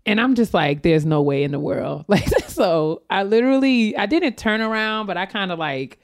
And 0.05 0.19
I'm 0.19 0.35
just 0.35 0.53
like, 0.53 0.81
there's 0.81 1.05
no 1.05 1.21
way 1.21 1.43
in 1.43 1.51
the 1.51 1.59
world. 1.59 2.05
Like, 2.09 2.27
so 2.47 3.03
I 3.09 3.23
literally, 3.23 3.95
I 3.95 4.05
didn't 4.07 4.37
turn 4.37 4.61
around, 4.61 5.05
but 5.07 5.15
I 5.17 5.25
kind 5.25 5.51
of 5.51 5.59
like, 5.59 5.99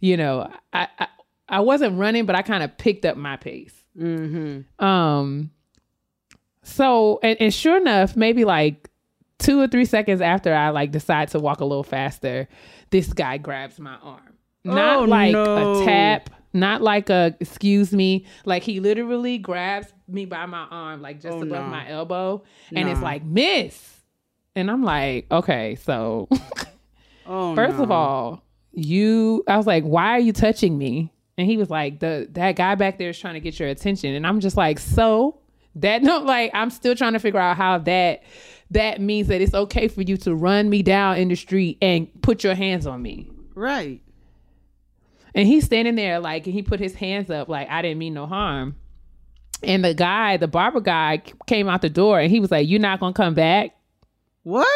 you 0.00 0.16
know, 0.16 0.50
I, 0.72 0.88
I, 0.98 1.06
I 1.48 1.60
wasn't 1.60 1.98
running, 1.98 2.26
but 2.26 2.34
I 2.36 2.42
kind 2.42 2.62
of 2.62 2.76
picked 2.78 3.04
up 3.04 3.16
my 3.16 3.36
pace. 3.36 3.74
Um, 4.78 5.50
so, 6.62 7.20
and, 7.22 7.36
and 7.40 7.54
sure 7.54 7.76
enough, 7.76 8.16
maybe 8.16 8.44
like 8.44 8.90
two 9.44 9.60
or 9.60 9.66
three 9.68 9.84
seconds 9.84 10.20
after 10.20 10.54
I 10.54 10.70
like 10.70 10.90
decide 10.90 11.28
to 11.28 11.38
walk 11.38 11.60
a 11.60 11.64
little 11.64 11.82
faster, 11.84 12.48
this 12.90 13.12
guy 13.12 13.38
grabs 13.38 13.78
my 13.78 13.96
arm. 14.02 14.34
Not 14.64 14.96
Oh, 14.96 15.04
like 15.04 15.32
no. 15.32 15.80
a 15.82 15.84
tap, 15.84 16.30
not 16.52 16.80
like 16.82 17.10
a 17.10 17.34
excuse 17.40 17.92
me. 17.92 18.24
Like 18.44 18.62
he 18.62 18.80
literally 18.80 19.38
grabs 19.38 19.92
me 20.08 20.24
by 20.24 20.46
my 20.46 20.66
arm, 20.70 21.02
like 21.02 21.20
just 21.20 21.34
Oh, 21.34 21.42
above 21.42 21.64
no. 21.66 21.70
my 21.70 21.88
elbow, 21.88 22.42
and 22.74 22.88
it's 22.88 23.00
like, 23.02 23.24
Miss. 23.24 23.90
And 24.56 24.70
I'm 24.70 24.82
like, 24.84 25.26
okay, 25.32 25.74
so 25.74 26.28
Oh, 27.26 27.54
First 27.54 27.78
of 27.78 27.90
all, 27.90 28.42
you 28.72 29.44
I 29.48 29.56
was 29.56 29.66
like, 29.66 29.84
why 29.84 30.10
are 30.10 30.18
you 30.20 30.32
touching 30.32 30.76
me? 30.78 31.12
And 31.38 31.46
he 31.48 31.56
was 31.56 31.70
like, 31.70 32.00
the 32.00 32.28
that 32.32 32.52
guy 32.56 32.74
back 32.74 32.98
there 32.98 33.10
is 33.10 33.18
trying 33.18 33.34
to 33.34 33.40
get 33.40 33.58
your 33.58 33.68
attention. 33.68 34.14
And 34.14 34.26
I'm 34.26 34.40
just 34.40 34.56
like, 34.56 34.78
so 34.78 35.40
that 35.76 36.02
no 36.04 36.18
like 36.18 36.50
I'm 36.54 36.70
still 36.70 36.94
trying 36.94 37.14
to 37.14 37.18
figure 37.18 37.40
out 37.40 37.56
how 37.56 37.78
that 37.78 38.22
that 38.70 39.00
means 39.00 39.28
that 39.28 39.40
it's 39.40 39.54
okay 39.54 39.88
for 39.88 40.02
you 40.02 40.16
to 40.18 40.34
run 40.34 40.68
me 40.68 40.82
down 40.82 41.16
in 41.16 41.28
the 41.28 41.34
street 41.34 41.78
and 41.80 42.08
put 42.22 42.44
your 42.44 42.54
hands 42.54 42.86
on 42.86 43.02
me. 43.02 43.30
right. 43.54 44.00
And 45.36 45.48
he's 45.48 45.64
standing 45.64 45.96
there 45.96 46.20
like, 46.20 46.46
and 46.46 46.54
he 46.54 46.62
put 46.62 46.78
his 46.78 46.94
hands 46.94 47.28
up 47.28 47.48
like, 47.48 47.68
I 47.68 47.82
didn't 47.82 47.98
mean 47.98 48.14
no 48.14 48.26
harm. 48.26 48.76
And 49.64 49.84
the 49.84 49.92
guy, 49.92 50.36
the 50.36 50.46
barber 50.46 50.80
guy, 50.80 51.22
came 51.48 51.68
out 51.68 51.82
the 51.82 51.90
door 51.90 52.20
and 52.20 52.30
he 52.30 52.38
was 52.38 52.52
like, 52.52 52.68
You're 52.68 52.78
not 52.78 53.00
gonna 53.00 53.14
come 53.14 53.34
back? 53.34 53.74
What? 54.44 54.68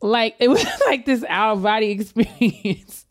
like 0.00 0.36
it 0.38 0.48
was 0.48 0.64
like 0.86 1.04
this 1.06 1.24
out 1.28 1.56
of 1.56 1.62
body 1.62 1.90
experience 1.90 3.06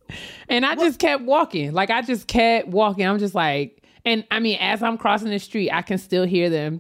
and 0.50 0.66
i 0.66 0.76
just 0.76 1.00
kept 1.00 1.24
walking 1.24 1.74
like 1.74 1.90
i 1.90 2.02
just 2.02 2.28
kept 2.28 2.68
walking 2.68 3.06
i'm 3.06 3.20
just 3.20 3.36
like 3.36 3.84
and 4.06 4.26
i 4.32 4.40
mean 4.40 4.58
as 4.60 4.84
i'm 4.84 4.98
crossing 4.98 5.30
the 5.30 5.40
street 5.40 5.72
i 5.72 5.82
can 5.82 5.98
still 5.98 6.26
hear 6.26 6.50
them 6.50 6.80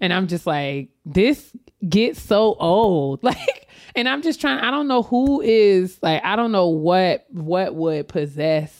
and 0.00 0.12
i'm 0.12 0.26
just 0.26 0.46
like 0.46 0.88
this 1.04 1.54
gets 1.88 2.20
so 2.20 2.54
old 2.54 3.22
like 3.22 3.68
and 3.94 4.08
i'm 4.08 4.22
just 4.22 4.40
trying 4.40 4.58
i 4.58 4.70
don't 4.70 4.88
know 4.88 5.02
who 5.02 5.40
is 5.40 5.98
like 6.02 6.24
i 6.24 6.36
don't 6.36 6.52
know 6.52 6.68
what 6.68 7.26
what 7.30 7.74
would 7.74 8.08
possess 8.08 8.72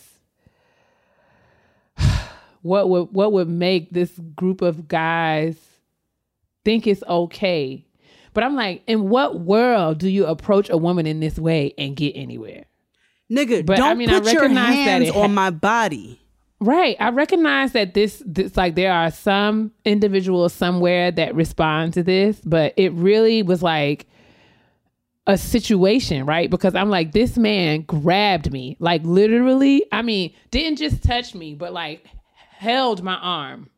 what 2.63 2.89
would 2.89 3.05
what 3.13 3.33
would 3.33 3.49
make 3.49 3.91
this 3.91 4.19
group 4.35 4.63
of 4.63 4.89
guys 4.89 5.57
think 6.65 6.87
it's 6.87 7.03
okay 7.05 7.85
but 8.35 8.43
I'm 8.43 8.57
like, 8.57 8.83
in 8.87 9.09
what 9.09 9.41
world 9.41 9.99
do 9.99 10.09
you 10.09 10.27
approach 10.27 10.69
a 10.69 10.77
woman 10.77 11.07
in 11.07 11.21
this 11.21 11.39
way 11.39 11.73
and 11.79 11.97
get 11.97 12.13
anywhere? 12.17 12.65
Nigga, 13.33 13.65
But, 13.65 13.77
I 13.77 13.89
don't 13.89 13.99
mean, 13.99 14.11
I 14.11 14.19
put 14.19 14.33
your 14.33 14.43
recognize 14.43 14.75
that 14.75 15.03
hands 15.03 15.11
on 15.11 15.17
ha- 15.17 15.29
my 15.29 15.51
body. 15.51 16.21
Right. 16.65 16.97
I 16.99 17.11
recognize 17.11 17.73
that 17.73 17.93
this, 17.93 18.23
this, 18.25 18.57
like, 18.57 18.75
there 18.75 18.93
are 18.93 19.11
some 19.11 19.73
individuals 19.85 20.55
somewhere 20.55 21.11
that 21.11 21.35
respond 21.35 21.93
to 21.95 22.03
this, 22.03 22.41
but 22.43 22.73
it 22.79 22.93
really 22.93 23.43
was 23.43 23.63
like, 23.63 24.07
a 25.27 25.39
situation, 25.39 26.27
right? 26.27 26.51
Because 26.51 26.75
I'm 26.75 26.91
like, 26.91 27.13
this 27.13 27.39
man 27.39 27.83
grabbed 27.83 28.53
me, 28.53 28.77
like 28.79 29.03
literally. 29.05 29.85
I 29.91 30.03
mean, 30.03 30.35
didn't 30.51 30.77
just 30.77 31.03
touch 31.03 31.35
me, 31.35 31.55
but 31.55 31.73
like 31.73 32.07
held 32.51 33.03
my 33.03 33.15
arm 33.15 33.71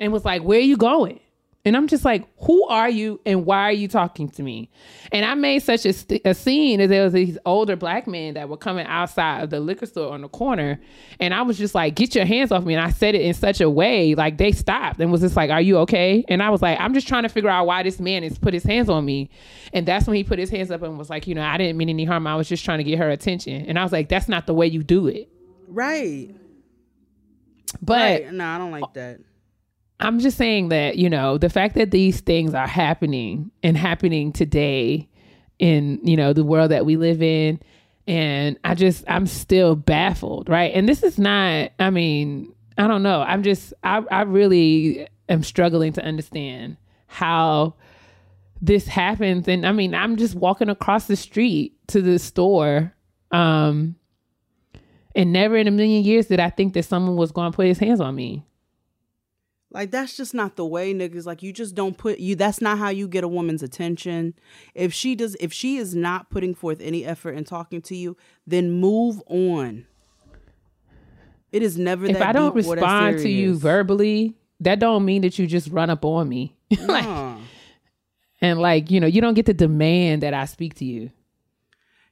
and 0.00 0.12
was 0.12 0.24
like, 0.24 0.42
Where 0.42 0.58
are 0.58 0.62
you 0.62 0.76
going? 0.76 1.20
And 1.64 1.76
I'm 1.76 1.86
just 1.86 2.04
like, 2.04 2.28
Who 2.40 2.66
are 2.66 2.90
you 2.90 3.20
and 3.24 3.46
why 3.46 3.60
are 3.62 3.72
you 3.72 3.86
talking 3.86 4.28
to 4.30 4.42
me? 4.42 4.68
And 5.12 5.24
I 5.24 5.34
made 5.34 5.60
such 5.60 5.86
a, 5.86 5.92
st- 5.92 6.22
a 6.24 6.34
scene 6.34 6.80
as 6.80 6.88
there 6.90 7.04
was 7.04 7.12
these 7.12 7.38
older 7.46 7.76
black 7.76 8.08
men 8.08 8.34
that 8.34 8.48
were 8.48 8.56
coming 8.56 8.84
outside 8.86 9.44
of 9.44 9.50
the 9.50 9.60
liquor 9.60 9.86
store 9.86 10.12
on 10.12 10.22
the 10.22 10.28
corner. 10.28 10.80
And 11.20 11.32
I 11.32 11.42
was 11.42 11.58
just 11.58 11.72
like, 11.74 11.94
Get 11.94 12.16
your 12.16 12.24
hands 12.24 12.50
off 12.50 12.64
me. 12.64 12.74
And 12.74 12.84
I 12.84 12.90
said 12.90 13.14
it 13.14 13.20
in 13.22 13.32
such 13.32 13.60
a 13.60 13.70
way, 13.70 14.16
like 14.16 14.38
they 14.38 14.50
stopped 14.50 14.98
and 15.00 15.12
was 15.12 15.20
just 15.20 15.36
like, 15.36 15.50
Are 15.50 15.60
you 15.60 15.78
okay? 15.78 16.24
And 16.28 16.42
I 16.42 16.50
was 16.50 16.62
like, 16.62 16.80
I'm 16.80 16.94
just 16.94 17.06
trying 17.06 17.22
to 17.22 17.28
figure 17.28 17.50
out 17.50 17.66
why 17.66 17.84
this 17.84 18.00
man 18.00 18.24
has 18.24 18.38
put 18.38 18.54
his 18.54 18.64
hands 18.64 18.88
on 18.88 19.04
me. 19.04 19.30
And 19.72 19.86
that's 19.86 20.08
when 20.08 20.16
he 20.16 20.24
put 20.24 20.40
his 20.40 20.50
hands 20.50 20.72
up 20.72 20.82
and 20.82 20.98
was 20.98 21.10
like, 21.10 21.28
You 21.28 21.36
know, 21.36 21.42
I 21.42 21.58
didn't 21.58 21.76
mean 21.76 21.88
any 21.88 22.04
harm. 22.04 22.26
I 22.26 22.34
was 22.34 22.48
just 22.48 22.64
trying 22.64 22.78
to 22.78 22.84
get 22.84 22.98
her 22.98 23.08
attention. 23.10 23.66
And 23.66 23.78
I 23.78 23.84
was 23.84 23.92
like, 23.92 24.08
That's 24.08 24.28
not 24.28 24.48
the 24.48 24.54
way 24.54 24.66
you 24.66 24.82
do 24.82 25.06
it. 25.06 25.28
Right. 25.68 26.34
But 27.80 28.22
right. 28.24 28.32
No, 28.32 28.44
I 28.46 28.58
don't 28.58 28.72
like 28.72 28.92
that. 28.94 29.20
I'm 30.02 30.18
just 30.18 30.36
saying 30.36 30.70
that, 30.70 30.96
you 30.96 31.08
know, 31.08 31.38
the 31.38 31.48
fact 31.48 31.76
that 31.76 31.92
these 31.92 32.20
things 32.20 32.54
are 32.54 32.66
happening 32.66 33.52
and 33.62 33.76
happening 33.76 34.32
today 34.32 35.08
in, 35.60 36.00
you 36.02 36.16
know, 36.16 36.32
the 36.32 36.42
world 36.42 36.72
that 36.72 36.84
we 36.84 36.96
live 36.96 37.22
in. 37.22 37.60
And 38.08 38.58
I 38.64 38.74
just, 38.74 39.04
I'm 39.06 39.28
still 39.28 39.76
baffled, 39.76 40.48
right? 40.48 40.72
And 40.74 40.88
this 40.88 41.04
is 41.04 41.20
not, 41.20 41.70
I 41.78 41.90
mean, 41.90 42.52
I 42.76 42.88
don't 42.88 43.04
know. 43.04 43.22
I'm 43.22 43.44
just, 43.44 43.72
I, 43.84 44.02
I 44.10 44.22
really 44.22 45.06
am 45.28 45.44
struggling 45.44 45.92
to 45.92 46.04
understand 46.04 46.78
how 47.06 47.74
this 48.60 48.88
happens. 48.88 49.46
And 49.46 49.64
I 49.64 49.70
mean, 49.70 49.94
I'm 49.94 50.16
just 50.16 50.34
walking 50.34 50.68
across 50.68 51.06
the 51.06 51.16
street 51.16 51.76
to 51.88 52.02
the 52.02 52.18
store. 52.18 52.92
Um, 53.30 53.94
and 55.14 55.32
never 55.32 55.56
in 55.56 55.68
a 55.68 55.70
million 55.70 56.02
years 56.02 56.26
did 56.26 56.40
I 56.40 56.50
think 56.50 56.74
that 56.74 56.84
someone 56.86 57.14
was 57.14 57.30
going 57.30 57.52
to 57.52 57.56
put 57.56 57.66
his 57.66 57.78
hands 57.78 58.00
on 58.00 58.16
me. 58.16 58.44
Like 59.72 59.90
that's 59.90 60.16
just 60.16 60.34
not 60.34 60.56
the 60.56 60.66
way, 60.66 60.92
niggas. 60.92 61.24
Like 61.24 61.42
you 61.42 61.52
just 61.52 61.74
don't 61.74 61.96
put 61.96 62.18
you. 62.18 62.36
That's 62.36 62.60
not 62.60 62.78
how 62.78 62.90
you 62.90 63.08
get 63.08 63.24
a 63.24 63.28
woman's 63.28 63.62
attention. 63.62 64.34
If 64.74 64.92
she 64.92 65.14
does, 65.14 65.34
if 65.40 65.52
she 65.52 65.76
is 65.78 65.94
not 65.94 66.28
putting 66.30 66.54
forth 66.54 66.80
any 66.80 67.04
effort 67.04 67.32
in 67.32 67.44
talking 67.44 67.80
to 67.82 67.96
you, 67.96 68.16
then 68.46 68.70
move 68.72 69.22
on. 69.26 69.86
It 71.50 71.62
is 71.62 71.78
never. 71.78 72.06
If 72.06 72.20
I 72.20 72.32
don't 72.32 72.54
deep 72.54 72.66
or 72.66 72.76
that 72.76 72.82
respond 72.82 73.18
to 73.20 73.28
you 73.28 73.56
verbally, 73.56 74.34
that 74.60 74.78
don't 74.78 75.04
mean 75.04 75.22
that 75.22 75.38
you 75.38 75.46
just 75.46 75.68
run 75.68 75.90
up 75.90 76.04
on 76.04 76.28
me. 76.28 76.54
like, 76.86 77.04
Nah. 77.04 77.38
and 78.40 78.60
like, 78.60 78.90
you 78.90 79.00
know, 79.00 79.06
you 79.06 79.20
don't 79.20 79.34
get 79.34 79.46
to 79.46 79.54
demand 79.54 80.22
that 80.22 80.34
I 80.34 80.46
speak 80.46 80.74
to 80.76 80.84
you. 80.84 81.10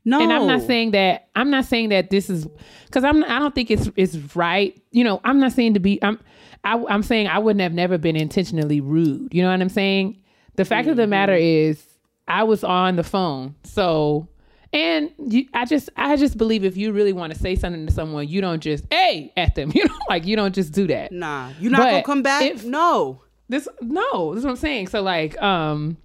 no, 0.05 0.21
And 0.23 0.33
I'm 0.33 0.47
not 0.47 0.63
saying 0.63 0.91
that 0.93 1.29
I'm 1.35 1.51
not 1.51 1.65
saying 1.65 1.91
that 1.91 2.11
this 2.11 2.29
is 2.29 2.47
because 2.87 3.05
I'm 3.05 3.23
I 3.25 3.39
don't 3.39 3.55
think 3.55 3.71
it's 3.71 3.91
it's 3.97 4.17
right. 4.35 4.81
You 4.91 5.05
know, 5.05 5.21
I'm 5.25 5.41
not 5.41 5.53
saying 5.53 5.75
to 5.75 5.81
be 5.81 6.03
I'm 6.03 6.19
I, 6.65 6.83
I'm 6.89 7.03
saying 7.03 7.27
I 7.29 7.39
wouldn't 7.39 7.61
have 7.63 7.73
never 7.73 7.99
been 7.99 8.17
intentionally 8.17 8.81
rude. 8.81 9.33
You 9.33 9.43
know 9.43 9.51
what 9.51 9.61
I'm 9.61 9.69
saying? 9.69 10.19
The 10.57 10.65
fact 10.65 10.89
of 10.89 10.97
the 10.97 11.07
matter 11.07 11.35
is, 11.35 11.83
I 12.29 12.43
was 12.45 12.63
on 12.65 12.97
the 12.97 13.03
phone, 13.05 13.55
so 13.65 14.29
and 14.73 15.11
you, 15.19 15.47
I 15.55 15.65
just 15.65 15.91
I 15.97 16.17
just 16.17 16.37
believe 16.39 16.65
if 16.65 16.77
you 16.77 16.93
really 16.93 17.13
want 17.13 17.33
to 17.33 17.39
say 17.39 17.57
something 17.57 17.87
to 17.87 17.93
someone, 17.93 18.29
you 18.29 18.41
don't 18.41 18.61
just 18.61 18.85
hey 18.91 19.33
at 19.37 19.55
them. 19.55 19.73
You 19.75 19.87
know, 19.87 19.95
like 20.09 20.27
you 20.27 20.37
don't 20.37 20.55
just 20.55 20.73
do 20.73 20.87
that. 20.89 21.13
Nah, 21.13 21.51
you're 21.59 21.71
not 21.73 21.79
But 21.79 21.91
gonna 21.91 22.03
come 22.05 22.23
back. 22.23 22.43
if- 22.43 22.65
no. 22.65 23.23
This 23.49 23.67
no, 23.81 24.33
this 24.35 24.41
is 24.41 24.45
what 24.45 24.51
I'm 24.51 24.57
saying. 24.57 24.87
So 24.89 25.03
like, 25.03 25.41
um, 25.43 25.97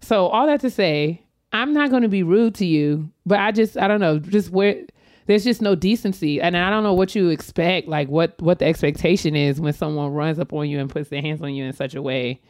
so 0.00 0.28
all 0.28 0.46
that 0.46 0.60
to 0.60 0.70
say, 0.70 1.22
I'm 1.52 1.74
not 1.74 1.90
going 1.90 2.00
to 2.02 2.08
be 2.08 2.22
rude 2.22 2.54
to 2.56 2.64
you, 2.66 3.10
but 3.26 3.40
I 3.40 3.52
just 3.52 3.76
I 3.76 3.88
don't 3.88 4.00
know, 4.00 4.18
just 4.18 4.48
where 4.50 4.84
there's 5.28 5.44
just 5.44 5.62
no 5.62 5.76
decency, 5.76 6.40
and 6.40 6.56
I 6.56 6.70
don't 6.70 6.82
know 6.82 6.94
what 6.94 7.14
you 7.14 7.28
expect, 7.28 7.86
like 7.86 8.08
what 8.08 8.40
what 8.42 8.58
the 8.58 8.64
expectation 8.66 9.36
is 9.36 9.60
when 9.60 9.72
someone 9.72 10.12
runs 10.12 10.38
up 10.40 10.52
on 10.52 10.68
you 10.68 10.80
and 10.80 10.90
puts 10.90 11.10
their 11.10 11.22
hands 11.22 11.40
on 11.40 11.54
you 11.54 11.64
in 11.64 11.72
such 11.72 11.94
a 11.94 12.02
way, 12.02 12.40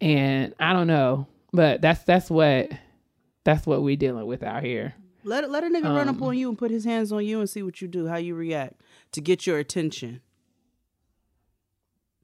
and 0.00 0.54
I 0.60 0.72
don't 0.74 0.86
know, 0.88 1.26
but 1.52 1.80
that's 1.80 2.02
that's 2.02 2.28
what 2.30 2.70
that's 3.44 3.66
what 3.66 3.82
we're 3.82 3.96
dealing 3.96 4.26
with 4.26 4.42
out 4.42 4.62
here. 4.62 4.94
Let 5.24 5.50
let 5.50 5.64
a 5.64 5.68
nigga 5.68 5.84
run 5.84 6.08
Um, 6.08 6.16
up 6.16 6.22
on 6.22 6.36
you 6.36 6.48
and 6.48 6.58
put 6.58 6.70
his 6.70 6.84
hands 6.84 7.12
on 7.12 7.24
you 7.24 7.40
and 7.40 7.48
see 7.48 7.62
what 7.62 7.80
you 7.80 7.88
do, 7.88 8.06
how 8.06 8.16
you 8.16 8.34
react 8.34 8.80
to 9.12 9.20
get 9.20 9.46
your 9.46 9.58
attention. 9.58 10.20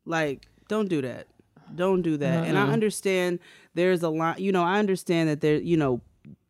Like, 0.05 0.47
don't 0.69 0.89
do 0.89 1.01
that. 1.03 1.29
Don't 1.75 2.03
do 2.03 2.17
that. 2.19 2.47
And 2.47 2.59
I 2.59 2.63
Uh-uh. 2.63 2.73
understand 2.73 3.39
there's 3.75 4.03
a 4.03 4.11
lot. 4.11 4.41
You 4.41 4.53
know, 4.53 4.63
I 4.63 4.79
understand 4.79 5.29
that 5.29 5.41
there. 5.41 5.57
You 5.57 5.77
know, 5.77 6.01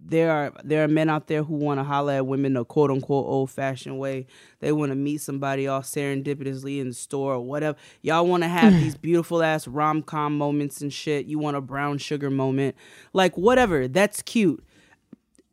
there 0.06 0.30
are 0.30 0.52
there 0.62 0.84
are 0.84 0.88
men 0.88 1.08
out 1.08 1.26
there 1.28 1.42
who 1.42 1.54
want 1.54 1.80
to 1.80 1.84
holler 1.84 2.14
at 2.14 2.26
women 2.26 2.54
the 2.54 2.64
quote 2.64 2.90
unquote 2.90 3.26
old 3.26 3.50
fashioned 3.50 3.98
way. 3.98 4.26
They 4.60 4.72
want 4.72 4.90
to 4.90 4.96
meet 4.96 5.22
somebody 5.22 5.66
all 5.66 5.80
serendipitously 5.80 6.80
in 6.80 6.88
the 6.88 6.94
store 6.94 7.34
or 7.34 7.40
whatever. 7.40 7.78
Y'all 8.02 8.26
want 8.26 8.42
to 8.42 8.48
have 8.48 8.72
mm. 8.72 8.80
these 8.80 8.96
beautiful 8.96 9.42
ass 9.42 9.66
rom 9.66 10.02
com 10.02 10.36
moments 10.36 10.80
and 10.80 10.92
shit. 10.92 11.26
You 11.26 11.38
want 11.38 11.56
a 11.56 11.60
brown 11.60 11.98
sugar 11.98 12.30
moment, 12.30 12.76
like 13.12 13.36
whatever. 13.36 13.88
That's 13.88 14.22
cute 14.22 14.64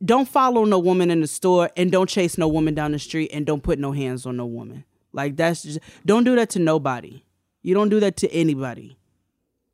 don't 0.04 0.28
follow 0.28 0.64
no 0.64 0.78
woman 0.78 1.10
in 1.10 1.20
the 1.20 1.26
store 1.26 1.70
and 1.76 1.92
don't 1.92 2.08
chase 2.08 2.36
no 2.36 2.48
woman 2.48 2.74
down 2.74 2.92
the 2.92 2.98
street 2.98 3.30
and 3.32 3.46
don't 3.46 3.62
put 3.62 3.78
no 3.78 3.92
hands 3.92 4.26
on 4.26 4.36
no 4.36 4.46
woman. 4.46 4.84
Like 5.12 5.36
that's 5.36 5.62
just 5.62 5.78
don't 6.04 6.24
do 6.24 6.34
that 6.36 6.50
to 6.50 6.58
nobody. 6.58 7.22
You 7.62 7.74
don't 7.74 7.88
do 7.88 8.00
that 8.00 8.16
to 8.18 8.32
anybody. 8.32 8.98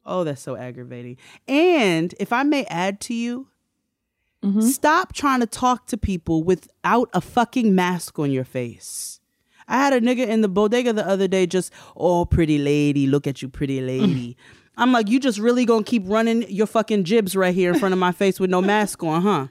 Oh, 0.04 0.24
that's 0.24 0.42
so 0.42 0.56
aggravating. 0.56 1.16
And 1.46 2.14
if 2.18 2.32
I 2.32 2.42
may 2.42 2.64
add 2.64 3.00
to 3.02 3.14
you, 3.14 3.48
Mm-hmm. 4.42 4.60
stop 4.60 5.14
trying 5.14 5.40
to 5.40 5.46
talk 5.46 5.86
to 5.88 5.96
people 5.96 6.44
without 6.44 7.10
a 7.12 7.20
fucking 7.20 7.74
mask 7.74 8.20
on 8.20 8.30
your 8.30 8.44
face. 8.44 9.18
I 9.66 9.78
had 9.78 9.92
a 9.92 10.00
nigga 10.00 10.28
in 10.28 10.42
the 10.42 10.48
bodega 10.48 10.92
the 10.92 11.06
other 11.06 11.26
day 11.26 11.46
just, 11.46 11.72
oh, 11.96 12.24
pretty 12.24 12.56
lady, 12.58 13.08
look 13.08 13.26
at 13.26 13.42
you, 13.42 13.48
pretty 13.48 13.80
lady. 13.80 14.30
Mm. 14.30 14.36
I'm 14.76 14.92
like, 14.92 15.08
you 15.08 15.18
just 15.18 15.38
really 15.38 15.64
gonna 15.64 15.82
keep 15.82 16.04
running 16.06 16.48
your 16.48 16.68
fucking 16.68 17.02
jibs 17.02 17.34
right 17.34 17.52
here 17.54 17.72
in 17.72 17.80
front 17.80 17.92
of 17.92 17.98
my 17.98 18.12
face 18.22 18.38
with 18.38 18.48
no 18.48 18.62
mask 18.62 19.02
on, 19.02 19.22
huh? 19.22 19.46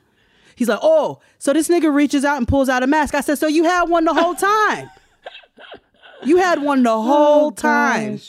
He's 0.55 0.69
like, 0.69 0.79
oh, 0.81 1.19
so 1.37 1.53
this 1.53 1.67
nigga 1.67 1.93
reaches 1.93 2.25
out 2.25 2.37
and 2.37 2.47
pulls 2.47 2.69
out 2.69 2.81
a 2.81 2.87
mask. 2.87 3.13
I 3.13 3.21
said, 3.21 3.37
so 3.37 3.45
you 3.45 3.65
had 3.65 3.89
one 3.89 4.05
the 4.05 4.13
whole 4.13 4.33
time. 4.33 4.89
you 6.23 6.37
had 6.37 6.63
one 6.63 6.81
the 6.81 6.89
oh, 6.91 7.01
whole 7.01 7.51
time. 7.51 8.19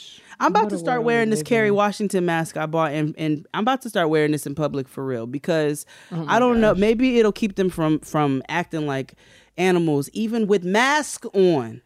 I'm 0.40 0.52
about 0.52 0.70
to 0.70 0.78
start 0.78 1.02
wearing 1.02 1.30
this 1.30 1.42
Kerry 1.42 1.70
Washington 1.70 2.24
mask 2.24 2.56
I 2.56 2.66
bought, 2.66 2.92
and, 2.92 3.14
and 3.18 3.46
I'm 3.54 3.64
about 3.64 3.82
to 3.82 3.88
start 3.90 4.08
wearing 4.08 4.32
this 4.32 4.46
in 4.46 4.54
public 4.54 4.88
for 4.88 5.04
real 5.04 5.26
because 5.26 5.84
oh 6.12 6.24
I 6.28 6.38
don't 6.38 6.60
know. 6.60 6.74
Maybe 6.74 7.18
it'll 7.18 7.32
keep 7.32 7.56
them 7.56 7.70
from 7.70 7.98
from 8.00 8.42
acting 8.48 8.86
like 8.86 9.14
animals, 9.56 10.08
even 10.12 10.46
with 10.46 10.64
mask 10.64 11.24
on. 11.34 11.82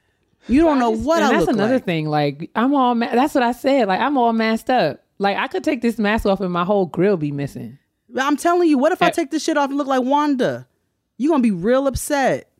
You 0.49 0.63
don't 0.63 0.79
know 0.81 0.91
what 0.91 1.23
and 1.23 1.27
I 1.27 1.31
that's 1.37 1.47
look 1.47 1.55
another 1.55 1.75
like. 1.75 1.85
thing. 1.85 2.09
Like 2.09 2.51
I'm 2.55 2.75
all 2.75 2.95
ma- 2.95 3.15
that's 3.15 3.35
what 3.35 3.45
I 3.45 3.53
said. 3.53 3.89
Like 3.89 4.01
I'm 4.01 4.19
all 4.19 4.33
masked 4.33 4.71
up. 4.71 5.03
Like 5.19 5.37
I 5.37 5.47
could 5.47 5.63
take 5.65 5.83
this 5.83 5.99
mask 5.99 6.27
off 6.27 6.41
and 6.41 6.53
my 6.53 6.65
whole 6.65 6.87
grill 6.87 7.17
be 7.17 7.31
missing. 7.31 7.79
I'm 8.19 8.37
telling 8.37 8.69
you, 8.69 8.77
what 8.77 8.93
if 8.93 9.01
I 9.01 9.11
take 9.11 9.31
this 9.31 9.43
shit 9.45 9.57
off 9.57 9.71
and 9.71 9.79
look 9.79 9.87
like 9.87 10.03
Wanda? 10.03 10.67
You 11.17 11.31
gonna 11.31 11.43
be 11.43 11.53
real 11.53 11.87
upset. 11.87 12.51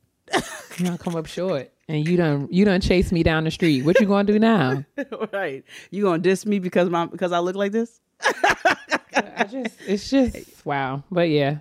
You 0.79 0.85
gonna 0.87 0.97
come 0.99 1.17
up 1.17 1.27
short, 1.27 1.72
and 1.93 2.09
you 2.09 2.17
done 2.17 2.49
you 2.51 2.65
done 2.65 2.81
chase 2.81 3.13
me 3.13 3.23
down 3.23 3.45
the 3.45 3.51
street. 3.51 3.85
What 3.85 4.01
you 4.01 4.07
gonna 4.07 4.25
do 4.25 4.39
now? 4.39 4.83
right? 5.33 5.63
You 5.91 6.03
gonna 6.03 6.23
diss 6.23 6.47
me 6.47 6.59
because 6.59 6.89
my 6.89 7.05
because 7.07 7.33
I 7.33 7.39
look 7.39 7.55
like 7.55 7.71
this? 7.71 8.01
I 8.23 9.47
just 9.51 9.77
it's 9.87 10.09
just 10.09 10.65
wow. 10.65 11.05
But 11.11 11.29
yeah, 11.29 11.59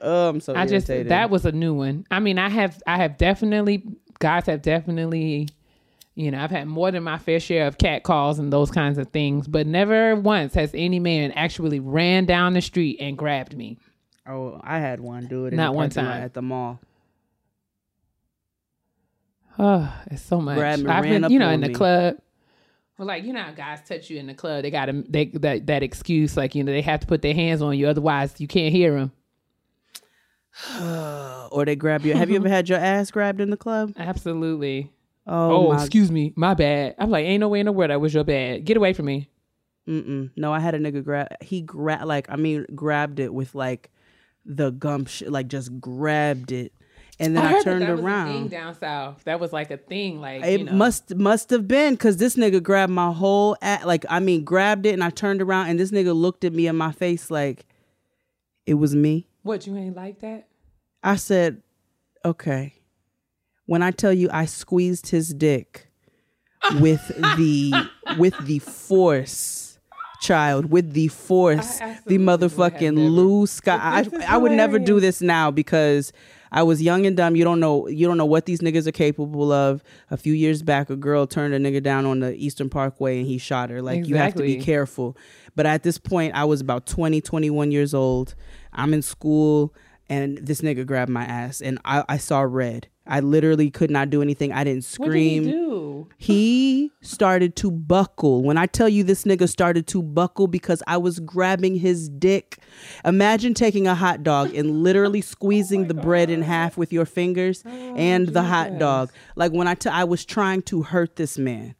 Oh, 0.00 0.30
I'm 0.30 0.40
so 0.40 0.54
I 0.54 0.66
just 0.66 0.86
that 0.86 1.28
was 1.28 1.44
a 1.44 1.52
new 1.52 1.74
one. 1.74 2.06
I 2.10 2.18
mean, 2.20 2.38
I 2.38 2.48
have 2.48 2.82
I 2.86 2.96
have 2.96 3.18
definitely 3.18 3.84
guys 4.18 4.46
have 4.46 4.62
definitely. 4.62 5.48
You 6.16 6.30
know, 6.30 6.38
I've 6.38 6.52
had 6.52 6.68
more 6.68 6.92
than 6.92 7.02
my 7.02 7.18
fair 7.18 7.40
share 7.40 7.66
of 7.66 7.76
cat 7.76 8.04
calls 8.04 8.38
and 8.38 8.52
those 8.52 8.70
kinds 8.70 8.98
of 8.98 9.08
things, 9.08 9.48
but 9.48 9.66
never 9.66 10.14
once 10.14 10.54
has 10.54 10.70
any 10.72 11.00
man 11.00 11.32
actually 11.32 11.80
ran 11.80 12.24
down 12.24 12.52
the 12.52 12.60
street 12.60 12.98
and 13.00 13.18
grabbed 13.18 13.56
me. 13.56 13.78
Oh, 14.24 14.60
I 14.62 14.78
had 14.78 15.00
one 15.00 15.26
do 15.26 15.46
it. 15.46 15.54
Not 15.54 15.74
one 15.74 15.90
time. 15.90 16.22
at 16.22 16.32
the 16.32 16.40
mall. 16.40 16.78
Oh, 19.58 19.92
it's 20.10 20.22
so 20.22 20.40
much. 20.40 20.56
Me, 20.56 20.86
I've 20.86 21.02
been, 21.04 21.30
you 21.30 21.38
know, 21.38 21.50
in 21.50 21.60
the 21.60 21.68
me. 21.68 21.74
club. 21.74 22.16
Well, 22.98 23.08
like 23.08 23.24
you 23.24 23.32
know, 23.32 23.42
how 23.42 23.52
guys 23.52 23.80
touch 23.86 24.08
you 24.10 24.18
in 24.18 24.26
the 24.26 24.34
club. 24.34 24.62
They 24.62 24.70
got 24.70 24.86
to 24.86 25.04
they 25.08 25.26
that 25.26 25.66
that 25.66 25.82
excuse, 25.82 26.36
like 26.36 26.54
you 26.54 26.62
know, 26.62 26.72
they 26.72 26.82
have 26.82 27.00
to 27.00 27.06
put 27.06 27.22
their 27.22 27.34
hands 27.34 27.60
on 27.62 27.76
you, 27.76 27.88
otherwise 27.88 28.40
you 28.40 28.46
can't 28.46 28.72
hear 28.72 28.94
them. 28.94 29.12
Or 31.50 31.64
they 31.64 31.76
grab 31.76 32.04
you. 32.04 32.14
Have 32.14 32.30
you 32.30 32.36
ever 32.36 32.48
had 32.48 32.68
your 32.68 32.78
ass 32.78 33.10
grabbed 33.12 33.40
in 33.40 33.50
the 33.50 33.56
club? 33.56 33.92
Absolutely. 33.96 34.90
Oh, 35.26 35.68
Oh, 35.68 35.72
excuse 35.72 36.10
me, 36.10 36.32
my 36.36 36.54
bad. 36.54 36.96
I'm 36.98 37.10
like, 37.10 37.24
ain't 37.24 37.40
no 37.40 37.48
way 37.48 37.60
in 37.60 37.66
the 37.66 37.72
world 37.72 37.90
that 37.90 38.00
was 38.00 38.12
your 38.12 38.24
bad. 38.24 38.64
Get 38.64 38.76
away 38.76 38.92
from 38.92 39.06
me. 39.06 39.30
Mm-mm. 39.88 40.30
No, 40.36 40.52
I 40.52 40.58
had 40.60 40.74
a 40.74 40.78
nigga 40.78 41.04
grab. 41.04 41.28
He 41.40 41.60
grabbed 41.60 42.06
like 42.06 42.26
I 42.30 42.36
mean 42.36 42.66
grabbed 42.74 43.20
it 43.20 43.32
with 43.32 43.54
like 43.54 43.90
the 44.44 44.70
gumption, 44.70 45.30
like 45.30 45.48
just 45.48 45.78
grabbed 45.80 46.52
it, 46.52 46.72
and 47.20 47.36
then 47.36 47.44
I, 47.44 47.52
that 47.52 47.64
turned 47.64 47.82
that 47.82 47.96
thing 47.96 48.04
around. 48.04 48.50
down 48.50 48.74
south. 48.78 49.22
That 49.24 49.38
was 49.38 49.52
like 49.52 49.70
a 49.70 49.76
thing. 49.76 50.20
Like 50.20 50.44
It 50.44 50.60
you 50.60 50.66
know, 50.66 50.72
must 50.72 51.14
must 51.14 51.50
have 51.50 51.68
been 51.68 51.94
because 51.94 52.16
this 52.16 52.36
nigga 52.36 52.62
grabbed 52.62 52.92
my 52.92 53.12
whole 53.12 53.56
at 53.62 53.86
like 53.86 54.04
I 54.08 54.20
mean 54.20 54.44
grabbed 54.44 54.86
it 54.86 54.92
and 54.94 55.04
I 55.04 55.10
turned 55.10 55.40
around 55.40 55.68
and 55.68 55.78
this 55.78 55.90
nigga 55.90 56.14
looked 56.14 56.44
at 56.44 56.52
me 56.52 56.66
in 56.66 56.76
my 56.76 56.92
face 56.92 57.30
like 57.30 57.66
it 58.66 58.74
was 58.74 58.94
me. 58.94 59.28
What 59.42 59.66
you 59.66 59.76
ain't 59.76 59.96
like 59.96 60.20
that? 60.20 60.48
I 61.02 61.16
said, 61.16 61.62
okay. 62.24 62.74
When 63.66 63.82
I 63.82 63.90
tell 63.90 64.12
you 64.12 64.28
I 64.32 64.46
squeezed 64.46 65.08
his 65.08 65.32
dick 65.32 65.88
with 66.80 67.06
the 67.36 67.72
with 68.18 68.34
the 68.44 68.58
force, 68.58 69.63
child, 70.20 70.70
with 70.70 70.92
the 70.92 71.08
force, 71.08 71.78
the 71.78 71.84
absolutely 71.84 72.18
would 72.18 72.28
have 72.30 72.40
motherfucking 72.40 73.10
loose 73.10 73.60
guy. 73.60 73.78
I, 73.78 74.34
I 74.34 74.36
would 74.36 74.52
never 74.52 74.78
do 74.78 75.00
this 75.00 75.20
now 75.20 75.50
because 75.50 76.12
I 76.54 76.62
was 76.62 76.80
young 76.80 77.04
and 77.04 77.16
dumb. 77.16 77.34
You 77.34 77.42
don't 77.42 77.58
know 77.58 77.88
you 77.88 78.06
don't 78.06 78.16
know 78.16 78.24
what 78.24 78.46
these 78.46 78.60
niggas 78.60 78.86
are 78.86 78.92
capable 78.92 79.50
of. 79.50 79.82
A 80.10 80.16
few 80.16 80.32
years 80.32 80.62
back, 80.62 80.88
a 80.88 80.96
girl 80.96 81.26
turned 81.26 81.52
a 81.52 81.58
nigga 81.58 81.82
down 81.82 82.06
on 82.06 82.20
the 82.20 82.34
Eastern 82.36 82.70
Parkway 82.70 83.18
and 83.18 83.26
he 83.26 83.38
shot 83.38 83.70
her. 83.70 83.82
Like 83.82 84.06
you 84.06 84.16
have 84.16 84.34
to 84.34 84.42
be 84.42 84.56
careful. 84.56 85.16
But 85.56 85.66
at 85.66 85.82
this 85.82 85.98
point, 85.98 86.34
I 86.34 86.44
was 86.44 86.60
about 86.60 86.86
20, 86.86 87.20
21 87.20 87.72
years 87.72 87.92
old. 87.92 88.34
I'm 88.72 88.94
in 88.94 89.02
school 89.02 89.74
and 90.08 90.38
this 90.38 90.60
nigga 90.60 90.86
grabbed 90.86 91.10
my 91.10 91.24
ass 91.24 91.60
and 91.60 91.78
I, 91.84 92.04
I 92.08 92.16
saw 92.18 92.42
red. 92.42 92.88
I 93.06 93.20
literally 93.20 93.70
could 93.70 93.90
not 93.90 94.10
do 94.10 94.22
anything. 94.22 94.52
I 94.52 94.64
didn't 94.64 94.84
scream. 94.84 95.44
What 95.44 95.50
did 95.50 95.54
he 95.54 95.60
do? 95.60 96.08
He 96.16 96.92
started 97.02 97.54
to 97.56 97.70
buckle. 97.70 98.42
When 98.42 98.56
I 98.56 98.66
tell 98.66 98.88
you 98.88 99.04
this 99.04 99.24
nigga 99.24 99.48
started 99.48 99.86
to 99.88 100.02
buckle 100.02 100.46
because 100.46 100.82
I 100.86 100.96
was 100.96 101.20
grabbing 101.20 101.76
his 101.76 102.08
dick. 102.08 102.58
Imagine 103.04 103.52
taking 103.52 103.86
a 103.86 103.94
hot 103.94 104.22
dog 104.22 104.54
and 104.54 104.82
literally 104.82 105.18
oh 105.22 105.22
squeezing 105.22 105.88
the 105.88 105.94
bread 105.94 106.30
in 106.30 106.42
half 106.42 106.76
with 106.76 106.92
your 106.92 107.04
fingers 107.04 107.62
oh, 107.66 107.94
and 107.96 108.28
the 108.28 108.42
hot 108.42 108.78
dog. 108.78 109.12
Like 109.36 109.52
when 109.52 109.68
I 109.68 109.74
t- 109.74 109.90
I 109.90 110.04
was 110.04 110.24
trying 110.24 110.62
to 110.62 110.82
hurt 110.82 111.16
this 111.16 111.36
man. 111.36 111.74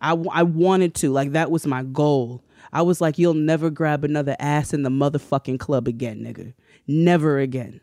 I, 0.00 0.10
w- 0.10 0.30
I 0.32 0.42
wanted 0.42 0.94
to. 0.96 1.10
Like 1.10 1.32
that 1.32 1.50
was 1.50 1.66
my 1.66 1.82
goal. 1.82 2.44
I 2.72 2.82
was 2.82 3.00
like, 3.00 3.18
you'll 3.18 3.34
never 3.34 3.70
grab 3.70 4.04
another 4.04 4.36
ass 4.40 4.74
in 4.74 4.82
the 4.82 4.90
motherfucking 4.90 5.60
club 5.60 5.86
again, 5.86 6.20
nigga. 6.20 6.52
Never 6.86 7.38
again. 7.38 7.80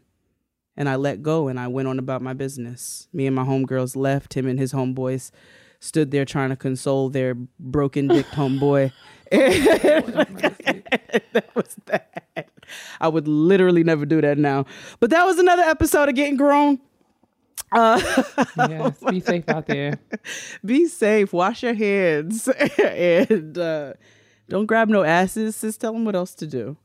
And 0.77 0.87
I 0.87 0.95
let 0.95 1.21
go 1.21 1.47
and 1.47 1.59
I 1.59 1.67
went 1.67 1.87
on 1.87 1.99
about 1.99 2.21
my 2.21 2.33
business. 2.33 3.07
Me 3.13 3.27
and 3.27 3.35
my 3.35 3.43
homegirls 3.43 3.95
left. 3.95 4.35
Him 4.35 4.47
and 4.47 4.57
his 4.57 4.73
homeboys 4.73 5.31
stood 5.79 6.11
there 6.11 6.25
trying 6.25 6.49
to 6.49 6.55
console 6.55 7.09
their 7.09 7.35
broken 7.59 8.07
dick 8.07 8.25
homeboy. 8.31 8.91
that 9.31 11.45
was 11.55 11.75
that. 11.85 12.49
I 12.99 13.07
would 13.07 13.27
literally 13.27 13.83
never 13.83 14.05
do 14.05 14.21
that 14.21 14.37
now. 14.37 14.65
But 14.99 15.09
that 15.09 15.25
was 15.25 15.39
another 15.39 15.63
episode 15.63 16.09
of 16.09 16.15
Getting 16.15 16.37
Grown. 16.37 16.79
Uh, 17.71 18.01
Yes, 18.57 18.97
be 19.09 19.19
safe 19.19 19.47
out 19.49 19.67
there. 19.67 19.99
be 20.65 20.87
safe. 20.87 21.33
Wash 21.33 21.63
your 21.63 21.73
hands. 21.73 22.47
and 22.77 23.57
uh, 23.57 23.93
don't 24.49 24.65
grab 24.65 24.89
no 24.89 25.03
asses. 25.03 25.59
Just 25.59 25.81
tell 25.81 25.93
them 25.93 26.05
what 26.05 26.15
else 26.15 26.33
to 26.35 26.47
do. 26.47 26.77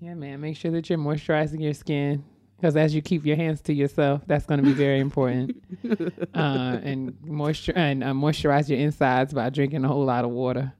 Yeah, 0.00 0.14
man. 0.14 0.40
Make 0.40 0.56
sure 0.56 0.70
that 0.72 0.88
you're 0.90 0.98
moisturizing 0.98 1.62
your 1.62 1.74
skin 1.74 2.24
because 2.56 2.76
as 2.76 2.94
you 2.94 3.02
keep 3.02 3.26
your 3.26 3.36
hands 3.36 3.60
to 3.62 3.72
yourself, 3.74 4.22
that's 4.26 4.46
going 4.46 4.58
to 4.58 4.66
be 4.66 4.72
very 4.72 4.98
important. 5.00 5.62
uh, 6.34 6.78
and 6.82 7.16
moisture 7.22 7.72
and 7.76 8.02
uh, 8.02 8.12
moisturize 8.12 8.68
your 8.68 8.78
insides 8.78 9.32
by 9.34 9.50
drinking 9.50 9.84
a 9.84 9.88
whole 9.88 10.04
lot 10.04 10.24
of 10.24 10.30
water. 10.30 10.72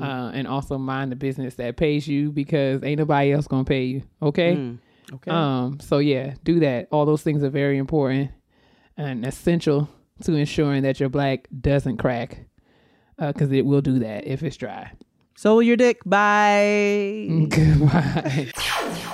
Uh, 0.00 0.30
and 0.32 0.48
also 0.48 0.78
mind 0.78 1.12
the 1.12 1.16
business 1.16 1.56
that 1.56 1.76
pays 1.76 2.08
you 2.08 2.32
because 2.32 2.82
ain't 2.82 2.98
nobody 2.98 3.32
else 3.32 3.46
gonna 3.46 3.64
pay 3.64 3.84
you. 3.84 4.02
Okay. 4.22 4.76
Okay. 5.12 5.30
Um. 5.30 5.78
So 5.80 5.98
yeah, 5.98 6.34
do 6.42 6.60
that. 6.60 6.88
All 6.90 7.04
those 7.04 7.22
things 7.22 7.44
are 7.44 7.50
very 7.50 7.76
important 7.76 8.30
and 8.96 9.26
essential 9.26 9.90
to 10.22 10.34
ensuring 10.34 10.84
that 10.84 11.00
your 11.00 11.10
black 11.10 11.48
doesn't 11.60 11.98
crack, 11.98 12.46
because 13.18 13.52
it 13.52 13.66
will 13.66 13.82
do 13.82 13.98
that 13.98 14.26
if 14.26 14.42
it's 14.42 14.56
dry. 14.56 14.90
Soul 15.36 15.62
your 15.62 15.76
dick. 15.76 16.00
Bye. 16.06 17.26
Goodbye. 17.50 18.52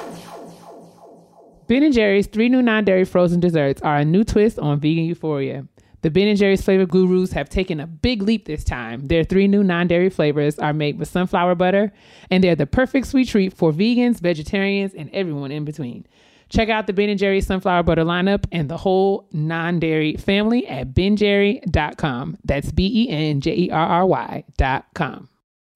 Ben 1.69 1.93
Jerry's 1.93 2.27
three 2.27 2.49
new 2.49 2.63
non-dairy 2.63 3.05
frozen 3.05 3.41
desserts 3.41 3.83
are 3.83 3.99
a 3.99 4.05
new 4.05 4.25
twist 4.25 4.59
on 4.59 4.81
vegan 4.81 5.05
euphoria. 5.05 5.67
The 6.01 6.11
Ben 6.11 6.35
Jerry's 6.35 6.63
flavor 6.63 6.87
gurus 6.87 7.33
have 7.33 7.51
taken 7.51 7.79
a 7.79 7.87
big 7.87 8.23
leap 8.23 8.47
this 8.47 8.65
time. 8.65 9.05
Their 9.05 9.23
three 9.23 9.47
new 9.49 9.63
non-dairy 9.63 10.09
flavors 10.09 10.59
are 10.59 10.73
made 10.73 10.99
with 10.99 11.09
sunflower 11.09 11.57
butter, 11.57 11.93
and 12.31 12.43
they're 12.43 12.57
the 12.57 12.67
perfect 12.67 13.09
sweet 13.09 13.29
treat 13.29 13.53
for 13.53 13.71
vegans, 13.71 14.19
vegetarians, 14.19 14.95
and 14.95 15.11
everyone 15.13 15.51
in 15.51 15.67
between. 15.67 16.07
Check 16.49 16.71
out 16.71 16.87
the 16.87 16.95
Ben 16.95 17.15
Jerry's 17.19 17.47
sunflower 17.47 17.83
butter 17.83 18.05
lineup 18.05 18.47
and 18.51 18.71
the 18.71 18.79
whole 18.79 19.29
non-dairy 19.33 20.17
family 20.17 20.67
at 20.67 20.95
benjerry.com. 20.95 22.39
That's 22.45 22.73
B-E-N-J-E-R-R-Y 22.73 24.45
dot 24.57 24.87
com. 24.95 25.29